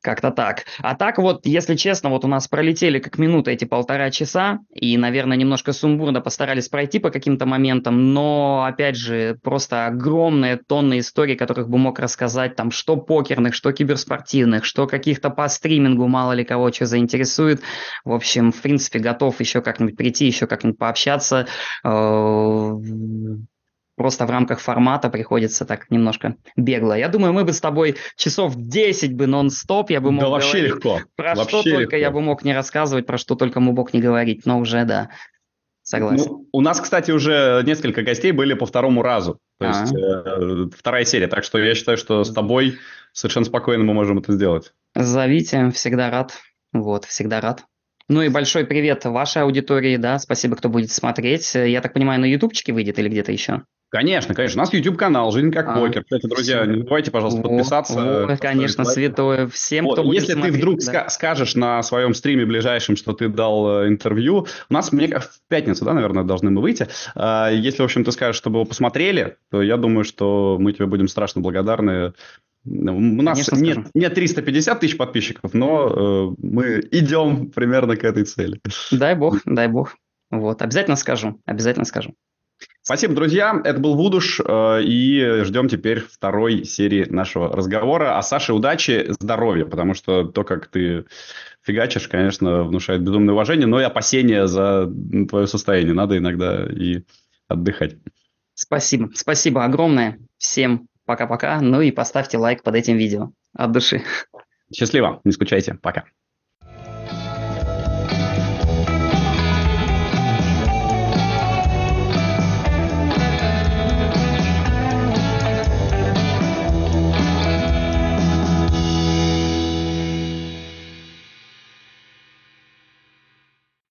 как-то 0.00 0.30
так. 0.30 0.64
А 0.78 0.94
так 0.94 1.18
вот, 1.18 1.44
если 1.46 1.74
честно, 1.74 2.10
вот 2.10 2.24
у 2.24 2.28
нас 2.28 2.48
пролетели 2.48 2.98
как 2.98 3.18
минуты 3.18 3.52
эти 3.52 3.64
полтора 3.64 4.10
часа, 4.10 4.60
и, 4.72 4.96
наверное, 4.96 5.36
немножко 5.36 5.72
сумбурно 5.72 6.20
постарались 6.20 6.68
пройти 6.68 6.98
по 6.98 7.10
каким-то 7.10 7.46
моментам, 7.46 8.12
но, 8.12 8.64
опять 8.64 8.96
же, 8.96 9.38
просто 9.42 9.86
огромная 9.86 10.56
тонна 10.56 10.98
историй, 10.98 11.36
которых 11.36 11.68
бы 11.68 11.78
мог 11.78 11.98
рассказать, 11.98 12.56
там, 12.56 12.70
что 12.70 12.96
покерных, 12.96 13.54
что 13.54 13.72
киберспортивных, 13.72 14.64
что 14.64 14.86
каких-то 14.86 15.30
по 15.30 15.48
стримингу, 15.48 16.06
мало 16.06 16.32
ли 16.32 16.44
кого 16.44 16.70
что 16.70 16.86
заинтересует. 16.86 17.60
В 18.04 18.12
общем, 18.12 18.52
в 18.52 18.60
принципе, 18.60 18.98
готов 18.98 19.40
еще 19.40 19.62
как-нибудь 19.62 19.96
прийти, 19.96 20.26
еще 20.26 20.46
как-нибудь 20.46 20.78
пообщаться 20.78 21.46
э, 21.84 22.72
просто 23.98 24.24
в 24.24 24.30
рамках 24.30 24.60
формата 24.60 25.10
приходится 25.10 25.66
так 25.66 25.90
немножко 25.90 26.36
бегло. 26.56 26.96
Я 26.96 27.08
думаю, 27.08 27.34
мы 27.34 27.44
бы 27.44 27.52
с 27.52 27.60
тобой 27.60 27.96
часов 28.16 28.54
10 28.56 29.14
бы 29.14 29.26
нон-стоп, 29.26 29.90
я 29.90 30.00
бы 30.00 30.10
мог 30.10 30.22
да 30.22 30.30
вообще 30.30 30.60
легко. 30.60 31.00
Про 31.16 31.34
вообще 31.34 31.60
что 31.60 31.70
только 31.70 31.98
я 31.98 32.10
бы 32.10 32.22
мог 32.22 32.44
не 32.44 32.54
рассказывать, 32.54 33.04
про 33.04 33.18
что 33.18 33.34
только 33.34 33.60
мы 33.60 33.72
мог 33.72 33.92
не 33.92 34.00
говорить, 34.00 34.46
но 34.46 34.58
уже 34.58 34.84
да. 34.86 35.10
Согласен. 35.82 36.26
Ну, 36.28 36.48
у 36.52 36.60
нас, 36.60 36.80
кстати, 36.80 37.10
уже 37.10 37.62
несколько 37.64 38.02
гостей 38.02 38.32
были 38.32 38.52
по 38.52 38.66
второму 38.66 39.02
разу. 39.02 39.38
То 39.58 39.66
А-а. 39.66 39.80
есть 39.80 39.94
э, 39.94 40.76
вторая 40.76 41.04
серия. 41.06 41.28
Так 41.28 41.44
что 41.44 41.58
я 41.58 41.74
считаю, 41.74 41.96
что 41.96 42.24
с 42.24 42.32
тобой 42.32 42.76
совершенно 43.12 43.46
спокойно 43.46 43.84
мы 43.84 43.94
можем 43.94 44.18
это 44.18 44.32
сделать. 44.32 44.72
Зовите, 44.94 45.70
всегда 45.70 46.10
рад. 46.10 46.34
Вот, 46.74 47.06
всегда 47.06 47.40
рад. 47.40 47.64
Ну 48.10 48.22
и 48.22 48.28
большой 48.28 48.64
привет 48.64 49.04
вашей 49.04 49.42
аудитории, 49.42 49.96
да, 49.96 50.18
спасибо, 50.18 50.56
кто 50.56 50.70
будет 50.70 50.90
смотреть. 50.90 51.54
Я 51.54 51.80
так 51.82 51.92
понимаю, 51.92 52.20
на 52.20 52.24
ютубчике 52.24 52.72
выйдет 52.72 52.98
или 52.98 53.08
где-то 53.08 53.32
еще? 53.32 53.64
Конечно, 53.90 54.34
конечно. 54.34 54.60
У 54.60 54.64
нас 54.64 54.72
YouTube-канал 54.72 55.32
«Жизнь 55.32 55.50
как 55.50 55.68
а, 55.68 55.74
покер». 55.74 56.02
Кстати, 56.02 56.26
друзья, 56.26 56.66
не 56.66 56.80
забывайте, 56.80 57.10
пожалуйста, 57.10 57.40
подписаться. 57.40 58.26
О, 58.26 58.36
конечно, 58.36 58.84
святое. 58.84 59.46
Всем, 59.48 59.86
вот, 59.86 59.94
кто 59.94 60.02
будет 60.02 60.20
Если 60.20 60.34
смотреть, 60.34 60.52
ты 60.52 60.58
вдруг 60.58 60.80
да. 60.80 61.08
скажешь 61.08 61.54
на 61.54 61.82
своем 61.82 62.12
стриме 62.12 62.44
ближайшем, 62.44 62.96
что 62.96 63.14
ты 63.14 63.28
дал 63.28 63.84
э, 63.84 63.88
интервью, 63.88 64.46
у 64.68 64.74
нас, 64.74 64.92
мне 64.92 65.08
в 65.08 65.40
пятницу, 65.48 65.86
да, 65.86 65.94
наверное, 65.94 66.22
должны 66.22 66.50
мы 66.50 66.60
выйти. 66.60 66.88
А, 67.14 67.48
если, 67.50 67.80
в 67.80 67.86
общем, 67.86 68.04
ты 68.04 68.12
скажешь, 68.12 68.36
чтобы 68.36 68.58
его 68.58 68.66
посмотрели, 68.66 69.36
то 69.50 69.62
я 69.62 69.78
думаю, 69.78 70.04
что 70.04 70.58
мы 70.60 70.74
тебе 70.74 70.84
будем 70.84 71.08
страшно 71.08 71.40
благодарны. 71.40 72.12
У 72.66 73.22
нас 73.22 73.50
нет, 73.52 73.86
нет 73.94 74.14
350 74.14 74.80
тысяч 74.80 74.96
подписчиков, 74.98 75.54
но 75.54 75.88
э, 75.88 76.34
мы 76.42 76.86
идем 76.90 77.50
примерно 77.50 77.96
к 77.96 78.04
этой 78.04 78.24
цели. 78.24 78.60
Дай 78.90 79.14
бог, 79.14 79.40
дай 79.46 79.68
бог. 79.68 79.96
Вот, 80.30 80.60
обязательно 80.60 80.96
скажу, 80.96 81.40
обязательно 81.46 81.86
скажу. 81.86 82.12
Спасибо, 82.82 83.14
друзья. 83.14 83.60
Это 83.64 83.78
был 83.78 83.96
Вудуш. 83.96 84.40
Э, 84.40 84.82
и 84.82 85.42
ждем 85.44 85.68
теперь 85.68 86.00
второй 86.00 86.64
серии 86.64 87.04
нашего 87.04 87.54
разговора. 87.54 88.16
А 88.16 88.22
Саше 88.22 88.54
удачи, 88.54 89.06
здоровья, 89.20 89.66
потому 89.66 89.94
что 89.94 90.24
то, 90.24 90.42
как 90.42 90.68
ты 90.68 91.04
фигачишь, 91.62 92.08
конечно, 92.08 92.64
внушает 92.64 93.02
безумное 93.02 93.34
уважение, 93.34 93.66
но 93.66 93.80
и 93.80 93.84
опасения 93.84 94.46
за 94.46 94.90
твое 95.28 95.46
состояние. 95.46 95.92
Надо 95.92 96.16
иногда 96.16 96.64
и 96.66 97.02
отдыхать. 97.46 97.96
Спасибо. 98.54 99.10
Спасибо 99.14 99.64
огромное. 99.64 100.18
Всем 100.38 100.88
пока-пока. 101.04 101.60
Ну 101.60 101.80
и 101.80 101.90
поставьте 101.90 102.38
лайк 102.38 102.62
под 102.62 102.74
этим 102.74 102.96
видео. 102.96 103.32
От 103.54 103.72
души. 103.72 104.02
Счастливо. 104.74 105.20
Не 105.24 105.32
скучайте. 105.32 105.74
Пока. 105.74 106.04